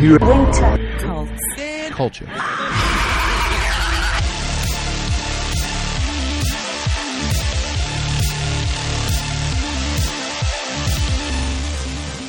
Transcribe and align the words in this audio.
And 0.00 0.08
you 0.08 0.18
Culture. 1.90 2.24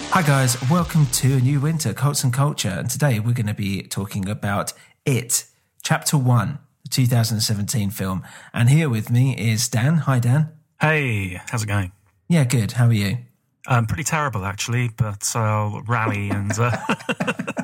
Hi, 0.09 0.21
guys. 0.21 0.57
Welcome 0.69 1.05
to 1.05 1.35
a 1.35 1.39
new 1.39 1.61
winter, 1.61 1.93
Cults 1.93 2.25
and 2.25 2.33
Culture. 2.33 2.67
And 2.67 2.89
today 2.89 3.21
we're 3.21 3.31
going 3.31 3.47
to 3.47 3.53
be 3.53 3.83
talking 3.83 4.27
about 4.27 4.73
It, 5.05 5.45
Chapter 5.81 6.17
1, 6.17 6.59
the 6.83 6.89
2017 6.89 7.89
film. 7.91 8.23
And 8.53 8.69
here 8.69 8.89
with 8.89 9.09
me 9.09 9.33
is 9.37 9.69
Dan. 9.69 9.95
Hi, 9.99 10.19
Dan. 10.19 10.51
Hey, 10.81 11.39
how's 11.47 11.63
it 11.63 11.67
going? 11.67 11.93
Yeah, 12.27 12.43
good. 12.43 12.73
How 12.73 12.87
are 12.87 12.93
you? 12.93 13.19
Um, 13.67 13.85
pretty 13.85 14.03
terrible, 14.03 14.43
actually, 14.43 14.89
but 14.89 15.31
I'll 15.35 15.81
rally 15.87 16.29
and 16.31 16.51
uh, 16.57 16.75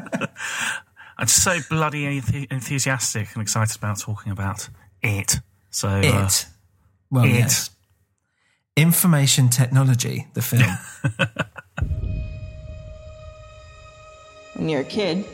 I'm 1.18 1.28
so 1.28 1.58
bloody 1.70 2.04
enth- 2.22 2.52
enthusiastic 2.52 3.30
and 3.34 3.42
excited 3.42 3.76
about 3.78 4.00
talking 4.00 4.32
about 4.32 4.70
it. 5.02 5.40
So, 5.72 5.88
uh, 5.90 6.02
It. 6.26 6.46
Well, 7.10 7.26
It. 7.26 7.30
yes. 7.34 7.70
Information 8.76 9.50
Technology, 9.50 10.28
the 10.34 10.42
film. 10.42 10.78
When 14.56 14.70
you're 14.70 14.82
a 14.82 14.86
kid, 14.86 15.18
you 15.20 15.26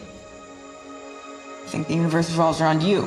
think 1.67 1.87
the 1.87 1.93
universe 1.95 2.29
revolves 2.29 2.59
around 2.59 2.83
you. 2.83 3.03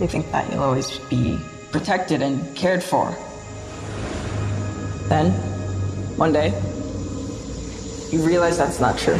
You 0.00 0.06
think 0.08 0.30
that 0.32 0.50
you'll 0.52 0.64
always 0.64 0.98
be 1.08 1.38
protected 1.70 2.22
and 2.22 2.56
cared 2.56 2.82
for. 2.82 3.10
Then, 5.08 5.30
one 6.16 6.32
day, 6.32 6.50
you 8.10 8.20
realize 8.22 8.56
that's 8.56 8.80
not 8.80 8.98
true. 8.98 9.18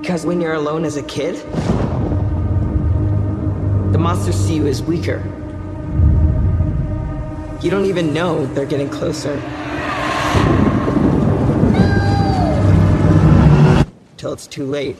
Because 0.00 0.26
when 0.26 0.40
you're 0.40 0.54
alone 0.54 0.84
as 0.84 0.96
a 0.96 1.02
kid, 1.04 1.36
the 3.92 3.98
monsters 3.98 4.36
see 4.36 4.56
you 4.56 4.66
as 4.66 4.82
weaker. 4.82 5.22
You 7.62 7.70
don't 7.70 7.86
even 7.86 8.12
know 8.12 8.44
they're 8.46 8.66
getting 8.66 8.90
closer. 8.90 9.40
Till 14.18 14.32
it's 14.32 14.46
too 14.46 14.66
late. 14.66 14.96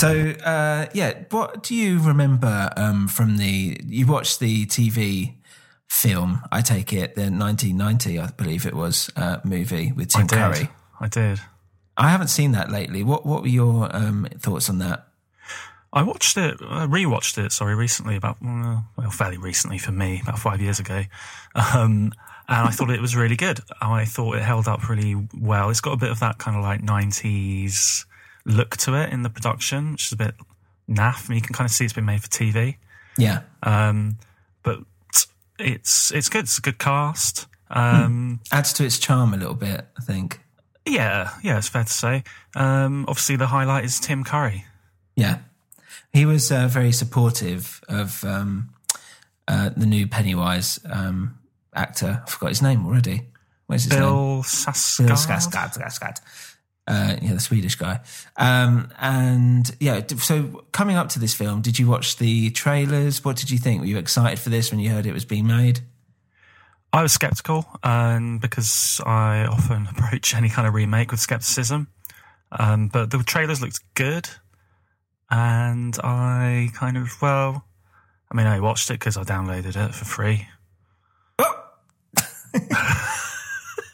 So, 0.00 0.30
uh, 0.44 0.86
yeah, 0.94 1.24
what 1.30 1.62
do 1.62 1.74
you 1.74 2.00
remember 2.00 2.70
um, 2.76 3.08
from 3.08 3.36
the. 3.36 3.80
You 3.84 4.06
watched 4.06 4.40
the 4.40 4.66
TV 4.66 5.34
film, 5.88 6.42
I 6.52 6.62
take 6.62 6.92
it, 6.92 7.16
the 7.16 7.22
1990, 7.22 8.18
I 8.20 8.26
believe 8.28 8.64
it 8.64 8.74
was, 8.74 9.10
uh, 9.16 9.38
movie 9.44 9.92
with 9.92 10.14
I 10.16 10.20
Tim 10.20 10.26
did. 10.28 10.36
Curry. 10.36 10.70
I 11.00 11.08
did. 11.08 11.40
I 11.96 12.10
haven't 12.10 12.28
seen 12.28 12.52
that 12.52 12.70
lately. 12.70 13.02
What 13.02 13.26
What 13.26 13.42
were 13.42 13.48
your 13.48 13.94
um, 13.94 14.28
thoughts 14.38 14.70
on 14.70 14.78
that? 14.78 15.06
I 15.92 16.02
watched 16.04 16.36
it, 16.36 16.58
I 16.62 16.86
rewatched 16.86 17.44
it, 17.44 17.50
sorry, 17.50 17.74
recently, 17.74 18.14
about, 18.14 18.36
uh, 18.46 18.82
well, 18.96 19.10
fairly 19.10 19.38
recently 19.38 19.78
for 19.78 19.90
me, 19.90 20.20
about 20.22 20.38
five 20.38 20.60
years 20.60 20.78
ago. 20.78 21.02
Um, 21.54 22.12
and 22.48 22.68
I 22.68 22.70
thought 22.70 22.90
it 22.90 23.00
was 23.00 23.16
really 23.16 23.34
good. 23.36 23.58
I 23.80 24.04
thought 24.04 24.36
it 24.36 24.42
held 24.42 24.68
up 24.68 24.88
really 24.88 25.16
well. 25.36 25.68
It's 25.70 25.80
got 25.80 25.92
a 25.92 25.96
bit 25.96 26.10
of 26.10 26.20
that 26.20 26.38
kind 26.38 26.56
of 26.56 26.62
like 26.62 26.80
90s 26.80 28.04
look 28.44 28.76
to 28.78 28.94
it 28.94 29.12
in 29.12 29.22
the 29.22 29.30
production, 29.30 29.92
which 29.92 30.06
is 30.06 30.12
a 30.12 30.16
bit 30.16 30.34
naff. 30.88 31.26
I 31.26 31.28
mean, 31.30 31.36
you 31.36 31.42
can 31.42 31.54
kind 31.54 31.68
of 31.68 31.72
see 31.72 31.84
it's 31.84 31.94
been 31.94 32.04
made 32.04 32.22
for 32.22 32.28
TV. 32.28 32.76
Yeah. 33.16 33.40
Um, 33.62 34.18
but 34.62 34.78
it's 35.58 36.10
it's 36.12 36.28
good. 36.28 36.44
It's 36.44 36.58
a 36.58 36.62
good 36.62 36.78
cast. 36.78 37.46
Um, 37.70 38.40
Adds 38.50 38.72
to 38.74 38.84
its 38.84 38.98
charm 38.98 39.32
a 39.32 39.36
little 39.36 39.54
bit, 39.54 39.86
I 39.96 40.02
think. 40.02 40.40
Yeah, 40.84 41.30
yeah, 41.42 41.58
it's 41.58 41.68
fair 41.68 41.84
to 41.84 41.92
say. 41.92 42.24
Um, 42.56 43.04
obviously, 43.06 43.36
the 43.36 43.46
highlight 43.46 43.84
is 43.84 44.00
Tim 44.00 44.24
Curry. 44.24 44.64
Yeah. 45.14 45.38
He 46.12 46.26
was 46.26 46.50
uh, 46.50 46.66
very 46.66 46.90
supportive 46.90 47.80
of 47.88 48.24
um, 48.24 48.70
uh, 49.46 49.70
the 49.76 49.86
new 49.86 50.08
Pennywise 50.08 50.80
um, 50.90 51.38
actor. 51.74 52.22
I 52.26 52.30
forgot 52.30 52.48
his 52.48 52.62
name 52.62 52.84
already. 52.84 53.28
Where's 53.66 53.84
his 53.84 53.92
name? 53.92 54.00
Bill 54.00 54.42
Skarsgård. 54.42 55.06
Bill. 55.06 55.16
Skarsgård. 55.16 56.20
Uh, 56.90 57.14
yeah, 57.22 57.34
the 57.34 57.40
Swedish 57.40 57.76
guy. 57.76 58.00
Um, 58.36 58.92
and 58.98 59.70
yeah, 59.78 60.00
so 60.18 60.64
coming 60.72 60.96
up 60.96 61.08
to 61.10 61.20
this 61.20 61.32
film, 61.32 61.62
did 61.62 61.78
you 61.78 61.86
watch 61.86 62.16
the 62.16 62.50
trailers? 62.50 63.24
What 63.24 63.36
did 63.36 63.48
you 63.48 63.58
think? 63.58 63.80
Were 63.80 63.86
you 63.86 63.96
excited 63.96 64.40
for 64.40 64.50
this 64.50 64.72
when 64.72 64.80
you 64.80 64.90
heard 64.90 65.06
it 65.06 65.12
was 65.12 65.24
being 65.24 65.46
made? 65.46 65.82
I 66.92 67.02
was 67.02 67.12
skeptical, 67.12 67.64
um, 67.84 68.38
because 68.38 69.00
I 69.06 69.46
often 69.46 69.86
approach 69.90 70.34
any 70.34 70.48
kind 70.48 70.66
of 70.66 70.74
remake 70.74 71.12
with 71.12 71.20
skepticism. 71.20 71.86
Um, 72.50 72.88
but 72.88 73.12
the 73.12 73.18
trailers 73.18 73.62
looked 73.62 73.78
good, 73.94 74.28
and 75.30 75.96
I 76.02 76.70
kind 76.74 76.96
of 76.96 77.22
well, 77.22 77.64
I 78.32 78.34
mean, 78.34 78.48
I 78.48 78.58
watched 78.58 78.90
it 78.90 78.94
because 78.94 79.16
I 79.16 79.22
downloaded 79.22 79.76
it 79.76 79.94
for 79.94 80.04
free. 80.04 80.48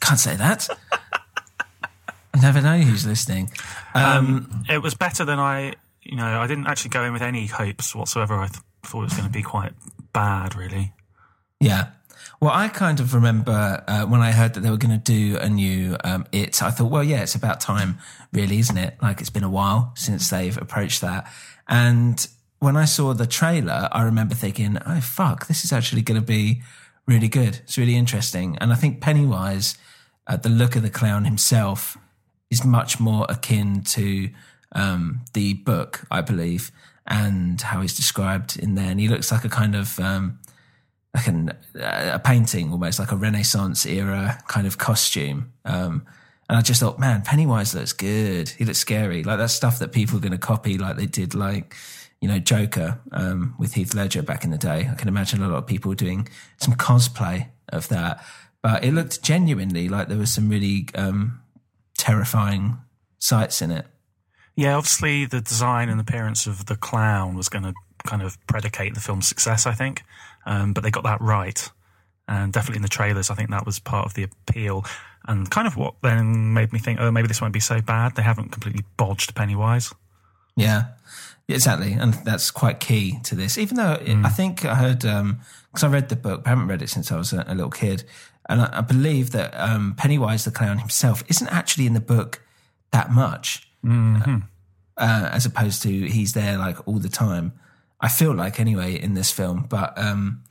Can't 0.00 0.18
say 0.18 0.34
that. 0.36 0.66
I 2.36 2.40
never 2.42 2.60
know 2.60 2.78
who's 2.78 3.06
listening. 3.06 3.50
Um, 3.94 4.64
it 4.68 4.82
was 4.82 4.94
better 4.94 5.24
than 5.24 5.38
I, 5.38 5.74
you 6.02 6.16
know, 6.16 6.40
I 6.40 6.46
didn't 6.46 6.66
actually 6.66 6.90
go 6.90 7.04
in 7.04 7.12
with 7.12 7.22
any 7.22 7.46
hopes 7.46 7.94
whatsoever. 7.94 8.34
I 8.34 8.48
th- 8.48 8.60
thought 8.82 9.00
it 9.00 9.04
was 9.04 9.14
going 9.14 9.28
to 9.28 9.32
be 9.32 9.42
quite 9.42 9.72
bad, 10.12 10.54
really. 10.54 10.92
Yeah. 11.60 11.88
Well, 12.40 12.52
I 12.52 12.68
kind 12.68 13.00
of 13.00 13.14
remember 13.14 13.82
uh, 13.88 14.04
when 14.04 14.20
I 14.20 14.32
heard 14.32 14.54
that 14.54 14.60
they 14.60 14.70
were 14.70 14.76
going 14.76 14.98
to 14.98 15.02
do 15.02 15.38
a 15.38 15.48
new 15.48 15.96
um, 16.04 16.26
It, 16.32 16.62
I 16.62 16.70
thought, 16.70 16.90
well, 16.90 17.02
yeah, 17.02 17.22
it's 17.22 17.34
about 17.34 17.60
time, 17.60 17.98
really, 18.32 18.58
isn't 18.58 18.76
it? 18.76 18.96
Like 19.00 19.20
it's 19.20 19.30
been 19.30 19.44
a 19.44 19.50
while 19.50 19.92
since 19.96 20.28
they've 20.28 20.56
approached 20.58 21.00
that. 21.00 21.30
And 21.66 22.26
when 22.58 22.76
I 22.76 22.84
saw 22.84 23.14
the 23.14 23.26
trailer, 23.26 23.88
I 23.90 24.02
remember 24.02 24.34
thinking, 24.34 24.78
oh, 24.86 25.00
fuck, 25.00 25.46
this 25.46 25.64
is 25.64 25.72
actually 25.72 26.02
going 26.02 26.20
to 26.20 26.26
be 26.26 26.62
really 27.06 27.28
good. 27.28 27.60
It's 27.64 27.78
really 27.78 27.96
interesting. 27.96 28.58
And 28.60 28.72
I 28.72 28.76
think 28.76 29.00
Pennywise, 29.00 29.78
uh, 30.26 30.36
the 30.36 30.48
look 30.48 30.76
of 30.76 30.82
the 30.82 30.90
clown 30.90 31.24
himself, 31.24 31.96
is 32.50 32.64
much 32.64 33.00
more 33.00 33.26
akin 33.28 33.82
to 33.82 34.30
um, 34.72 35.20
the 35.32 35.54
book, 35.54 36.06
I 36.10 36.20
believe, 36.20 36.70
and 37.06 37.60
how 37.60 37.80
he's 37.80 37.96
described 37.96 38.58
in 38.58 38.74
there. 38.74 38.90
And 38.90 39.00
he 39.00 39.08
looks 39.08 39.30
like 39.32 39.44
a 39.44 39.48
kind 39.48 39.74
of. 39.74 39.98
Um, 40.00 40.38
like 41.14 41.28
an, 41.28 41.50
a 41.80 42.18
painting, 42.18 42.70
almost 42.70 42.98
like 42.98 43.10
a 43.10 43.16
Renaissance 43.16 43.86
era 43.86 44.38
kind 44.48 44.66
of 44.66 44.76
costume. 44.76 45.50
Um, 45.64 46.06
and 46.48 46.58
I 46.58 46.60
just 46.60 46.80
thought, 46.80 46.98
man, 46.98 47.22
Pennywise 47.22 47.74
looks 47.74 47.94
good. 47.94 48.50
He 48.50 48.66
looks 48.66 48.78
scary. 48.78 49.24
Like 49.24 49.38
that's 49.38 49.54
stuff 49.54 49.78
that 49.78 49.92
people 49.92 50.18
are 50.18 50.20
going 50.20 50.32
to 50.32 50.38
copy, 50.38 50.76
like 50.76 50.96
they 50.96 51.06
did, 51.06 51.34
like 51.34 51.74
you 52.20 52.28
know, 52.28 52.38
Joker 52.38 53.00
um, 53.12 53.54
with 53.58 53.74
Heath 53.74 53.94
Ledger 53.94 54.22
back 54.22 54.44
in 54.44 54.50
the 54.50 54.58
day. 54.58 54.88
I 54.90 54.94
can 54.94 55.08
imagine 55.08 55.42
a 55.42 55.48
lot 55.48 55.58
of 55.58 55.66
people 55.66 55.94
doing 55.94 56.28
some 56.58 56.74
cosplay 56.74 57.48
of 57.70 57.88
that. 57.88 58.24
But 58.62 58.84
it 58.84 58.92
looked 58.92 59.22
genuinely 59.22 59.88
like 59.88 60.08
there 60.08 60.18
was 60.18 60.32
some 60.32 60.48
really 60.48 60.88
um, 60.94 61.40
terrifying 62.06 62.78
sights 63.18 63.60
in 63.60 63.72
it. 63.72 63.84
Yeah, 64.54 64.76
obviously 64.76 65.24
the 65.26 65.40
design 65.40 65.88
and 65.88 66.00
appearance 66.00 66.46
of 66.46 66.66
the 66.66 66.76
clown 66.76 67.34
was 67.34 67.48
going 67.48 67.64
to 67.64 67.74
kind 68.04 68.22
of 68.22 68.38
predicate 68.46 68.94
the 68.94 69.00
film's 69.00 69.26
success, 69.26 69.66
I 69.66 69.72
think. 69.72 70.02
Um, 70.46 70.72
but 70.72 70.84
they 70.84 70.90
got 70.92 71.02
that 71.02 71.20
right. 71.20 71.68
And 72.28 72.52
definitely 72.52 72.76
in 72.76 72.82
the 72.82 72.88
trailers, 72.88 73.28
I 73.28 73.34
think 73.34 73.50
that 73.50 73.66
was 73.66 73.80
part 73.80 74.06
of 74.06 74.14
the 74.14 74.22
appeal. 74.22 74.84
And 75.26 75.50
kind 75.50 75.66
of 75.66 75.76
what 75.76 75.94
then 76.02 76.54
made 76.54 76.72
me 76.72 76.78
think, 76.78 77.00
oh, 77.00 77.10
maybe 77.10 77.26
this 77.26 77.40
won't 77.40 77.52
be 77.52 77.60
so 77.60 77.80
bad. 77.80 78.14
They 78.14 78.22
haven't 78.22 78.52
completely 78.52 78.84
bodged 78.96 79.34
Pennywise. 79.34 79.92
Yeah, 80.54 80.84
exactly. 81.48 81.92
And 81.92 82.14
that's 82.14 82.52
quite 82.52 82.78
key 82.78 83.18
to 83.24 83.34
this. 83.34 83.58
Even 83.58 83.76
though 83.76 83.94
it, 84.00 84.24
I 84.24 84.28
think 84.28 84.64
I 84.64 84.76
heard, 84.76 85.00
because 85.00 85.82
I 85.82 85.88
read 85.88 86.08
the 86.08 86.16
book, 86.16 86.44
but 86.44 86.46
I 86.46 86.50
haven't 86.50 86.68
read 86.68 86.82
it 86.82 86.88
since 86.88 87.10
I 87.10 87.16
was 87.16 87.32
a, 87.32 87.44
a 87.48 87.54
little 87.54 87.70
kid. 87.70 88.04
And 88.48 88.60
I, 88.62 88.78
I 88.78 88.80
believe 88.80 89.30
that 89.32 89.52
um, 89.54 89.94
Pennywise 89.96 90.44
the 90.44 90.50
clown 90.50 90.78
himself 90.78 91.22
isn't 91.28 91.48
actually 91.48 91.86
in 91.86 91.94
the 91.94 92.00
book 92.00 92.42
that 92.92 93.10
much, 93.10 93.68
uh, 94.96 95.28
as 95.32 95.44
opposed 95.46 95.82
to 95.82 95.88
he's 95.88 96.32
there 96.32 96.58
like 96.58 96.86
all 96.86 96.98
the 96.98 97.08
time. 97.08 97.52
I 98.00 98.08
feel 98.08 98.32
like 98.34 98.60
anyway 98.60 99.00
in 99.00 99.14
this 99.14 99.30
film, 99.30 99.66
but 99.68 99.98
um, 99.98 100.42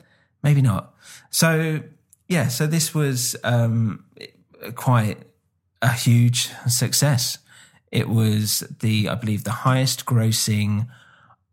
maybe 0.44 0.62
not. 0.62 0.94
So 1.30 1.82
yeah, 2.28 2.48
so 2.50 2.68
this 2.68 2.94
was 2.94 3.36
um, 3.44 4.06
quite 4.76 5.20
a 5.82 5.92
huge 5.94 6.50
success. 6.68 7.38
It 7.92 8.10
was 8.10 8.64
the, 8.80 9.10
I 9.10 9.16
believe, 9.16 9.44
the 9.44 9.52
highest 9.52 10.06
grossing 10.06 10.88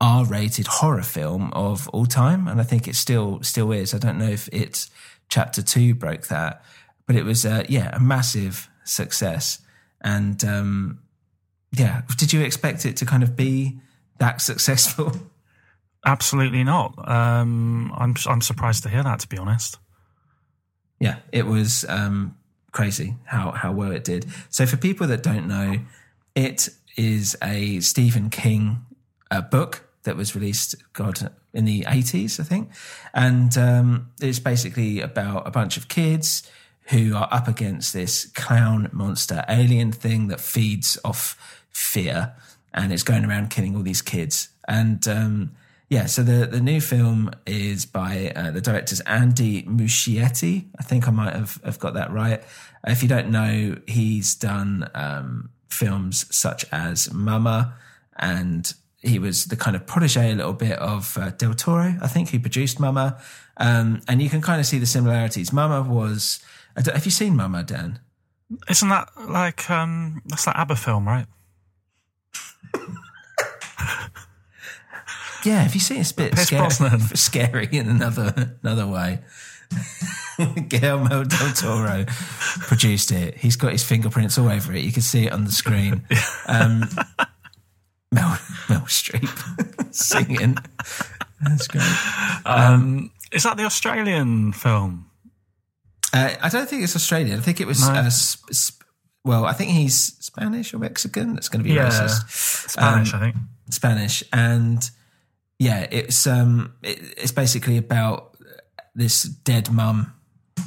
R-rated 0.01 0.67
horror 0.67 1.03
film 1.03 1.53
of 1.53 1.89
all 1.91 2.07
time, 2.07 2.49
and 2.49 2.61
I 2.61 2.65
think 2.65 2.89
it 2.89 2.97
still 2.97 3.41
still 3.43 3.71
is. 3.71 3.95
I 3.95 3.99
don't 3.99 4.19
know 4.19 4.31
if 4.31 4.49
it's 4.51 4.91
Chapter 5.33 5.63
Two 5.63 5.95
broke 5.95 6.27
that, 6.27 6.63
but 7.07 7.17
it 7.17 7.25
was 7.25 7.47
uh, 7.47 7.65
yeah 7.67 7.97
a 7.97 7.99
massive 8.01 8.69
success. 8.85 9.61
And 10.03 10.45
um, 10.45 11.01
yeah, 11.73 12.03
did 12.19 12.35
you 12.35 12.43
expect 12.43 12.85
it 12.85 12.99
to 12.99 13.07
kind 13.07 13.23
of 13.23 13.35
be 13.35 13.81
that 14.19 14.43
successful? 14.43 15.17
Absolutely 16.05 16.65
not. 16.65 16.93
Um, 17.09 17.95
I'm 17.97 18.15
I'm 18.29 18.43
surprised 18.43 18.83
to 18.83 18.91
hear 18.91 19.03
that, 19.03 19.21
to 19.21 19.29
be 19.29 19.39
honest. 19.39 19.79
yeah, 21.01 21.21
it 21.33 21.47
was 21.47 21.87
um, 21.89 22.37
crazy 22.73 23.15
how 23.25 23.53
how 23.53 23.73
well 23.73 23.91
it 23.91 24.05
did. 24.05 24.27
So 24.51 24.67
for 24.67 24.77
people 24.77 25.07
that 25.07 25.23
don't 25.23 25.49
know, 25.49 25.79
it 26.35 26.69
is 26.99 27.39
a 27.43 27.81
Stephen 27.81 28.29
King 28.29 28.85
uh, 29.31 29.41
book 29.41 29.89
that 30.03 30.15
was 30.15 30.35
released, 30.35 30.75
God, 30.93 31.31
in 31.55 31.65
the 31.65 31.85
eighties, 31.89 32.41
I 32.41 32.45
think, 32.45 32.71
and 33.13 33.57
um, 33.59 34.11
it's 34.21 34.39
basically 34.39 35.01
about 35.01 35.47
a 35.47 35.51
bunch 35.51 35.77
of 35.77 35.89
kids 35.89 36.51
who 36.87 37.15
are 37.15 37.29
up 37.31 37.49
against 37.49 37.93
this 37.93 38.27
clown 38.35 38.91
monster 38.93 39.45
alien 39.49 39.93
thing 39.93 40.29
that 40.29 40.41
feeds 40.41 40.99
off 41.05 41.63
fear, 41.71 42.35
and 42.75 42.93
it's 42.93 43.03
going 43.03 43.25
around 43.25 43.51
killing 43.51 43.77
all 43.77 43.83
these 43.83 44.03
kids. 44.03 44.49
And 44.67 45.07
um, 45.09 45.53
yeah, 45.89 46.07
so 46.07 46.23
the 46.23 46.47
the 46.47 46.61
new 46.61 46.81
film 46.81 47.31
is 47.47 47.85
by 47.87 48.33
uh, 48.35 48.51
the 48.51 48.61
director's 48.61 49.01
Andy 49.01 49.63
Muschietti. 49.65 50.67
I 50.79 50.83
think 50.83 51.07
I 51.07 51.11
might 51.11 51.35
have, 51.35 51.61
have 51.65 51.79
got 51.79 51.95
that 51.95 52.11
right. 52.11 52.43
If 52.87 53.03
you 53.03 53.09
don't 53.09 53.31
know, 53.31 53.77
he's 53.87 54.35
done 54.35 54.91
um, 54.95 55.51
films 55.69 56.27
such 56.35 56.65
as 56.73 57.13
Mama, 57.13 57.75
and 58.17 58.73
he 59.03 59.19
was 59.19 59.47
the 59.47 59.57
kind 59.57 59.75
of 59.77 59.87
protege 59.87 60.33
a 60.33 60.35
little 60.35 60.53
bit 60.53 60.79
of 60.79 61.19
uh, 61.19 61.31
Del 61.31 61.55
Toro, 61.55 61.97
I 62.01 62.07
think, 62.07 62.31
who 62.31 62.39
produced 62.39 62.79
Mama. 62.79 63.21
Um, 63.57 64.01
and 64.09 64.23
you 64.23 64.31
can 64.31 64.41
kind 64.41 64.61
of 64.61 64.67
see 64.67 64.79
the 64.79 64.87
similarities. 64.87 65.53
Mama 65.53 65.83
was. 65.83 66.41
Have 66.77 67.05
you 67.05 67.11
seen 67.11 67.37
Mama, 67.37 67.63
Dan? 67.65 67.99
Isn't 68.69 68.89
that 68.89 69.09
like 69.29 69.69
um, 69.71 70.23
that's 70.27 70.45
that 70.45 70.57
ABBA 70.57 70.77
film, 70.77 71.07
right? 71.07 71.27
Yeah, 75.45 75.63
have 75.63 75.75
you 75.75 75.81
seen 75.81 75.97
it? 75.97 76.03
It's 76.03 76.13
a 76.13 76.15
bit 76.15 76.39
scary, 76.39 76.71
scary 77.15 77.69
in 77.73 77.89
another 77.89 78.57
another 78.63 78.87
way. 78.87 79.19
Guillermo 80.69 81.25
del 81.25 81.53
Toro 81.53 82.05
produced 82.61 83.11
it. 83.11 83.39
He's 83.39 83.57
got 83.57 83.73
his 83.73 83.83
fingerprints 83.83 84.39
all 84.39 84.49
over 84.49 84.73
it. 84.73 84.85
You 84.85 84.93
can 84.93 85.03
see 85.03 85.27
it 85.27 85.33
on 85.33 85.45
the 85.45 85.51
screen. 85.51 86.03
Um, 86.47 86.85
Mel 88.13 88.39
Mel 88.69 88.83
Streep 88.83 89.29
singing. 89.95 90.57
That's 91.43 91.67
great. 91.67 91.83
Um, 92.47 93.11
is 93.33 93.43
that 93.45 93.57
the 93.57 93.65
Australian 93.65 94.53
film? 94.53 95.07
Uh, 96.13 96.35
I 96.43 96.49
don't 96.51 96.69
think 96.69 96.83
it's 96.85 96.95
Australian. 96.95 97.39
I 97.39 97.43
think 97.43 97.61
it 97.61 97.67
was. 97.67 97.81
No. 97.89 97.95
Uh, 97.95 98.11
sp- 98.13 98.53
sp- 98.55 98.85
well, 99.25 99.45
I 99.47 99.53
think 99.53 99.71
he's 99.71 99.97
Spanish 100.25 100.75
or 100.75 100.79
Mexican. 100.79 101.35
That's 101.35 101.49
going 101.49 101.63
to 101.65 101.69
be 101.69 101.75
Yeah. 101.75 101.89
racist. 101.89 102.69
Spanish, 102.71 103.15
Um, 103.15 103.21
I 103.21 103.25
think. 103.25 103.37
Spanish, 103.71 104.23
and 104.33 104.91
yeah, 105.59 105.87
it's 105.91 106.27
um, 106.27 106.75
it, 106.83 106.99
it's 107.17 107.33
basically 107.33 107.77
about 107.79 108.37
this 108.95 109.23
dead 109.23 109.71
mum 109.71 110.13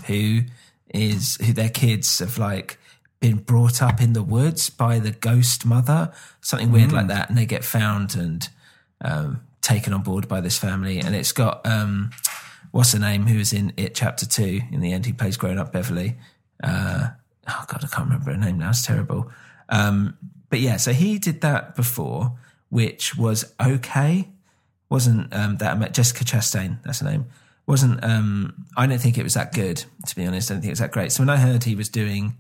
who 0.08 0.42
is 0.94 1.36
who 1.46 1.54
their 1.54 1.70
kids 1.70 2.20
have 2.20 2.38
like 2.40 2.80
been 3.20 3.38
brought 3.38 3.82
up 3.82 4.02
in 4.02 4.14
the 4.14 4.24
woods 4.24 4.70
by 4.70 5.00
the 5.00 5.12
ghost 5.12 5.66
mother, 5.66 6.12
something 6.42 6.72
weird 6.72 6.92
like 6.92 7.08
that, 7.08 7.30
and 7.30 7.38
they 7.38 7.46
get 7.46 7.64
found 7.64 8.16
and 8.16 8.50
um, 9.02 9.42
taken 9.62 9.94
on 9.94 10.04
board 10.04 10.28
by 10.28 10.42
this 10.42 10.58
family, 10.58 11.00
and 11.00 11.16
it's 11.16 11.32
got 11.32 11.66
um, 11.66 12.12
what's 12.72 12.94
her 12.94 13.00
name 13.00 13.26
who 13.26 13.40
is 13.40 13.54
in 13.54 13.74
it 13.78 13.96
chapter 13.96 14.26
two 14.26 14.62
in 14.72 14.82
the 14.82 14.92
end, 14.94 15.06
He 15.06 15.14
plays 15.14 15.38
grown 15.38 15.58
up 15.58 15.72
Beverly. 15.72 16.18
Uh, 16.64 17.10
oh 17.48 17.66
god, 17.68 17.84
I 17.84 17.88
can't 17.88 18.10
remember 18.10 18.32
her 18.32 18.38
name 18.38 18.60
now. 18.60 18.70
It's 18.70 18.86
terrible. 18.86 19.32
Um, 19.70 20.18
but 20.50 20.60
yeah, 20.60 20.78
so 20.78 20.94
he 20.94 21.18
did 21.18 21.42
that 21.42 21.76
before, 21.76 22.38
which 22.70 23.18
was 23.18 23.54
okay. 23.60 24.30
Wasn't 24.90 25.34
um, 25.34 25.58
that 25.58 25.94
Jessica 25.94 26.24
Chastain? 26.24 26.82
That's 26.84 27.00
her 27.00 27.10
name. 27.10 27.26
Wasn't 27.66 28.04
um, 28.04 28.66
I 28.78 28.86
don't 28.86 29.00
think 29.00 29.18
it 29.18 29.24
was 29.24 29.34
that 29.34 29.54
good 29.54 29.84
to 30.06 30.16
be 30.16 30.26
honest. 30.26 30.52
I 30.52 30.54
don't 30.54 30.62
think 30.62 30.70
it 30.70 30.74
was 30.74 30.80
that 30.80 30.92
great. 30.92 31.12
So 31.12 31.24
when 31.24 31.30
I 31.30 31.38
heard 31.38 31.64
he 31.64 31.76
was 31.76 31.90
doing 31.90 32.38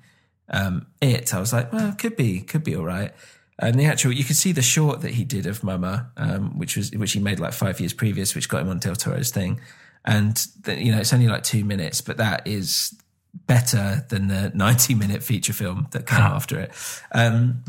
um, 0.49 0.87
it, 1.01 1.33
I 1.33 1.39
was 1.39 1.53
like, 1.53 1.71
well, 1.73 1.93
could 1.93 2.15
be, 2.15 2.41
could 2.41 2.63
be 2.63 2.75
all 2.75 2.85
right. 2.85 3.11
And 3.57 3.79
the 3.79 3.85
actual, 3.85 4.11
you 4.11 4.23
could 4.23 4.35
see 4.35 4.51
the 4.51 4.61
short 4.61 5.01
that 5.01 5.11
he 5.11 5.23
did 5.23 5.45
of 5.45 5.63
Mama, 5.63 6.11
um, 6.17 6.57
which 6.59 6.75
was 6.75 6.91
which 6.91 7.13
he 7.13 7.19
made 7.19 7.39
like 7.39 7.53
five 7.53 7.79
years 7.79 7.93
previous, 7.93 8.35
which 8.35 8.49
got 8.49 8.61
him 8.61 8.69
on 8.69 8.79
Del 8.79 8.95
Toro's 8.95 9.31
thing. 9.31 9.61
And 10.03 10.35
the, 10.61 10.79
you 10.79 10.91
know, 10.91 10.99
it's 10.99 11.13
only 11.13 11.27
like 11.27 11.43
two 11.43 11.63
minutes, 11.63 12.01
but 12.01 12.17
that 12.17 12.45
is 12.45 12.93
better 13.33 14.05
than 14.09 14.27
the 14.27 14.51
ninety-minute 14.55 15.23
feature 15.23 15.53
film 15.53 15.87
that 15.91 16.05
came 16.05 16.19
after 16.19 16.59
it. 16.59 16.71
Um, 17.13 17.63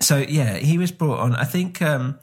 so 0.00 0.16
yeah, 0.16 0.56
he 0.56 0.78
was 0.78 0.90
brought 0.90 1.20
on. 1.20 1.34
I 1.34 1.44
think 1.44 1.82
um, 1.82 2.18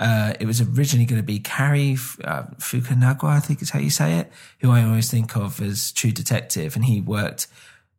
uh, 0.00 0.34
it 0.40 0.46
was 0.46 0.60
originally 0.60 1.06
going 1.06 1.20
to 1.20 1.26
be 1.26 1.38
Cary 1.38 1.92
uh, 2.24 2.44
Fukunaga, 2.58 3.24
I 3.24 3.40
think 3.40 3.62
is 3.62 3.70
how 3.70 3.78
you 3.78 3.90
say 3.90 4.18
it, 4.18 4.32
who 4.60 4.72
I 4.72 4.82
always 4.82 5.08
think 5.08 5.36
of 5.36 5.60
as 5.62 5.92
True 5.92 6.10
Detective, 6.10 6.74
and 6.74 6.84
he 6.84 7.00
worked 7.00 7.46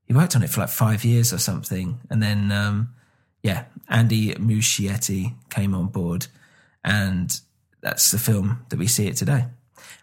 he 0.09 0.13
worked 0.13 0.35
on 0.35 0.43
it 0.43 0.49
for 0.49 0.59
like 0.61 0.69
five 0.69 1.05
years 1.05 1.31
or 1.31 1.37
something, 1.37 2.01
and 2.09 2.21
then 2.21 2.51
um, 2.51 2.89
yeah, 3.43 3.65
Andy 3.87 4.33
Muschietti 4.33 5.35
came 5.49 5.73
on 5.73 5.87
board, 5.87 6.27
and 6.83 7.39
that's 7.81 8.11
the 8.11 8.17
film 8.19 8.65
that 8.69 8.77
we 8.79 8.87
see 8.87 9.07
it 9.07 9.15
today. 9.15 9.45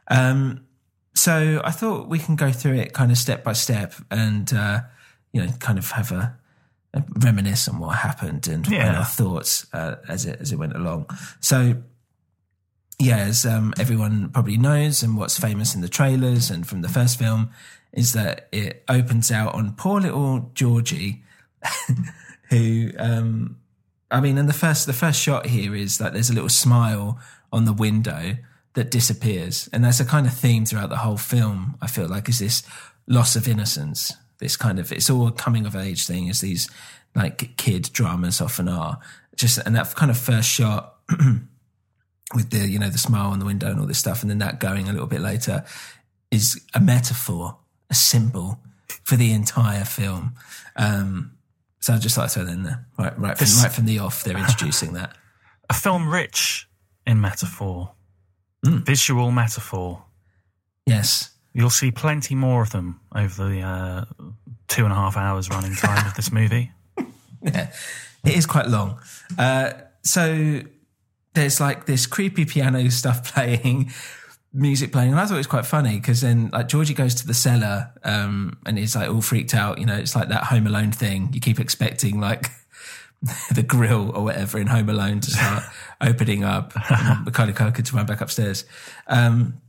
Um, 0.09 0.65
so 1.15 1.61
I 1.65 1.71
thought 1.73 2.09
we 2.09 2.19
can 2.19 2.37
go 2.37 2.51
through 2.53 2.77
it 2.77 2.93
kind 2.95 3.11
of 3.11 3.19
step 3.19 3.43
by 3.45 3.53
step, 3.53 3.93
and 4.11 4.51
uh, 4.55 4.81
you 5.33 5.43
know, 5.45 5.53
kind 5.59 5.79
of 5.79 5.91
have 5.91 6.13
a, 6.13 6.37
a 6.95 7.03
reminisce 7.19 7.69
on 7.69 7.79
what 7.79 7.97
happened 7.97 8.47
and, 8.49 8.67
Yeah. 8.69 8.87
and 8.89 8.97
our 8.97 9.05
thoughts 9.05 9.67
uh, 9.73 9.97
as 10.09 10.25
it 10.25 10.41
as 10.41 10.53
it 10.53 10.57
went 10.59 10.75
along. 10.77 11.07
So 11.41 11.83
yeah, 12.99 13.19
as 13.19 13.45
um, 13.45 13.75
everyone 13.79 14.31
probably 14.31 14.57
knows, 14.57 15.03
and 15.03 15.17
what's 15.17 15.39
famous 15.39 15.75
in 15.75 15.83
the 15.83 15.89
trailers 15.89 16.51
and 16.51 16.67
from 16.67 16.81
the 16.83 16.89
first 16.89 17.19
film 17.19 17.51
is 17.93 18.13
that 18.13 18.49
it 18.53 18.85
opens 18.89 19.31
out 19.31 19.55
on 19.55 19.75
poor 19.75 20.01
little 20.01 20.51
Georgie, 20.55 21.23
who, 22.51 22.91
um, 22.99 23.57
I 24.11 24.21
mean, 24.21 24.39
and 24.39 24.49
the 24.49 24.55
first 24.55 24.87
the 24.87 24.93
first 24.93 25.21
shot 25.21 25.47
here 25.47 25.75
is 25.75 25.99
that 25.99 26.13
there's 26.13 26.31
a 26.31 26.35
little 26.35 26.49
smile 26.49 27.19
on 27.53 27.65
the 27.65 27.73
window 27.73 28.37
that 28.75 28.91
disappears, 28.91 29.69
and 29.73 29.85
that's 29.85 30.01
a 30.01 30.05
kind 30.05 30.27
of 30.27 30.33
theme 30.33 30.65
throughout 30.65 30.91
the 30.91 30.99
whole 30.99 31.17
film. 31.19 31.77
I 31.83 31.89
feel 31.89 32.09
like 32.09 32.29
is 32.29 32.39
this 32.39 32.63
loss 33.07 33.37
of 33.37 33.47
innocence, 33.47 34.13
this 34.39 34.57
kind 34.57 34.79
of 34.79 34.91
it's 34.93 35.11
all 35.11 35.27
a 35.27 35.33
coming 35.33 35.67
of 35.67 35.77
age 35.77 36.07
thing, 36.07 36.31
as 36.31 36.41
these 36.41 36.71
like 37.15 37.57
kid 37.57 37.91
dramas 37.93 38.41
often 38.41 38.69
are. 38.69 38.99
Just 39.35 39.59
and 39.59 39.75
that 39.75 39.95
kind 39.95 40.11
of 40.11 40.17
first 40.17 40.49
shot 40.49 40.95
with 42.35 42.51
the 42.51 42.67
you 42.69 42.79
know 42.79 42.91
the 42.91 42.99
smile 42.99 43.31
on 43.31 43.39
the 43.39 43.45
window 43.47 43.71
and 43.71 43.81
all 43.81 43.87
this 43.87 43.99
stuff, 43.99 44.23
and 44.23 44.31
then 44.31 44.39
that 44.39 44.59
going 44.61 44.89
a 44.89 44.93
little 44.93 45.07
bit 45.07 45.21
later. 45.21 45.65
is 46.31 46.61
a 46.75 46.81
metaphor, 46.81 47.57
a 47.89 47.95
symbol 47.95 48.59
for 49.05 49.17
the 49.17 49.33
entire 49.33 49.85
film. 49.85 50.35
Um, 50.75 51.33
so 51.81 51.95
I 51.95 51.99
just 51.99 52.19
like 52.19 52.29
to 52.29 52.35
throw 52.35 52.45
that 52.45 52.53
in 52.53 52.65
there. 52.65 52.85
Right, 52.99 53.17
right, 53.19 53.39
from, 53.39 53.47
right 53.63 53.73
from 53.73 53.87
the 53.87 54.01
off, 54.01 54.25
they're 54.25 54.37
introducing 54.37 54.95
that. 54.95 55.17
A 55.71 55.75
film 55.75 56.09
rich 56.09 56.69
in 57.07 57.21
metaphor, 57.21 57.93
Hmm. 58.65 58.79
visual 58.79 59.31
metaphor. 59.31 60.03
Yes. 60.85 61.31
You'll 61.53 61.71
see 61.71 61.91
plenty 61.91 62.35
more 62.35 62.63
of 62.63 62.71
them 62.71 63.01
over 63.15 63.49
the 63.49 63.61
uh, 63.63 64.05
two 64.69 64.85
and 64.85 64.93
a 64.93 64.97
half 64.97 65.17
hours 65.17 65.49
running 65.49 65.75
time 65.75 66.07
of 66.07 66.15
this 66.15 66.31
movie. 66.33 66.71
Yeah, 67.43 67.73
it 68.25 68.37
is 68.37 68.47
quite 68.47 68.67
long. 68.67 68.99
Uh, 69.39 69.73
so 70.03 70.61
there's 71.37 71.61
like 71.61 71.87
this 71.87 72.07
creepy 72.07 72.45
piano 72.45 72.91
stuff 72.91 73.33
playing, 73.35 73.93
music 74.53 74.91
playing, 74.91 75.13
and 75.13 75.21
I 75.21 75.27
thought 75.27 75.35
it 75.35 75.39
was 75.39 75.47
quite 75.47 75.67
funny 75.67 75.97
because 76.01 76.23
then 76.23 76.51
like 76.53 76.67
Georgie 76.69 76.95
goes 76.95 77.15
to 77.17 77.27
the 77.27 77.35
cellar 77.35 77.93
um, 78.03 78.59
and 78.67 78.77
he's 78.77 78.97
like 78.97 79.09
all 79.09 79.23
freaked 79.23 79.55
out. 79.55 79.79
You 79.79 79.87
know, 79.87 79.97
it's 79.97 80.17
like 80.17 80.29
that 80.29 80.45
Home 80.45 80.67
Alone 80.67 80.91
thing. 80.91 81.31
You 81.33 81.41
keep 81.41 81.61
expecting 81.61 82.19
like 82.19 82.51
the 83.55 83.63
grill 83.63 84.11
or 84.17 84.25
whatever 84.25 84.59
in 84.59 84.67
Home 84.67 84.89
Alone 84.89 85.21
to 85.21 85.31
start 85.31 85.63
opening 86.01 86.43
up, 86.43 86.73
and 86.91 87.25
Macaulay 87.25 87.53
Culkin 87.53 87.85
to 87.85 87.97
run 87.97 88.07
back 88.07 88.21
upstairs. 88.21 88.65
Um, 89.07 89.61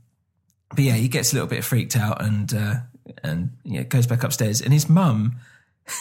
but 0.70 0.80
yeah, 0.80 0.94
he 0.94 1.08
gets 1.08 1.32
a 1.32 1.36
little 1.36 1.48
bit 1.48 1.64
freaked 1.64 1.96
out 1.96 2.22
and 2.22 2.52
uh, 2.52 2.74
and 3.22 3.50
yeah 3.64 3.84
goes 3.84 4.06
back 4.06 4.24
upstairs, 4.24 4.60
and 4.60 4.72
his 4.72 4.88
mum 4.88 5.36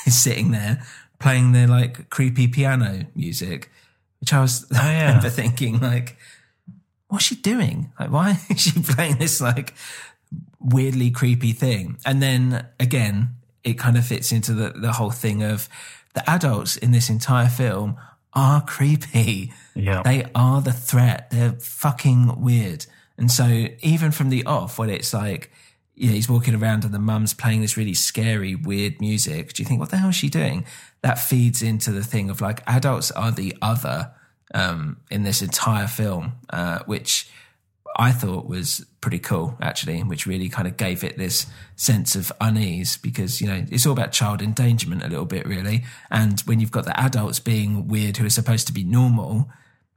is 0.05 0.19
sitting 0.19 0.51
there 0.51 0.83
playing 1.19 1.51
the 1.51 1.67
like 1.67 2.09
creepy 2.09 2.47
piano 2.47 3.05
music, 3.15 3.71
which 4.19 4.33
I 4.33 4.41
was 4.41 4.65
I 4.71 4.75
oh, 4.79 4.91
yeah. 4.91 5.07
remember 5.07 5.29
thinking 5.29 5.79
like, 5.79 6.17
what's 7.07 7.25
she 7.25 7.35
doing? 7.35 7.91
Like, 7.99 8.11
why 8.11 8.39
is 8.49 8.61
she 8.61 8.71
playing 8.81 9.17
this 9.17 9.41
like 9.41 9.73
weirdly 10.59 11.11
creepy 11.11 11.53
thing? 11.53 11.97
And 12.05 12.21
then 12.21 12.67
again, 12.79 13.29
it 13.63 13.77
kind 13.77 13.97
of 13.97 14.05
fits 14.05 14.31
into 14.31 14.53
the 14.53 14.69
the 14.69 14.93
whole 14.93 15.11
thing 15.11 15.43
of 15.43 15.69
the 16.13 16.27
adults 16.29 16.77
in 16.77 16.91
this 16.91 17.09
entire 17.09 17.49
film 17.49 17.97
are 18.33 18.61
creepy. 18.61 19.53
Yeah. 19.75 20.01
They 20.03 20.25
are 20.35 20.61
the 20.61 20.73
threat. 20.73 21.29
They're 21.31 21.53
fucking 21.53 22.41
weird. 22.41 22.85
And 23.17 23.31
so 23.31 23.67
even 23.81 24.11
from 24.11 24.29
the 24.29 24.45
off, 24.45 24.77
when 24.77 24.89
it's 24.89 25.13
like, 25.13 25.51
you 25.95 26.07
know, 26.07 26.13
he's 26.13 26.29
walking 26.29 26.53
around 26.53 26.85
and 26.85 26.93
the 26.93 26.99
mum's 26.99 27.33
playing 27.33 27.61
this 27.61 27.77
really 27.77 27.95
scary, 27.95 28.53
weird 28.53 29.01
music, 29.01 29.53
do 29.53 29.63
you 29.63 29.67
think, 29.67 29.79
what 29.79 29.89
the 29.89 29.97
hell 29.97 30.09
is 30.09 30.15
she 30.15 30.29
doing? 30.29 30.65
That 31.01 31.19
feeds 31.19 31.61
into 31.61 31.91
the 31.91 32.03
thing 32.03 32.29
of 32.29 32.41
like 32.41 32.63
adults 32.67 33.11
are 33.11 33.31
the 33.31 33.55
other 33.61 34.11
um, 34.53 34.97
in 35.09 35.23
this 35.23 35.41
entire 35.41 35.87
film, 35.87 36.33
uh, 36.49 36.79
which 36.85 37.29
I 37.99 38.11
thought 38.11 38.47
was 38.47 38.85
pretty 39.01 39.19
cool, 39.19 39.57
actually, 39.61 40.01
which 40.03 40.27
really 40.27 40.49
kind 40.49 40.67
of 40.67 40.77
gave 40.77 41.03
it 41.03 41.17
this 41.17 41.47
sense 41.75 42.15
of 42.15 42.31
unease 42.39 42.97
because, 42.97 43.41
you 43.41 43.47
know, 43.47 43.65
it's 43.71 43.85
all 43.85 43.93
about 43.93 44.11
child 44.11 44.41
endangerment 44.41 45.03
a 45.03 45.07
little 45.07 45.25
bit, 45.25 45.47
really. 45.47 45.83
And 46.11 46.39
when 46.41 46.59
you've 46.59 46.71
got 46.71 46.85
the 46.85 46.99
adults 46.99 47.39
being 47.39 47.87
weird 47.87 48.17
who 48.17 48.25
are 48.25 48.29
supposed 48.29 48.67
to 48.67 48.73
be 48.73 48.83
normal, 48.83 49.49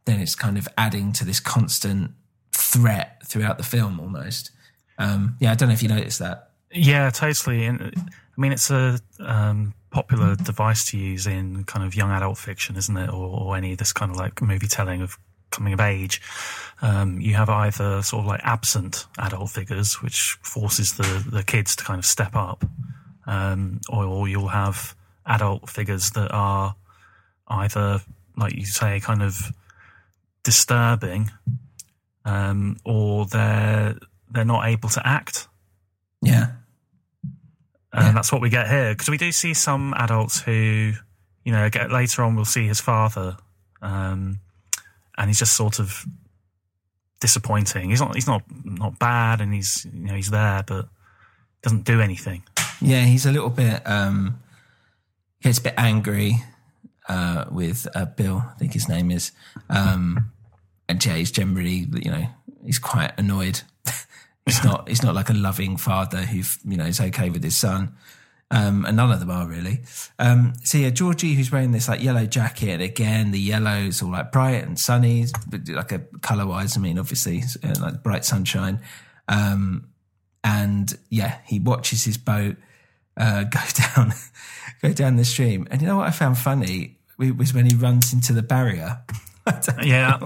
then 0.07 0.21
it's 0.21 0.35
kind 0.35 0.57
of 0.57 0.67
adding 0.79 1.13
to 1.13 1.25
this 1.25 1.41
constant 1.41 2.13
threat 2.53 3.23
throughout 3.27 3.59
the 3.59 3.65
film 3.65 4.01
almost. 4.01 4.51
Um, 4.99 5.37
yeah, 5.39 5.53
I 5.53 5.55
don't 5.55 5.69
know 5.69 5.75
if 5.75 5.83
you 5.83 5.89
noticed 5.89 6.21
that. 6.21 6.51
Yeah, 6.73 7.11
totally. 7.11 7.67
And 7.67 7.83
I 7.83 8.41
mean, 8.41 8.53
it's 8.53 8.71
a 8.71 8.99
um, 9.19 9.75
popular 9.91 10.37
device 10.37 10.85
to 10.87 10.99
use 10.99 11.27
in 11.27 11.65
kind 11.65 11.85
of 11.85 11.95
young 11.95 12.11
adult 12.11 12.39
fiction, 12.39 12.77
isn't 12.77 12.97
it? 12.97 13.11
Or, 13.11 13.41
or 13.41 13.57
any 13.57 13.73
of 13.73 13.79
this 13.79 13.93
kind 13.93 14.11
of 14.11 14.17
like 14.17 14.41
movie 14.41 14.69
telling 14.69 15.03
of 15.03 15.19
coming 15.51 15.73
of 15.73 15.81
age. 15.81 16.23
Um, 16.81 17.21
you 17.21 17.35
have 17.35 17.49
either 17.49 18.03
sort 18.03 18.21
of 18.21 18.27
like 18.27 18.41
absent 18.43 19.07
adult 19.19 19.51
figures, 19.51 19.95
which 20.03 20.39
forces 20.43 20.97
the, 20.97 21.25
the 21.31 21.43
kids 21.43 21.77
to 21.77 21.85
kind 21.85 21.99
of 21.99 22.07
step 22.07 22.35
up, 22.35 22.65
um, 23.27 23.81
or, 23.89 24.05
or 24.05 24.29
you'll 24.29 24.49
have 24.49 24.95
adult 25.27 25.69
figures 25.69 26.11
that 26.13 26.31
are 26.33 26.75
either, 27.49 28.01
like 28.37 28.55
you 28.55 28.65
say, 28.65 29.01
kind 29.01 29.23
of 29.23 29.53
disturbing, 30.43 31.31
um, 32.25 32.77
or 32.85 33.27
they're 33.27 33.97
they're 34.31 34.45
not 34.45 34.69
able 34.69 34.89
to 34.89 35.07
act. 35.07 35.49
Yeah. 36.23 36.53
And 37.93 38.07
Yeah. 38.07 38.13
that's 38.13 38.31
what 38.33 38.41
we 38.41 38.49
get 38.51 38.69
here. 38.69 38.93
Because 38.93 39.09
we 39.09 39.17
do 39.19 39.33
see 39.33 39.53
some 39.55 39.95
adults 39.95 40.41
who, 40.41 40.93
you 41.45 41.53
know, 41.53 41.69
get 41.71 41.91
later 41.91 42.23
on, 42.23 42.37
we'll 42.37 42.45
see 42.45 42.67
his 42.67 42.81
father. 42.81 43.37
Um, 43.83 44.41
and 45.19 45.29
he's 45.29 45.39
just 45.39 45.55
sort 45.57 45.79
of 45.79 46.05
disappointing. 47.21 47.91
He's 47.91 48.01
not, 48.01 48.15
he's 48.15 48.27
not, 48.27 48.43
not 48.65 48.99
bad 48.99 49.41
and 49.41 49.53
he's, 49.53 49.87
you 49.93 50.07
know, 50.07 50.15
he's 50.15 50.31
there, 50.31 50.63
but 50.67 50.89
doesn't 51.63 51.85
do 51.85 52.01
anything. 52.01 52.43
Yeah, 52.81 53.05
he's 53.05 53.27
a 53.27 53.33
little 53.33 53.51
bit, 53.51 53.83
um, 53.87 54.41
gets 55.43 55.59
a 55.59 55.63
bit 55.63 55.75
angry 55.77 56.37
uh, 57.09 57.45
with 57.51 57.87
uh, 57.95 58.07
Bill, 58.07 58.45
I 58.55 58.59
think 58.59 58.73
his 58.73 58.89
name 58.89 59.11
is. 59.11 59.33
Um, 59.69 60.31
and 60.89 61.05
yeah, 61.05 61.17
he's 61.17 61.31
generally, 61.31 61.87
you 61.93 62.11
know, 62.11 62.27
he's 62.65 62.79
quite 62.79 63.13
annoyed. 63.19 63.63
he's 64.47 64.65
not, 64.65 64.89
he's 64.89 65.03
not 65.03 65.15
like 65.15 65.31
a 65.31 65.35
loving 65.35 65.77
father 65.77 66.19
who, 66.19 66.43
you 66.69 66.77
know, 66.77 66.85
is 66.85 67.01
okay 67.01 67.31
with 67.31 67.43
his 67.43 67.57
son. 67.57 67.95
Um, 68.53 68.85
and 68.85 68.97
none 68.97 69.13
of 69.13 69.21
them 69.21 69.31
are 69.31 69.47
really. 69.47 69.81
Um, 70.19 70.55
so 70.65 70.79
yeah, 70.79 70.91
Georgie, 70.91 71.35
who's 71.35 71.53
wearing 71.53 71.71
this 71.71 71.89
like 71.89 72.03
yellow 72.03 72.27
jacket, 72.27 72.71
and 72.71 72.83
again, 72.83 73.31
the 73.31 73.39
yellow's 73.39 74.03
all 74.03 74.11
like 74.11 74.33
bright 74.33 74.65
and 74.65 74.77
sunny, 74.77 75.27
but 75.49 75.69
like 75.69 75.93
a 75.93 76.01
color 76.21 76.47
wise, 76.47 76.77
I 76.77 76.81
mean, 76.81 76.99
obviously, 76.99 77.45
uh, 77.63 77.75
like 77.81 78.03
bright 78.03 78.25
sunshine. 78.25 78.81
Um, 79.29 79.91
and 80.43 80.93
yeah, 81.11 81.39
he 81.47 81.61
watches 81.61 82.05
his 82.05 82.19
boat 82.19 82.57
uh, 83.17 83.45
go 83.51 83.61
down, 83.95 84.13
go 84.83 84.93
down 84.93 85.17
the 85.17 85.25
stream. 85.25 85.69
And 85.71 85.81
you 85.81 85.87
know 85.87 85.99
what 85.99 86.09
I 86.09 86.11
found 86.11 86.37
funny 86.37 86.99
was 87.19 87.55
when 87.55 87.67
he 87.67 87.77
runs 87.77 88.13
into 88.13 88.33
the 88.33 88.43
barrier. 88.43 89.01
Yeah. 89.83 90.19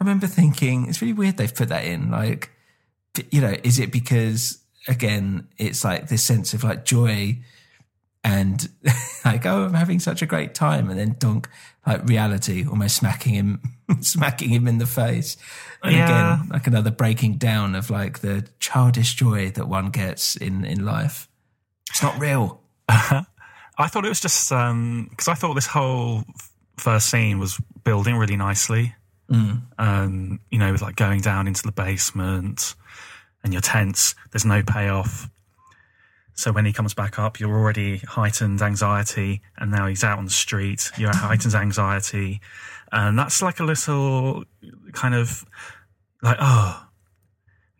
I 0.00 0.04
remember 0.04 0.26
thinking 0.26 0.86
it's 0.88 1.00
really 1.02 1.12
weird 1.14 1.36
they've 1.36 1.54
put 1.54 1.68
that 1.70 1.84
in. 1.84 2.10
Like, 2.10 2.50
you 3.30 3.40
know, 3.40 3.54
is 3.64 3.78
it 3.78 3.90
because 3.92 4.58
again 4.86 5.48
it's 5.58 5.84
like 5.84 6.08
this 6.08 6.22
sense 6.22 6.54
of 6.54 6.64
like 6.64 6.84
joy 6.84 7.36
and 8.24 8.68
like 9.24 9.44
oh 9.44 9.64
I'm 9.64 9.74
having 9.74 10.00
such 10.00 10.22
a 10.22 10.26
great 10.26 10.54
time 10.54 10.88
and 10.88 10.98
then 10.98 11.16
dunk 11.18 11.48
like 11.86 12.04
reality 12.08 12.64
almost 12.66 12.96
smacking 12.96 13.34
him 13.34 13.60
smacking 14.00 14.48
him 14.50 14.66
in 14.68 14.78
the 14.78 14.86
face 14.86 15.36
and 15.82 15.94
Yeah. 15.94 16.34
again 16.36 16.48
like 16.48 16.66
another 16.66 16.90
breaking 16.90 17.34
down 17.38 17.74
of 17.74 17.90
like 17.90 18.20
the 18.20 18.46
childish 18.60 19.14
joy 19.14 19.50
that 19.50 19.68
one 19.68 19.90
gets 19.90 20.36
in 20.36 20.64
in 20.64 20.84
life 20.84 21.28
it's 21.90 22.02
not 22.02 22.18
real 22.18 22.60
I 22.88 23.86
thought 23.88 24.04
it 24.04 24.08
was 24.08 24.20
just 24.20 24.50
um, 24.52 25.06
because 25.10 25.28
I 25.28 25.34
thought 25.34 25.54
this 25.54 25.66
whole 25.66 26.24
first 26.78 27.10
scene 27.10 27.38
was 27.38 27.60
building 27.84 28.16
really 28.16 28.36
nicely. 28.36 28.94
Um, 29.30 30.40
you 30.50 30.58
know, 30.58 30.72
with 30.72 30.82
like 30.82 30.96
going 30.96 31.20
down 31.20 31.46
into 31.46 31.62
the 31.62 31.72
basement 31.72 32.74
and 33.44 33.52
you're 33.52 33.62
tense. 33.62 34.14
There's 34.32 34.44
no 34.46 34.62
payoff. 34.62 35.28
So 36.34 36.52
when 36.52 36.64
he 36.64 36.72
comes 36.72 36.94
back 36.94 37.18
up, 37.18 37.40
you're 37.40 37.52
already 37.56 37.98
heightened 37.98 38.62
anxiety, 38.62 39.42
and 39.56 39.70
now 39.72 39.86
he's 39.88 40.04
out 40.04 40.18
on 40.18 40.24
the 40.24 40.30
street. 40.30 40.90
You're 40.96 41.14
heightened 41.14 41.54
anxiety, 41.54 42.40
and 42.92 43.18
that's 43.18 43.42
like 43.42 43.58
a 43.60 43.64
little 43.64 44.44
kind 44.92 45.14
of 45.16 45.44
like 46.22 46.36
oh, 46.40 46.86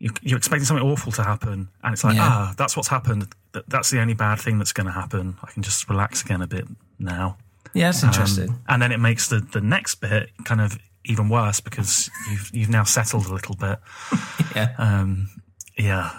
you, 0.01 0.11
you're 0.23 0.39
expecting 0.39 0.65
something 0.65 0.85
awful 0.87 1.13
to 1.13 1.23
happen, 1.23 1.69
and 1.85 1.93
it's 1.93 2.03
like 2.03 2.17
Yeah. 2.17 2.23
ah, 2.29 2.55
that's 2.59 2.77
what's 2.77 2.89
happened. 2.89 3.29
Th- 3.53 3.65
That's 3.69 3.91
the 3.91 4.01
only 4.01 4.15
bad 4.15 4.39
thing 4.41 4.59
that's 4.59 4.73
going 4.73 4.87
to 4.87 4.93
happen. 4.93 5.37
I 5.43 5.51
can 5.53 5.63
just 5.63 5.89
relax 5.89 6.23
again 6.25 6.43
a 6.43 6.47
bit 6.47 6.67
now. 6.99 7.39
yeah 7.75 7.87
that's 7.93 8.03
interesting 8.03 8.49
Um, 8.51 8.61
and 8.69 8.83
then 8.83 8.93
it 8.93 8.99
makes 8.99 9.29
the, 9.29 9.41
the 9.41 9.61
next 9.61 9.97
bit 9.97 10.31
kind 10.45 10.61
of 10.61 10.79
even 11.09 11.29
worse 11.29 11.61
because 11.61 12.11
you've 12.31 12.51
you've 12.53 12.69
now 12.69 12.85
settled 12.85 13.27
a 13.27 13.35
little 13.35 13.57
bit. 13.57 13.79
yeah 14.55 14.75
Um, 14.79 15.29
yeah, 15.77 16.11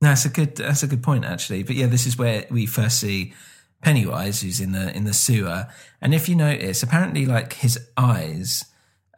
No, 0.00 0.08
that's 0.08 0.24
a 0.24 0.28
good. 0.28 0.56
That's 0.56 0.82
a 0.82 0.86
good 0.86 1.02
point, 1.02 1.24
actually. 1.24 1.62
But 1.62 1.76
yeah, 1.76 1.86
this 1.86 2.06
is 2.06 2.18
where 2.18 2.46
we 2.50 2.66
first 2.66 3.00
see 3.00 3.32
Pennywise, 3.80 4.42
who's 4.42 4.60
in 4.60 4.72
the 4.72 4.94
in 4.96 5.04
the 5.04 5.14
sewer. 5.14 5.66
And 6.00 6.14
if 6.14 6.28
you 6.28 6.36
notice, 6.36 6.82
apparently, 6.82 7.26
like 7.26 7.54
his 7.54 7.78
eyes, 7.96 8.64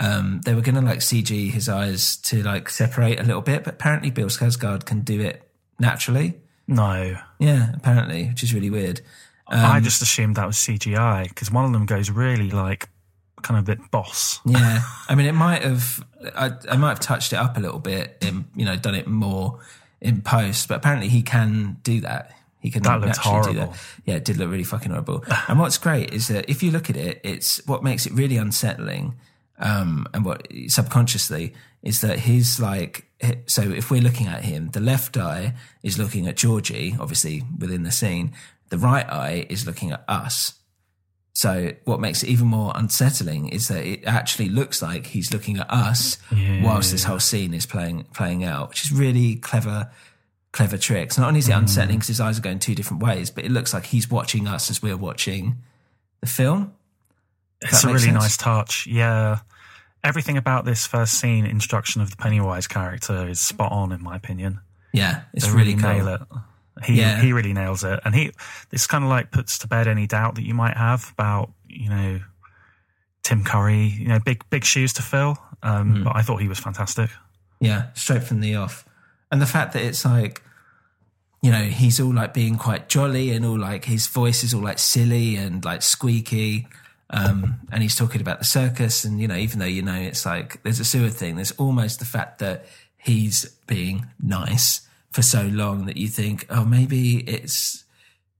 um, 0.01 0.41
they 0.45 0.55
were 0.55 0.61
going 0.61 0.75
to 0.75 0.81
like 0.81 0.99
CG 0.99 1.51
his 1.51 1.69
eyes 1.69 2.17
to 2.17 2.43
like 2.43 2.69
separate 2.69 3.21
a 3.21 3.25
little 3.25 3.43
bit, 3.43 3.65
but 3.65 3.75
apparently 3.75 4.11
Bill 4.11 4.29
Skarsgård 4.29 4.85
can 4.85 5.01
do 5.01 5.21
it 5.21 5.51
naturally. 5.79 6.41
no, 6.67 7.17
Yeah, 7.39 7.73
apparently, 7.75 8.29
which 8.29 8.43
is 8.43 8.55
really 8.55 8.71
weird. 8.71 9.01
I 9.47 9.81
just 9.81 10.01
assumed 10.01 10.37
that 10.37 10.47
was 10.47 10.57
CGI 10.57 11.29
because 11.29 11.51
one 11.51 11.67
of 11.67 11.73
them 11.73 11.85
goes 11.85 12.11
really 12.11 12.51
like 12.51 12.89
kind 13.45 13.59
of 13.59 13.69
a 13.69 13.77
bit 13.77 13.91
boss. 13.91 14.41
Yeah, 14.45 14.83
I 15.09 15.15
mean, 15.15 15.27
it 15.27 15.35
might 15.35 15.63
have. 15.63 16.05
I, 16.35 16.53
I 16.69 16.77
might 16.77 16.89
have 16.89 17.01
touched 17.01 17.33
it 17.33 17.37
up 17.37 17.57
a 17.57 17.61
little 17.61 17.79
bit, 17.79 18.19
and 18.23 18.47
you 18.57 18.65
know, 18.65 18.77
done 18.77 18.97
it 18.97 19.07
more 19.07 19.61
in 20.01 20.23
post. 20.23 20.69
But 20.69 20.79
apparently, 20.79 21.09
he 21.09 21.23
can 21.23 21.77
do 21.83 22.01
that. 22.01 22.33
He 22.59 22.71
can 22.71 22.83
That 22.83 23.01
looked 23.01 23.19
naturally 23.25 23.53
do 23.53 23.59
that. 23.61 23.79
Yeah, 24.07 24.15
it 24.15 24.25
did 24.25 24.39
look 24.39 24.51
really 24.51 24.65
fucking 24.65 24.91
horrible. 24.91 25.25
and 25.49 25.59
what's 25.59 25.79
great 25.79 26.13
is 26.13 26.29
that 26.29 26.49
if 26.49 26.63
you 26.63 26.73
look 26.73 26.91
at 26.91 26.97
it, 26.97 27.21
it's 27.23 27.65
what 27.67 27.85
makes 27.85 28.07
it 28.07 28.13
really 28.13 28.37
unsettling. 28.37 29.15
Um, 29.57 30.09
and 30.13 30.25
what 30.25 30.49
subconsciously 30.67 31.55
is 31.85 32.01
that 32.01 32.19
he's 32.21 32.59
like 32.59 33.07
so 33.47 33.63
if 33.63 33.91
we're 33.91 34.03
looking 34.03 34.27
at 34.27 34.45
him, 34.45 34.71
the 34.71 34.81
left 34.81 35.17
eye 35.17 35.55
is 35.83 35.99
looking 35.99 36.27
at 36.27 36.37
Georgie, 36.37 36.97
obviously 36.99 37.43
within 37.59 37.83
the 37.83 37.91
scene. 37.91 38.33
The 38.71 38.79
right 38.79 39.09
eye 39.09 39.47
is 39.49 39.67
looking 39.67 39.93
at 39.93 40.05
us. 40.09 40.55
So 41.35 41.73
what 41.85 41.99
makes 41.99 42.23
it 42.23 42.29
even 42.29 42.47
more 42.47 42.73
unsettling 42.77 43.49
is 43.49 43.67
that 43.67 43.85
it 43.85 44.05
actually 44.05 44.49
looks 44.49 44.81
like 44.81 45.07
he's 45.07 45.33
looking 45.33 45.59
at 45.59 45.69
us 45.69 46.17
whilst 46.63 46.93
this 46.93 47.05
whole 47.05 47.19
scene 47.19 47.53
is 47.53 47.67
playing 47.67 48.05
playing 48.15 48.45
out, 48.45 48.69
which 48.69 48.85
is 48.85 48.93
really 48.93 49.35
clever, 49.37 49.91
clever 50.53 50.79
tricks. 50.79 51.19
Not 51.19 51.27
only 51.27 51.41
is 51.41 51.49
it 51.49 51.53
mm. 51.53 51.59
unsettling 51.59 51.97
because 51.97 52.09
his 52.09 52.21
eyes 52.21 52.39
are 52.39 52.43
going 52.43 52.61
two 52.61 52.77
different 52.77 53.03
ways, 53.03 53.31
but 53.31 53.45
it 53.45 53.51
looks 53.51 53.75
like 53.75 53.87
he's 53.87 54.09
watching 54.09 54.47
us 54.47 54.71
as 54.71 54.81
we're 54.81 54.97
watching 54.97 55.57
the 56.21 56.29
film. 56.29 56.73
It's 57.61 57.83
a 57.83 57.89
really 57.89 57.99
sense? 58.01 58.15
nice 58.15 58.37
touch. 58.37 58.87
Yeah. 58.87 59.41
Everything 60.05 60.37
about 60.37 60.65
this 60.65 60.87
first 60.87 61.19
scene, 61.19 61.47
introduction 61.47 62.01
of 62.01 62.11
the 62.11 62.17
Pennywise 62.17 62.69
character, 62.69 63.27
is 63.29 63.41
spot 63.41 63.73
on, 63.73 63.91
in 63.91 64.03
my 64.03 64.15
opinion. 64.15 64.61
Yeah, 64.93 65.23
it's 65.33 65.47
They 65.47 65.53
really, 65.53 65.75
really, 65.75 66.19
cool. 66.19 66.43
He 66.83 66.95
Yeah. 67.01 67.21
he 67.21 67.33
really 67.33 67.53
nails 67.53 67.85
it, 67.85 68.01
and 68.05 68.15
he 68.15 68.33
this 68.71 68.87
kind 68.87 69.05
of 69.05 69.11
like 69.11 69.31
puts 69.31 69.59
to 69.59 69.69
bed 69.69 69.87
any 69.87 70.07
doubt 70.07 70.35
that 70.35 70.45
you 70.45 70.55
might 70.55 70.77
have 70.77 71.09
about 71.13 71.53
you 71.69 71.89
know 71.89 72.21
Tim 73.23 73.45
Curry. 73.45 73.87
You 73.87 74.09
know, 74.09 74.19
big 74.19 74.43
big 74.51 74.65
shoes 74.65 74.93
to 74.95 75.03
fill. 75.03 75.39
Um, 75.63 75.97
Hmm. 75.97 76.03
But 76.05 76.17
I 76.17 76.23
thought 76.23 76.41
he 76.43 76.49
was 76.49 76.59
fantastic. 76.59 77.11
Yeah, 77.61 77.87
straight 77.95 78.25
from 78.25 78.41
the 78.41 78.57
off. 78.57 78.85
And 79.31 79.41
the 79.41 79.47
fact 79.47 79.73
that 79.73 79.83
it's 79.83 80.05
like, 80.05 80.43
you 81.43 81.51
know, 81.51 81.63
he's 81.65 81.99
all 82.01 82.13
like 82.13 82.35
being 82.35 82.57
quite 82.59 82.89
jolly 82.89 83.31
and 83.31 83.45
all 83.47 83.59
like 83.59 83.85
his 83.87 84.07
voice 84.07 84.45
is 84.45 84.53
all 84.53 84.63
like 84.63 84.79
silly 84.79 85.37
and 85.37 85.65
like 85.65 85.81
squeaky. 85.83 86.67
Um, 87.11 87.61
and 87.71 87.83
he's 87.83 87.97
talking 87.97 88.21
about 88.21 88.39
the 88.41 88.45
circus. 88.45 89.05
And, 89.05 89.21
you 89.21 89.29
know, 89.29 89.37
even 89.37 89.59
though, 89.61 89.65
you 89.67 89.83
know, 89.83 89.95
it's 89.95 90.27
like 90.27 90.63
there's 90.63 90.81
a 90.81 90.85
sewer 90.85 91.11
thing, 91.11 91.37
there's 91.37 91.53
almost 91.53 91.99
the 92.01 92.05
fact 92.05 92.39
that 92.41 92.67
he's 92.99 93.45
being 93.67 94.07
nice 94.21 94.83
for 95.15 95.23
so 95.23 95.43
long 95.47 95.87
that 95.87 95.97
you 95.97 96.09
think, 96.09 96.45
oh, 96.51 96.65
maybe 96.65 97.19
it's, 97.19 97.85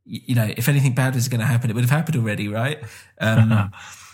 you 0.05 0.35
know, 0.35 0.51
if 0.57 0.69
anything 0.69 0.93
bad 0.93 1.15
was 1.15 1.29
going 1.29 1.41
to 1.41 1.47
happen, 1.47 1.71
it 1.71 1.75
would 1.75 1.85
have 1.85 1.91
happened 1.99 2.17
already, 2.17 2.49
right? 2.49 2.79
Um, 3.21 3.71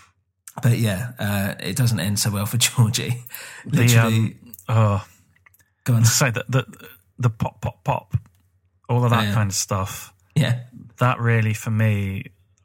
but 0.62 0.76
yeah, 0.78 1.12
uh, 1.18 1.54
it 1.58 1.74
doesn't 1.74 2.00
end 2.00 2.18
so 2.18 2.30
well 2.30 2.44
for 2.44 2.56
Georgie. 2.66 3.24
The 3.64 3.76
Literally, 3.84 4.16
um, 4.18 4.52
oh, 4.68 5.06
go 5.84 5.94
on. 5.94 6.02
to 6.02 6.08
say 6.08 6.30
that 6.30 6.50
the 6.50 6.66
the 7.18 7.30
pop 7.30 7.62
pop 7.62 7.82
pop, 7.82 8.14
all 8.90 9.04
of 9.04 9.10
that 9.10 9.28
Yeah. 9.28 9.34
kind 9.34 9.50
of 9.50 9.54
stuff. 9.56 10.12
Yeah. 10.34 10.60
That 10.98 11.18
really, 11.18 11.54
for 11.54 11.70
me, 11.70 12.24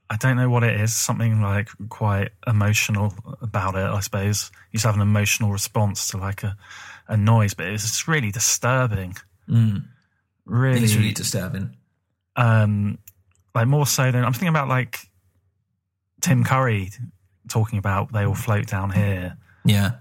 I 0.10 0.18
don't 0.18 0.36
know 0.36 0.50
what 0.50 0.64
it 0.64 0.80
is. 0.82 0.94
Something 0.94 1.42
like 1.42 1.70
quite 1.90 2.32
emotional 2.46 3.14
about 3.42 3.76
it. 3.76 3.86
I 3.86 4.00
suppose 4.02 4.52
you 4.72 4.78
just 4.78 4.86
have 4.86 4.96
an 4.96 5.02
emotional 5.02 5.52
response 5.52 6.10
to 6.10 6.18
like 6.18 6.44
a, 6.44 6.58
a 7.08 7.16
noise, 7.16 7.54
but 7.54 7.68
it's 7.68 8.08
really 8.10 8.32
disturbing. 8.32 9.16
Mm. 9.50 9.86
Really, 10.46 10.84
It's 10.84 10.96
really 10.96 11.12
disturbing. 11.14 11.76
um, 12.36 12.98
like 13.54 13.68
more 13.68 13.86
so 13.88 14.12
than 14.12 14.24
I'm 14.24 14.34
thinking 14.34 14.50
about 14.50 14.68
like 14.68 15.00
Tim 16.22 16.44
Curry 16.44 16.92
talking 17.48 17.80
about 17.80 18.12
they 18.12 18.26
all 18.26 18.36
float 18.36 18.68
down 18.68 18.90
here, 18.92 19.38
Yeah. 19.64 19.92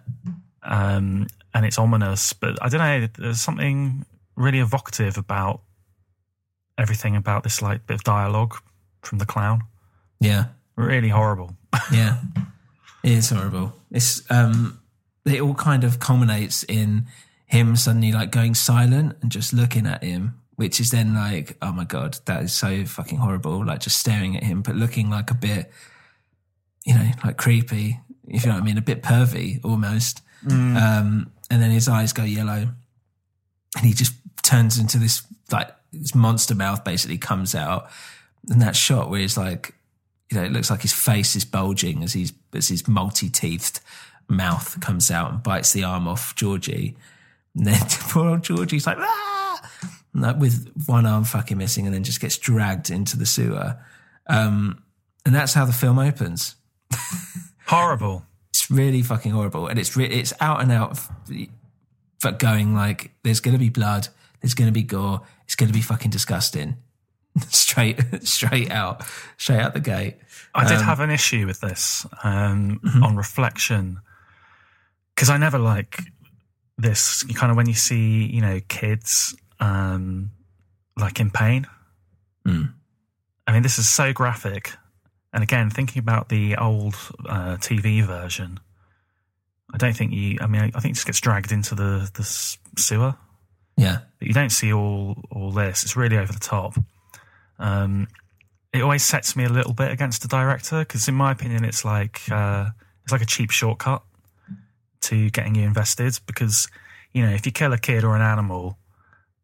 um, 0.62 1.26
and 1.54 1.64
it's 1.66 1.78
ominous. 1.78 2.32
But 2.32 2.58
I 2.62 2.68
don't 2.68 2.80
know. 2.80 3.08
There's 3.18 3.40
something 3.40 4.04
really 4.36 4.58
evocative 4.58 5.16
about 5.18 5.60
everything 6.78 7.14
about 7.16 7.42
this 7.44 7.62
like 7.62 7.86
bit 7.86 7.94
of 7.94 8.04
dialogue 8.04 8.56
from 9.02 9.18
the 9.18 9.26
clown. 9.26 9.62
Yeah. 10.20 10.46
Really 10.76 11.08
horrible. 11.10 11.56
Yeah. 11.92 12.18
it 13.02 13.12
is 13.12 13.30
horrible. 13.30 13.74
It's 13.90 14.28
um 14.30 14.80
it 15.24 15.40
all 15.40 15.54
kind 15.54 15.84
of 15.84 15.98
culminates 16.00 16.64
in 16.64 17.06
him 17.54 17.76
suddenly 17.76 18.12
like 18.12 18.32
going 18.32 18.54
silent 18.54 19.16
and 19.22 19.30
just 19.30 19.52
looking 19.52 19.86
at 19.86 20.02
him, 20.02 20.40
which 20.56 20.80
is 20.80 20.90
then 20.90 21.14
like, 21.14 21.56
oh 21.62 21.72
my 21.72 21.84
god, 21.84 22.18
that 22.26 22.42
is 22.42 22.52
so 22.52 22.84
fucking 22.84 23.18
horrible. 23.18 23.64
Like 23.64 23.80
just 23.80 23.98
staring 23.98 24.36
at 24.36 24.42
him, 24.42 24.60
but 24.60 24.74
looking 24.74 25.08
like 25.08 25.30
a 25.30 25.34
bit, 25.34 25.70
you 26.84 26.94
know, 26.94 27.10
like 27.24 27.36
creepy, 27.38 28.00
if 28.28 28.44
you 28.44 28.48
know 28.48 28.56
what 28.56 28.62
I 28.62 28.66
mean, 28.66 28.76
a 28.76 28.82
bit 28.82 29.02
pervy 29.02 29.64
almost. 29.64 30.20
Um, 30.76 31.32
and 31.48 31.62
then 31.62 31.70
his 31.70 31.88
eyes 31.88 32.12
go 32.12 32.24
yellow, 32.24 32.68
and 33.76 33.86
he 33.86 33.94
just 33.94 34.14
turns 34.42 34.78
into 34.78 34.98
this 34.98 35.22
like 35.50 35.70
this 35.92 36.14
monster 36.14 36.54
mouth 36.54 36.84
basically 36.84 37.18
comes 37.18 37.54
out, 37.54 37.88
and 38.50 38.60
that 38.60 38.76
shot 38.76 39.08
where 39.10 39.20
he's 39.20 39.38
like, 39.38 39.74
you 40.30 40.36
know, 40.36 40.44
it 40.44 40.52
looks 40.52 40.70
like 40.70 40.82
his 40.82 40.92
face 40.92 41.36
is 41.36 41.44
bulging 41.44 42.02
as 42.02 42.12
he's 42.12 42.32
as 42.52 42.68
his 42.68 42.86
multi-teethed 42.88 43.80
mouth 44.28 44.80
comes 44.80 45.10
out 45.10 45.30
and 45.30 45.42
bites 45.42 45.72
the 45.72 45.84
arm 45.84 46.08
off 46.08 46.34
Georgie. 46.34 46.96
And 47.56 47.66
then 47.66 47.80
poor 48.10 48.28
old 48.30 48.42
Georgie's 48.42 48.86
like, 48.86 48.98
ah! 48.98 49.70
Like 50.14 50.36
with 50.38 50.72
one 50.86 51.06
arm 51.06 51.24
fucking 51.24 51.58
missing, 51.58 51.86
and 51.86 51.94
then 51.94 52.04
just 52.04 52.20
gets 52.20 52.38
dragged 52.38 52.90
into 52.90 53.16
the 53.18 53.26
sewer. 53.26 53.76
Um, 54.28 54.82
and 55.26 55.34
that's 55.34 55.54
how 55.54 55.64
the 55.64 55.72
film 55.72 55.98
opens. 55.98 56.54
Horrible. 57.66 58.24
It's 58.50 58.70
really 58.70 59.02
fucking 59.02 59.32
horrible, 59.32 59.66
and 59.66 59.78
it's 59.78 59.96
re- 59.96 60.06
it's 60.06 60.32
out 60.40 60.60
and 60.62 60.70
out 60.70 60.98
for 62.20 62.30
going 62.32 62.74
like, 62.74 63.10
there's 63.24 63.40
going 63.40 63.54
to 63.54 63.58
be 63.58 63.68
blood, 63.68 64.06
there's 64.40 64.54
going 64.54 64.68
to 64.68 64.72
be 64.72 64.82
gore, 64.84 65.22
it's 65.44 65.56
going 65.56 65.66
to 65.68 65.74
be 65.74 65.80
fucking 65.82 66.10
disgusting. 66.12 66.76
straight 67.48 67.98
straight 68.22 68.70
out, 68.70 69.02
straight 69.38 69.58
out 69.60 69.74
the 69.74 69.80
gate. 69.80 70.18
I 70.54 70.68
did 70.68 70.76
Um, 70.78 70.84
have 70.84 71.00
an 71.00 71.10
issue 71.10 71.46
with 71.46 71.60
this 71.60 72.06
um, 72.22 72.78
Mm-hmm. 72.84 73.02
on 73.02 73.16
reflection 73.16 74.00
because 75.16 75.28
I 75.30 75.36
never 75.36 75.58
like 75.58 75.98
this. 76.78 77.22
Kind 77.34 77.50
of 77.50 77.56
when 77.56 77.66
you 77.66 77.74
see 77.74 78.26
you 78.26 78.40
know 78.40 78.60
kids 78.68 79.36
um, 79.60 80.30
like 80.98 81.20
in 81.20 81.30
pain. 81.30 81.66
Mm. 82.46 82.72
I 83.46 83.52
mean, 83.52 83.62
this 83.62 83.78
is 83.78 83.88
so 83.88 84.12
graphic. 84.12 84.72
And 85.32 85.42
again, 85.42 85.68
thinking 85.68 85.98
about 86.00 86.28
the 86.28 86.56
old 86.56 86.94
uh, 87.28 87.56
TV 87.56 88.04
version, 88.04 88.60
I 89.72 89.78
don't 89.78 89.96
think 89.96 90.12
you. 90.12 90.38
I 90.40 90.46
mean, 90.46 90.62
I 90.62 90.80
think 90.80 90.92
it 90.92 90.94
just 90.94 91.06
gets 91.06 91.20
dragged 91.20 91.50
into 91.50 91.74
the 91.74 92.08
the 92.14 92.22
sewer, 92.78 93.16
Yeah, 93.76 93.98
but 94.18 94.28
you 94.28 94.34
don't 94.34 94.50
see 94.50 94.72
all 94.72 95.16
all 95.30 95.50
this. 95.50 95.82
It's 95.82 95.96
really 95.96 96.16
over 96.18 96.32
the 96.32 96.38
top. 96.38 96.76
Um, 97.58 98.06
it 98.72 98.82
always 98.82 99.04
sets 99.04 99.34
me 99.34 99.44
a 99.44 99.48
little 99.48 99.72
bit 99.72 99.90
against 99.90 100.22
the 100.22 100.28
director 100.28 100.80
because, 100.80 101.08
in 101.08 101.14
my 101.14 101.32
opinion, 101.32 101.64
it's 101.64 101.84
like 101.84 102.20
uh, 102.30 102.66
it's 103.02 103.12
like 103.12 103.22
a 103.22 103.26
cheap 103.26 103.50
shortcut 103.50 104.02
to 105.04 105.30
getting 105.30 105.54
you 105.54 105.62
invested. 105.62 106.18
Because 106.26 106.68
you 107.12 107.24
know, 107.24 107.32
if 107.32 107.46
you 107.46 107.52
kill 107.52 107.72
a 107.72 107.78
kid 107.78 108.04
or 108.04 108.14
an 108.16 108.22
animal, 108.22 108.76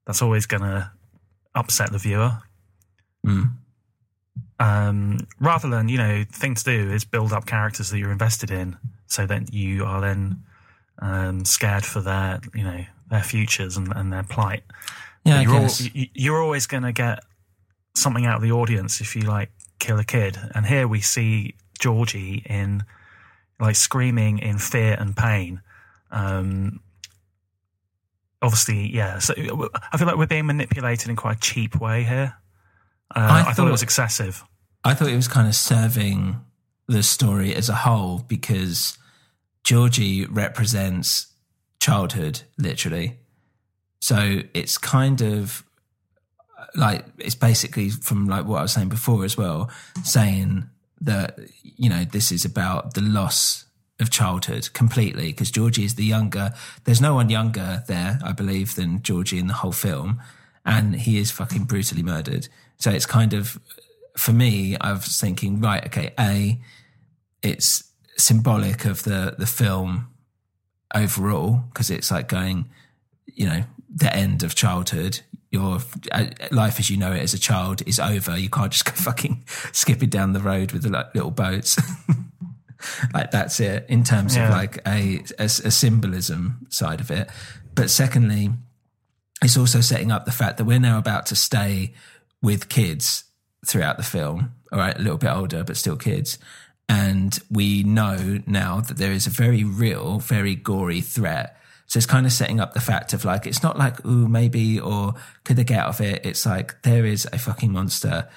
that's 0.06 0.22
always 0.22 0.46
going 0.46 0.62
to 0.62 0.90
upset 1.54 1.92
the 1.92 1.98
viewer. 1.98 2.38
Mm. 3.26 3.52
Um, 4.58 5.18
rather 5.40 5.68
than 5.68 5.88
you 5.88 5.98
know, 5.98 6.24
the 6.24 6.38
thing 6.38 6.54
to 6.54 6.64
do 6.64 6.90
is 6.90 7.04
build 7.04 7.32
up 7.32 7.46
characters 7.46 7.90
that 7.90 7.98
you're 7.98 8.12
invested 8.12 8.50
in, 8.50 8.76
so 9.06 9.26
that 9.26 9.52
you 9.52 9.84
are 9.84 10.00
then 10.00 10.42
um, 10.98 11.44
scared 11.44 11.84
for 11.84 12.00
their 12.00 12.40
you 12.54 12.64
know 12.64 12.84
their 13.10 13.22
futures 13.22 13.76
and, 13.76 13.92
and 13.96 14.12
their 14.12 14.22
plight. 14.22 14.62
yeah. 15.24 15.40
You're, 15.40 15.54
al- 15.54 16.08
you're 16.14 16.42
always 16.42 16.66
going 16.66 16.84
to 16.84 16.92
get 16.92 17.24
something 17.94 18.24
out 18.24 18.36
of 18.36 18.42
the 18.42 18.52
audience 18.52 19.00
if 19.00 19.16
you 19.16 19.22
like 19.22 19.50
kill 19.78 19.98
a 19.98 20.04
kid. 20.04 20.38
And 20.54 20.66
here 20.66 20.86
we 20.86 21.00
see 21.00 21.54
Georgie 21.78 22.44
in 22.46 22.84
like 23.60 23.76
screaming 23.76 24.38
in 24.38 24.58
fear 24.58 24.96
and 24.98 25.16
pain. 25.16 25.60
Um, 26.10 26.80
obviously, 28.42 28.94
yeah. 28.94 29.18
So 29.18 29.34
I 29.92 29.96
feel 29.98 30.06
like 30.06 30.16
we're 30.16 30.26
being 30.26 30.46
manipulated 30.46 31.08
in 31.08 31.16
quite 31.16 31.36
a 31.36 31.40
cheap 31.40 31.80
way 31.80 32.04
here. 32.04 32.34
Uh, 33.14 33.18
I 33.20 33.40
I, 33.40 33.42
thought 33.44 33.56
thought- 33.56 33.68
it 33.68 33.72
was 33.72 33.82
excessive. 33.82 34.44
I 34.82 34.94
thought 34.94 35.08
it 35.08 35.16
was 35.16 35.28
kind 35.28 35.46
of 35.46 35.54
serving 35.54 36.40
the 36.88 37.02
story 37.02 37.54
as 37.54 37.68
a 37.68 37.74
whole 37.74 38.20
because 38.26 38.96
Georgie 39.62 40.24
represents 40.24 41.26
childhood, 41.80 42.42
literally. 42.56 43.18
So 44.00 44.40
it's 44.54 44.78
kind 44.78 45.20
of 45.20 45.62
like 46.74 47.04
it's 47.18 47.34
basically 47.34 47.90
from 47.90 48.26
like 48.26 48.46
what 48.46 48.58
I 48.58 48.62
was 48.62 48.72
saying 48.72 48.88
before 48.88 49.24
as 49.24 49.36
well, 49.36 49.70
saying 50.02 50.68
that 51.00 51.38
you 51.62 51.88
know 51.88 52.04
this 52.04 52.30
is 52.30 52.44
about 52.44 52.94
the 52.94 53.00
loss 53.00 53.64
of 53.98 54.10
childhood 54.10 54.72
completely 54.72 55.26
because 55.26 55.50
Georgie 55.50 55.84
is 55.84 55.94
the 55.94 56.04
younger. 56.04 56.52
There's 56.84 57.00
no 57.00 57.14
one 57.14 57.28
younger 57.28 57.84
there, 57.86 58.18
I 58.24 58.32
believe, 58.32 58.74
than 58.74 59.02
Georgie 59.02 59.38
in 59.38 59.46
the 59.46 59.54
whole 59.54 59.72
film, 59.72 60.20
and 60.64 60.96
he 60.96 61.18
is 61.18 61.30
fucking 61.30 61.64
brutally 61.64 62.02
murdered. 62.02 62.48
So 62.78 62.90
it's 62.90 63.06
kind 63.06 63.34
of 63.34 63.60
for 64.16 64.32
me, 64.32 64.76
I 64.80 64.92
was 64.92 65.20
thinking, 65.20 65.60
right, 65.60 65.84
okay, 65.86 66.12
a, 66.18 66.60
it's 67.42 67.84
symbolic 68.16 68.84
of 68.84 69.02
the 69.04 69.34
the 69.38 69.46
film 69.46 70.08
overall 70.94 71.62
because 71.68 71.90
it's 71.90 72.10
like 72.10 72.28
going, 72.28 72.68
you 73.26 73.46
know, 73.46 73.62
the 73.94 74.14
end 74.14 74.42
of 74.42 74.54
childhood. 74.54 75.20
Your 75.50 75.80
uh, 76.12 76.26
life 76.52 76.78
as 76.78 76.90
you 76.90 76.96
know 76.96 77.12
it 77.12 77.20
as 77.20 77.34
a 77.34 77.38
child 77.38 77.82
is 77.86 77.98
over. 77.98 78.38
You 78.38 78.48
can't 78.48 78.70
just 78.70 78.84
go 78.84 78.92
fucking 78.94 79.44
skipping 79.72 80.08
down 80.08 80.32
the 80.32 80.40
road 80.40 80.72
with 80.72 80.82
the 80.82 80.90
like, 80.90 81.14
little 81.14 81.30
boats. 81.30 81.78
like 83.14 83.30
that's 83.30 83.60
it 83.60 83.84
in 83.88 84.04
terms 84.04 84.36
of 84.36 84.48
like 84.48 84.78
a, 84.86 85.22
a, 85.38 85.44
a 85.44 85.48
symbolism 85.48 86.66
side 86.70 87.00
of 87.00 87.10
it. 87.10 87.28
But 87.74 87.90
secondly, 87.90 88.50
it's 89.42 89.56
also 89.56 89.80
setting 89.80 90.10
up 90.10 90.24
the 90.24 90.32
fact 90.32 90.58
that 90.58 90.64
we're 90.64 90.78
now 90.78 90.98
about 90.98 91.26
to 91.26 91.36
stay 91.36 91.94
with 92.42 92.68
kids 92.68 93.24
throughout 93.66 93.96
the 93.96 94.02
film. 94.02 94.52
All 94.72 94.78
right, 94.78 94.96
a 94.96 95.00
little 95.00 95.18
bit 95.18 95.30
older, 95.30 95.64
but 95.64 95.76
still 95.76 95.96
kids. 95.96 96.38
And 96.88 97.38
we 97.50 97.82
know 97.82 98.40
now 98.46 98.80
that 98.80 98.96
there 98.96 99.12
is 99.12 99.26
a 99.26 99.30
very 99.30 99.64
real, 99.64 100.18
very 100.18 100.54
gory 100.54 101.00
threat. 101.00 101.59
So 101.90 101.96
it's 101.96 102.06
kind 102.06 102.24
of 102.24 102.32
setting 102.32 102.60
up 102.60 102.72
the 102.72 102.80
fact 102.80 103.14
of 103.14 103.24
like, 103.24 103.48
it's 103.48 103.64
not 103.64 103.76
like, 103.76 104.06
ooh, 104.06 104.28
maybe, 104.28 104.78
or 104.78 105.14
could 105.42 105.56
they 105.56 105.64
get 105.64 105.80
out 105.80 105.88
of 105.88 106.00
it? 106.00 106.24
It's 106.24 106.46
like, 106.46 106.80
there 106.82 107.04
is 107.04 107.26
a 107.32 107.36
fucking 107.36 107.72
monster 107.72 108.28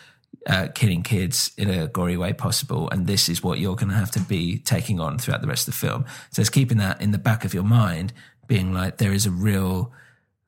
uh, 0.48 0.70
killing 0.74 1.04
kids 1.04 1.52
in 1.56 1.70
a 1.70 1.86
gory 1.86 2.18
way 2.18 2.34
possible. 2.34 2.90
And 2.90 3.06
this 3.06 3.30
is 3.30 3.44
what 3.44 3.60
you're 3.60 3.76
going 3.76 3.90
to 3.90 3.96
have 3.96 4.10
to 4.12 4.20
be 4.22 4.58
taking 4.58 5.00
on 5.00 5.20
throughout 5.20 5.42
the 5.42 5.48
rest 5.48 5.68
of 5.68 5.76
the 5.76 5.80
film. 5.80 6.06
So 6.32 6.42
it's 6.42 6.50
keeping 6.50 6.80
that 6.80 7.00
in 7.00 7.12
the 7.12 7.20
back 7.20 7.46
of 7.46 7.54
your 7.54 7.62
mind, 7.64 8.12
being 8.48 8.74
like, 8.74 8.98
there 8.98 9.14
is 9.14 9.28
a 9.28 9.32
real 9.32 9.94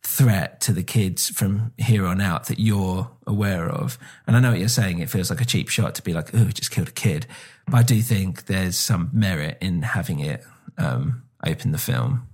threat 0.02 0.60
to 0.62 0.74
the 0.74 0.82
kids 0.82 1.30
from 1.30 1.74
here 1.78 2.08
on 2.08 2.20
out 2.20 2.48
that 2.48 2.58
you're 2.58 3.12
aware 3.28 3.70
of. 3.70 4.00
And 4.26 4.36
I 4.36 4.40
know 4.40 4.50
what 4.50 4.60
you're 4.60 4.68
saying. 4.68 4.98
It 4.98 5.12
feels 5.12 5.30
like 5.30 5.42
a 5.42 5.46
cheap 5.46 5.70
shot 5.70 5.94
to 5.94 6.02
be 6.02 6.14
like, 6.14 6.34
oh, 6.34 6.46
just 6.46 6.72
killed 6.72 6.88
a 6.88 6.92
kid. 6.92 7.28
But 7.68 7.78
I 7.78 7.84
do 7.84 8.02
think 8.02 8.48
there's 8.48 8.78
some 8.80 9.12
merit 9.14 9.60
in 9.62 9.84
having 9.84 10.22
it 10.22 10.44
um, 10.80 11.22
open 11.46 11.72
the 11.72 11.78
film. 11.78 12.28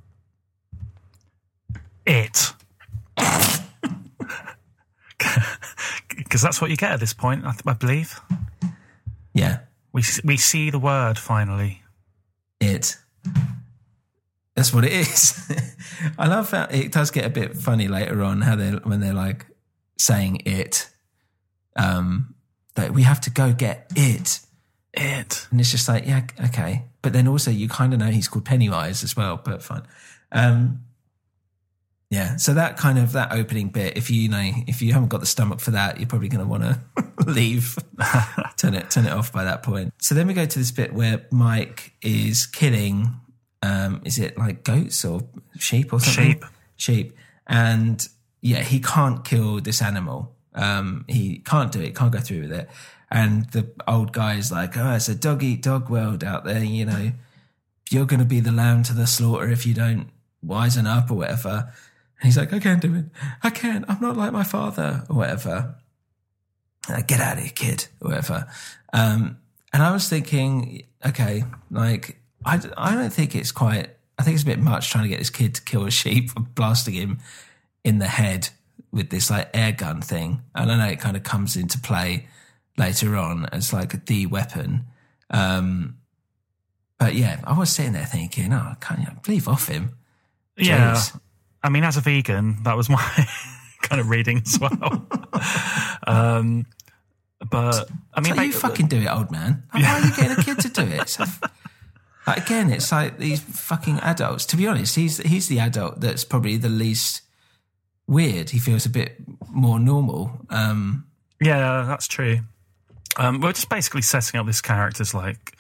It. 2.06 2.54
Because 6.18 6.42
that's 6.42 6.62
what 6.62 6.70
you 6.70 6.78
get 6.78 6.92
at 6.92 7.00
this 7.00 7.14
point, 7.14 7.46
I, 7.46 7.54
I 7.66 7.74
believe. 7.74 8.20
Yeah, 9.34 9.60
We 9.94 10.02
s- 10.02 10.22
we 10.24 10.38
see 10.38 10.70
the 10.70 10.80
word 10.80 11.18
finally. 11.18 11.82
it. 12.60 12.98
That's 14.56 14.74
what 14.74 14.84
it 14.86 14.92
is. 14.94 15.52
I 16.18 16.28
love 16.28 16.52
that 16.52 16.74
it 16.74 16.92
does 16.92 17.12
get 17.12 17.26
a 17.26 17.30
bit 17.30 17.56
funny 17.58 17.88
later 17.88 18.24
on 18.24 18.42
how 18.42 18.56
they 18.56 18.72
when 18.72 19.00
they're 19.00 19.14
like 19.14 19.46
saying 19.98 20.42
it. 20.46 20.90
Um, 21.76 22.36
that 22.76 22.92
we 22.94 23.04
have 23.04 23.22
to 23.22 23.30
go 23.30 23.54
get 23.54 23.92
it. 23.96 24.40
It. 24.94 25.48
And 25.52 25.60
it's 25.60 25.72
just 25.72 25.88
like, 25.88 26.06
yeah, 26.06 26.26
okay. 26.46 26.84
But 27.02 27.14
then 27.14 27.28
also 27.28 27.52
you 27.52 27.68
kind 27.70 27.94
of 27.94 28.00
know 28.00 28.08
he's 28.08 28.28
called 28.28 28.46
Pennywise 28.46 29.04
as 29.04 29.16
well, 29.18 29.40
but 29.44 29.62
fine. 29.64 29.84
Um, 30.32 30.82
yeah. 32.12 32.36
So 32.36 32.54
that 32.56 32.76
kind 32.76 33.00
of, 33.00 33.14
that 33.14 33.32
opening 33.32 33.70
bit, 33.70 33.96
if 33.96 34.12
you, 34.12 34.24
you 34.24 34.30
know, 34.30 34.52
if 34.68 34.82
you 34.82 34.92
haven't 34.92 35.08
got 35.08 35.22
the 35.22 35.26
stomach 35.26 35.62
for 35.62 35.72
that, 35.72 35.98
you're 35.98 36.10
probably 36.10 36.28
going 36.28 36.44
to 36.44 36.48
want 36.48 36.64
to 36.64 36.82
leave, 37.26 37.78
turn 38.58 38.74
it, 38.74 38.92
turn 38.92 39.06
it 39.06 39.14
off 39.14 39.32
by 39.32 39.46
that 39.46 39.64
point. 39.64 39.94
So 39.98 40.14
then 40.14 40.28
we 40.28 40.34
go 40.34 40.46
to 40.46 40.60
this 40.60 40.72
bit 40.72 40.94
where 40.94 41.26
Mike 41.32 41.94
is 42.02 42.46
killing, 42.46 43.16
um, 43.64 44.02
is 44.04 44.20
it 44.20 44.38
like 44.38 44.66
goats 44.66 45.06
or 45.06 45.22
sheep 45.58 45.94
or 45.94 46.02
something? 46.02 46.34
Sheep. 46.34 46.46
Sheep. 46.76 47.18
And 47.48 48.06
yeah, 48.42 48.62
he 48.62 48.82
can't 48.82 49.24
kill 49.24 49.62
this 49.62 49.82
animal. 49.82 50.36
Um, 50.54 51.06
he 51.08 51.38
can't 51.40 51.72
do 51.72 51.80
it, 51.80 51.96
can't 51.96 52.12
go 52.12 52.20
through 52.20 52.42
with 52.42 52.52
it. 52.52 52.70
And 53.10 53.50
the 53.52 53.72
old 53.88 54.12
guy 54.12 54.36
is 54.36 54.52
like, 54.52 54.76
oh, 54.76 54.96
it's 54.96 55.08
a 55.08 55.16
dog 55.16 55.44
eat 55.44 55.64
dog 55.64 55.90
world 55.90 56.26
out 56.26 56.44
there, 56.44 56.62
you 56.62 56.86
know. 56.86 57.14
You're 57.90 58.06
going 58.06 58.20
to 58.20 58.26
be 58.26 58.42
the 58.42 58.52
lamb 58.52 58.84
to 58.84 58.94
the 58.94 59.08
slaughter 59.08 59.50
if 59.50 59.66
you 59.66 59.74
don't 59.74 60.10
wisen 60.46 60.88
up 60.88 61.10
or 61.10 61.16
whatever. 61.16 61.72
And 62.22 62.28
he's 62.28 62.38
like, 62.38 62.54
I 62.54 62.60
can't 62.60 62.82
do 62.82 62.94
it. 62.94 63.06
I 63.42 63.50
can't. 63.50 63.84
I'm 63.90 64.00
not 64.00 64.16
like 64.16 64.32
my 64.32 64.44
father 64.44 65.04
or 65.10 65.16
whatever. 65.16 65.76
Like, 66.88 67.08
Get 67.08 67.20
out 67.20 67.38
of 67.38 67.44
here, 67.44 67.52
kid, 67.54 67.88
or 68.00 68.10
whatever. 68.10 68.48
Um, 68.94 69.38
and 69.74 69.82
I 69.82 69.92
was 69.92 70.08
thinking, 70.08 70.84
okay, 71.04 71.44
like, 71.72 72.22
I, 72.46 72.62
I 72.78 72.94
don't 72.94 73.12
think 73.12 73.36
it's 73.36 73.52
quite, 73.52 73.90
I 74.20 74.24
think 74.24 74.36
it's 74.36 74.44
a 74.44 74.46
bit 74.46 74.60
much 74.60 74.92
trying 74.92 75.06
to 75.06 75.10
get 75.10 75.18
this 75.18 75.32
kid 75.32 75.56
to 75.56 75.64
kill 75.64 75.86
a 75.86 75.92
sheep 75.92 76.30
and 76.36 76.54
blasting 76.56 76.94
him 76.94 77.18
in 77.84 77.98
the 77.98 78.08
head 78.08 78.50
with 78.92 79.10
this 79.10 79.32
like 79.32 79.50
air 79.56 79.72
gun 79.72 80.02
thing. 80.02 80.42
And 80.54 80.72
I 80.72 80.78
know 80.78 80.92
it 80.92 81.00
kind 81.00 81.18
of 81.18 81.24
comes 81.24 81.56
into 81.56 81.80
play 81.80 82.28
later 82.78 83.18
on 83.18 83.48
as 83.48 83.74
like 83.74 84.06
the 84.06 84.28
weapon. 84.28 84.86
Um, 85.32 85.98
but 87.00 87.16
yeah, 87.16 87.40
I 87.46 87.58
was 87.58 87.72
sitting 87.72 87.94
there 87.94 88.06
thinking, 88.06 88.54
oh, 88.54 88.76
can't 88.80 89.00
you 89.00 89.08
leave 89.28 89.48
off 89.48 89.68
him? 89.68 89.96
Yeah. 90.56 91.02
I 91.64 91.70
mean, 91.70 91.84
as 91.84 91.98
a 91.98 92.02
vegan, 92.02 92.64
that 92.64 92.76
was 92.76 92.90
my 92.90 93.02
kind 93.82 94.02
of 94.02 94.10
reading 94.10 94.42
as 94.46 94.60
well. 94.60 95.08
um, 96.08 96.66
but 97.50 97.90
I 98.14 98.22
mean, 98.22 98.36
like, 98.36 98.48
you 98.48 98.54
fucking 98.54 98.88
do 98.88 98.98
it, 98.98 99.08
old 99.08 99.32
man. 99.32 99.64
Like, 99.74 99.84
Why 99.84 100.00
are 100.00 100.06
you 100.06 100.16
getting 100.16 100.32
a 100.32 100.44
kid 100.44 100.60
to 100.60 100.70
do 100.70 100.84
it? 100.84 101.18
Like, 102.28 102.46
again, 102.46 102.70
it's 102.70 102.92
like 102.92 103.18
these 103.18 103.40
fucking 103.42 103.98
adults. 104.00 104.46
To 104.46 104.56
be 104.56 104.68
honest, 104.68 104.96
he's 104.96 105.18
he's 105.18 105.48
the 105.48 105.60
adult 105.60 106.02
that's 106.02 106.24
probably 106.24 106.56
the 106.56 106.70
least 106.70 107.24
weird. 108.06 108.52
He 108.52 108.60
feels 108.60 108.86
a 108.86 108.90
bit 108.90 109.16
more 109.50 109.80
normal. 109.80 110.46
Um, 110.52 111.08
yeah, 111.42 111.84
that's 111.88 112.08
true. 112.08 112.42
Um, 113.18 113.42
we're 113.42 113.54
just 113.54 113.70
basically 113.70 114.04
setting 114.04 114.40
up 114.40 114.46
this 114.46 114.62
character's 114.62 115.16
like 115.16 115.58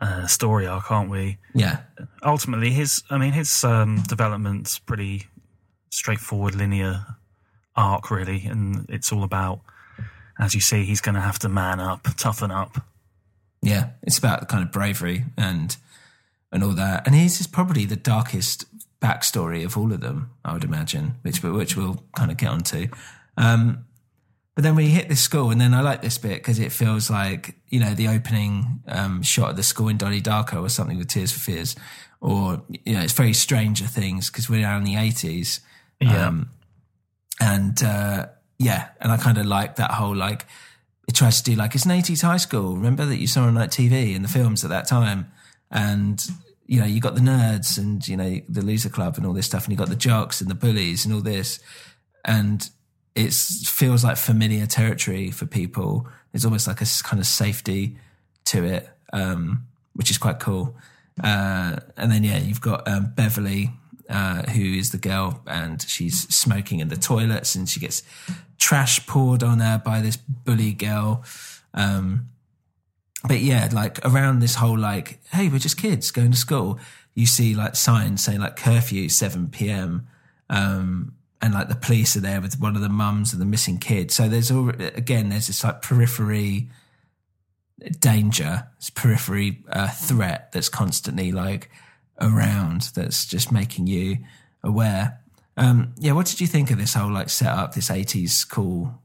uh, 0.00 0.26
story 0.26 0.66
arc, 0.66 0.90
aren't 0.90 1.10
we? 1.10 1.38
yeah, 1.54 1.78
ultimately 2.24 2.70
his 2.70 3.02
i 3.10 3.18
mean 3.18 3.32
his 3.32 3.64
um 3.64 4.02
development's 4.08 4.78
pretty 4.78 5.26
straightforward 5.90 6.54
linear 6.54 7.06
arc 7.76 8.10
really 8.10 8.44
and 8.46 8.86
it's 8.88 9.12
all 9.12 9.22
about 9.22 9.60
as 10.38 10.54
you 10.54 10.60
see 10.60 10.84
he's 10.84 11.00
going 11.00 11.14
to 11.14 11.20
have 11.20 11.38
to 11.38 11.48
man 11.48 11.78
up 11.78 12.02
toughen 12.16 12.50
up 12.50 12.84
yeah. 13.64 13.90
It's 14.02 14.18
about 14.18 14.40
the 14.40 14.46
kind 14.46 14.62
of 14.62 14.70
bravery 14.70 15.24
and 15.36 15.76
and 16.52 16.62
all 16.62 16.72
that. 16.72 17.06
And 17.06 17.16
his 17.16 17.40
is 17.40 17.46
probably 17.46 17.86
the 17.86 17.96
darkest 17.96 18.66
backstory 19.00 19.64
of 19.64 19.76
all 19.76 19.92
of 19.92 20.00
them, 20.00 20.30
I 20.44 20.52
would 20.52 20.64
imagine, 20.64 21.14
which 21.22 21.42
which 21.42 21.76
we'll 21.76 22.04
kind 22.14 22.30
of 22.30 22.36
get 22.36 22.50
onto. 22.50 22.88
Um, 23.36 23.86
But 24.54 24.62
then 24.62 24.76
we 24.76 24.86
hit 24.86 25.08
this 25.08 25.20
school, 25.20 25.50
and 25.50 25.60
then 25.60 25.74
I 25.74 25.80
like 25.80 26.00
this 26.00 26.16
bit 26.16 26.34
because 26.36 26.60
it 26.60 26.70
feels 26.70 27.10
like 27.10 27.56
you 27.68 27.80
know 27.80 27.94
the 27.94 28.08
opening 28.08 28.82
um, 28.86 29.22
shot 29.22 29.50
of 29.50 29.56
the 29.56 29.64
school 29.64 29.88
in 29.88 29.96
Donnie 29.96 30.20
Darko 30.22 30.62
or 30.62 30.68
something 30.68 30.96
with 30.96 31.08
Tears 31.08 31.32
for 31.32 31.40
Fears, 31.40 31.74
or 32.20 32.62
you 32.68 32.94
know 32.94 33.00
it's 33.00 33.12
very 33.12 33.32
Stranger 33.32 33.86
Things 33.86 34.30
because 34.30 34.48
we're 34.48 34.60
now 34.60 34.76
in 34.78 34.84
the 34.84 34.96
eighties. 34.96 35.60
Yeah. 36.00 36.28
Um, 36.28 36.50
and 37.40 37.82
uh, 37.82 38.26
yeah, 38.58 38.88
and 39.00 39.10
I 39.10 39.16
kind 39.16 39.38
of 39.38 39.46
like 39.46 39.76
that 39.76 39.90
whole 39.92 40.14
like 40.14 40.46
it 41.08 41.14
tries 41.14 41.42
to 41.42 41.50
do 41.50 41.56
like 41.56 41.74
it's 41.74 41.84
an 41.84 41.90
eighties 41.90 42.22
high 42.22 42.36
school. 42.36 42.76
Remember 42.76 43.04
that 43.06 43.16
you 43.16 43.26
saw 43.26 43.42
on 43.42 43.54
like 43.54 43.70
TV 43.70 44.14
and 44.14 44.24
the 44.24 44.28
films 44.28 44.62
at 44.62 44.70
that 44.70 44.86
time, 44.86 45.32
and 45.72 46.24
you 46.66 46.78
know 46.78 46.86
you 46.86 47.00
got 47.00 47.16
the 47.16 47.20
nerds 47.20 47.76
and 47.76 48.06
you 48.06 48.16
know 48.16 48.40
the 48.48 48.62
loser 48.62 48.88
club 48.88 49.16
and 49.16 49.26
all 49.26 49.32
this 49.32 49.46
stuff, 49.46 49.64
and 49.64 49.72
you 49.72 49.76
got 49.76 49.88
the 49.88 49.96
jocks 49.96 50.40
and 50.40 50.48
the 50.48 50.54
bullies 50.54 51.04
and 51.04 51.12
all 51.12 51.20
this, 51.20 51.58
and 52.24 52.70
it 53.14 53.32
feels 53.32 54.04
like 54.04 54.16
familiar 54.16 54.66
territory 54.66 55.30
for 55.30 55.46
people. 55.46 56.08
It's 56.32 56.44
almost 56.44 56.66
like 56.66 56.80
a 56.80 56.86
kind 57.02 57.20
of 57.20 57.26
safety 57.26 57.96
to 58.46 58.64
it, 58.64 58.88
um, 59.12 59.66
which 59.94 60.10
is 60.10 60.18
quite 60.18 60.40
cool. 60.40 60.76
Uh, 61.22 61.76
and 61.96 62.10
then 62.10 62.24
yeah, 62.24 62.38
you've 62.38 62.60
got 62.60 62.88
um, 62.88 63.12
Beverly, 63.14 63.70
uh, 64.08 64.42
who 64.50 64.62
is 64.62 64.90
the 64.90 64.98
girl, 64.98 65.42
and 65.46 65.80
she's 65.82 66.22
smoking 66.34 66.80
in 66.80 66.88
the 66.88 66.96
toilets, 66.96 67.54
and 67.54 67.68
she 67.68 67.78
gets 67.78 68.02
trash 68.58 69.06
poured 69.06 69.42
on 69.42 69.60
her 69.60 69.80
by 69.84 70.00
this 70.00 70.16
bully 70.16 70.72
girl. 70.72 71.24
Um, 71.72 72.30
but 73.26 73.40
yeah, 73.40 73.68
like 73.72 74.04
around 74.04 74.40
this 74.40 74.56
whole 74.56 74.78
like, 74.78 75.20
hey, 75.30 75.48
we're 75.48 75.58
just 75.58 75.78
kids 75.78 76.10
going 76.10 76.32
to 76.32 76.36
school. 76.36 76.78
You 77.14 77.26
see 77.26 77.54
like 77.54 77.76
signs 77.76 78.24
saying 78.24 78.40
like 78.40 78.56
curfew 78.56 79.08
seven 79.08 79.48
p.m. 79.48 80.08
Um, 80.50 81.14
and 81.44 81.52
like 81.52 81.68
the 81.68 81.74
police 81.74 82.16
are 82.16 82.20
there 82.20 82.40
with 82.40 82.58
one 82.58 82.74
of 82.74 82.80
the 82.80 82.88
mums 82.88 83.34
of 83.34 83.38
the 83.38 83.44
missing 83.44 83.76
kid. 83.76 84.10
So 84.10 84.28
there's 84.28 84.50
all 84.50 84.70
again, 84.70 85.28
there's 85.28 85.48
this 85.48 85.62
like 85.62 85.82
periphery 85.82 86.70
danger, 88.00 88.66
this 88.78 88.88
periphery 88.88 89.62
uh, 89.68 89.88
threat 89.88 90.52
that's 90.52 90.70
constantly 90.70 91.32
like 91.32 91.70
around. 92.18 92.92
That's 92.94 93.26
just 93.26 93.52
making 93.52 93.88
you 93.88 94.18
aware. 94.62 95.20
Um, 95.58 95.92
yeah, 95.98 96.12
what 96.12 96.24
did 96.24 96.40
you 96.40 96.46
think 96.46 96.70
of 96.70 96.78
this 96.78 96.94
whole 96.94 97.12
like 97.12 97.28
set 97.28 97.52
up 97.52 97.74
this 97.74 97.90
'80s 97.90 98.48
cool 98.48 99.02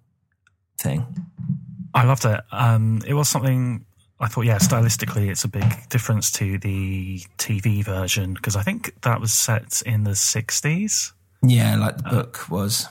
thing? 0.78 1.06
I 1.94 2.06
loved 2.06 2.24
it. 2.24 2.40
Um, 2.54 3.02
it 3.06 3.16
was 3.16 3.28
something 3.28 3.86
I 4.18 4.28
thought, 4.28 4.46
yeah, 4.46 4.60
stylistically, 4.60 5.30
it's 5.30 5.44
a 5.44 5.50
big 5.50 5.90
difference 5.90 6.32
to 6.34 6.58
the 6.58 7.20
TV 7.38 7.84
version 7.84 8.34
because 8.34 8.56
I 8.56 8.64
think 8.64 9.02
that 9.02 9.20
was 9.20 9.34
set 9.34 9.82
in 9.86 10.06
the 10.06 10.12
60s. 10.12 11.12
Yeah, 11.42 11.78
like 11.78 11.98
the 11.98 12.04
book 12.04 12.50
was. 12.50 12.88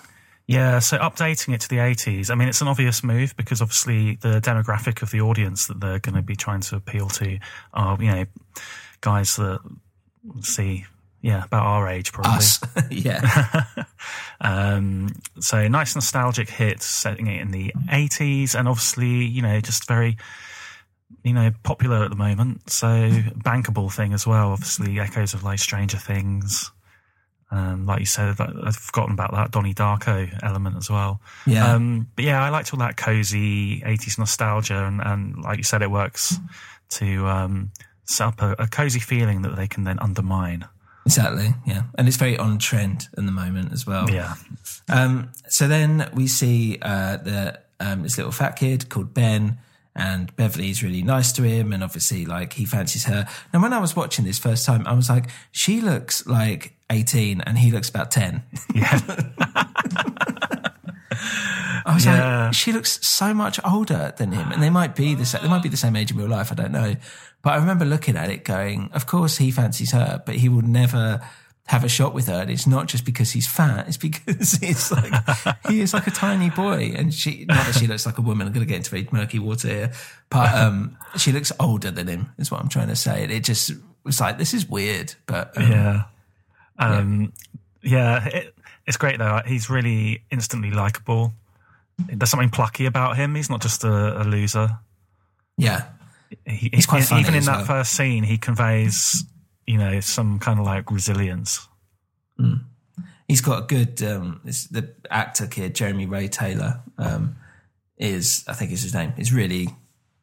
Yeah, 0.46 0.78
so 0.78 0.96
updating 0.96 1.52
it 1.54 1.60
to 1.62 1.68
the 1.68 1.76
80s, 1.76 2.30
I 2.30 2.34
mean, 2.34 2.48
it's 2.48 2.62
an 2.62 2.68
obvious 2.68 3.04
move 3.04 3.36
because 3.36 3.60
obviously 3.60 4.16
the 4.16 4.40
demographic 4.40 5.02
of 5.02 5.10
the 5.10 5.20
audience 5.20 5.66
that 5.66 5.78
they're 5.78 5.98
going 5.98 6.14
to 6.14 6.22
be 6.22 6.36
trying 6.36 6.60
to 6.62 6.76
appeal 6.76 7.08
to 7.08 7.38
are, 7.74 8.02
you 8.02 8.10
know, 8.10 8.24
guys 9.02 9.36
that 9.36 9.60
see, 10.40 10.86
yeah, 11.20 11.44
about 11.44 11.66
our 11.66 11.86
age 11.88 12.12
probably. 12.12 12.32
Us, 12.32 12.60
yeah, 12.90 13.64
Um, 14.40 15.14
so 15.40 15.68
nice 15.68 15.94
nostalgic 15.94 16.48
hit, 16.48 16.82
setting 16.82 17.26
it 17.26 17.42
in 17.42 17.50
the 17.50 17.72
80s, 17.90 18.58
and 18.58 18.68
obviously, 18.68 19.26
you 19.26 19.42
know, 19.42 19.60
just 19.60 19.86
very 19.86 20.16
you 21.24 21.32
know, 21.32 21.50
popular 21.62 22.04
at 22.04 22.10
the 22.10 22.16
moment. 22.16 22.70
So 22.70 22.86
bankable 22.86 23.92
thing 23.92 24.12
as 24.12 24.26
well. 24.26 24.52
Obviously, 24.52 24.98
echoes 25.00 25.34
of 25.34 25.42
like 25.42 25.58
Stranger 25.58 25.98
Things. 25.98 26.70
Um, 27.50 27.86
like 27.86 28.00
you 28.00 28.06
said, 28.06 28.36
I've 28.38 28.76
forgotten 28.76 29.14
about 29.14 29.32
that 29.32 29.50
Donnie 29.50 29.74
Darko 29.74 30.38
element 30.42 30.76
as 30.76 30.90
well. 30.90 31.20
Yeah. 31.46 31.72
Um, 31.72 32.08
but 32.14 32.24
yeah, 32.24 32.42
I 32.42 32.50
liked 32.50 32.74
all 32.74 32.80
that 32.80 32.96
cozy 32.96 33.80
80s 33.80 34.18
nostalgia. 34.18 34.84
And, 34.84 35.00
and 35.00 35.42
like 35.42 35.56
you 35.56 35.64
said, 35.64 35.80
it 35.80 35.90
works 35.90 36.36
to 36.90 37.26
um, 37.26 37.70
set 38.04 38.26
up 38.26 38.42
a, 38.42 38.52
a 38.58 38.66
cozy 38.66 39.00
feeling 39.00 39.42
that 39.42 39.56
they 39.56 39.66
can 39.66 39.84
then 39.84 39.98
undermine. 39.98 40.66
Exactly, 41.06 41.54
yeah, 41.66 41.84
and 41.96 42.06
it's 42.06 42.18
very 42.18 42.36
on 42.36 42.58
trend 42.58 43.08
in 43.16 43.24
the 43.24 43.32
moment 43.32 43.72
as 43.72 43.86
well. 43.86 44.10
Yeah. 44.10 44.34
Um, 44.90 45.32
so 45.48 45.66
then 45.66 46.10
we 46.12 46.26
see 46.26 46.78
uh, 46.82 47.16
the 47.16 47.60
um, 47.80 48.02
this 48.02 48.18
little 48.18 48.32
fat 48.32 48.56
kid 48.56 48.90
called 48.90 49.14
Ben, 49.14 49.56
and 49.96 50.34
Beverly's 50.36 50.82
really 50.82 51.02
nice 51.02 51.32
to 51.32 51.44
him, 51.44 51.72
and 51.72 51.82
obviously 51.82 52.26
like 52.26 52.52
he 52.52 52.66
fancies 52.66 53.04
her. 53.04 53.26
Now, 53.54 53.62
when 53.62 53.72
I 53.72 53.78
was 53.78 53.96
watching 53.96 54.26
this 54.26 54.38
first 54.38 54.66
time, 54.66 54.86
I 54.86 54.92
was 54.92 55.08
like, 55.08 55.30
she 55.50 55.80
looks 55.80 56.26
like 56.26 56.74
eighteen, 56.90 57.40
and 57.42 57.58
he 57.58 57.70
looks 57.70 57.88
about 57.88 58.10
ten. 58.10 58.42
Yeah. 58.74 59.00
I 61.84 61.94
was 61.94 62.04
Yeah. 62.04 62.44
like, 62.46 62.54
she 62.54 62.72
looks 62.72 63.04
so 63.06 63.32
much 63.34 63.58
older 63.64 64.12
than 64.16 64.32
him, 64.32 64.52
and 64.52 64.62
they 64.62 64.70
might 64.70 64.94
be 64.94 65.14
the 65.14 65.24
same. 65.24 65.42
They 65.42 65.48
might 65.48 65.62
be 65.62 65.68
the 65.68 65.76
same 65.76 65.96
age 65.96 66.10
in 66.10 66.16
real 66.16 66.28
life. 66.28 66.52
I 66.52 66.54
don't 66.54 66.72
know, 66.72 66.96
but 67.42 67.50
I 67.54 67.56
remember 67.56 67.84
looking 67.84 68.16
at 68.16 68.30
it, 68.30 68.44
going, 68.44 68.90
"Of 68.92 69.06
course 69.06 69.38
he 69.38 69.50
fancies 69.50 69.92
her, 69.92 70.22
but 70.24 70.36
he 70.36 70.48
will 70.48 70.62
never 70.62 71.20
have 71.66 71.84
a 71.84 71.88
shot 71.88 72.14
with 72.14 72.26
her." 72.26 72.42
And 72.42 72.50
it's 72.50 72.66
not 72.66 72.86
just 72.88 73.04
because 73.04 73.30
he's 73.32 73.46
fat; 73.46 73.88
it's 73.88 73.96
because 73.96 74.52
he's 74.60 74.92
like 74.92 75.12
he 75.68 75.80
is 75.80 75.94
like 75.94 76.06
a 76.06 76.10
tiny 76.12 76.50
boy, 76.50 76.92
and 76.94 77.12
she 77.12 77.46
not 77.48 77.64
that 77.66 77.74
she 77.74 77.86
looks 77.86 78.04
like 78.06 78.18
a 78.18 78.22
woman. 78.22 78.46
I'm 78.46 78.52
going 78.52 78.66
to 78.66 78.68
get 78.68 78.76
into 78.76 78.90
very 78.90 79.08
murky 79.10 79.38
water 79.38 79.68
here, 79.68 79.92
but 80.30 80.54
um, 80.54 80.96
she 81.16 81.32
looks 81.32 81.52
older 81.58 81.90
than 81.90 82.06
him. 82.06 82.30
Is 82.38 82.50
what 82.50 82.60
I'm 82.60 82.68
trying 82.68 82.88
to 82.88 82.96
say. 82.96 83.22
And 83.22 83.32
it 83.32 83.44
just 83.44 83.72
was 84.04 84.20
like 84.20 84.36
this 84.38 84.52
is 84.54 84.68
weird, 84.68 85.14
but 85.26 85.56
um, 85.56 85.70
Yeah. 85.70 86.02
Um, 86.78 87.32
yeah. 87.82 88.24
it, 88.26 88.54
it's 88.86 88.96
great 88.96 89.18
though. 89.18 89.40
He's 89.46 89.68
really 89.68 90.24
instantly 90.30 90.70
likable. 90.70 91.32
There's 91.98 92.30
something 92.30 92.50
plucky 92.50 92.86
about 92.86 93.16
him. 93.16 93.34
He's 93.34 93.50
not 93.50 93.60
just 93.60 93.84
a, 93.84 94.22
a 94.22 94.24
loser. 94.24 94.68
yeah, 95.56 95.88
He, 96.46 96.70
He's 96.72 96.86
quite 96.86 97.04
funny 97.04 97.22
even 97.22 97.34
in 97.34 97.44
that 97.44 97.58
well. 97.58 97.66
first 97.66 97.92
scene, 97.94 98.22
he 98.22 98.38
conveys, 98.38 99.24
you 99.66 99.78
know, 99.78 99.98
some 100.00 100.38
kind 100.38 100.60
of 100.60 100.64
like 100.66 100.90
resilience. 100.92 101.66
he's 103.26 103.40
got 103.40 103.64
a 103.64 103.66
good 103.66 104.00
um 104.02 104.40
this, 104.44 104.66
the 104.68 104.94
actor 105.10 105.46
kid 105.48 105.74
jeremy 105.74 106.06
ray 106.06 106.28
taylor 106.28 106.80
um 106.96 107.36
is 107.96 108.44
i 108.46 108.52
think 108.54 108.70
is 108.70 108.82
his 108.82 108.94
name 108.94 109.12
is 109.18 109.32
really 109.32 109.68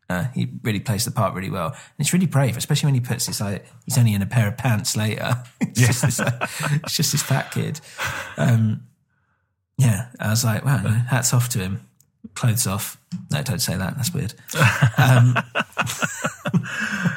uh, 0.09 0.25
he 0.33 0.49
really 0.63 0.79
plays 0.79 1.05
the 1.05 1.11
part 1.11 1.33
really 1.33 1.49
well. 1.49 1.67
And 1.67 1.75
it's 1.99 2.13
really 2.13 2.27
brave 2.27 2.57
especially 2.57 2.87
when 2.87 2.93
he 2.95 3.01
puts 3.01 3.25
this 3.25 3.41
like 3.41 3.65
he's 3.85 3.97
only 3.97 4.13
in 4.13 4.21
a 4.21 4.25
pair 4.27 4.47
of 4.47 4.57
pants 4.57 4.95
later. 4.95 5.35
It's, 5.61 5.79
just 5.87 6.01
this, 6.03 6.19
uh, 6.21 6.47
it's 6.83 6.95
just 6.95 7.11
this 7.11 7.23
fat 7.23 7.51
kid. 7.51 7.81
Um 8.37 8.83
yeah 9.77 10.07
i 10.21 10.29
was 10.29 10.45
like 10.45 10.63
wow 10.63 10.77
hats 11.09 11.33
off 11.33 11.49
to 11.49 11.59
him. 11.59 11.81
Clothes 12.33 12.65
off. 12.65 12.97
No 13.31 13.41
don't 13.43 13.59
say 13.59 13.75
that. 13.77 13.95
That's 13.95 14.13
weird. 14.13 14.33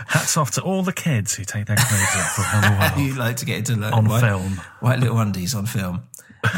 Hats 0.08 0.36
off 0.36 0.50
to 0.52 0.62
all 0.62 0.82
the 0.82 0.92
kids 0.92 1.34
who 1.34 1.44
take 1.44 1.66
their 1.66 1.76
clothes 1.76 2.16
off 2.16 2.38
around 2.38 2.62
the 2.62 2.78
world 2.78 3.08
you 3.08 3.14
like 3.18 3.36
to 3.36 3.44
get 3.44 3.58
into 3.58 3.76
like, 3.76 3.92
on 3.92 4.06
white- 4.06 4.20
film. 4.20 4.60
white 4.80 4.98
little 5.00 5.18
undies 5.18 5.54
on 5.54 5.66
film. 5.66 6.02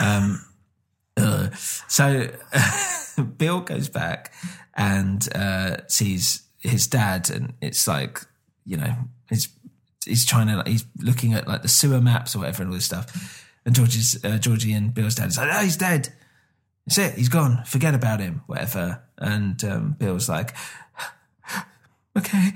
Um, 0.00 0.44
ugh. 1.16 1.54
so 1.54 2.28
Bill 3.38 3.60
goes 3.60 3.88
back 3.88 4.32
and 4.80 5.28
uh, 5.34 5.76
sees 5.88 6.42
his 6.58 6.86
dad, 6.86 7.28
and 7.30 7.52
it's 7.60 7.86
like 7.86 8.22
you 8.64 8.78
know 8.78 8.94
he's 9.28 9.48
he's 10.06 10.24
trying 10.24 10.46
to 10.46 10.68
he's 10.68 10.86
looking 10.98 11.34
at 11.34 11.46
like 11.46 11.60
the 11.60 11.68
sewer 11.68 12.00
maps 12.00 12.34
or 12.34 12.40
whatever 12.40 12.62
and 12.62 12.70
all 12.70 12.76
this 12.76 12.86
stuff. 12.86 13.46
And 13.66 13.74
George's 13.74 14.24
uh, 14.24 14.38
Georgie 14.38 14.72
and 14.72 14.94
Bill's 14.94 15.14
dad 15.14 15.28
is 15.28 15.36
like, 15.36 15.50
"Oh, 15.52 15.62
he's 15.62 15.76
dead. 15.76 16.08
That's 16.86 16.96
it. 16.96 17.14
He's 17.14 17.28
gone. 17.28 17.62
Forget 17.66 17.94
about 17.94 18.20
him. 18.20 18.42
Whatever." 18.46 19.02
And 19.18 19.62
um, 19.64 19.96
Bill's 19.98 20.30
like, 20.30 20.56
"Okay." 22.18 22.52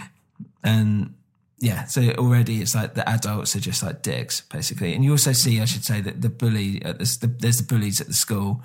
And 0.62 1.14
yeah, 1.58 1.84
so 1.84 2.00
already 2.16 2.62
it's 2.62 2.74
like 2.74 2.94
the 2.94 3.06
adults 3.06 3.54
are 3.54 3.60
just 3.60 3.82
like 3.82 4.02
dicks, 4.02 4.40
basically. 4.40 4.94
And 4.94 5.04
you 5.04 5.10
also 5.10 5.32
see, 5.32 5.60
I 5.60 5.66
should 5.66 5.84
say, 5.84 6.00
that 6.00 6.22
the 6.22 6.30
bully, 6.30 6.82
at 6.82 6.98
the, 6.98 7.04
the, 7.20 7.26
there's 7.26 7.58
the 7.58 7.64
bullies 7.64 8.00
at 8.00 8.06
the 8.06 8.14
school 8.14 8.62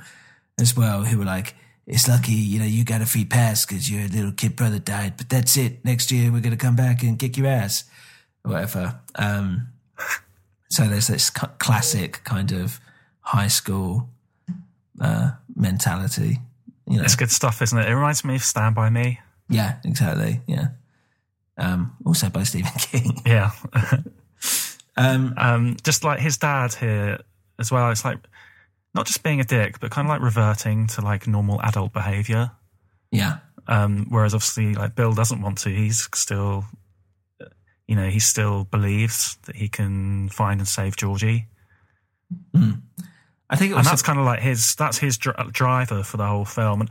as 0.59 0.77
well 0.77 1.03
who 1.03 1.21
are 1.21 1.25
like, 1.25 1.55
it's 1.89 2.07
lucky, 2.07 2.31
you 2.33 2.59
know, 2.59 2.65
you 2.65 2.85
got 2.85 3.01
a 3.01 3.05
free 3.05 3.25
pass 3.25 3.65
because 3.65 3.89
your 3.91 4.07
little 4.07 4.31
kid 4.31 4.55
brother 4.55 4.79
died, 4.79 5.17
but 5.17 5.27
that's 5.27 5.57
it. 5.57 5.83
Next 5.83 6.11
year 6.11 6.31
we're 6.31 6.39
going 6.41 6.55
to 6.57 6.65
come 6.65 6.75
back 6.75 7.01
and 7.03 7.17
kick 7.17 7.35
your 7.35 7.47
ass 7.47 7.83
or 8.45 8.51
whatever. 8.51 8.99
Um, 9.15 9.67
so 10.69 10.87
there's 10.87 11.07
this 11.07 11.29
classic 11.29 12.23
kind 12.23 12.51
of 12.51 12.79
high 13.21 13.47
school 13.47 14.07
uh, 15.01 15.31
mentality. 15.55 16.37
You 16.87 16.97
know, 16.97 17.03
It's 17.03 17.15
good 17.15 17.31
stuff, 17.31 17.61
isn't 17.61 17.77
it? 17.77 17.87
It 17.89 17.95
reminds 17.95 18.23
me 18.23 18.35
of 18.35 18.43
Stand 18.43 18.75
By 18.75 18.89
Me. 18.89 19.19
yeah, 19.49 19.77
exactly. 19.83 20.41
Yeah. 20.47 20.67
Um, 21.57 21.97
also 22.05 22.29
by 22.29 22.43
Stephen 22.43 22.71
King. 22.79 23.21
Yeah. 23.25 23.51
Um, 24.97 25.33
um, 25.37 25.77
just 25.81 26.03
like 26.03 26.19
his 26.19 26.35
dad 26.37 26.73
here 26.73 27.19
as 27.57 27.71
well. 27.71 27.89
It's 27.89 28.03
like 28.03 28.17
not 28.93 29.05
just 29.05 29.23
being 29.23 29.39
a 29.39 29.43
dick, 29.43 29.79
but 29.79 29.91
kind 29.91 30.07
of 30.07 30.09
like 30.09 30.21
reverting 30.21 30.87
to 30.87 31.01
like 31.01 31.27
normal 31.27 31.61
adult 31.61 31.93
behavior. 31.93 32.51
yeah. 33.11 33.39
Um, 33.67 34.07
whereas 34.09 34.33
obviously, 34.33 34.73
like 34.73 34.95
Bill 34.95 35.13
doesn't 35.13 35.41
want 35.41 35.59
to. 35.59 35.69
He's 35.69 36.09
still, 36.15 36.65
you 37.87 37.95
know, 37.95 38.09
he 38.09 38.19
still 38.19 38.63
believes 38.63 39.37
that 39.45 39.55
he 39.55 39.67
can 39.69 40.29
find 40.29 40.59
and 40.59 40.67
save 40.67 40.97
Georgie, 40.97 41.47
I 43.49 43.55
think 43.55 43.71
it 43.71 43.77
and 43.77 43.85
that's 43.85 44.01
kind 44.01 44.19
of 44.19 44.25
like 44.25 44.39
his. 44.39 44.75
That's 44.75 44.97
his 44.97 45.17
dr- 45.17 45.51
driver 45.51 46.03
for 46.03 46.17
the 46.17 46.25
whole 46.25 46.45
film. 46.45 46.81
And 46.81 46.89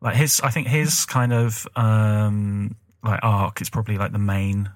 like 0.00 0.16
his, 0.16 0.40
I 0.42 0.50
think 0.50 0.66
his 0.66 1.06
kind 1.06 1.32
of 1.32 1.66
um, 1.76 2.76
like 3.02 3.20
arc 3.22 3.60
is 3.60 3.70
probably 3.70 3.96
like 3.96 4.12
the 4.12 4.18
main 4.18 4.70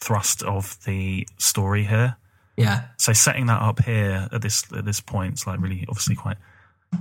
thrust 0.00 0.42
of 0.42 0.82
the 0.84 1.26
story 1.38 1.84
here. 1.84 2.16
Yeah. 2.56 2.84
So 2.98 3.12
setting 3.12 3.46
that 3.46 3.60
up 3.60 3.82
here 3.82 4.28
at 4.30 4.42
this 4.42 4.64
at 4.72 4.84
this 4.84 5.00
point 5.00 5.34
is 5.34 5.46
like 5.46 5.60
really 5.60 5.84
obviously 5.88 6.14
quite 6.14 6.36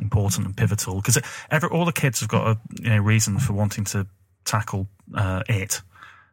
important 0.02 0.46
and 0.46 0.58
pivotal 0.58 0.96
because 0.96 1.20
every 1.52 1.70
all 1.70 1.86
the 1.86 1.92
kids 1.92 2.20
have 2.22 2.30
got 2.30 2.48
a 2.48 2.60
you 2.82 2.90
know 2.90 2.98
reason 2.98 3.40
for 3.40 3.54
wanting 3.54 3.84
to 3.86 4.08
tackle 4.46 4.88
uh, 5.16 5.44
it, 5.48 5.82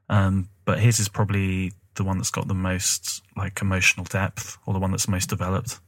um, 0.08 0.48
but 0.64 0.80
his 0.80 0.98
is 0.98 1.08
probably 1.08 1.72
the 1.96 2.04
one 2.04 2.16
that's 2.16 2.30
got 2.30 2.48
the 2.48 2.54
most 2.54 3.22
like 3.36 3.60
emotional 3.60 4.04
depth 4.04 4.56
or 4.66 4.72
the 4.72 4.80
one 4.80 4.90
that's 4.90 5.08
most 5.08 5.28
developed. 5.28 5.80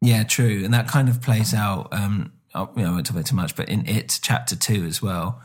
Yeah, 0.00 0.22
true, 0.22 0.64
and 0.64 0.72
that 0.72 0.88
kind 0.88 1.08
of 1.08 1.20
plays 1.20 1.52
out. 1.52 1.88
Um, 1.92 2.32
oh, 2.54 2.70
you 2.76 2.82
know, 2.82 2.90
I 2.90 2.92
won't 2.92 3.06
talk 3.06 3.12
about 3.12 3.20
it 3.20 3.26
too 3.26 3.36
much, 3.36 3.56
but 3.56 3.68
in 3.68 3.86
it, 3.86 4.18
chapter 4.22 4.56
two 4.56 4.84
as 4.84 5.02
well, 5.02 5.42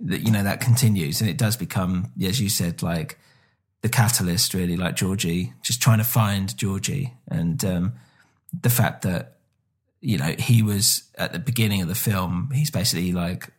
that 0.00 0.20
you 0.20 0.30
know 0.30 0.44
that 0.44 0.60
continues, 0.60 1.20
and 1.20 1.28
it 1.28 1.38
does 1.38 1.56
become, 1.56 2.12
as 2.22 2.40
you 2.40 2.48
said, 2.48 2.82
like 2.82 3.18
the 3.84 3.90
catalyst, 3.90 4.54
really, 4.54 4.78
like 4.78 4.96
Georgie, 4.96 5.52
just 5.60 5.82
trying 5.82 5.98
to 5.98 6.04
find 6.04 6.56
Georgie, 6.56 7.12
and 7.28 7.62
um, 7.66 7.92
the 8.62 8.70
fact 8.70 9.02
that 9.02 9.36
you 10.00 10.16
know 10.16 10.34
he 10.38 10.62
was 10.62 11.02
at 11.18 11.34
the 11.34 11.38
beginning 11.38 11.82
of 11.82 11.88
the 11.88 11.94
film, 11.94 12.50
he's 12.54 12.70
basically 12.70 13.12
like, 13.12 13.50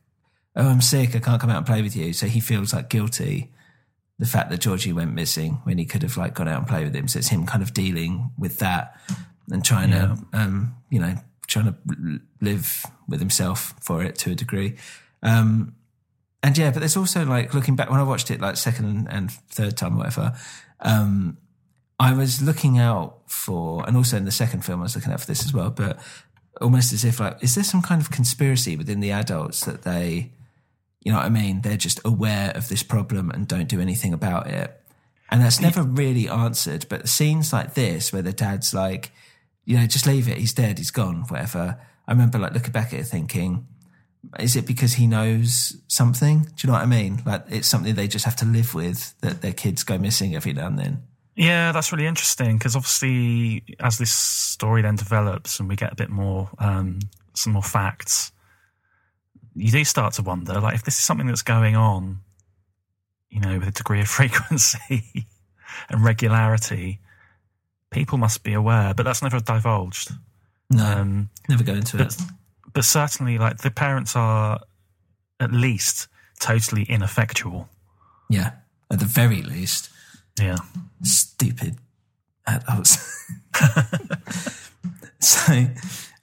"Oh, 0.56 0.68
I'm 0.68 0.82
sick, 0.82 1.16
I 1.16 1.20
can't 1.20 1.40
come 1.40 1.52
out 1.52 1.58
and 1.58 1.66
play 1.68 1.84
with 1.84 1.96
you," 1.96 2.12
so 2.12 2.26
he 2.26 2.40
feels 2.40 2.74
like 2.74 2.90
guilty. 2.90 3.52
The 4.18 4.26
fact 4.26 4.50
that 4.50 4.62
Georgie 4.62 4.94
went 4.94 5.14
missing 5.14 5.60
when 5.64 5.78
he 5.78 5.86
could 5.86 6.02
have 6.02 6.18
like 6.18 6.34
gone 6.34 6.48
out 6.48 6.58
and 6.58 6.68
played 6.68 6.86
with 6.86 6.96
him, 6.96 7.08
so 7.08 7.20
it's 7.20 7.28
him 7.28 7.46
kind 7.46 7.62
of 7.62 7.76
dealing 7.76 8.32
with 8.36 8.58
that 8.58 9.00
and 9.52 9.64
trying 9.64 9.92
to, 9.92 10.18
um, 10.34 10.76
you 10.90 10.98
know, 10.98 11.14
trying 11.46 11.66
to 11.66 12.20
live 12.42 12.84
with 13.08 13.20
himself 13.20 13.76
for 13.80 14.02
it 14.02 14.16
to 14.16 14.32
a 14.32 14.36
degree. 14.36 14.76
Um, 15.22 15.76
and 16.46 16.56
yeah, 16.56 16.70
but 16.70 16.78
there's 16.78 16.96
also 16.96 17.26
like 17.26 17.56
looking 17.56 17.76
back 17.76 17.90
when 17.90 18.00
I 18.00 18.04
watched 18.04 18.30
it 18.30 18.40
like 18.40 18.56
second 18.56 19.08
and 19.10 19.32
third 19.32 19.76
time, 19.76 19.96
or 19.96 19.98
whatever. 19.98 20.34
Um, 20.80 21.40
I 22.00 22.14
was 22.14 22.40
looking 22.40 22.78
out 22.78 23.22
for, 23.26 23.84
and 23.88 23.98
also 23.98 24.16
in 24.16 24.26
the 24.26 24.32
second 24.32 24.64
film, 24.64 24.82
I 24.82 24.84
was 24.84 24.96
looking 24.96 25.12
out 25.12 25.22
for 25.22 25.26
this 25.26 25.44
as 25.44 25.54
well, 25.54 25.72
but 25.72 26.00
almost 26.62 26.94
as 26.94 27.04
if 27.04 27.20
like, 27.20 27.44
is 27.44 27.56
there 27.56 27.64
some 27.64 27.82
kind 27.82 28.00
of 28.00 28.12
conspiracy 28.12 28.78
within 28.78 29.00
the 29.00 29.12
adults 29.12 29.66
that 29.66 29.82
they, 29.82 30.34
you 31.02 31.12
know 31.12 31.18
what 31.18 31.26
I 31.26 31.30
mean? 31.30 31.62
They're 31.62 31.78
just 31.78 32.00
aware 32.06 32.52
of 32.52 32.70
this 32.70 32.84
problem 32.84 33.32
and 33.32 33.48
don't 33.48 33.68
do 33.68 33.82
anything 33.82 34.14
about 34.14 34.46
it. 34.46 34.80
And 35.32 35.42
that's 35.42 35.60
never 35.60 35.82
really 35.82 36.30
answered. 36.30 36.86
But 36.90 37.10
scenes 37.10 37.52
like 37.52 37.74
this, 37.74 38.14
where 38.14 38.22
the 38.22 38.34
dad's 38.34 38.72
like, 38.72 39.12
you 39.64 39.80
know, 39.80 39.88
just 39.88 40.06
leave 40.06 40.30
it. 40.30 40.38
He's 40.38 40.54
dead. 40.54 40.78
He's 40.78 40.92
gone. 40.92 41.24
Whatever. 41.28 41.80
I 42.08 42.12
remember 42.12 42.38
like 42.38 42.54
looking 42.54 42.72
back 42.72 42.94
at 42.94 43.00
it 43.00 43.06
thinking, 43.06 43.66
is 44.40 44.56
it 44.56 44.66
because 44.66 44.94
he 44.94 45.08
knows 45.08 45.76
something? 45.88 46.40
Do 46.42 46.50
you 46.60 46.68
know 46.68 46.74
what 46.74 46.84
I 46.84 46.86
mean? 46.88 47.22
Like 47.26 47.44
it's 47.50 47.68
something 47.68 47.96
they 47.96 48.08
just 48.08 48.26
have 48.26 48.36
to 48.38 48.46
live 48.46 48.74
with 48.74 49.20
that 49.22 49.42
their 49.42 49.54
kids 49.54 49.84
go 49.84 49.98
missing 49.98 50.36
every 50.36 50.54
now 50.54 50.68
and 50.68 50.80
then. 50.80 51.04
Yeah, 51.36 51.74
that's 51.74 51.92
really 51.92 52.06
interesting 52.06 52.58
because 52.58 52.76
obviously, 52.78 53.64
as 53.80 53.98
this 53.98 54.12
story 54.12 54.82
then 54.82 54.96
develops 54.96 55.60
and 55.60 55.68
we 55.68 55.76
get 55.76 55.92
a 55.92 55.96
bit 55.96 56.10
more, 56.10 56.50
um, 56.60 57.00
some 57.34 57.54
more 57.54 57.62
facts, 57.62 58.32
you 59.54 59.70
do 59.70 59.84
start 59.84 60.14
to 60.14 60.22
wonder, 60.22 60.60
like, 60.62 60.76
if 60.76 60.84
this 60.84 60.98
is 60.98 61.04
something 61.04 61.28
that's 61.28 61.42
going 61.42 61.76
on, 61.76 62.20
you 63.30 63.42
know, 63.42 63.60
with 63.60 63.68
a 63.68 63.72
degree 63.72 64.00
of 64.00 64.08
frequency 64.20 65.28
and 65.90 66.06
regularity, 66.06 67.00
people 67.92 68.18
must 68.18 68.44
be 68.44 68.54
aware, 68.54 68.94
but 68.94 69.04
that's 69.04 69.22
never 69.22 69.42
divulged. 69.42 70.12
No, 70.70 70.86
Um, 70.86 71.30
never 71.50 71.64
go 71.64 71.74
into 71.74 72.02
it. 72.02 72.16
But 72.76 72.84
certainly, 72.86 73.40
like 73.40 73.60
the 73.60 73.72
parents 73.72 74.16
are 74.16 74.60
at 75.40 75.52
least 75.52 76.08
totally 76.40 76.84
ineffectual. 76.84 77.70
Yeah, 78.30 78.52
at 78.92 79.00
the 79.00 79.06
very 79.06 79.42
least, 79.42 79.90
Yeah. 80.40 80.58
stupid 81.02 81.78
adults. 82.46 82.98
so, 85.20 85.68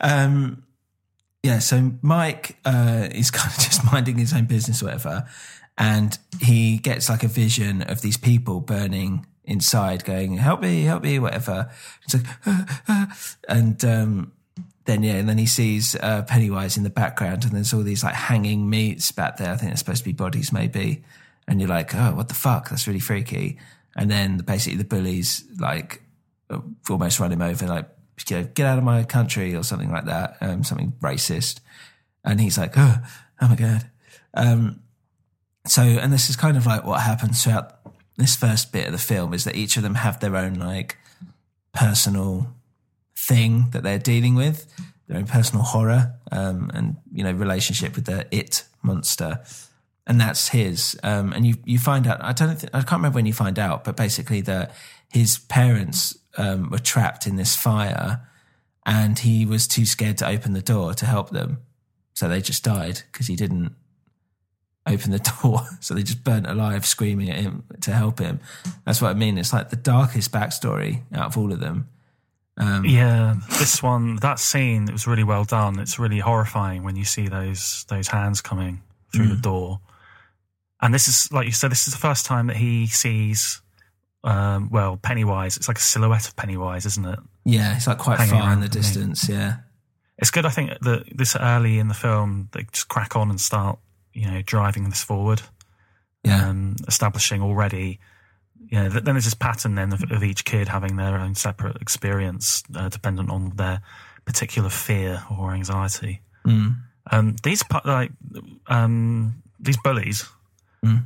um, 0.00 0.62
yeah, 1.42 1.58
so 1.58 1.92
Mike 2.02 2.58
uh, 2.64 3.08
is 3.10 3.30
kind 3.30 3.50
of 3.52 3.58
just 3.58 3.82
minding 3.92 4.18
his 4.18 4.32
own 4.34 4.44
business 4.44 4.82
or 4.82 4.86
whatever, 4.86 5.26
and 5.78 6.18
he 6.40 6.76
gets 6.78 7.08
like 7.08 7.22
a 7.24 7.28
vision 7.28 7.82
of 7.82 8.02
these 8.02 8.18
people 8.18 8.60
burning 8.60 9.26
inside, 9.44 10.04
going, 10.04 10.36
"Help 10.36 10.60
me, 10.60 10.82
help 10.82 11.02
me," 11.02 11.18
whatever. 11.18 11.70
It's 12.04 12.14
like, 12.14 12.26
"Ah, 12.46 12.82
ah," 12.88 13.16
and 13.48 13.82
um, 13.84 14.32
then 14.84 15.02
yeah, 15.02 15.14
and 15.14 15.28
then 15.28 15.38
he 15.38 15.46
sees 15.46 15.94
uh, 15.96 16.22
Pennywise 16.22 16.76
in 16.76 16.82
the 16.82 16.90
background, 16.90 17.44
and 17.44 17.52
there's 17.52 17.72
all 17.72 17.82
these 17.82 18.02
like 18.02 18.14
hanging 18.14 18.68
meats 18.68 19.12
back 19.12 19.36
there. 19.36 19.52
I 19.52 19.56
think 19.56 19.70
they're 19.70 19.76
supposed 19.76 19.98
to 19.98 20.04
be 20.04 20.12
bodies, 20.12 20.52
maybe. 20.52 21.04
And 21.46 21.60
you're 21.60 21.68
like, 21.68 21.94
oh, 21.94 22.14
what 22.14 22.28
the 22.28 22.34
fuck? 22.34 22.70
That's 22.70 22.86
really 22.86 23.00
freaky. 23.00 23.58
And 23.96 24.10
then 24.10 24.38
basically 24.38 24.78
the 24.78 24.84
bullies 24.84 25.44
like 25.58 26.02
almost 26.88 27.20
run 27.20 27.32
him 27.32 27.42
over, 27.42 27.66
like, 27.66 27.88
you 28.28 28.36
know, 28.36 28.44
get 28.54 28.66
out 28.66 28.78
of 28.78 28.84
my 28.84 29.04
country 29.04 29.54
or 29.54 29.62
something 29.62 29.90
like 29.90 30.06
that, 30.06 30.36
um, 30.40 30.64
something 30.64 30.92
racist. 31.00 31.60
And 32.24 32.40
he's 32.40 32.58
like, 32.58 32.74
oh, 32.76 32.96
oh 33.40 33.48
my 33.48 33.56
god. 33.56 33.90
Um, 34.34 34.80
so, 35.66 35.82
and 35.82 36.12
this 36.12 36.30
is 36.30 36.36
kind 36.36 36.56
of 36.56 36.66
like 36.66 36.84
what 36.84 37.00
happens 37.00 37.42
throughout 37.42 37.80
this 38.16 38.36
first 38.36 38.72
bit 38.72 38.86
of 38.86 38.92
the 38.92 38.98
film 38.98 39.34
is 39.34 39.44
that 39.44 39.56
each 39.56 39.76
of 39.76 39.82
them 39.82 39.96
have 39.96 40.20
their 40.20 40.36
own 40.36 40.54
like 40.54 40.98
personal 41.72 42.54
thing 43.22 43.70
that 43.70 43.84
they're 43.84 43.98
dealing 43.98 44.34
with, 44.34 44.66
their 45.06 45.18
own 45.18 45.26
personal 45.26 45.64
horror, 45.64 46.14
um, 46.32 46.70
and 46.74 46.96
you 47.12 47.22
know 47.22 47.32
relationship 47.32 47.94
with 47.94 48.06
the 48.06 48.26
it 48.30 48.64
monster, 48.82 49.40
and 50.06 50.20
that's 50.20 50.48
his. 50.48 50.98
Um, 51.02 51.32
and 51.32 51.46
you 51.46 51.54
you 51.64 51.78
find 51.78 52.06
out 52.06 52.22
I 52.22 52.32
don't 52.32 52.58
think, 52.58 52.74
I 52.74 52.78
can't 52.78 53.00
remember 53.00 53.16
when 53.16 53.26
you 53.26 53.32
find 53.32 53.58
out, 53.58 53.84
but 53.84 53.96
basically 53.96 54.40
that 54.42 54.74
his 55.08 55.38
parents 55.38 56.18
um, 56.36 56.70
were 56.70 56.78
trapped 56.78 57.26
in 57.26 57.36
this 57.36 57.54
fire, 57.54 58.28
and 58.84 59.18
he 59.18 59.46
was 59.46 59.68
too 59.68 59.86
scared 59.86 60.18
to 60.18 60.28
open 60.28 60.52
the 60.52 60.62
door 60.62 60.92
to 60.94 61.06
help 61.06 61.30
them, 61.30 61.58
so 62.14 62.28
they 62.28 62.40
just 62.40 62.64
died 62.64 63.02
because 63.12 63.28
he 63.28 63.36
didn't 63.36 63.74
open 64.84 65.12
the 65.12 65.18
door. 65.42 65.60
So 65.80 65.94
they 65.94 66.02
just 66.02 66.24
burnt 66.24 66.48
alive, 66.48 66.84
screaming 66.84 67.30
at 67.30 67.36
him 67.36 67.62
to 67.82 67.92
help 67.92 68.18
him. 68.18 68.40
That's 68.84 69.00
what 69.00 69.12
I 69.12 69.14
mean. 69.14 69.38
It's 69.38 69.52
like 69.52 69.70
the 69.70 69.76
darkest 69.76 70.32
backstory 70.32 71.02
out 71.14 71.26
of 71.26 71.38
all 71.38 71.52
of 71.52 71.60
them. 71.60 71.88
Um, 72.58 72.84
Yeah, 72.84 73.34
this 73.58 73.82
one, 73.82 74.16
that 74.16 74.38
scene, 74.38 74.88
it 74.88 74.92
was 74.92 75.06
really 75.06 75.24
well 75.24 75.44
done. 75.44 75.78
It's 75.78 75.98
really 75.98 76.18
horrifying 76.18 76.82
when 76.84 76.96
you 76.96 77.04
see 77.04 77.28
those 77.28 77.84
those 77.88 78.08
hands 78.08 78.40
coming 78.40 78.82
through 79.14 79.26
Mm. 79.26 79.30
the 79.36 79.42
door. 79.42 79.80
And 80.80 80.92
this 80.92 81.06
is, 81.08 81.30
like 81.32 81.46
you 81.46 81.52
said, 81.52 81.70
this 81.70 81.86
is 81.86 81.92
the 81.94 81.98
first 82.00 82.26
time 82.26 82.48
that 82.48 82.56
he 82.56 82.86
sees, 82.88 83.62
um, 84.24 84.68
well, 84.70 84.96
Pennywise. 84.96 85.56
It's 85.56 85.68
like 85.68 85.78
a 85.78 85.82
silhouette 85.82 86.26
of 86.28 86.34
Pennywise, 86.36 86.84
isn't 86.86 87.06
it? 87.06 87.18
Yeah, 87.44 87.76
it's 87.76 87.86
like 87.86 87.98
quite 87.98 88.18
Hanging 88.18 88.40
far 88.40 88.52
in 88.52 88.60
the 88.60 88.66
me. 88.66 88.70
distance. 88.70 89.28
Yeah, 89.28 89.56
It's 90.18 90.30
good, 90.30 90.44
I 90.44 90.50
think, 90.50 90.70
that 90.80 91.04
this 91.16 91.36
early 91.36 91.78
in 91.78 91.88
the 91.88 91.94
film, 91.94 92.48
they 92.52 92.64
just 92.72 92.88
crack 92.88 93.14
on 93.16 93.30
and 93.30 93.40
start, 93.40 93.78
you 94.12 94.28
know, 94.30 94.42
driving 94.42 94.88
this 94.90 95.02
forward. 95.02 95.42
yeah, 96.24 96.48
um, 96.48 96.76
establishing 96.86 97.42
already. 97.42 97.98
Th- 98.72 99.04
then 99.04 99.14
there's 99.14 99.24
this 99.24 99.34
pattern 99.34 99.74
then 99.74 99.92
of, 99.92 100.02
of 100.10 100.24
each 100.24 100.44
kid 100.44 100.68
having 100.68 100.96
their 100.96 101.16
own 101.18 101.34
separate 101.34 101.76
experience, 101.82 102.62
uh, 102.74 102.88
dependent 102.88 103.30
on 103.30 103.50
their 103.56 103.82
particular 104.24 104.70
fear 104.70 105.22
or 105.30 105.52
anxiety. 105.52 106.20
Mm. 106.46 106.76
Um, 107.10 107.36
these 107.42 107.62
like 107.84 108.12
um, 108.68 109.42
these 109.60 109.76
bullies. 109.82 110.24
Mm. 110.84 111.04